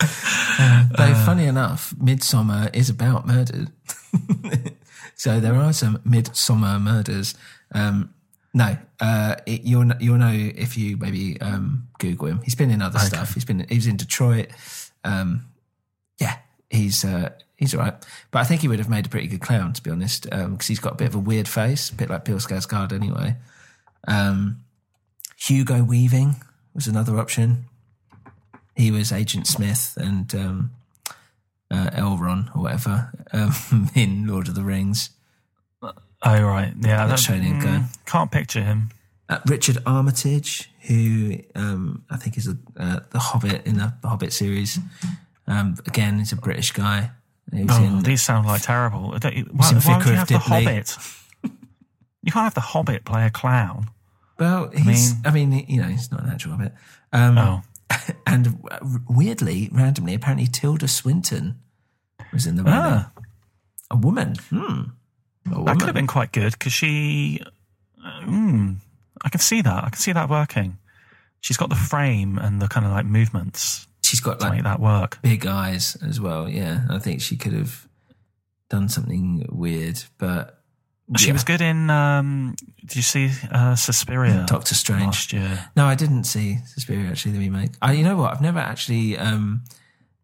Uh, 0.00 0.86
though, 0.96 1.14
funny 1.26 1.44
enough, 1.44 1.94
Midsommar 1.96 2.74
is 2.74 2.88
about 2.88 3.26
murder. 3.26 3.66
so 5.16 5.38
there 5.38 5.54
are 5.54 5.74
some 5.74 6.00
Midsummer 6.02 6.78
murders. 6.78 7.34
Um, 7.74 8.14
no, 8.52 8.76
uh, 8.98 9.36
it, 9.46 9.62
you'll 9.62 9.92
you'll 10.00 10.18
know 10.18 10.34
if 10.34 10.76
you 10.76 10.96
maybe 10.96 11.40
um, 11.40 11.88
Google 11.98 12.28
him. 12.28 12.40
He's 12.42 12.54
been 12.54 12.70
in 12.70 12.82
other 12.82 12.98
stuff. 12.98 13.34
He's 13.34 13.44
been 13.44 13.66
he 13.68 13.76
was 13.76 13.86
in 13.86 13.96
Detroit. 13.96 14.48
Um, 15.04 15.46
yeah, 16.18 16.38
he's 16.68 17.04
uh, 17.04 17.30
he's 17.56 17.74
all 17.74 17.80
right. 17.80 17.94
But 18.30 18.40
I 18.40 18.44
think 18.44 18.62
he 18.62 18.68
would 18.68 18.80
have 18.80 18.88
made 18.88 19.06
a 19.06 19.08
pretty 19.08 19.28
good 19.28 19.40
clown, 19.40 19.72
to 19.74 19.82
be 19.82 19.90
honest, 19.90 20.24
because 20.24 20.66
he's 20.66 20.80
got 20.80 20.94
a 20.94 20.96
bit 20.96 21.08
of 21.08 21.14
a 21.14 21.20
weird 21.20 21.46
face, 21.46 21.90
a 21.90 21.94
bit 21.94 22.10
like 22.10 22.24
Bill 22.24 22.38
Skarsgård 22.38 22.92
anyway. 22.92 23.36
Um, 24.08 24.64
Hugo 25.36 25.82
Weaving 25.84 26.36
was 26.74 26.86
another 26.86 27.18
option. 27.18 27.66
He 28.74 28.90
was 28.90 29.12
Agent 29.12 29.46
Smith 29.46 29.96
and 29.96 30.34
um, 30.34 30.70
uh, 31.70 31.90
Elrond 31.90 32.54
or 32.56 32.62
whatever 32.62 33.10
um, 33.32 33.90
in 33.94 34.26
Lord 34.26 34.48
of 34.48 34.54
the 34.54 34.62
Rings. 34.62 35.10
Oh, 36.22 36.42
right. 36.42 36.72
Yeah. 36.80 37.06
That's 37.06 37.26
that- 37.26 37.32
Australian 37.34 37.60
guy. 37.60 37.84
Can't 38.06 38.30
picture 38.30 38.62
him. 38.62 38.90
Uh, 39.28 39.38
Richard 39.46 39.78
Armitage, 39.86 40.70
who 40.88 41.36
um, 41.54 42.04
I 42.10 42.16
think 42.16 42.36
is 42.36 42.48
a, 42.48 42.56
uh, 42.76 43.00
the 43.10 43.18
Hobbit 43.20 43.64
in 43.66 43.76
the 43.78 43.92
Hobbit 44.04 44.32
series. 44.32 44.78
Um, 45.46 45.76
again, 45.86 46.18
he's 46.18 46.32
a 46.32 46.36
British 46.36 46.72
guy. 46.72 47.12
Oh, 47.52 47.82
in, 47.84 48.02
these 48.02 48.22
sound 48.22 48.46
like 48.46 48.62
terrible. 48.62 49.16
Don't 49.18 49.34
you- 49.36 49.48
Why, 49.52 49.70
why 49.72 49.96
would 49.98 50.06
you 50.06 50.12
have 50.14 50.28
the 50.28 50.38
Hobbit? 50.38 50.96
You 52.22 52.32
can't 52.32 52.44
have 52.44 52.54
the 52.54 52.60
Hobbit 52.60 53.04
play 53.04 53.24
a 53.24 53.30
clown. 53.30 53.88
well, 54.38 54.68
he's. 54.70 55.14
I 55.24 55.30
mean, 55.30 55.52
you 55.68 55.80
know, 55.80 55.88
he's 55.88 56.10
not 56.12 56.22
an 56.24 56.30
actual 56.30 56.52
Hobbit. 56.52 56.74
Um, 57.12 57.38
Oh. 57.38 57.62
and 58.26 58.62
weirdly, 59.08 59.68
randomly, 59.72 60.14
apparently 60.14 60.46
Tilda 60.46 60.86
Swinton 60.86 61.58
was 62.32 62.46
in 62.46 62.56
the 62.56 62.62
running. 62.62 63.04
Ah, 63.06 63.12
A 63.90 63.96
woman. 63.96 64.34
Hmm. 64.50 64.82
That 65.46 65.78
could 65.78 65.86
have 65.86 65.94
been 65.94 66.06
quite 66.06 66.32
good 66.32 66.52
because 66.52 66.72
she. 66.72 67.40
Hmm. 68.02 68.74
I 69.22 69.28
can 69.28 69.40
see 69.40 69.60
that. 69.62 69.84
I 69.84 69.90
can 69.90 69.98
see 69.98 70.12
that 70.12 70.30
working. 70.30 70.78
She's 71.40 71.56
got 71.56 71.68
the 71.68 71.74
frame 71.74 72.38
and 72.38 72.60
the 72.60 72.68
kind 72.68 72.84
of 72.86 72.92
like 72.92 73.06
movements 73.06 73.86
She's 74.02 74.20
got 74.20 74.40
like 74.40 74.62
that 74.64 74.80
work. 74.80 75.18
big 75.22 75.46
eyes 75.46 75.96
as 76.06 76.20
well. 76.20 76.48
Yeah, 76.48 76.82
I 76.90 76.98
think 76.98 77.20
she 77.22 77.36
could 77.36 77.52
have 77.52 77.86
done 78.68 78.88
something 78.88 79.46
weird, 79.50 80.02
but 80.18 80.62
She 81.16 81.28
yeah. 81.28 81.32
was 81.34 81.44
good 81.44 81.60
in. 81.60 81.90
Um, 81.90 82.56
did 82.80 82.96
you 82.96 83.02
see 83.02 83.30
uh, 83.50 83.74
Suspiria? 83.76 84.44
Doctor 84.48 84.74
Strange. 84.74 85.04
last 85.04 85.32
year. 85.32 85.70
No, 85.76 85.84
I 85.86 85.94
didn't 85.94 86.24
see 86.24 86.58
Suspiria 86.66 87.08
actually. 87.08 87.32
The 87.32 87.38
remake. 87.40 87.70
I, 87.82 87.92
you 87.92 88.04
know 88.04 88.16
what? 88.16 88.32
I've 88.32 88.40
never 88.42 88.58
actually 88.58 89.16
um, 89.18 89.62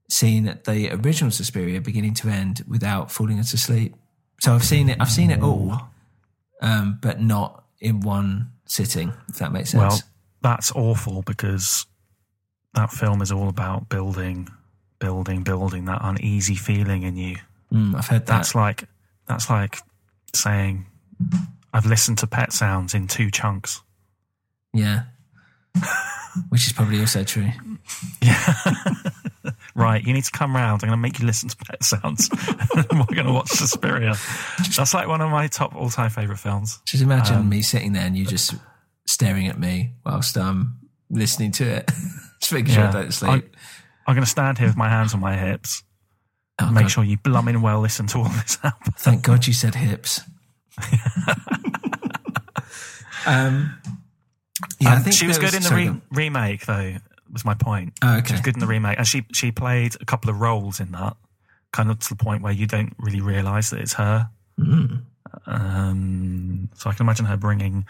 seen 0.09 0.45
the 0.65 0.91
original 0.93 1.31
Suspiria 1.31 1.81
beginning 1.81 2.15
to 2.15 2.29
end 2.29 2.65
without 2.69 3.11
falling 3.11 3.39
into 3.39 3.57
sleep. 3.57 3.95
So 4.41 4.55
I've 4.55 4.65
seen 4.65 4.89
it. 4.89 4.99
I've 5.01 5.11
seen 5.11 5.31
it 5.31 5.43
all, 5.43 5.81
um, 6.61 6.99
but 7.01 7.21
not 7.21 7.65
in 7.81 8.01
one 8.01 8.53
sitting. 8.67 9.13
If 9.29 9.37
that 9.37 9.53
makes 9.53 9.71
sense. 9.71 9.81
Well, 9.81 10.01
that's 10.43 10.73
awful 10.73 11.23
because 11.23 11.87
that 12.75 12.91
film 12.91 13.23
is 13.23 13.33
all 13.33 13.49
about 13.49 13.89
building, 13.89 14.49
building, 14.99 15.43
building 15.43 15.87
that 15.87 16.01
uneasy 16.03 16.55
feeling 16.55 17.03
in 17.03 17.17
you. 17.17 17.37
Mm, 17.73 17.97
I've 17.97 18.07
heard 18.07 18.27
that. 18.27 18.37
That's 18.37 18.55
like 18.55 18.85
that's 19.27 19.51
like 19.51 19.79
saying 20.35 20.87
I've 21.73 21.87
listened 21.87 22.19
to 22.19 22.27
Pet 22.27 22.53
Sounds 22.53 22.95
in 22.95 23.09
two 23.09 23.31
chunks. 23.31 23.83
yeah. 24.73 25.05
Which 26.51 26.67
is 26.67 26.73
probably 26.75 27.01
also 27.01 27.25
true. 27.25 27.49
Right, 29.79 30.03
you 30.03 30.15
need 30.15 30.25
to 30.25 30.31
come 30.31 30.57
round. 30.57 30.83
I'm 30.83 30.89
going 30.89 30.99
to 30.99 31.03
make 31.03 31.19
you 31.21 31.27
listen 31.27 31.51
to 31.51 31.57
Pet 31.59 31.85
Sounds. 31.85 32.31
and 32.75 32.87
We're 32.99 33.15
going 33.15 33.27
to 33.27 33.33
watch 33.33 33.49
Suspiria. 33.49 34.15
That's 34.75 34.95
like 34.95 35.07
one 35.07 35.21
of 35.21 35.31
my 35.31 35.49
top 35.49 35.75
all-time 35.77 36.09
favorite 36.09 36.39
films. 36.39 36.81
Just 36.87 37.03
imagine 37.03 37.37
Um, 37.37 37.49
me 37.51 37.61
sitting 37.61 37.93
there 37.93 38.05
and 38.07 38.17
you 38.17 38.25
just 38.25 38.55
staring 39.07 39.49
at 39.49 39.59
me 39.59 39.93
whilst 40.05 40.39
I'm 40.39 40.79
listening 41.11 41.53
to 41.53 41.65
it. 41.65 41.91
just 42.41 42.53
making 42.55 42.73
sure 42.73 42.85
I 42.85 42.91
don't 42.91 43.13
sleep. 43.13 43.31
I'm, 43.31 43.43
I'm 44.07 44.15
going 44.15 44.25
to 44.25 44.31
stand 44.31 44.57
here 44.57 44.67
with 44.69 44.79
my 44.79 44.89
hands 44.89 45.13
on 45.13 45.21
my 45.21 45.37
hips. 45.37 45.83
Oh, 46.59 46.71
make 46.71 46.85
God. 46.85 46.91
sure 46.91 47.05
you 47.05 47.19
blooming 47.19 47.61
well 47.61 47.81
listen 47.81 48.07
to 48.07 48.19
all 48.19 48.25
this 48.31 48.57
album. 48.65 48.95
Thank 48.97 49.23
God 49.25 49.47
you 49.47 49.53
said 49.53 49.75
hips. 49.75 50.23
um, 53.27 53.77
yeah, 54.81 54.91
I 54.91 54.97
Um, 54.97 55.03
think 55.03 55.15
she 55.17 55.27
was 55.27 55.39
good 55.39 55.55
in 55.55 55.63
the 55.63 55.69
sorry, 55.69 55.91
re- 55.91 56.01
remake, 56.13 56.65
though. 56.67 56.97
Was 57.37 57.45
my 57.45 57.53
point. 57.53 57.93
Oh, 58.03 58.17
okay. 58.17 58.29
She 58.29 58.33
was 58.33 58.41
good 58.41 58.55
in 58.55 58.61
the 58.61 58.67
remake, 58.67 58.97
and 58.97 59.07
she 59.07 59.27
she 59.31 59.53
played 59.53 59.95
a 60.01 60.07
couple 60.07 60.31
of 60.31 60.41
roles 60.41 60.81
in 60.81 60.93
that, 60.93 61.19
kind 61.71 61.91
of 61.91 61.99
to 61.99 62.09
the 62.09 62.17
point 62.17 62.43
where 62.43 62.53
you 62.53 62.67
don't 62.67 62.95
really 62.99 63.21
realise 63.21 63.69
that 63.69 63.81
it's 63.81 63.93
her. 63.93 64.31
Mm. 64.59 65.03
Um, 65.45 66.71
so 66.75 66.89
I 66.89 66.95
can 66.95 67.05
imagine 67.05 67.27
her 67.27 67.37
bringing 67.37 67.85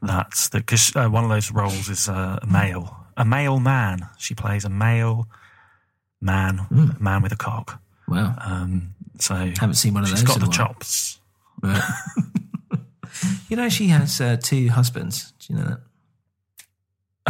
that 0.00 0.48
because 0.52 0.94
uh, 0.94 1.08
one 1.08 1.24
of 1.24 1.30
those 1.30 1.50
roles 1.50 1.88
is 1.88 2.08
uh, 2.08 2.38
a 2.40 2.46
male, 2.46 2.96
a 3.16 3.24
male 3.24 3.58
man. 3.58 4.08
She 4.16 4.36
plays 4.36 4.64
a 4.64 4.68
male 4.68 5.26
man, 6.20 6.60
a 6.70 7.02
man 7.02 7.22
with 7.22 7.32
a 7.32 7.36
cock. 7.36 7.82
Wow. 8.06 8.36
Um, 8.40 8.94
so 9.18 9.34
Haven't 9.34 9.74
seen 9.74 9.94
one 9.94 10.04
of 10.04 10.08
she's 10.08 10.22
those 10.22 10.34
She's 10.34 10.38
got 10.38 10.46
the 10.46 10.56
chops. 10.56 11.20
Right. 11.62 11.82
you 13.48 13.56
know, 13.56 13.68
she 13.68 13.88
has 13.88 14.20
uh, 14.20 14.36
two 14.40 14.68
husbands. 14.68 15.32
Do 15.40 15.52
you 15.52 15.58
know 15.58 15.66
that? 15.66 15.80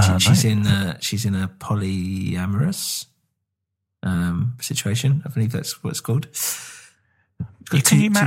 She- 0.03 0.11
Uh, 0.13 0.19
she's 0.19 0.45
no. 0.45 0.51
in 0.51 0.67
uh, 0.67 0.99
she's 1.01 1.25
in 1.25 1.35
a 1.35 1.49
polyamorous 1.49 3.07
um, 4.03 4.55
situation. 4.61 5.23
I 5.25 5.29
believe 5.31 5.53
that's 5.53 5.83
what 5.83 5.91
it's 5.91 6.01
called. 6.01 6.27
Got 7.71 7.71
can 7.71 7.81
two, 7.83 7.97
you 7.97 8.09
two 8.11 8.15
ma- 8.15 8.27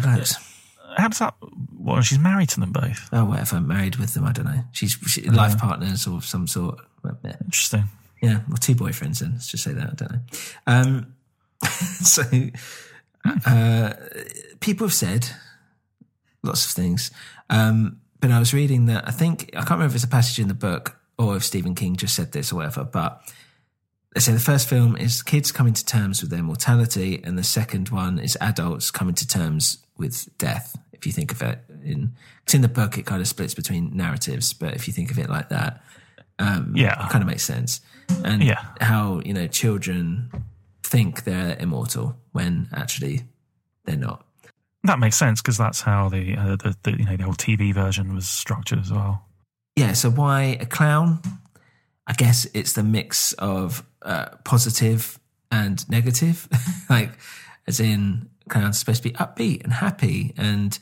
How 0.98 1.08
does 1.08 1.20
that? 1.20 1.34
Well, 1.78 2.02
she's 2.02 2.20
married 2.20 2.50
to 2.50 2.60
them 2.60 2.72
both. 2.72 3.10
Oh, 3.14 3.26
whatever. 3.26 3.60
Married 3.62 3.96
with 3.96 4.14
them. 4.14 4.26
I 4.26 4.32
don't 4.34 4.46
know. 4.46 4.64
She's 4.72 4.92
she, 5.08 5.26
Uh-huh. 5.28 5.36
life 5.38 5.58
partners 5.58 6.06
of 6.08 6.26
some 6.26 6.48
sort. 6.48 6.80
Interesting. 7.44 7.86
Yeah, 8.22 8.42
well, 8.48 8.58
two 8.58 8.76
boyfriends 8.76 9.20
then. 9.20 9.32
Let's 9.34 9.48
just 9.48 9.64
say 9.64 9.74
that. 9.74 9.90
I 9.90 9.94
don't 9.96 10.12
know. 10.12 10.22
Um, 10.68 11.14
so, 12.04 12.24
uh, 13.46 13.94
people 14.60 14.86
have 14.88 14.94
said 14.94 15.28
lots 16.44 16.66
of 16.66 16.72
things. 16.72 17.10
Um, 17.50 18.02
but 18.20 18.30
I 18.32 18.38
was 18.40 18.54
reading 18.54 18.86
that 18.86 19.08
I 19.08 19.12
think, 19.12 19.50
I 19.54 19.60
can't 19.60 19.72
remember 19.72 19.88
if 19.88 19.96
it's 19.96 20.04
a 20.04 20.08
passage 20.08 20.40
in 20.40 20.48
the 20.48 20.54
book 20.54 20.98
or 21.22 21.36
if 21.38 21.44
Stephen 21.44 21.76
King 21.76 21.96
just 21.96 22.16
said 22.16 22.32
this 22.32 22.52
or 22.52 22.58
whatever, 22.58 22.84
but 22.84 23.22
let's 24.16 24.26
say 24.26 24.34
the 24.34 24.40
first 24.40 24.68
film 24.68 24.96
is 24.98 25.22
kids 25.22 25.52
coming 25.52 25.74
to 25.74 25.86
terms 25.86 26.22
with 26.22 26.32
their 26.32 26.44
mortality, 26.44 27.22
and 27.24 27.38
the 27.38 27.44
second 27.44 27.90
one 27.90 28.20
is 28.20 28.38
adults 28.42 28.92
coming 28.92 29.16
to 29.16 29.28
terms 29.28 29.78
with 29.98 30.30
death. 30.38 30.76
If 30.94 31.06
you 31.06 31.12
think 31.12 31.32
of 31.32 31.42
it 31.42 31.60
in, 31.84 32.14
cause 32.46 32.56
in 32.56 32.62
the 32.62 32.68
book, 32.68 32.98
it 32.98 33.06
kind 33.06 33.22
of 33.22 33.28
splits 33.28 33.54
between 33.54 33.96
narratives, 33.96 34.54
but 34.54 34.74
if 34.76 34.88
you 34.88 34.94
think 34.94 35.12
of 35.12 35.18
it 35.20 35.30
like 35.30 35.50
that, 35.50 35.82
um, 36.40 36.74
Yeah. 36.76 37.06
it 37.06 37.12
kind 37.12 37.24
of 37.24 37.28
makes 37.28 37.44
sense. 37.44 37.82
And 38.24 38.44
Yeah. 38.44 38.66
how, 38.82 39.22
you 39.26 39.34
know, 39.34 39.48
children 39.48 40.32
think 40.84 41.24
they're 41.24 41.56
immortal 41.60 42.18
when 42.34 42.68
actually 42.74 43.24
they're 43.86 43.96
not. 43.96 44.26
That 44.84 45.00
makes 45.00 45.16
sense 45.16 45.42
because 45.42 45.58
that's 45.58 45.82
how 45.82 46.10
the, 46.10 46.36
uh, 46.36 46.56
the 46.56 46.76
the 46.84 46.92
you 46.98 47.06
know 47.06 47.16
the 47.16 47.24
old 47.26 47.38
TV 47.38 47.72
version 47.74 48.16
was 48.16 48.28
structured 48.28 48.80
as 48.80 48.92
well. 48.92 49.24
Yeah, 49.82 49.94
so 49.94 50.12
why 50.12 50.58
a 50.60 50.68
clown? 50.68 51.24
I 52.06 52.14
guess 52.14 52.46
it's 52.54 52.74
the 52.74 52.84
mix 52.84 53.34
of 53.34 53.84
uh, 54.04 54.28
positive 54.44 55.18
and 55.50 55.90
negative, 55.90 56.48
like 56.90 57.10
as 57.66 57.80
in 57.80 58.30
clowns 58.48 58.76
are 58.76 58.80
supposed 58.80 59.02
to 59.02 59.10
be 59.10 59.16
upbeat 59.16 59.64
and 59.64 59.74
happy, 59.74 60.36
and 60.38 60.78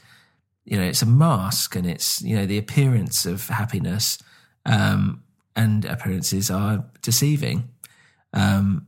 you 0.66 0.76
know 0.76 0.84
it's 0.84 1.02
a 1.02 1.06
mask 1.06 1.78
and 1.78 1.88
it's 1.88 2.22
you 2.22 2.36
know 2.36 2.46
the 2.46 2.58
appearance 2.58 3.26
of 3.26 3.48
happiness, 3.48 4.18
um, 4.66 5.24
and 5.56 5.86
appearances 5.86 6.52
are 6.52 6.84
deceiving. 7.02 7.70
Um, 8.34 8.86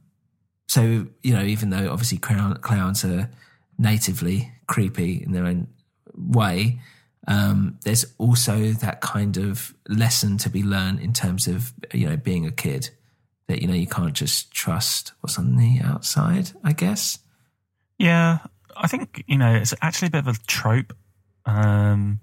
so 0.67 1.07
you 1.23 1.33
know, 1.33 1.43
even 1.43 1.69
though 1.69 1.89
obviously 1.89 2.17
clown, 2.17 2.57
clowns 2.57 3.05
are 3.05 3.29
natively 3.77 4.51
creepy 4.67 5.23
in 5.23 5.31
their 5.31 5.45
own 5.45 5.67
way, 6.13 6.81
um, 7.27 7.79
there's 7.83 8.05
also 8.17 8.71
that 8.71 9.01
kind 9.01 9.37
of 9.37 9.73
lesson 9.87 10.37
to 10.39 10.49
be 10.49 10.63
learned 10.63 10.99
in 10.99 11.13
terms 11.13 11.47
of 11.47 11.73
you 11.93 12.09
know 12.09 12.17
being 12.17 12.45
a 12.45 12.51
kid 12.51 12.89
that 13.47 13.61
you 13.61 13.67
know 13.67 13.73
you 13.73 13.87
can't 13.87 14.13
just 14.13 14.51
trust 14.51 15.13
what's 15.21 15.37
on 15.37 15.55
the 15.55 15.79
outside. 15.83 16.51
I 16.63 16.73
guess. 16.73 17.19
Yeah, 17.97 18.39
I 18.75 18.87
think 18.87 19.23
you 19.27 19.37
know 19.37 19.53
it's 19.53 19.73
actually 19.81 20.07
a 20.07 20.11
bit 20.11 20.27
of 20.27 20.35
a 20.35 20.39
trope. 20.47 20.93
Um, 21.45 22.19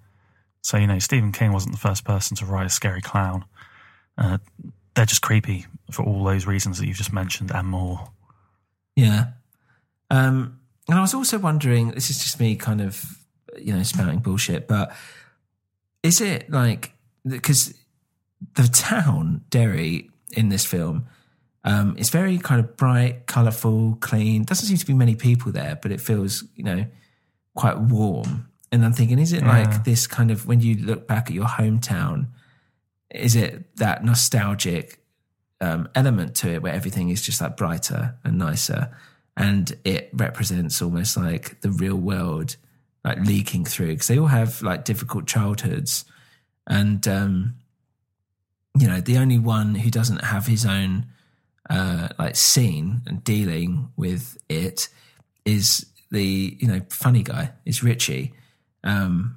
so 0.63 0.77
you 0.77 0.87
know, 0.87 0.99
Stephen 0.99 1.33
King 1.33 1.53
wasn't 1.53 1.75
the 1.75 1.81
first 1.81 2.05
person 2.05 2.37
to 2.39 2.47
write 2.47 2.67
a 2.67 2.71
scary 2.71 3.01
clown. 3.01 3.45
Uh, 4.17 4.39
they're 4.95 5.07
just 5.07 5.23
creepy 5.23 5.67
for 5.93 6.05
all 6.05 6.25
those 6.25 6.47
reasons 6.47 6.79
that 6.79 6.87
you've 6.87 6.97
just 6.97 7.13
mentioned 7.13 7.53
and 7.53 7.69
more. 7.69 8.11
Yeah. 8.97 9.27
Um, 10.11 10.59
and 10.89 10.99
I 10.99 11.01
was 11.01 11.15
also 11.15 11.39
wondering. 11.39 11.93
This 11.93 12.11
is 12.11 12.23
just 12.23 12.41
me, 12.41 12.57
kind 12.57 12.81
of, 12.81 13.18
you 13.65 13.75
know, 13.75 13.83
spouting 13.83 14.19
bullshit. 14.21 14.69
But 14.69 14.95
is 16.03 16.21
it 16.21 16.51
like 16.51 16.93
because 17.27 17.75
the 18.55 18.69
town 18.69 19.43
Derry 19.51 20.11
in 20.33 20.49
this 20.49 20.65
film 20.65 21.07
um, 21.65 21.97
it's 21.99 22.09
very 22.09 22.39
kind 22.39 22.61
of 22.61 22.77
bright, 22.77 23.27
colourful, 23.27 23.99
clean. 24.01 24.45
Doesn't 24.45 24.67
seem 24.67 24.77
to 24.79 24.87
be 24.87 24.95
many 24.95 25.17
people 25.17 25.53
there, 25.53 25.77
but 25.83 25.91
it 25.91 26.01
feels, 26.01 26.45
you 26.55 26.63
know, 26.65 26.87
quite 27.55 27.79
warm. 27.79 28.49
And 28.71 28.85
I'm 28.85 28.93
thinking, 28.93 29.19
is 29.19 29.33
it 29.33 29.43
Yeah. 29.43 29.49
like 29.49 29.85
this 29.85 30.07
kind 30.07 30.31
of 30.31 30.47
when 30.47 30.61
you 30.61 30.77
look 30.77 31.07
back 31.07 31.27
at 31.29 31.35
your 31.35 31.47
hometown? 31.47 32.29
Is 33.11 33.35
it 33.37 33.77
that 33.77 34.03
nostalgic 34.05 35.01
um, 35.61 35.89
element 35.95 36.37
to 36.37 36.49
it 36.53 36.63
where 36.63 36.73
everything 36.73 37.11
is 37.11 37.21
just 37.21 37.41
like 37.41 37.57
brighter 37.57 38.15
and 38.25 38.39
nicer, 38.39 38.97
and 39.37 39.77
it 39.85 40.09
represents 40.13 40.81
almost 40.81 41.17
like 41.17 41.61
the 41.61 41.71
real 41.71 41.97
world, 41.97 42.57
like 43.05 43.19
leaking 43.21 43.65
through 43.65 43.89
because 43.89 44.09
they 44.09 44.19
all 44.19 44.27
have 44.27 44.63
like 44.63 44.85
difficult 44.85 45.27
childhoods, 45.27 46.05
and 46.67 47.07
um, 47.09 47.55
you 48.79 48.87
know 48.87 49.01
the 49.01 49.19
only 49.19 49.39
one 49.39 49.75
who 49.75 49.91
doesn't 49.91 50.25
have 50.25 50.47
his 50.47 50.67
own 50.67 51.07
uh, 51.71 52.09
like 52.19 52.37
scene 52.37 53.03
and 53.07 53.23
dealing 53.25 53.91
with 53.97 54.37
it 54.49 54.89
is 55.45 55.87
the 56.11 56.57
you 56.59 56.69
know 56.69 56.81
funny 56.91 57.23
guy 57.23 57.53
is 57.65 57.83
Richie, 57.83 58.35
um, 58.85 59.37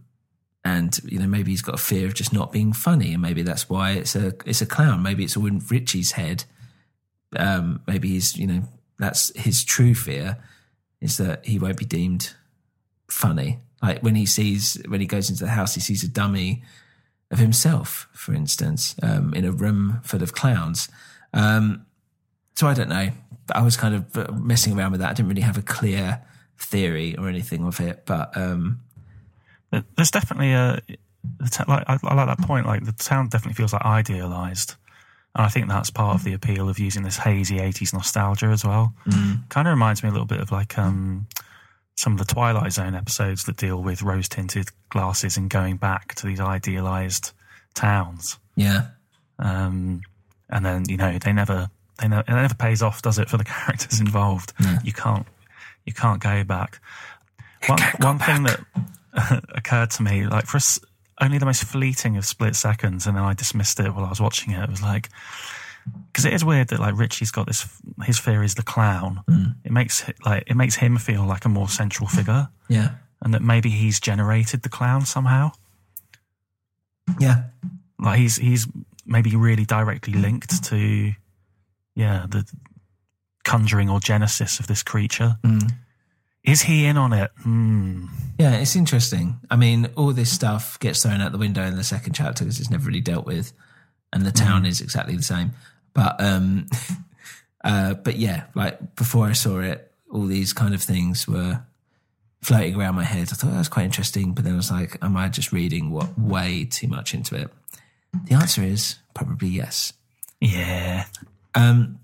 and 0.63 0.99
you 1.05 1.19
know 1.19 1.27
maybe 1.27 1.51
he's 1.51 1.61
got 1.61 1.75
a 1.75 1.83
fear 1.83 2.07
of 2.07 2.13
just 2.13 2.33
not 2.33 2.51
being 2.51 2.73
funny, 2.73 3.13
and 3.13 3.21
maybe 3.21 3.43
that's 3.43 3.69
why 3.69 3.91
it's 3.91 4.15
a 4.15 4.33
it's 4.45 4.61
a 4.61 4.65
clown. 4.65 5.03
Maybe 5.03 5.23
it's 5.23 5.37
all 5.37 5.47
in 5.47 5.59
Richie's 5.69 6.13
head. 6.13 6.45
Um, 7.37 7.81
maybe 7.87 8.09
he's 8.09 8.35
you 8.37 8.47
know 8.47 8.63
that's 8.99 9.35
his 9.37 9.63
true 9.63 9.95
fear 9.95 10.37
is 11.01 11.17
that 11.17 11.45
he 11.45 11.57
won't 11.57 11.77
be 11.77 11.85
deemed 11.85 12.35
funny. 13.11 13.59
Like 13.81 14.01
when 14.01 14.15
he 14.15 14.25
sees 14.25 14.81
when 14.87 15.01
he 15.01 15.07
goes 15.07 15.29
into 15.29 15.43
the 15.43 15.51
house, 15.51 15.75
he 15.75 15.81
sees 15.81 16.03
a 16.03 16.07
dummy 16.07 16.63
of 17.31 17.39
himself, 17.39 18.07
for 18.13 18.33
instance, 18.33 18.95
um, 19.01 19.33
in 19.33 19.45
a 19.45 19.51
room 19.51 19.99
full 20.03 20.21
of 20.21 20.33
clowns. 20.33 20.89
Um, 21.33 21.85
so 22.55 22.67
I 22.67 22.73
don't 22.73 22.89
know. 22.89 23.09
I 23.53 23.61
was 23.63 23.77
kind 23.77 23.95
of 23.95 24.17
uh, 24.17 24.31
messing 24.33 24.77
around 24.77 24.91
with 24.91 25.01
that. 25.01 25.09
I 25.09 25.13
didn't 25.13 25.29
really 25.29 25.41
have 25.41 25.57
a 25.57 25.61
clear 25.61 26.21
theory 26.57 27.15
or 27.17 27.27
anything 27.27 27.63
of 27.65 27.79
it, 27.79 28.05
but 28.05 28.35
um, 28.37 28.81
There's 29.95 30.11
definitely 30.11 30.53
a. 30.53 30.81
Like, 31.67 31.83
I, 31.87 31.97
I 32.03 32.13
like 32.13 32.27
that 32.27 32.45
point. 32.45 32.65
Like 32.65 32.85
the 32.85 32.91
town 32.91 33.29
definitely 33.29 33.55
feels 33.55 33.73
like 33.73 33.83
idealized, 33.85 34.75
and 35.35 35.45
I 35.45 35.49
think 35.49 35.69
that's 35.69 35.89
part 35.89 36.15
of 36.15 36.23
the 36.23 36.33
appeal 36.33 36.67
of 36.69 36.79
using 36.79 37.03
this 37.03 37.17
hazy 37.17 37.57
'80s 37.57 37.93
nostalgia 37.93 38.47
as 38.47 38.65
well. 38.65 38.93
Kind 39.49 39.67
of 39.67 39.71
reminds 39.71 40.03
me 40.03 40.09
a 40.09 40.11
little 40.11 40.27
bit 40.27 40.39
of 40.39 40.51
like 40.51 40.77
um, 40.77 41.27
some 41.95 42.13
of 42.13 42.19
the 42.19 42.25
Twilight 42.33 42.71
Zone 42.73 42.95
episodes 42.95 43.43
that 43.45 43.57
deal 43.57 43.81
with 43.81 44.01
rose 44.01 44.27
tinted 44.29 44.69
glasses 44.89 45.37
and 45.37 45.49
going 45.49 45.77
back 45.77 46.15
to 46.15 46.27
these 46.27 46.39
idealized 46.39 47.31
towns. 47.73 48.39
yeah, 48.55 48.87
Um, 49.39 50.01
and 50.49 50.65
then 50.65 50.83
you 50.89 50.97
know 50.97 51.17
they 51.17 51.31
never 51.33 51.69
they 51.99 52.07
never, 52.07 52.21
it 52.21 52.33
never 52.33 52.55
pays 52.55 52.81
off, 52.81 53.01
does 53.01 53.19
it, 53.19 53.29
for 53.29 53.37
the 53.37 53.43
characters 53.57 53.99
involved? 53.99 54.53
You 54.83 54.93
can't 54.93 55.25
you 55.85 55.93
can't 55.93 56.21
go 56.21 56.43
back. 56.43 56.79
One 57.67 57.79
one 57.99 58.19
thing 58.19 58.43
that 58.43 58.59
occurred 59.55 59.91
to 59.91 60.03
me, 60.03 60.25
like 60.25 60.45
for 60.47 60.57
us, 60.57 60.79
only 61.21 61.37
the 61.37 61.45
most 61.45 61.63
fleeting 61.63 62.17
of 62.17 62.25
split 62.25 62.55
seconds, 62.55 63.05
and 63.05 63.15
then 63.15 63.23
I 63.23 63.33
dismissed 63.33 63.79
it 63.79 63.93
while 63.93 64.05
I 64.05 64.09
was 64.09 64.19
watching 64.21 64.53
it. 64.53 64.63
It 64.63 64.69
was 64.69 64.81
like 64.81 65.09
because 66.11 66.25
it 66.25 66.33
is 66.33 66.43
weird 66.43 66.69
that 66.69 66.79
like 66.79 66.97
Richie's 66.97 67.31
got 67.31 67.47
this. 67.47 67.67
His 68.03 68.19
fear 68.19 68.43
is 68.43 68.55
the 68.55 68.63
clown. 68.63 69.21
Mm. 69.29 69.55
It 69.63 69.71
makes 69.71 70.03
like 70.25 70.43
it 70.47 70.55
makes 70.55 70.75
him 70.75 70.97
feel 70.97 71.25
like 71.25 71.45
a 71.45 71.49
more 71.49 71.69
central 71.69 72.07
figure, 72.07 72.49
yeah, 72.67 72.91
and 73.21 73.33
that 73.33 73.41
maybe 73.41 73.69
he's 73.69 73.99
generated 73.99 74.63
the 74.63 74.69
clown 74.69 75.05
somehow. 75.05 75.51
yeah, 77.19 77.43
like 77.99 78.19
he's 78.19 78.35
he's 78.37 78.67
maybe 79.05 79.35
really 79.35 79.65
directly 79.65 80.13
linked 80.13 80.63
to 80.63 81.11
yeah 81.95 82.25
the 82.29 82.45
conjuring 83.43 83.89
or 83.89 83.99
genesis 83.99 84.59
of 84.59 84.67
this 84.67 84.83
creature 84.83 85.35
mm. 85.43 85.71
is 86.43 86.61
he 86.61 86.85
in 86.85 86.95
on 86.95 87.11
it 87.11 87.31
Hmm. 87.41 88.05
yeah. 88.37 88.55
It's 88.57 88.75
interesting. 88.75 89.39
I 89.49 89.55
mean, 89.55 89.89
all 89.95 90.13
this 90.13 90.31
stuff 90.31 90.79
gets 90.79 91.03
thrown 91.03 91.21
out 91.21 91.31
the 91.31 91.37
window 91.37 91.63
in 91.63 91.75
the 91.75 91.83
second 91.83 92.13
chapter 92.13 92.43
because 92.43 92.59
it's 92.59 92.69
never 92.69 92.85
really 92.87 93.01
dealt 93.01 93.25
with, 93.25 93.53
and 94.13 94.25
the 94.25 94.31
town 94.31 94.63
mm. 94.63 94.67
is 94.67 94.81
exactly 94.81 95.15
the 95.15 95.23
same. 95.23 95.51
But 95.93 96.21
um, 96.21 96.67
uh, 97.63 97.95
but 97.95 98.17
yeah, 98.17 98.45
like 98.55 98.95
before 98.95 99.27
I 99.27 99.33
saw 99.33 99.59
it, 99.59 99.91
all 100.11 100.25
these 100.25 100.53
kind 100.53 100.73
of 100.73 100.81
things 100.81 101.27
were 101.27 101.61
floating 102.41 102.75
around 102.75 102.95
my 102.95 103.03
head. 103.03 103.29
I 103.31 103.35
thought 103.35 103.51
that 103.51 103.57
was 103.57 103.69
quite 103.69 103.85
interesting, 103.85 104.33
but 104.33 104.43
then 104.43 104.53
I 104.53 104.57
was 104.57 104.71
like, 104.71 104.97
am 105.01 105.15
I 105.15 105.29
just 105.29 105.51
reading 105.51 105.91
what 105.91 106.17
way 106.17 106.65
too 106.65 106.87
much 106.87 107.13
into 107.13 107.35
it? 107.35 107.49
The 108.25 108.35
answer 108.35 108.63
is 108.63 108.97
probably 109.13 109.47
yes. 109.47 109.93
yeah 110.39 111.05
Um, 111.55 111.99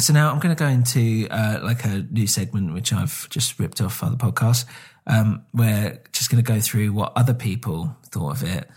so 0.00 0.12
now 0.12 0.30
I'm 0.30 0.40
going 0.40 0.54
to 0.54 0.58
go 0.58 0.68
into 0.68 1.28
uh, 1.30 1.60
like 1.62 1.84
a 1.84 2.06
new 2.10 2.26
segment 2.26 2.72
which 2.72 2.92
I've 2.92 3.28
just 3.30 3.58
ripped 3.58 3.80
off 3.80 4.02
other 4.02 4.16
podcasts. 4.16 4.64
Um, 5.06 5.44
we're 5.52 6.00
just 6.12 6.30
going 6.30 6.42
to 6.42 6.52
go 6.52 6.60
through 6.60 6.92
what 6.92 7.12
other 7.14 7.34
people 7.34 7.96
thought 8.06 8.42
of 8.42 8.42
it 8.42 8.68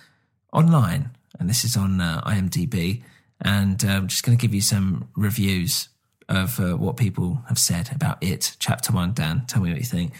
online, 0.51 1.11
and 1.39 1.49
this 1.49 1.63
is 1.63 1.77
on 1.77 2.01
uh, 2.01 2.21
IMDb. 2.21 3.03
And 3.41 3.83
uh, 3.83 3.89
I'm 3.89 4.07
just 4.07 4.23
going 4.23 4.37
to 4.37 4.41
give 4.41 4.53
you 4.53 4.61
some 4.61 5.09
reviews 5.15 5.89
of 6.29 6.59
uh, 6.59 6.73
what 6.73 6.97
people 6.97 7.43
have 7.47 7.59
said 7.59 7.89
about 7.93 8.21
it. 8.21 8.55
Chapter 8.59 8.91
one, 8.91 9.13
Dan, 9.13 9.43
tell 9.47 9.61
me 9.61 9.71
what 9.71 9.79
you 9.79 9.85
think. 9.85 10.13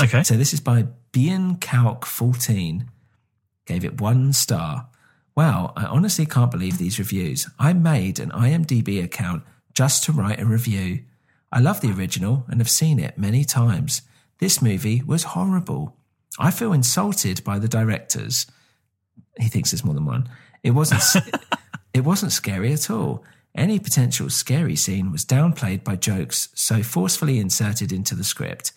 okay 0.00 0.22
So 0.22 0.34
this 0.34 0.52
is 0.52 0.60
by 0.60 0.86
Bian 1.12 1.60
Calc 1.60 2.06
14. 2.06 2.90
Gave 3.66 3.84
it 3.84 4.00
one 4.00 4.32
star. 4.32 4.88
Wow, 5.34 5.72
I 5.76 5.84
honestly 5.84 6.26
can't 6.26 6.50
believe 6.50 6.78
these 6.78 6.98
reviews. 6.98 7.48
I 7.58 7.72
made 7.72 8.18
an 8.18 8.30
IMDb 8.30 9.02
account 9.02 9.44
just 9.72 10.04
to 10.04 10.12
write 10.12 10.40
a 10.40 10.46
review. 10.46 11.04
I 11.50 11.60
love 11.60 11.80
the 11.80 11.92
original 11.92 12.44
and 12.48 12.60
have 12.60 12.70
seen 12.70 12.98
it 12.98 13.18
many 13.18 13.44
times. 13.44 14.02
This 14.38 14.60
movie 14.60 15.02
was 15.06 15.22
horrible. 15.24 15.96
I 16.38 16.50
feel 16.50 16.72
insulted 16.72 17.44
by 17.44 17.58
the 17.58 17.68
directors. 17.68 18.46
He 19.38 19.48
thinks 19.48 19.70
there's 19.70 19.84
more 19.84 19.94
than 19.94 20.06
one. 20.06 20.28
It 20.62 20.72
wasn't 20.72 21.02
it 21.94 22.04
wasn't 22.04 22.32
scary 22.32 22.72
at 22.72 22.90
all. 22.90 23.24
Any 23.54 23.78
potential 23.78 24.30
scary 24.30 24.76
scene 24.76 25.12
was 25.12 25.24
downplayed 25.24 25.84
by 25.84 25.96
jokes 25.96 26.48
so 26.54 26.82
forcefully 26.82 27.38
inserted 27.38 27.92
into 27.92 28.14
the 28.14 28.24
script. 28.24 28.72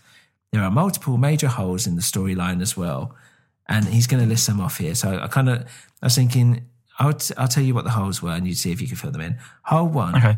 There 0.51 0.61
are 0.61 0.71
multiple 0.71 1.17
major 1.17 1.47
holes 1.47 1.87
in 1.87 1.95
the 1.95 2.01
storyline 2.01 2.61
as 2.61 2.75
well, 2.75 3.15
and 3.67 3.85
he's 3.85 4.07
going 4.07 4.21
to 4.21 4.29
list 4.29 4.45
some 4.45 4.59
off 4.59 4.77
here. 4.77 4.95
So 4.95 5.19
I 5.19 5.27
kind 5.27 5.49
of 5.49 5.61
I 6.01 6.07
was 6.07 6.15
thinking 6.15 6.65
I'll 6.99 7.13
t- 7.13 7.33
I'll 7.37 7.47
tell 7.47 7.63
you 7.63 7.73
what 7.73 7.85
the 7.85 7.91
holes 7.91 8.21
were, 8.21 8.31
and 8.31 8.47
you'd 8.47 8.57
see 8.57 8.71
if 8.71 8.81
you 8.81 8.87
could 8.87 8.99
fill 8.99 9.11
them 9.11 9.21
in. 9.21 9.37
Hole 9.63 9.87
one: 9.87 10.15
okay 10.15 10.37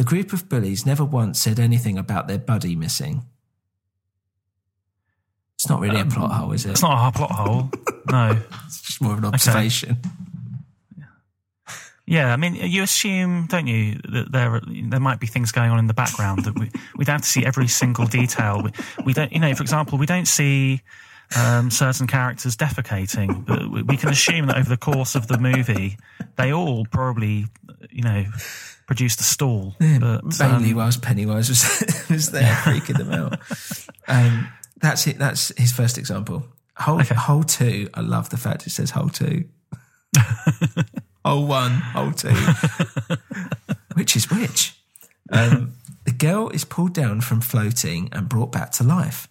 the 0.00 0.04
group 0.06 0.32
of 0.32 0.48
bullies 0.48 0.86
never 0.86 1.04
once 1.04 1.38
said 1.38 1.60
anything 1.60 1.98
about 1.98 2.26
their 2.26 2.38
buddy 2.38 2.74
missing. 2.74 3.20
It's 5.56 5.68
not 5.68 5.78
really 5.78 5.98
a 5.98 6.04
um, 6.04 6.10
plot 6.10 6.32
hole, 6.32 6.52
is 6.52 6.64
it? 6.64 6.70
it's 6.70 6.80
not 6.80 7.14
a 7.14 7.18
plot 7.18 7.32
hole 7.32 7.70
no 8.10 8.40
It's 8.64 8.80
just 8.80 9.02
more 9.02 9.12
of 9.12 9.18
an 9.18 9.26
observation. 9.26 9.98
Yeah 12.10 12.32
i 12.32 12.36
mean 12.36 12.54
you 12.54 12.82
assume 12.82 13.46
don't 13.46 13.66
you 13.66 13.94
that 14.14 14.26
there 14.32 14.60
there 14.90 15.00
might 15.00 15.20
be 15.20 15.26
things 15.26 15.52
going 15.52 15.70
on 15.70 15.78
in 15.78 15.86
the 15.86 15.94
background 15.94 16.44
that 16.44 16.58
we 16.58 16.66
we 16.96 17.04
don't 17.04 17.14
have 17.14 17.22
to 17.22 17.28
see 17.28 17.44
every 17.46 17.68
single 17.68 18.06
detail 18.06 18.62
we, 18.62 18.70
we 19.06 19.12
don't 19.14 19.32
you 19.32 19.38
know 19.40 19.54
for 19.54 19.62
example 19.62 19.96
we 19.98 20.06
don't 20.06 20.26
see 20.28 20.80
um, 21.36 21.70
certain 21.70 22.08
characters 22.08 22.56
defecating, 22.56 23.46
but 23.46 23.70
we- 23.70 23.82
we 23.84 23.96
can 23.96 24.08
assume 24.08 24.46
that 24.48 24.56
over 24.58 24.68
the 24.68 24.76
course 24.76 25.14
of 25.14 25.28
the 25.28 25.38
movie, 25.38 25.96
they 26.34 26.52
all 26.52 26.84
probably 26.86 27.46
you 27.88 28.02
know, 28.02 28.24
produced 28.88 29.20
a 29.20 29.22
stall. 29.22 29.76
Yeah, 29.78 29.98
but, 30.00 30.24
mainly 30.40 30.70
um, 30.72 30.78
whilst 30.78 31.02
Pennywise 31.02 31.48
was 31.48 31.62
was 32.10 32.32
there 32.32 32.52
freaking 32.64 32.98
them 32.98 33.12
out. 33.12 33.38
Um, 34.08 34.48
that's 34.80 35.06
it. 35.06 35.18
That's 35.18 35.52
his 35.56 35.70
first 35.70 35.98
example. 35.98 36.42
Hole, 36.76 37.00
Okay. 37.00 37.14
hole 37.14 37.44
two. 37.44 37.88
I 37.94 38.00
love 38.00 38.30
the 38.30 38.36
fact 38.36 38.66
it 38.66 38.70
says 38.70 38.90
hole 38.90 39.08
two. 39.08 39.44
hole 41.24 41.46
one, 41.46 41.72
hole 41.72 42.12
two. 42.12 42.28
which 43.94 44.16
is 44.16 44.30
which? 44.30 44.74
Um, 45.30 45.74
the 46.04 46.12
girl 46.12 46.48
is 46.50 46.64
pulled 46.64 46.94
down 46.94 47.20
from 47.20 47.40
floating 47.40 48.08
and 48.12 48.28
brought 48.28 48.52
back 48.52 48.70
to 48.72 48.84
life. 48.84 49.28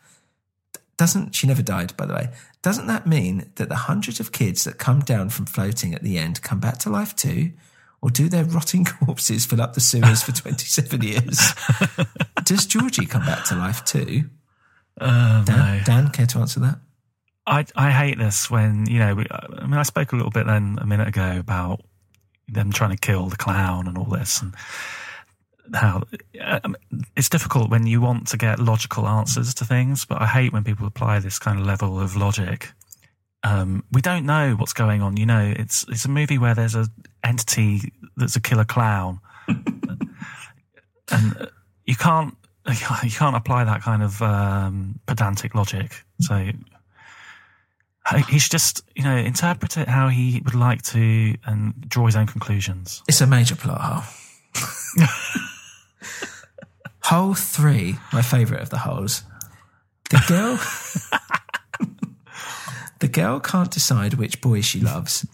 Doesn't 0.97 1.33
she 1.33 1.47
never 1.47 1.61
died, 1.61 1.95
by 1.97 2.05
the 2.05 2.13
way? 2.13 2.29
Doesn't 2.61 2.87
that 2.87 3.07
mean 3.07 3.51
that 3.55 3.69
the 3.69 3.75
hundreds 3.75 4.19
of 4.19 4.31
kids 4.31 4.65
that 4.65 4.77
come 4.77 4.99
down 4.99 5.29
from 5.29 5.45
floating 5.45 5.93
at 5.93 6.03
the 6.03 6.17
end 6.17 6.41
come 6.41 6.59
back 6.59 6.77
to 6.79 6.89
life 6.89 7.15
too? 7.15 7.51
Or 8.01 8.09
do 8.09 8.29
their 8.29 8.43
rotting 8.43 8.85
corpses 9.05 9.45
fill 9.45 9.61
up 9.61 9.73
the 9.73 9.81
sewers 9.81 10.23
for 10.23 10.31
27 10.31 11.01
years? 11.01 11.53
Does 12.43 12.65
Georgie 12.65 13.05
come 13.05 13.25
back 13.25 13.45
to 13.45 13.55
life 13.55 13.83
too? 13.85 14.25
uh, 14.99 15.43
Dan, 15.45 15.77
no. 15.77 15.83
Dan, 15.85 16.09
care 16.09 16.25
to 16.27 16.39
answer 16.39 16.59
that? 16.59 16.79
I 17.49 17.65
I 17.75 17.89
hate 17.89 18.17
this 18.17 18.49
when 18.49 18.85
you 18.85 18.99
know. 18.99 19.15
We, 19.15 19.25
I 19.31 19.65
mean, 19.65 19.73
I 19.73 19.83
spoke 19.83 20.11
a 20.11 20.15
little 20.15 20.31
bit 20.31 20.45
then 20.45 20.77
a 20.79 20.85
minute 20.85 21.07
ago 21.07 21.37
about 21.39 21.81
them 22.47 22.71
trying 22.71 22.91
to 22.91 22.97
kill 22.97 23.27
the 23.27 23.37
clown 23.37 23.87
and 23.87 23.97
all 23.97 24.05
this, 24.05 24.41
and 24.41 24.53
how 25.73 26.03
um, 26.41 26.75
it's 27.15 27.29
difficult 27.29 27.69
when 27.69 27.87
you 27.87 28.01
want 28.01 28.27
to 28.27 28.37
get 28.37 28.59
logical 28.59 29.07
answers 29.07 29.53
to 29.55 29.65
things. 29.65 30.05
But 30.05 30.21
I 30.21 30.27
hate 30.27 30.53
when 30.53 30.63
people 30.63 30.85
apply 30.85 31.19
this 31.19 31.39
kind 31.39 31.59
of 31.59 31.65
level 31.65 31.99
of 31.99 32.15
logic. 32.15 32.71
Um, 33.41 33.83
we 33.91 34.01
don't 34.01 34.25
know 34.25 34.53
what's 34.53 34.73
going 34.73 35.01
on. 35.01 35.17
You 35.17 35.25
know, 35.25 35.53
it's 35.57 35.85
it's 35.89 36.05
a 36.05 36.09
movie 36.09 36.37
where 36.37 36.53
there's 36.53 36.75
a 36.75 36.87
entity 37.23 37.91
that's 38.15 38.35
a 38.35 38.41
killer 38.41 38.65
clown, 38.65 39.21
and 39.47 41.37
uh, 41.39 41.47
you 41.85 41.95
can't 41.95 42.35
you 43.03 43.11
can't 43.11 43.35
apply 43.35 43.63
that 43.63 43.81
kind 43.81 44.03
of 44.03 44.21
um, 44.21 44.99
pedantic 45.07 45.55
logic. 45.55 46.03
So 46.19 46.51
he 48.17 48.39
should 48.39 48.51
just, 48.51 48.81
you 48.95 49.03
know, 49.03 49.15
interpret 49.15 49.77
it 49.77 49.87
how 49.87 50.07
he 50.09 50.41
would 50.43 50.55
like 50.55 50.81
to 50.81 51.35
and 51.45 51.73
draw 51.87 52.05
his 52.05 52.15
own 52.15 52.27
conclusions. 52.27 53.03
It's 53.07 53.21
a 53.21 53.27
major 53.27 53.55
plot 53.55 53.81
hole. 53.81 55.07
hole 57.03 57.33
three, 57.33 57.95
my 58.13 58.21
favourite 58.21 58.61
of 58.61 58.69
the 58.69 58.79
holes. 58.79 59.23
The 60.09 60.23
girl, 60.27 60.59
the 62.99 63.07
girl 63.07 63.39
can't 63.39 63.69
decide 63.69 64.15
which 64.15 64.41
boy 64.41 64.61
she 64.61 64.79
loves. 64.79 65.25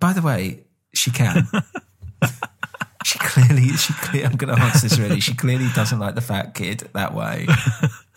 By 0.00 0.12
the 0.12 0.22
way, 0.22 0.64
she 0.94 1.10
can. 1.10 1.48
She 3.04 3.18
clearly, 3.20 3.68
she 3.68 3.94
I'm 4.24 4.36
going 4.36 4.54
to 4.54 4.60
answer 4.60 4.88
this 4.88 4.98
really. 4.98 5.20
She 5.20 5.34
clearly 5.34 5.68
doesn't 5.74 5.98
like 5.98 6.14
the 6.14 6.20
fat 6.20 6.54
kid 6.54 6.88
that 6.92 7.14
way. 7.14 7.46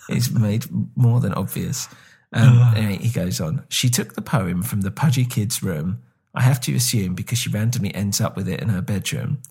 It's 0.09 0.31
made 0.31 0.65
more 0.95 1.19
than 1.19 1.33
obvious. 1.33 1.87
Um, 2.33 2.73
anyway, 2.75 2.97
he 2.97 3.09
goes 3.09 3.41
on. 3.41 3.65
She 3.69 3.89
took 3.89 4.13
the 4.13 4.21
poem 4.21 4.61
from 4.63 4.81
the 4.81 4.91
pudgy 4.91 5.25
kid's 5.25 5.61
room. 5.61 6.01
I 6.33 6.41
have 6.41 6.61
to 6.61 6.73
assume 6.75 7.13
because 7.13 7.37
she 7.39 7.49
randomly 7.49 7.93
ends 7.93 8.21
up 8.21 8.37
with 8.37 8.47
it 8.47 8.61
in 8.61 8.69
her 8.69 8.81
bedroom. 8.81 9.41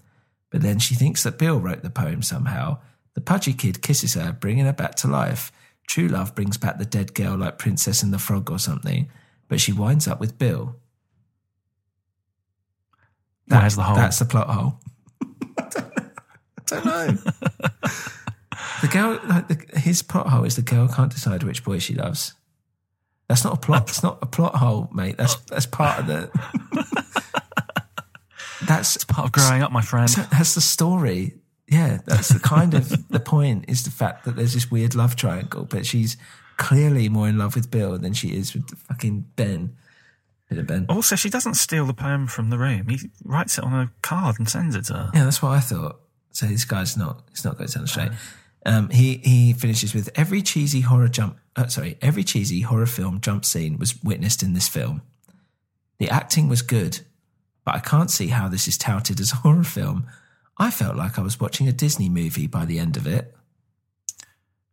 But 0.50 0.62
then 0.62 0.78
she 0.78 0.94
thinks 0.94 1.22
that 1.22 1.38
Bill 1.38 1.60
wrote 1.60 1.82
the 1.82 1.90
poem 1.90 2.22
somehow. 2.22 2.78
The 3.14 3.20
pudgy 3.20 3.52
kid 3.52 3.82
kisses 3.82 4.14
her, 4.14 4.32
bringing 4.32 4.64
her 4.64 4.72
back 4.72 4.94
to 4.96 5.08
life. 5.08 5.52
True 5.86 6.08
love 6.08 6.34
brings 6.34 6.56
back 6.56 6.78
the 6.78 6.84
dead 6.86 7.14
girl 7.14 7.36
like 7.36 7.58
Princess 7.58 8.02
and 8.02 8.12
the 8.14 8.18
Frog 8.18 8.50
or 8.50 8.58
something. 8.58 9.10
But 9.48 9.60
she 9.60 9.72
winds 9.72 10.08
up 10.08 10.18
with 10.20 10.38
Bill. 10.38 10.76
That- 13.48 13.60
Where's 13.62 13.76
the 13.76 13.82
hole? 13.82 13.96
That's 13.96 14.18
the 14.18 14.24
plot 14.24 14.48
hole. 14.48 14.80
I 15.58 15.68
don't 16.66 16.84
know. 16.84 17.18
the 18.80 18.88
girl, 18.90 19.20
like 19.28 19.48
the, 19.48 19.78
his 19.78 20.02
plot 20.02 20.28
hole 20.28 20.44
is 20.44 20.56
the 20.56 20.62
girl 20.62 20.88
can't 20.88 21.10
decide 21.12 21.42
which 21.42 21.64
boy 21.64 21.78
she 21.80 21.94
loves. 21.94 22.34
That's 23.30 23.44
not 23.44 23.54
a 23.54 23.56
plot. 23.58 23.88
It's 23.88 24.02
not 24.02 24.18
a 24.22 24.26
plot 24.26 24.56
hole, 24.56 24.88
mate. 24.92 25.16
That's 25.16 25.36
that's 25.42 25.64
part 25.64 26.00
of 26.00 26.06
the. 26.08 26.30
that's 28.66 29.04
Part 29.04 29.26
of 29.26 29.32
growing 29.32 29.62
up, 29.62 29.70
my 29.70 29.82
friend. 29.82 30.08
that's 30.32 30.56
the 30.56 30.60
story. 30.60 31.34
Yeah, 31.68 31.98
that's 32.06 32.30
the 32.30 32.40
kind 32.40 32.74
of 32.74 33.08
the 33.08 33.20
point 33.20 33.66
is 33.68 33.84
the 33.84 33.92
fact 33.92 34.24
that 34.24 34.34
there's 34.34 34.54
this 34.54 34.68
weird 34.68 34.96
love 34.96 35.14
triangle, 35.14 35.64
but 35.64 35.86
she's 35.86 36.16
clearly 36.56 37.08
more 37.08 37.28
in 37.28 37.38
love 37.38 37.54
with 37.54 37.70
Bill 37.70 37.96
than 37.98 38.14
she 38.14 38.30
is 38.36 38.52
with 38.52 38.68
fucking 38.88 39.26
Ben. 39.36 39.76
Bit 40.48 40.58
of 40.58 40.66
Ben. 40.66 40.86
Also, 40.88 41.14
she 41.14 41.30
doesn't 41.30 41.54
steal 41.54 41.86
the 41.86 41.94
poem 41.94 42.26
from 42.26 42.50
the 42.50 42.58
room. 42.58 42.88
He 42.88 42.98
writes 43.24 43.58
it 43.58 43.62
on 43.62 43.72
a 43.72 43.92
card 44.02 44.40
and 44.40 44.48
sends 44.48 44.74
it 44.74 44.86
to 44.86 44.94
her. 44.94 45.10
Yeah, 45.14 45.22
that's 45.22 45.40
what 45.40 45.52
I 45.52 45.60
thought. 45.60 46.00
So 46.32 46.46
this 46.46 46.64
guy's 46.64 46.96
not. 46.96 47.22
It's 47.30 47.44
not 47.44 47.56
going 47.56 47.68
to 47.68 47.72
sound 47.72 47.88
straight. 47.88 48.10
Um, 48.66 48.90
he 48.90 49.18
he 49.18 49.52
finishes 49.52 49.94
with 49.94 50.10
every 50.14 50.42
cheesy 50.42 50.80
horror 50.80 51.08
jump. 51.08 51.38
Uh, 51.56 51.66
sorry, 51.68 51.96
every 52.02 52.24
cheesy 52.24 52.60
horror 52.60 52.86
film 52.86 53.20
jump 53.20 53.44
scene 53.44 53.78
was 53.78 54.02
witnessed 54.02 54.42
in 54.42 54.52
this 54.52 54.68
film. 54.68 55.02
The 55.98 56.10
acting 56.10 56.48
was 56.48 56.62
good, 56.62 57.00
but 57.64 57.74
I 57.74 57.80
can't 57.80 58.10
see 58.10 58.28
how 58.28 58.48
this 58.48 58.68
is 58.68 58.78
touted 58.78 59.20
as 59.20 59.32
a 59.32 59.36
horror 59.36 59.64
film. 59.64 60.06
I 60.58 60.70
felt 60.70 60.96
like 60.96 61.18
I 61.18 61.22
was 61.22 61.40
watching 61.40 61.68
a 61.68 61.72
Disney 61.72 62.08
movie 62.08 62.46
by 62.46 62.66
the 62.66 62.78
end 62.78 62.96
of 62.96 63.06
it. 63.06 63.34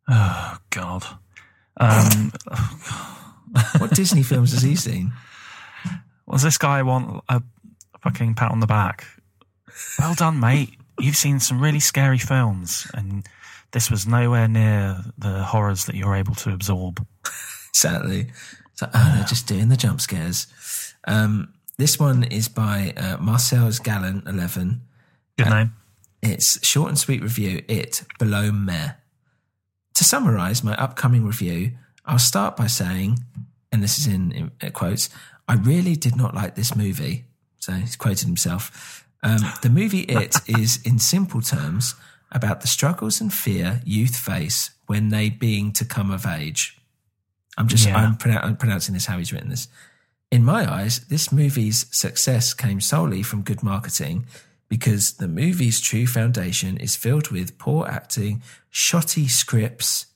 Oh, 0.09 0.57
God. 0.69 1.05
Um, 1.77 2.31
What 3.79 3.91
Disney 3.91 4.23
films 4.23 4.51
has 4.51 4.61
he 4.61 4.75
seen? 4.75 5.13
does 6.31 6.43
this 6.43 6.57
guy 6.57 6.83
want 6.83 7.23
a 7.29 7.41
fucking 8.01 8.35
pat 8.35 8.51
on 8.51 8.59
the 8.59 8.67
back? 8.67 9.05
Well 9.99 10.13
done, 10.13 10.39
mate. 10.39 10.75
You've 10.99 11.15
seen 11.15 11.39
some 11.39 11.61
really 11.61 11.79
scary 11.79 12.17
films, 12.17 12.87
and 12.93 13.27
this 13.71 13.91
was 13.91 14.07
nowhere 14.07 14.47
near 14.47 15.03
the 15.17 15.43
horrors 15.43 15.85
that 15.85 15.95
you're 15.95 16.15
able 16.15 16.35
to 16.35 16.53
absorb. 16.53 17.05
Sadly, 17.73 18.31
so 18.73 18.89
oh, 18.93 19.13
they're 19.15 19.25
just 19.25 19.47
doing 19.47 19.69
the 19.69 19.77
jump 19.77 20.01
scares. 20.01 20.47
Um, 21.05 21.53
this 21.77 21.99
one 21.99 22.23
is 22.23 22.47
by 22.47 22.93
uh, 22.97 23.17
Marcel's 23.17 23.79
Gallant 23.79 24.27
Eleven. 24.27 24.81
Good 25.37 25.49
name. 25.49 25.73
It's 26.21 26.65
short 26.65 26.89
and 26.89 26.97
sweet 26.97 27.21
review. 27.21 27.63
It 27.67 28.03
below 28.17 28.51
meh. 28.51 28.93
To 29.95 30.03
summarize 30.03 30.63
my 30.63 30.75
upcoming 30.75 31.25
review, 31.25 31.71
I'll 32.05 32.19
start 32.19 32.55
by 32.55 32.67
saying, 32.67 33.19
and 33.71 33.83
this 33.83 33.99
is 33.99 34.07
in, 34.07 34.31
in 34.31 34.51
uh, 34.61 34.69
quotes, 34.69 35.09
I 35.47 35.55
really 35.55 35.95
did 35.95 36.15
not 36.15 36.33
like 36.33 36.55
this 36.55 36.75
movie. 36.75 37.25
So 37.59 37.73
he's 37.73 37.95
quoted 37.95 38.27
himself. 38.27 39.05
Um, 39.23 39.39
the 39.61 39.69
movie 39.69 40.01
It 40.01 40.35
is, 40.47 40.79
in 40.83 40.99
simple 40.99 41.41
terms, 41.41 41.95
about 42.31 42.61
the 42.61 42.67
struggles 42.67 43.21
and 43.21 43.33
fear 43.33 43.81
youth 43.85 44.15
face 44.15 44.71
when 44.87 45.09
they 45.09 45.29
being 45.29 45.71
to 45.73 45.85
come 45.85 46.11
of 46.11 46.25
age. 46.25 46.77
I'm 47.57 47.67
just 47.67 47.87
Yeah. 47.87 47.97
I'm, 47.97 48.15
pronou- 48.15 48.43
I'm 48.43 48.57
pronouncing 48.57 48.93
this 48.93 49.05
how 49.05 49.17
he's 49.17 49.33
written 49.33 49.49
this. 49.49 49.67
In 50.29 50.43
my 50.43 50.71
eyes, 50.71 50.99
this 51.07 51.31
movie's 51.31 51.85
success 51.89 52.53
came 52.53 52.81
solely 52.81 53.23
from 53.23 53.43
good 53.43 53.63
marketing 53.63 54.25
because 54.67 55.13
the 55.13 55.27
movie's 55.27 55.79
true 55.79 56.05
foundation 56.05 56.77
is 56.77 56.97
filled 56.97 57.29
with 57.31 57.57
poor 57.57 57.87
acting, 57.87 58.41
shoddy 58.69 59.27
scripts, 59.27 60.07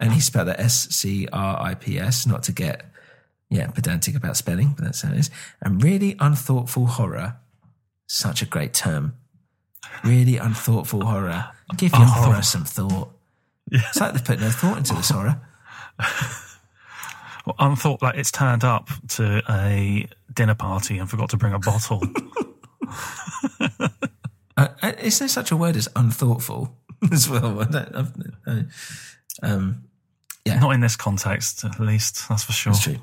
and 0.00 0.12
he 0.12 0.20
spelled 0.20 0.48
that 0.48 0.58
S 0.58 0.88
C 0.90 1.28
R 1.32 1.60
I 1.60 1.74
P 1.74 1.96
S, 1.98 2.26
not 2.26 2.42
to 2.44 2.52
get 2.52 2.84
yeah 3.48 3.68
pedantic 3.68 4.16
about 4.16 4.36
spelling, 4.36 4.72
but 4.72 4.84
that's 4.84 5.02
how 5.02 5.12
it 5.12 5.18
is, 5.18 5.30
and 5.60 5.82
really 5.82 6.16
unthoughtful 6.18 6.86
horror. 6.86 7.36
Such 8.08 8.42
a 8.42 8.46
great 8.46 8.74
term. 8.74 9.14
Really 10.04 10.36
unthoughtful 10.36 11.04
horror. 11.04 11.46
Give 11.76 11.92
your 11.92 12.04
horror 12.06 12.42
some 12.42 12.64
thought. 12.64 13.10
It's 13.70 14.00
like 14.00 14.12
they've 14.12 14.24
put 14.24 14.40
no 14.40 14.50
thought 14.50 14.78
into 14.78 14.94
this 14.94 15.10
horror. 15.10 15.40
Well, 17.44 17.56
unthought 17.58 18.02
like 18.02 18.16
it's 18.16 18.30
turned 18.30 18.62
up 18.62 18.88
to 19.08 19.42
a 19.50 20.06
dinner 20.32 20.54
party 20.54 20.98
and 20.98 21.10
forgot 21.10 21.30
to 21.30 21.36
bring 21.36 21.52
a 21.52 21.58
bottle. 21.58 22.00
Uh, 24.54 24.68
uh, 24.82 24.92
is 25.00 25.18
there 25.18 25.28
such 25.28 25.50
a 25.50 25.56
word 25.56 25.76
as 25.76 25.88
unthoughtful 25.96 26.76
as 27.10 27.26
well? 27.26 27.58
I 27.62 27.64
don't, 27.64 28.36
uh, 28.46 28.62
um, 29.42 29.84
yeah, 30.44 30.58
Not 30.58 30.70
in 30.74 30.80
this 30.80 30.96
context, 30.96 31.64
at 31.64 31.78
least. 31.78 32.28
That's 32.28 32.42
for 32.44 32.52
sure. 32.52 32.72
that's 32.72 32.84
true. 32.84 32.98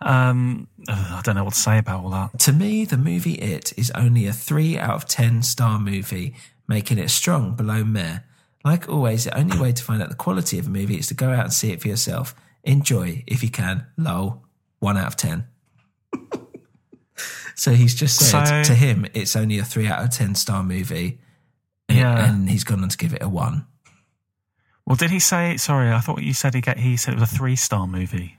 Um, 0.00 0.66
I 0.88 1.20
don't 1.24 1.36
know 1.36 1.44
what 1.44 1.54
to 1.54 1.58
say 1.60 1.78
about 1.78 2.04
all 2.04 2.10
that. 2.10 2.38
To 2.40 2.52
me, 2.52 2.84
the 2.84 2.96
movie 2.98 3.34
It 3.34 3.72
is 3.78 3.90
only 3.92 4.26
a 4.26 4.32
3 4.32 4.78
out 4.78 4.94
of 4.94 5.06
10 5.06 5.42
star 5.42 5.78
movie, 5.78 6.34
making 6.68 6.98
it 6.98 7.08
strong 7.10 7.54
below 7.54 7.82
meh. 7.84 8.18
Like 8.64 8.88
always, 8.88 9.24
the 9.24 9.36
only 9.38 9.58
way 9.58 9.72
to 9.72 9.82
find 9.82 10.02
out 10.02 10.08
the 10.10 10.14
quality 10.16 10.58
of 10.58 10.66
a 10.66 10.70
movie 10.70 10.98
is 10.98 11.06
to 11.08 11.14
go 11.14 11.30
out 11.30 11.44
and 11.44 11.52
see 11.52 11.72
it 11.72 11.80
for 11.80 11.88
yourself. 11.88 12.34
Enjoy 12.64 13.24
if 13.26 13.42
you 13.42 13.50
can. 13.50 13.86
Lol. 13.96 14.44
1 14.80 14.96
out 14.98 15.06
of 15.06 15.16
10. 15.16 15.46
so 17.54 17.72
he's 17.72 17.94
just 17.94 18.18
said 18.18 18.44
So- 18.44 18.62
to 18.64 18.74
him, 18.74 19.06
it's 19.14 19.36
only 19.36 19.58
a 19.58 19.64
3 19.64 19.86
out 19.86 20.02
of 20.04 20.10
10 20.10 20.34
star 20.34 20.62
movie. 20.62 21.20
And, 21.88 21.98
Yeah. 21.98 22.30
and 22.30 22.48
he's 22.50 22.64
gone 22.64 22.82
on 22.82 22.88
to 22.88 22.96
give 22.96 23.14
it 23.14 23.22
a 23.22 23.28
1. 23.28 23.66
Well, 24.86 24.96
did 24.96 25.10
he 25.10 25.18
say? 25.18 25.56
Sorry, 25.56 25.92
I 25.92 26.00
thought 26.00 26.22
you 26.22 26.34
said 26.34 26.54
he 26.54 26.60
get. 26.60 26.78
He 26.78 26.96
said 26.96 27.14
it 27.14 27.20
was 27.20 27.32
a 27.32 27.36
three-star 27.36 27.86
movie, 27.86 28.38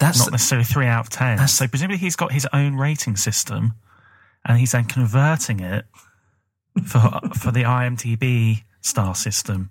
That's 0.00 0.18
not 0.18 0.32
necessarily 0.32 0.64
three 0.64 0.86
out 0.86 1.06
of 1.06 1.10
ten. 1.10 1.46
So 1.46 1.68
presumably 1.68 1.98
he's 1.98 2.16
got 2.16 2.32
his 2.32 2.46
own 2.52 2.76
rating 2.76 3.16
system, 3.16 3.74
and 4.46 4.58
he's 4.58 4.72
then 4.72 4.84
converting 4.84 5.60
it 5.60 5.84
for 6.84 7.00
for 7.34 7.50
the 7.50 7.64
IMDb 7.64 8.62
star 8.80 9.14
system. 9.14 9.70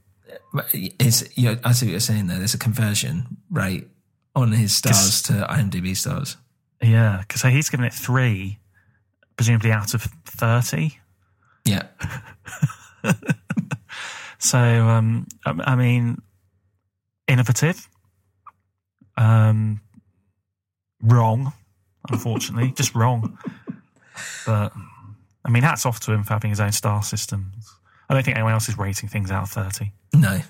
It's, 0.64 1.38
you 1.38 1.46
know, 1.46 1.58
I 1.64 1.72
see 1.72 1.88
what 1.88 1.92
you're 1.92 2.00
saying 2.00 2.28
there. 2.28 2.38
There's 2.38 2.54
a 2.54 2.60
conversion 2.60 3.38
rate 3.50 3.88
on 4.36 4.52
his 4.52 4.76
stars 4.76 5.22
to 5.24 5.34
IMDb 5.50 5.96
stars. 5.96 6.38
Yeah, 6.82 7.20
because 7.22 7.42
so 7.42 7.50
he's 7.50 7.70
given 7.70 7.86
it 7.86 7.94
three, 7.94 8.60
presumably 9.36 9.72
out 9.72 9.94
of 9.94 10.04
thirty. 10.26 11.00
Yeah. 11.66 11.88
So, 14.40 14.60
um, 14.60 15.28
I 15.46 15.54
I 15.60 15.76
mean, 15.76 16.22
innovative, 17.28 17.88
um, 19.18 19.82
wrong, 21.02 21.54
unfortunately, 22.10 22.72
just 22.72 22.96
wrong. 22.96 23.38
But 24.46 24.74
I 25.46 25.50
mean, 25.50 25.64
hats 25.64 25.86
off 25.86 26.00
to 26.02 26.12
him 26.12 26.24
for 26.24 26.34
having 26.34 26.50
his 26.50 26.60
own 26.60 26.72
star 26.72 27.04
system. 27.04 27.52
I 28.10 28.14
don't 28.14 28.24
think 28.24 28.38
anyone 28.38 28.54
else 28.54 28.70
is 28.70 28.78
rating 28.78 29.10
things 29.10 29.32
out 29.32 29.44
of 29.44 29.50
thirty. 29.50 29.92
No. 30.14 30.42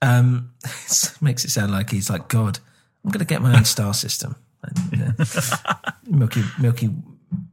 Um, 0.00 0.52
it 0.64 1.12
makes 1.20 1.44
it 1.44 1.50
sound 1.50 1.72
like 1.72 1.90
he's 1.90 2.10
like 2.10 2.28
God. 2.28 2.58
I'm 3.04 3.10
going 3.10 3.20
to 3.20 3.24
get 3.24 3.42
my 3.42 3.56
own 3.56 3.64
star 3.64 3.94
system. 4.04 4.36
And, 4.62 5.14
uh, 5.18 5.74
Milky 6.06 6.42
Milky 6.60 6.90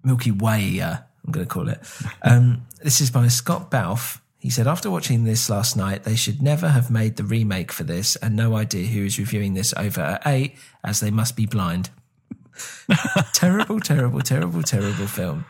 Milky 0.04 0.32
Way. 0.32 0.80
Uh, 0.80 0.98
I'm 1.26 1.32
going 1.32 1.46
to 1.46 1.50
call 1.52 1.70
it. 1.70 1.80
Um, 2.24 2.66
this 2.82 3.02
is 3.02 3.12
by 3.12 3.28
Scott 3.28 3.70
Balfe. 3.70 4.22
He 4.40 4.50
said, 4.50 4.68
after 4.68 4.90
watching 4.90 5.26
this 5.26 5.50
last 5.50 5.76
night, 5.76 6.06
they 6.06 6.16
should 6.16 6.42
never 6.42 6.70
have 6.70 6.90
made 6.90 7.18
the 7.18 7.26
remake 7.26 7.74
for 7.74 7.84
this, 7.84 8.16
and 8.16 8.36
no 8.38 8.56
idea 8.56 8.88
who 8.88 9.04
is 9.04 9.20
reviewing 9.20 9.54
this 9.54 9.74
over 9.76 10.00
at 10.00 10.26
eight, 10.26 10.56
as 10.82 11.02
they 11.02 11.12
must 11.12 11.36
be 11.36 11.46
blind. 11.46 11.90
terrible, 13.34 13.82
terrible, 13.82 14.22
terrible, 14.22 14.64
terrible 14.64 15.08
film. 15.08 15.44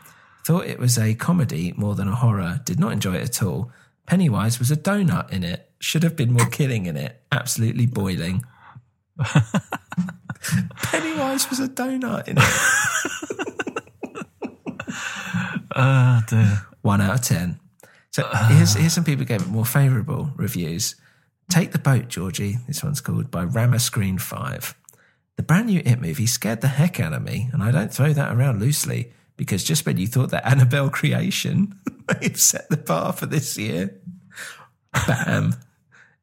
Thought 0.44 0.66
it 0.66 0.80
was 0.80 0.98
a 0.98 1.14
comedy 1.14 1.72
more 1.76 1.94
than 1.94 2.08
a 2.08 2.16
horror. 2.16 2.60
Did 2.64 2.80
not 2.80 2.92
enjoy 2.92 3.14
it 3.14 3.22
at 3.22 3.42
all. 3.44 3.70
Pennywise 4.06 4.58
was 4.58 4.72
a 4.72 4.76
donut 4.76 5.30
in 5.30 5.44
it. 5.44 5.70
Should 5.78 6.02
have 6.02 6.16
been 6.16 6.32
more 6.32 6.46
killing 6.46 6.86
in 6.86 6.96
it. 6.96 7.22
Absolutely 7.30 7.86
boiling. 7.86 8.42
Pennywise 10.82 11.48
was 11.48 11.60
a 11.60 11.68
donut 11.68 12.26
in 12.26 12.38
it. 12.38 12.44
Uh, 15.70 16.22
dear. 16.28 16.62
One 16.82 17.00
out 17.00 17.14
of 17.14 17.22
ten. 17.22 17.60
So 18.20 18.26
here's 18.54 18.74
here's 18.74 18.92
some 18.92 19.04
people 19.04 19.24
gave 19.24 19.40
it 19.40 19.48
more 19.48 19.64
favourable 19.64 20.30
reviews. 20.36 20.94
Take 21.48 21.72
the 21.72 21.78
boat, 21.78 22.08
Georgie. 22.08 22.58
This 22.66 22.84
one's 22.84 23.00
called 23.00 23.30
by 23.30 23.44
Rammer 23.44 23.78
Screen 23.78 24.18
Five. 24.18 24.74
The 25.36 25.42
brand 25.42 25.68
new 25.68 25.80
It 25.84 26.00
movie 26.00 26.26
scared 26.26 26.60
the 26.60 26.68
heck 26.68 27.00
out 27.00 27.14
of 27.14 27.22
me, 27.22 27.48
and 27.52 27.62
I 27.62 27.70
don't 27.70 27.92
throw 27.92 28.12
that 28.12 28.36
around 28.36 28.60
loosely 28.60 29.12
because 29.36 29.64
just 29.64 29.86
when 29.86 29.96
you 29.96 30.06
thought 30.06 30.30
that 30.32 30.46
Annabelle 30.46 30.90
creation 30.90 31.80
have 32.22 32.38
set 32.38 32.68
the 32.68 32.76
bar 32.76 33.14
for 33.14 33.24
this 33.26 33.56
year, 33.56 33.98
bam. 35.06 35.54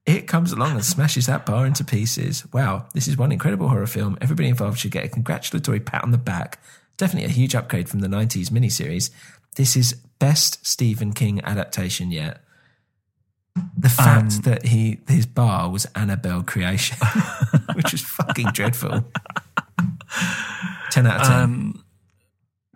It 0.06 0.26
comes 0.28 0.54
along 0.54 0.74
and 0.74 0.86
smashes 0.86 1.26
that 1.26 1.46
bar 1.46 1.66
into 1.66 1.84
pieces. 1.84 2.46
Wow, 2.54 2.88
this 2.94 3.10
is 3.10 3.18
one 3.18 3.34
incredible 3.34 3.68
horror 3.68 3.88
film. 3.88 4.18
Everybody 4.22 4.48
involved 4.48 4.78
should 4.78 4.92
get 4.92 5.04
a 5.04 5.10
congratulatory 5.10 5.82
pat 5.82 6.04
on 6.04 6.12
the 6.12 6.18
back. 6.18 6.62
Definitely 6.96 7.30
a 7.30 7.34
huge 7.34 7.56
upgrade 7.56 7.90
from 7.90 8.00
the 8.00 8.08
90s 8.08 8.50
miniseries. 8.50 9.10
This 9.58 9.76
is 9.76 9.94
best 10.20 10.66
Stephen 10.66 11.12
King 11.14 11.44
adaptation 11.44 12.12
yet. 12.12 12.42
The 13.76 13.90
fact 13.90 14.34
Um, 14.34 14.42
that 14.44 14.66
he 14.68 15.00
his 15.08 15.26
bar 15.26 15.70
was 15.70 15.86
Annabelle 15.96 16.44
creation, 16.44 16.98
which 17.74 17.92
is 17.94 18.02
fucking 18.02 18.48
dreadful. 18.54 19.04
Ten 20.92 21.08
out 21.08 21.22
of 21.22 21.28
ten. 21.28 21.42
Um, 21.42 21.84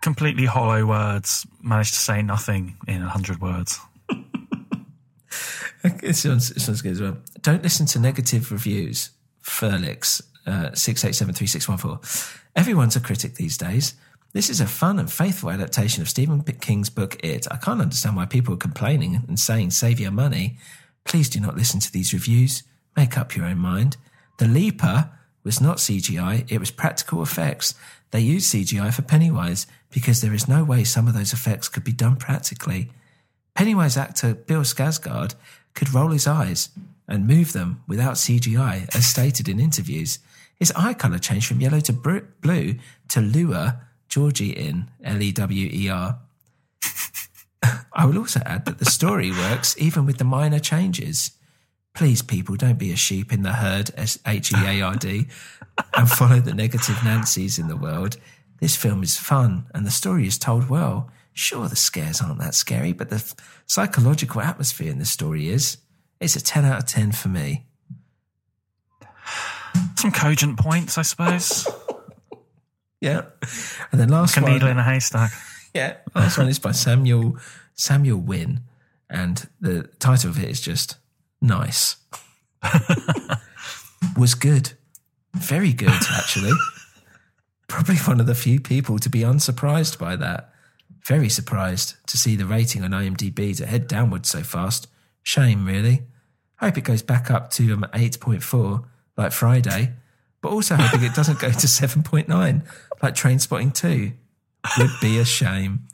completely 0.02 0.45
hollow 0.45 0.86
words. 0.86 1.45
Managed 1.62 1.94
to 1.94 1.99
say 1.99 2.24
nothing 2.24 2.78
in 2.88 3.03
a 3.03 3.10
hundred 3.10 3.40
words. 3.41 3.80
One's, 5.84 6.49
this 6.49 6.68
one's 6.68 6.82
good 6.82 6.91
as 6.91 7.02
well. 7.02 7.18
Don't 7.41 7.64
listen 7.64 7.86
to 7.88 7.99
negative 7.99 8.52
reviews. 8.52 9.10
Furlix, 9.44 10.22
uh, 10.45 10.70
6873614. 10.74 12.38
Everyone's 12.56 12.95
a 12.95 12.99
critic 12.99 13.36
these 13.36 13.58
days. 13.58 13.95
This 14.34 14.49
is 14.49 14.62
a 14.62 14.66
fun 14.66 14.98
and 14.98 15.12
faithful 15.12 15.52
adaptation 15.52 16.02
of 16.02 16.08
Stephen 16.08 16.41
King's 16.41 16.90
book 16.90 17.18
It. 17.22 17.48
I 17.52 17.58
can't 17.58 17.82
understand 17.82 18.16
why 18.16 18.26
people 18.26 18.53
are 18.53 18.58
complaining 18.58 19.22
and 19.28 19.38
saying 19.38 19.72
save 19.72 19.99
your 19.99 20.12
money. 20.12 20.58
Please 21.03 21.28
do 21.28 21.41
not 21.41 21.58
listen 21.58 21.82
to 21.82 21.91
these 21.91 22.14
reviews. 22.14 22.64
Make 22.95 23.18
up 23.18 23.36
your 23.36 23.45
own 23.45 23.58
mind. 23.58 23.98
The 24.38 24.48
Leper 24.48 25.10
was 25.44 25.60
not 25.60 25.78
CGI, 25.78 26.49
it 26.49 26.60
was 26.60 26.72
practical 26.72 27.22
effects. 27.22 27.76
They 28.12 28.22
used 28.22 28.53
CGI 28.53 28.94
for 28.94 29.02
Pennywise 29.02 29.68
because 29.90 30.22
there 30.22 30.34
is 30.34 30.48
no 30.48 30.64
way 30.64 30.86
some 30.86 31.10
of 31.10 31.14
those 31.14 31.34
effects 31.34 31.68
could 31.68 31.84
be 31.84 31.91
done 31.91 32.16
practically. 32.16 32.90
Pennywise 33.53 33.98
actor 33.98 34.34
Bill 34.34 34.62
Skarsgård 34.62 35.36
could 35.74 35.94
roll 35.94 36.12
his 36.12 36.26
eyes 36.26 36.70
and 37.06 37.28
move 37.28 37.52
them 37.52 37.84
without 37.86 38.14
CGI, 38.14 38.95
as 38.95 39.06
stated 39.06 39.49
in 39.49 39.60
interviews. 39.60 40.20
His 40.58 40.72
eye 40.72 40.94
colour 40.94 41.20
changed 41.20 41.48
from 41.48 41.60
yellow 41.60 41.82
to 41.82 41.91
blue 41.91 42.76
to 43.10 43.20
lure 43.20 43.82
Georgie 44.12 44.52
in 44.52 44.92
L 45.04 45.22
E 45.22 45.32
W 45.32 45.70
E 45.72 45.90
R. 45.90 46.20
I 47.94 48.06
will 48.06 48.18
also 48.18 48.42
add 48.46 48.66
that 48.66 48.78
the 48.78 48.86
story 48.86 49.32
works 49.32 49.76
even 49.80 50.06
with 50.06 50.18
the 50.18 50.26
minor 50.26 50.60
changes. 50.60 51.32
Please, 51.94 52.22
people, 52.22 52.56
don't 52.56 52.78
be 52.78 52.92
a 52.92 52.98
sheep 52.98 53.32
in 53.32 53.44
the 53.44 53.54
herd, 53.54 53.92
S 53.96 54.20
H 54.28 54.52
E 54.52 54.58
A 54.58 54.82
R 54.82 54.96
D, 54.96 55.28
and 55.98 56.10
follow 56.10 56.42
the 56.42 56.54
negative 56.54 57.02
Nancy's 57.06 57.58
in 57.58 57.70
the 57.70 57.78
world. 57.78 58.18
This 58.60 58.76
film 58.76 59.02
is 59.02 59.18
fun 59.18 59.66
and 59.74 59.86
the 59.86 59.92
story 59.92 60.28
is 60.28 60.38
told 60.38 60.70
well. 60.70 61.10
Sure, 61.34 61.70
the 61.70 61.78
scares 61.78 62.22
aren't 62.22 62.40
that 62.40 62.54
scary, 62.54 62.92
but 62.92 63.10
the 63.10 63.34
psychological 63.66 64.42
atmosphere 64.42 64.92
in 64.92 65.00
the 65.00 65.06
story 65.06 65.48
is. 65.48 65.78
It's 66.20 66.36
a 66.36 66.44
10 66.44 66.66
out 66.66 66.80
of 66.80 66.86
10 66.86 67.14
for 67.14 67.30
me. 67.30 67.66
Some 69.96 70.12
cogent 70.12 70.60
points, 70.60 70.98
I 70.98 71.04
suppose. 71.04 71.66
Yeah. 73.02 73.23
And 73.91 73.99
then 73.99 74.10
last 74.10 74.38
a 74.38 74.41
one. 74.41 74.53
needle 74.53 74.69
in 74.69 74.78
a 74.78 74.84
haystack. 74.84 75.32
Yeah. 75.73 75.98
Last 76.15 76.38
one 76.38 76.48
is 76.48 76.60
by 76.60 76.72
Samuel 76.72 77.38
Samuel 77.73 78.19
Wynn, 78.19 78.61
and 79.10 79.48
the 79.60 79.84
title 79.99 80.30
of 80.30 80.41
it 80.41 80.49
is 80.49 80.61
just 80.61 80.98
nice. 81.41 81.98
Was 84.18 84.36
good, 84.36 84.73
very 85.34 85.73
good 85.73 85.90
actually. 85.90 86.52
Probably 87.68 87.95
one 87.98 88.19
of 88.19 88.28
the 88.28 88.36
few 88.36 88.60
people 88.60 88.99
to 88.99 89.10
be 89.10 89.23
unsurprised 89.23 89.98
by 89.98 90.15
that. 90.18 90.53
Very 91.06 91.30
surprised 91.30 91.95
to 92.07 92.18
see 92.18 92.36
the 92.36 92.45
rating 92.45 92.84
on 92.84 92.91
IMDb 92.91 93.56
to 93.57 93.65
head 93.65 93.88
downwards 93.88 94.30
so 94.30 94.44
fast. 94.44 94.88
Shame, 95.23 95.65
really. 95.65 96.03
Hope 96.57 96.78
it 96.78 96.84
goes 96.84 97.02
back 97.02 97.32
up 97.32 97.49
to 97.52 97.73
um, 97.73 97.86
8.4 97.94 98.84
like 99.18 99.32
Friday, 99.32 99.94
but 100.42 100.50
also 100.50 100.76
hoping 100.76 101.04
it 101.04 101.14
doesn't 101.14 101.40
go 101.40 101.50
to 101.52 101.68
7.9 101.68 102.28
like 103.02 103.14
Trainspotting 103.16 103.74
2. 103.74 104.12
Would 104.78 104.92
be 105.02 105.18
a 105.18 105.26
shame. 105.26 105.88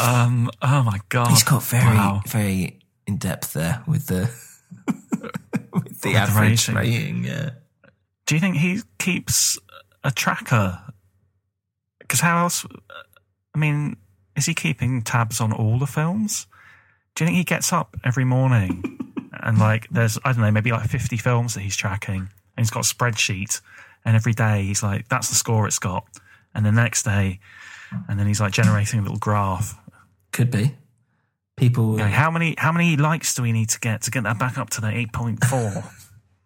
Um. 0.00 0.50
Oh 0.62 0.82
my 0.84 1.00
god. 1.08 1.28
He's 1.30 1.42
got 1.42 1.62
very, 1.64 1.84
Wow. 1.96 2.22
very 2.26 2.78
in 3.06 3.16
depth 3.16 3.52
there 3.52 3.82
with 3.86 4.06
the 4.06 4.30
with 5.72 6.00
the 6.02 6.10
the 6.12 6.16
average 6.16 6.68
rating. 6.68 6.74
rating. 6.74 7.24
Yeah. 7.24 7.50
Do 8.26 8.34
you 8.34 8.40
think 8.40 8.56
he 8.56 8.80
keeps 8.98 9.58
a 10.04 10.10
tracker? 10.10 10.80
Because 11.98 12.20
how 12.20 12.38
else? 12.44 12.64
I 13.54 13.58
mean, 13.58 13.96
is 14.36 14.46
he 14.46 14.54
keeping 14.54 15.02
tabs 15.02 15.40
on 15.40 15.52
all 15.52 15.78
the 15.78 15.86
films? 15.86 16.46
Do 17.18 17.24
you 17.24 17.26
think 17.30 17.38
he 17.38 17.42
gets 17.42 17.72
up 17.72 17.96
every 18.04 18.24
morning 18.24 19.12
and 19.32 19.58
like 19.58 19.88
there's 19.90 20.20
I 20.24 20.30
don't 20.30 20.40
know 20.40 20.52
maybe 20.52 20.70
like 20.70 20.88
fifty 20.88 21.16
films 21.16 21.54
that 21.54 21.62
he's 21.62 21.74
tracking 21.74 22.20
and 22.20 22.30
he's 22.58 22.70
got 22.70 22.88
a 22.88 22.94
spreadsheet 22.94 23.60
and 24.04 24.14
every 24.14 24.34
day 24.34 24.62
he's 24.62 24.84
like 24.84 25.08
that's 25.08 25.28
the 25.28 25.34
score 25.34 25.66
it's 25.66 25.80
got 25.80 26.06
and 26.54 26.64
the 26.64 26.70
next 26.70 27.02
day 27.02 27.40
and 28.08 28.20
then 28.20 28.28
he's 28.28 28.40
like 28.40 28.52
generating 28.52 29.00
a 29.00 29.02
little 29.02 29.18
graph. 29.18 29.76
Could 30.30 30.52
be. 30.52 30.76
People. 31.56 31.96
Going, 31.96 32.12
how 32.12 32.30
many 32.30 32.54
how 32.56 32.70
many 32.70 32.96
likes 32.96 33.34
do 33.34 33.42
we 33.42 33.50
need 33.50 33.70
to 33.70 33.80
get 33.80 34.02
to 34.02 34.12
get 34.12 34.22
that 34.22 34.38
back 34.38 34.56
up 34.56 34.70
to 34.70 34.80
the 34.80 34.96
eight 34.96 35.12
point 35.12 35.42
four? 35.42 35.82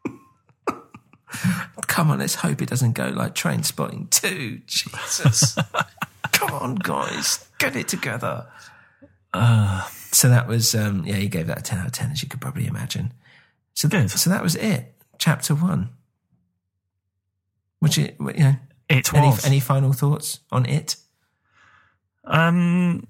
Come 1.87 2.11
on, 2.11 2.19
let's 2.19 2.37
hope 2.37 2.63
it 2.63 2.71
doesn't 2.71 2.93
go 2.93 3.09
like 3.09 3.35
Trainspotting 3.35 4.09
2. 4.09 4.63
Jesus. 4.67 5.59
Come 6.33 6.51
on, 6.55 6.77
guys. 6.77 7.47
Get 7.59 7.77
it 7.77 7.89
together. 7.89 8.47
Uh, 9.33 9.87
So 10.11 10.29
that 10.29 10.47
was, 10.47 10.75
um, 10.75 11.05
yeah, 11.07 11.15
he 11.17 11.29
gave 11.29 11.47
that 11.47 11.59
a 11.59 11.63
10 11.63 11.79
out 11.79 11.87
of 11.87 11.93
10, 11.93 12.11
as 12.11 12.23
you 12.23 12.29
could 12.29 12.41
probably 12.41 12.67
imagine. 12.67 13.15
So, 13.75 13.89
Good. 13.89 14.11
so 14.11 14.29
that 14.29 14.43
was 14.43 14.55
it. 14.57 14.95
Chapter 15.19 15.55
one. 15.55 15.89
Which, 17.79 17.97
it, 17.99 18.17
you 18.21 18.33
know, 18.45 18.57
it 18.91 19.13
any, 19.15 19.29
was 19.29 19.45
any 19.47 19.59
final 19.59 19.93
thoughts 19.95 20.41
on 20.51 20.67
it? 20.67 20.97
Um, 22.25 23.07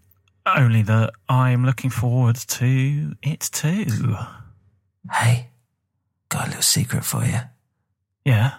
only 0.46 0.82
that 0.82 1.12
I'm 1.28 1.64
looking 1.66 1.90
forward 1.90 2.36
to 2.36 3.14
it 3.22 3.40
too. 3.52 4.16
Hey, 5.10 5.48
got 6.28 6.44
a 6.44 6.48
little 6.48 6.62
secret 6.62 7.04
for 7.04 7.24
you. 7.24 7.40
Yeah. 8.24 8.52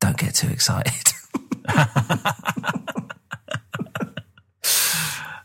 Don't 0.00 0.18
get 0.18 0.34
too 0.34 0.48
excited. 0.48 1.12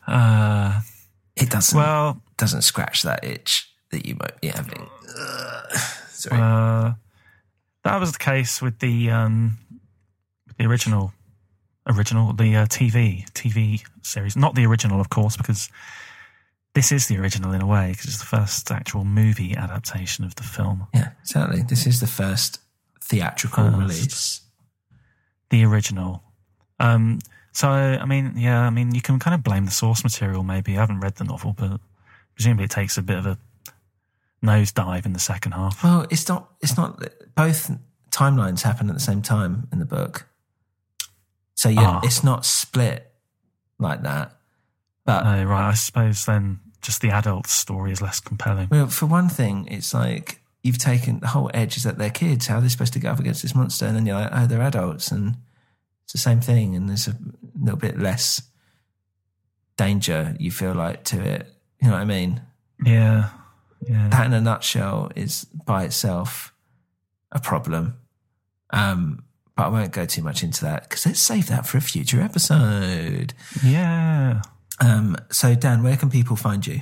Uh, 0.08 0.82
It 1.46 1.52
doesn't 1.52 1.78
well, 1.78 2.22
doesn't 2.38 2.64
scratch 2.64 3.04
that 3.04 3.24
itch 3.24 3.70
that 3.92 4.06
you 4.06 4.16
might 4.20 4.40
be 4.42 4.48
having. 4.48 4.88
Ugh. 5.18 5.78
Sorry. 6.10 6.42
uh, 6.42 6.94
that 7.84 8.00
was 8.00 8.12
the 8.14 8.20
case 8.20 8.62
with 8.62 8.80
the 8.80 9.12
um, 9.12 9.58
the 10.58 10.66
original, 10.66 11.14
original 11.88 12.34
the 12.34 12.56
uh, 12.56 12.66
TV 12.66 13.30
TV 13.32 13.82
series. 14.02 14.36
Not 14.36 14.56
the 14.56 14.66
original, 14.66 15.00
of 15.00 15.10
course, 15.10 15.38
because 15.38 15.70
this 16.74 16.92
is 16.92 17.08
the 17.08 17.18
original 17.18 17.54
in 17.54 17.62
a 17.62 17.68
way, 17.68 17.92
because 17.92 18.06
it's 18.06 18.20
the 18.20 18.26
first 18.26 18.72
actual 18.72 19.06
movie 19.06 19.56
adaptation 19.56 20.26
of 20.26 20.36
the 20.36 20.44
film. 20.44 20.88
yeah, 20.94 21.12
exactly. 21.22 21.62
This 21.62 21.86
is 21.86 22.00
the 22.00 22.08
first 22.08 22.60
theatrical 23.02 23.66
First. 23.66 23.78
release. 23.80 24.42
the 25.52 25.64
original. 25.64 26.24
Um, 26.80 27.20
so, 27.56 27.70
I 27.70 28.06
mean, 28.06 28.34
yeah, 28.36 28.62
I 28.62 28.70
mean, 28.70 28.94
you 28.94 29.02
can 29.02 29.18
kind 29.18 29.34
of 29.34 29.42
blame 29.44 29.66
the 29.66 29.72
source 29.72 30.04
material. 30.04 30.44
Maybe 30.44 30.76
I 30.78 30.82
haven't 30.82 31.00
read 31.00 31.16
the 31.16 31.24
novel, 31.24 31.54
but 31.54 31.80
presumably 32.36 32.66
it 32.66 32.72
takes 32.72 32.98
a 32.98 33.02
bit 33.02 33.18
of 33.18 33.26
a 33.26 33.38
nosedive 34.44 35.06
in 35.06 35.14
the 35.14 35.20
second 35.20 35.54
half. 35.54 35.84
Well, 35.84 36.06
it's 36.10 36.28
not. 36.28 36.52
It's 36.62 36.78
not. 36.78 37.02
Both 37.36 37.72
timelines 38.12 38.62
happen 38.64 38.90
at 38.90 38.94
the 38.96 39.02
same 39.02 39.22
time 39.22 39.68
in 39.72 39.80
the 39.80 39.86
book, 39.86 40.28
so 41.56 41.70
yeah, 41.70 41.82
Ah. 41.82 42.02
it's 42.04 42.24
not 42.24 42.46
split 42.46 43.12
like 43.80 44.04
that. 44.04 44.36
But 45.06 45.26
Oh, 45.26 45.44
right. 45.46 45.70
I 45.70 45.74
suppose 45.74 46.26
then 46.26 46.60
just 46.82 47.02
the 47.02 47.12
adult 47.12 47.48
story 47.48 47.92
is 47.92 48.02
less 48.02 48.20
compelling. 48.20 48.68
well, 48.70 48.88
for 48.88 49.06
one 49.06 49.30
thing, 49.30 49.68
it's 49.68 49.94
like 49.94 50.42
you've 50.64 50.78
taken 50.78 51.20
the 51.20 51.28
whole 51.28 51.50
edge 51.54 51.78
is 51.78 51.84
that 51.84 51.98
they're 51.98 52.10
kids. 52.10 52.48
How 52.48 52.58
are 52.58 52.62
they 52.62 52.70
supposed 52.70 52.94
to 52.94 53.00
go 53.00 53.12
up 53.12 53.20
against 53.20 53.42
this 53.44 53.54
monster? 53.56 53.86
And 53.86 53.96
then 53.96 54.06
you're 54.06 54.20
like, 54.20 54.30
oh, 54.32 54.46
they're 54.48 54.62
adults, 54.62 55.12
and 55.12 55.38
it's 56.06 56.14
the 56.14 56.20
same 56.20 56.42
thing. 56.42 56.76
And 56.76 56.90
there's 56.90 57.08
a 57.08 57.18
little 57.60 57.80
bit 57.80 58.00
less 58.00 58.42
danger 59.78 60.36
you 60.40 60.52
feel 60.52 60.74
like 60.74 61.04
to 61.06 61.22
it. 61.22 61.52
You 61.82 61.90
know 61.90 61.96
what 61.96 62.02
I 62.02 62.06
mean? 62.06 62.42
Yeah. 62.84 63.30
Yeah. 63.88 64.10
that 64.10 64.26
in 64.26 64.34
a 64.34 64.42
nutshell 64.42 65.12
is 65.16 65.46
by 65.46 65.84
itself 65.84 66.54
a 67.32 67.40
problem. 67.40 67.98
Um, 68.72 69.24
but 69.56 69.66
I 69.66 69.70
won't 69.70 69.92
go 69.92 70.06
too 70.06 70.22
much 70.24 70.44
into 70.44 70.66
that 70.66 70.84
because 70.84 71.06
let's 71.06 71.20
save 71.20 71.48
that 71.48 71.68
for 71.68 71.78
a 71.78 71.82
future 71.82 72.20
episode. 72.22 73.34
Yeah. 73.64 74.42
Um, 74.80 75.16
so, 75.30 75.56
Dan, 75.56 75.84
where 75.84 75.96
can 75.98 76.10
people 76.10 76.36
find 76.36 76.66
you? 76.66 76.82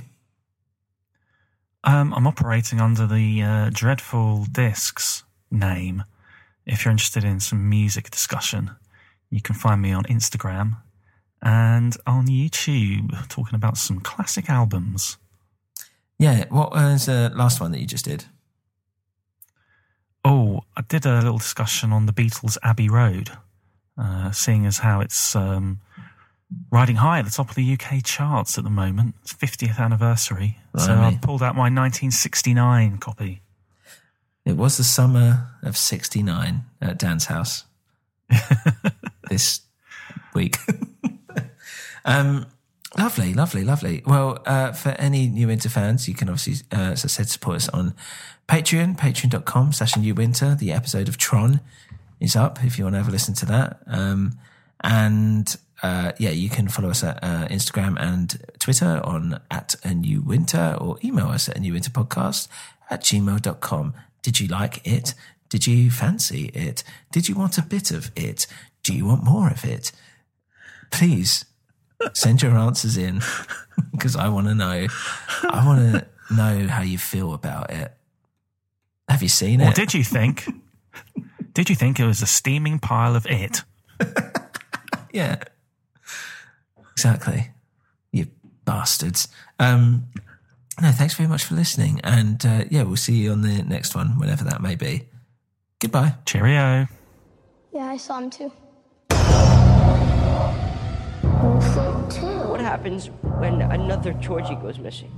Um, 1.83 2.13
I'm 2.13 2.25
operating 2.25 2.79
under 2.79 3.05
the 3.05 3.43
uh, 3.43 3.69
Dreadful 3.71 4.45
Discs 4.51 5.23
name. 5.51 6.03
If 6.65 6.85
you're 6.85 6.91
interested 6.91 7.23
in 7.23 7.39
some 7.39 7.69
music 7.69 8.09
discussion, 8.09 8.71
you 9.33 9.41
can 9.41 9.55
find 9.55 9.81
me 9.81 9.91
on 9.91 10.03
Instagram 10.03 10.77
and 11.41 11.97
on 12.05 12.27
YouTube 12.27 13.27
talking 13.29 13.55
about 13.55 13.77
some 13.77 13.99
classic 13.99 14.47
albums. 14.47 15.17
Yeah, 16.19 16.45
what 16.49 16.71
was 16.71 17.07
the 17.07 17.31
last 17.33 17.59
one 17.59 17.71
that 17.71 17.79
you 17.79 17.87
just 17.87 18.05
did? 18.05 18.25
Oh, 20.23 20.61
I 20.77 20.83
did 20.83 21.05
a 21.05 21.15
little 21.15 21.39
discussion 21.39 21.91
on 21.91 22.05
the 22.05 22.13
Beatles' 22.13 22.57
Abbey 22.61 22.87
Road, 22.87 23.31
uh, 23.97 24.31
seeing 24.31 24.67
as 24.67 24.77
how 24.77 25.01
it's 25.01 25.35
um, 25.35 25.81
riding 26.71 26.97
high 26.97 27.19
at 27.19 27.25
the 27.25 27.31
top 27.31 27.49
of 27.49 27.55
the 27.55 27.73
UK 27.73 28.03
charts 28.03 28.59
at 28.59 28.63
the 28.63 28.69
moment. 28.69 29.15
It's 29.23 29.33
50th 29.33 29.79
anniversary. 29.79 30.59
So 30.77 30.93
I 30.93 31.19
pulled 31.21 31.41
out 31.41 31.55
my 31.55 31.63
1969 31.63 32.99
copy. 32.99 33.41
It 34.45 34.57
was 34.57 34.77
the 34.77 34.83
summer 34.83 35.49
of 35.63 35.75
69 35.75 36.65
at 36.81 36.99
Dan's 36.99 37.25
house 37.25 37.65
this 39.29 39.61
week. 40.33 40.57
um, 42.05 42.45
lovely, 42.97 43.33
lovely, 43.33 43.63
lovely. 43.63 44.03
Well, 44.05 44.41
uh, 44.45 44.71
for 44.71 44.89
any 44.89 45.27
new 45.27 45.47
winter 45.47 45.69
fans, 45.69 46.07
you 46.07 46.15
can 46.15 46.29
obviously, 46.29 46.65
uh, 46.71 46.91
as 46.91 47.05
I 47.05 47.07
said, 47.07 47.29
support 47.29 47.57
us 47.57 47.69
on 47.69 47.93
Patreon, 48.47 48.97
patreon.com 48.97 49.73
slash 49.73 49.97
new 49.97 50.13
winter. 50.13 50.55
The 50.55 50.71
episode 50.71 51.07
of 51.07 51.17
Tron 51.17 51.61
is 52.19 52.35
up 52.35 52.63
if 52.63 52.77
you 52.77 52.85
want 52.85 52.93
to 52.93 52.99
have 52.99 53.07
a 53.07 53.11
listen 53.11 53.33
to 53.35 53.45
that. 53.47 53.79
Um, 53.87 54.37
and 54.81 55.55
uh, 55.81 56.13
yeah, 56.17 56.29
you 56.29 56.49
can 56.49 56.67
follow 56.67 56.89
us 56.89 57.03
at 57.03 57.23
uh, 57.23 57.47
Instagram 57.49 57.99
and 57.99 58.41
Twitter 58.59 59.01
on 59.03 59.39
at 59.51 59.75
a 59.83 59.93
new 59.93 60.21
winter 60.21 60.77
or 60.79 60.97
email 61.03 61.27
us 61.27 61.49
at 61.49 61.57
a 61.57 61.59
new 61.59 61.73
winter 61.73 61.89
podcast 61.89 62.47
at 62.89 63.01
gmail.com. 63.01 63.93
Did 64.21 64.39
you 64.39 64.47
like 64.47 64.85
it? 64.87 65.13
Did 65.49 65.67
you 65.67 65.91
fancy 65.91 66.45
it? 66.53 66.83
Did 67.11 67.27
you 67.27 67.35
want 67.35 67.57
a 67.57 67.61
bit 67.61 67.91
of 67.91 68.11
it? 68.15 68.47
Do 68.83 68.93
you 68.93 69.05
want 69.05 69.23
more 69.23 69.49
of 69.49 69.63
it? 69.65 69.91
Please 70.91 71.45
send 72.13 72.41
your 72.41 72.51
answers 72.57 72.97
in 72.97 73.21
because 73.91 74.15
I 74.15 74.27
want 74.29 74.47
to 74.47 74.55
know. 74.55 74.87
I 75.49 75.65
want 75.65 75.79
to 75.93 76.33
know 76.33 76.67
how 76.67 76.81
you 76.81 76.97
feel 76.97 77.33
about 77.33 77.71
it. 77.71 77.93
Have 79.09 79.21
you 79.23 79.29
seen 79.29 79.61
Or 79.61 79.69
it? 79.69 79.75
did 79.75 79.93
you 79.93 80.03
think? 80.03 80.45
did 81.53 81.69
you 81.69 81.75
think 81.75 81.99
it 81.99 82.05
was 82.05 82.21
a 82.21 82.25
steaming 82.27 82.79
pile 82.79 83.15
of 83.15 83.25
it? 83.27 83.61
Yeah. 85.13 85.43
Exactly. 86.93 87.51
You 88.11 88.25
bastards. 88.65 89.27
Um, 89.59 90.07
no, 90.81 90.89
thanks 90.91 91.13
very 91.13 91.29
much 91.29 91.43
for 91.43 91.53
listening. 91.53 92.01
And 92.03 92.43
uh, 92.43 92.63
yeah, 92.71 92.81
we'll 92.81 92.95
see 92.95 93.13
you 93.17 93.31
on 93.31 93.41
the 93.41 93.61
next 93.61 93.93
one, 93.93 94.17
whenever 94.17 94.43
that 94.45 94.59
may 94.63 94.73
be. 94.73 95.07
Goodbye. 95.79 96.15
Cheerio. 96.25 96.87
Yeah, 97.71 97.85
I 97.85 97.97
saw 97.97 98.17
him 98.17 98.31
too. 98.31 98.51
What 102.49 102.59
happens 102.59 103.07
when 103.39 103.61
another 103.61 104.13
Georgie 104.13 104.55
goes 104.55 104.79
missing? 104.79 105.11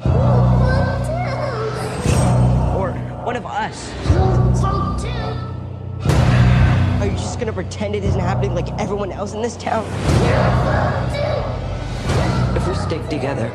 Or 2.75 2.91
one 3.23 3.35
of 3.35 3.45
us? 3.45 3.91
Are 7.01 7.05
you 7.05 7.11
just 7.11 7.39
gonna 7.39 7.53
pretend 7.53 7.95
it 7.95 8.03
isn't 8.03 8.19
happening 8.19 8.55
like 8.55 8.69
everyone 8.79 9.11
else 9.11 9.33
in 9.33 9.41
this 9.41 9.57
town? 9.57 9.85
If 12.55 12.67
we 12.67 12.73
stick 12.75 13.07
together, 13.09 13.51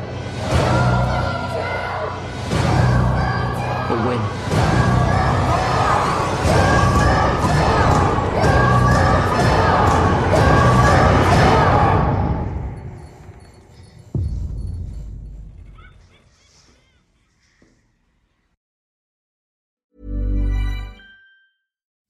we'll 3.89 4.07
win. 4.07 4.40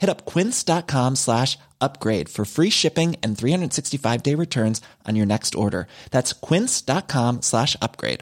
Hit 0.00 0.10
up 0.10 0.24
quince.com 0.24 1.16
slash 1.16 1.58
upgrade 1.80 2.28
for 2.28 2.44
free 2.44 2.70
shipping 2.70 3.16
and 3.22 3.36
365 3.36 4.22
day 4.22 4.34
returns 4.34 4.80
on 5.06 5.14
your 5.14 5.26
next 5.26 5.54
order. 5.54 5.86
That's 6.10 6.32
quince.com 6.32 7.42
slash 7.42 7.76
upgrade. 7.82 8.20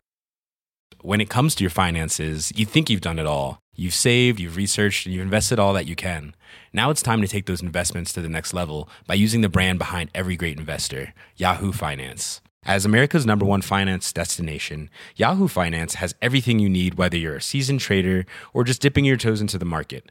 When 1.03 1.21
it 1.21 1.31
comes 1.31 1.55
to 1.55 1.63
your 1.63 1.71
finances, 1.71 2.53
you 2.57 2.67
think 2.67 2.91
you've 2.91 3.01
done 3.01 3.21
it 3.21 3.27
all. 3.27 3.61
You've 3.77 3.95
saved, 3.95 4.41
you've 4.41 4.57
researched, 4.57 5.07
and 5.07 5.15
you've 5.15 5.23
invested 5.23 5.61
all 5.61 5.73
that 5.75 5.87
you 5.87 5.95
can. 5.95 6.35
Now 6.73 6.91
it's 6.91 7.03
time 7.03 7.23
to 7.23 7.29
take 7.29 7.47
those 7.47 7.63
investments 7.63 8.13
to 8.15 8.21
the 8.21 8.29
next 8.29 8.53
level 8.53 8.89
by 9.07 9.15
using 9.15 9.41
the 9.41 9.49
brand 9.49 9.79
behind 9.79 10.11
every 10.13 10.35
great 10.35 10.59
investor, 10.59 11.15
Yahoo 11.37 11.71
Finance. 11.71 12.41
As 12.65 12.85
America's 12.85 13.25
number 13.25 13.47
one 13.47 13.63
finance 13.63 14.13
destination, 14.13 14.91
Yahoo 15.15 15.47
Finance 15.47 15.95
has 15.95 16.17
everything 16.21 16.59
you 16.59 16.69
need, 16.69 16.95
whether 16.95 17.17
you're 17.17 17.37
a 17.37 17.41
seasoned 17.41 17.79
trader 17.79 18.27
or 18.53 18.65
just 18.65 18.83
dipping 18.83 19.05
your 19.05 19.17
toes 19.17 19.41
into 19.41 19.59
the 19.59 19.65
market. 19.65 20.11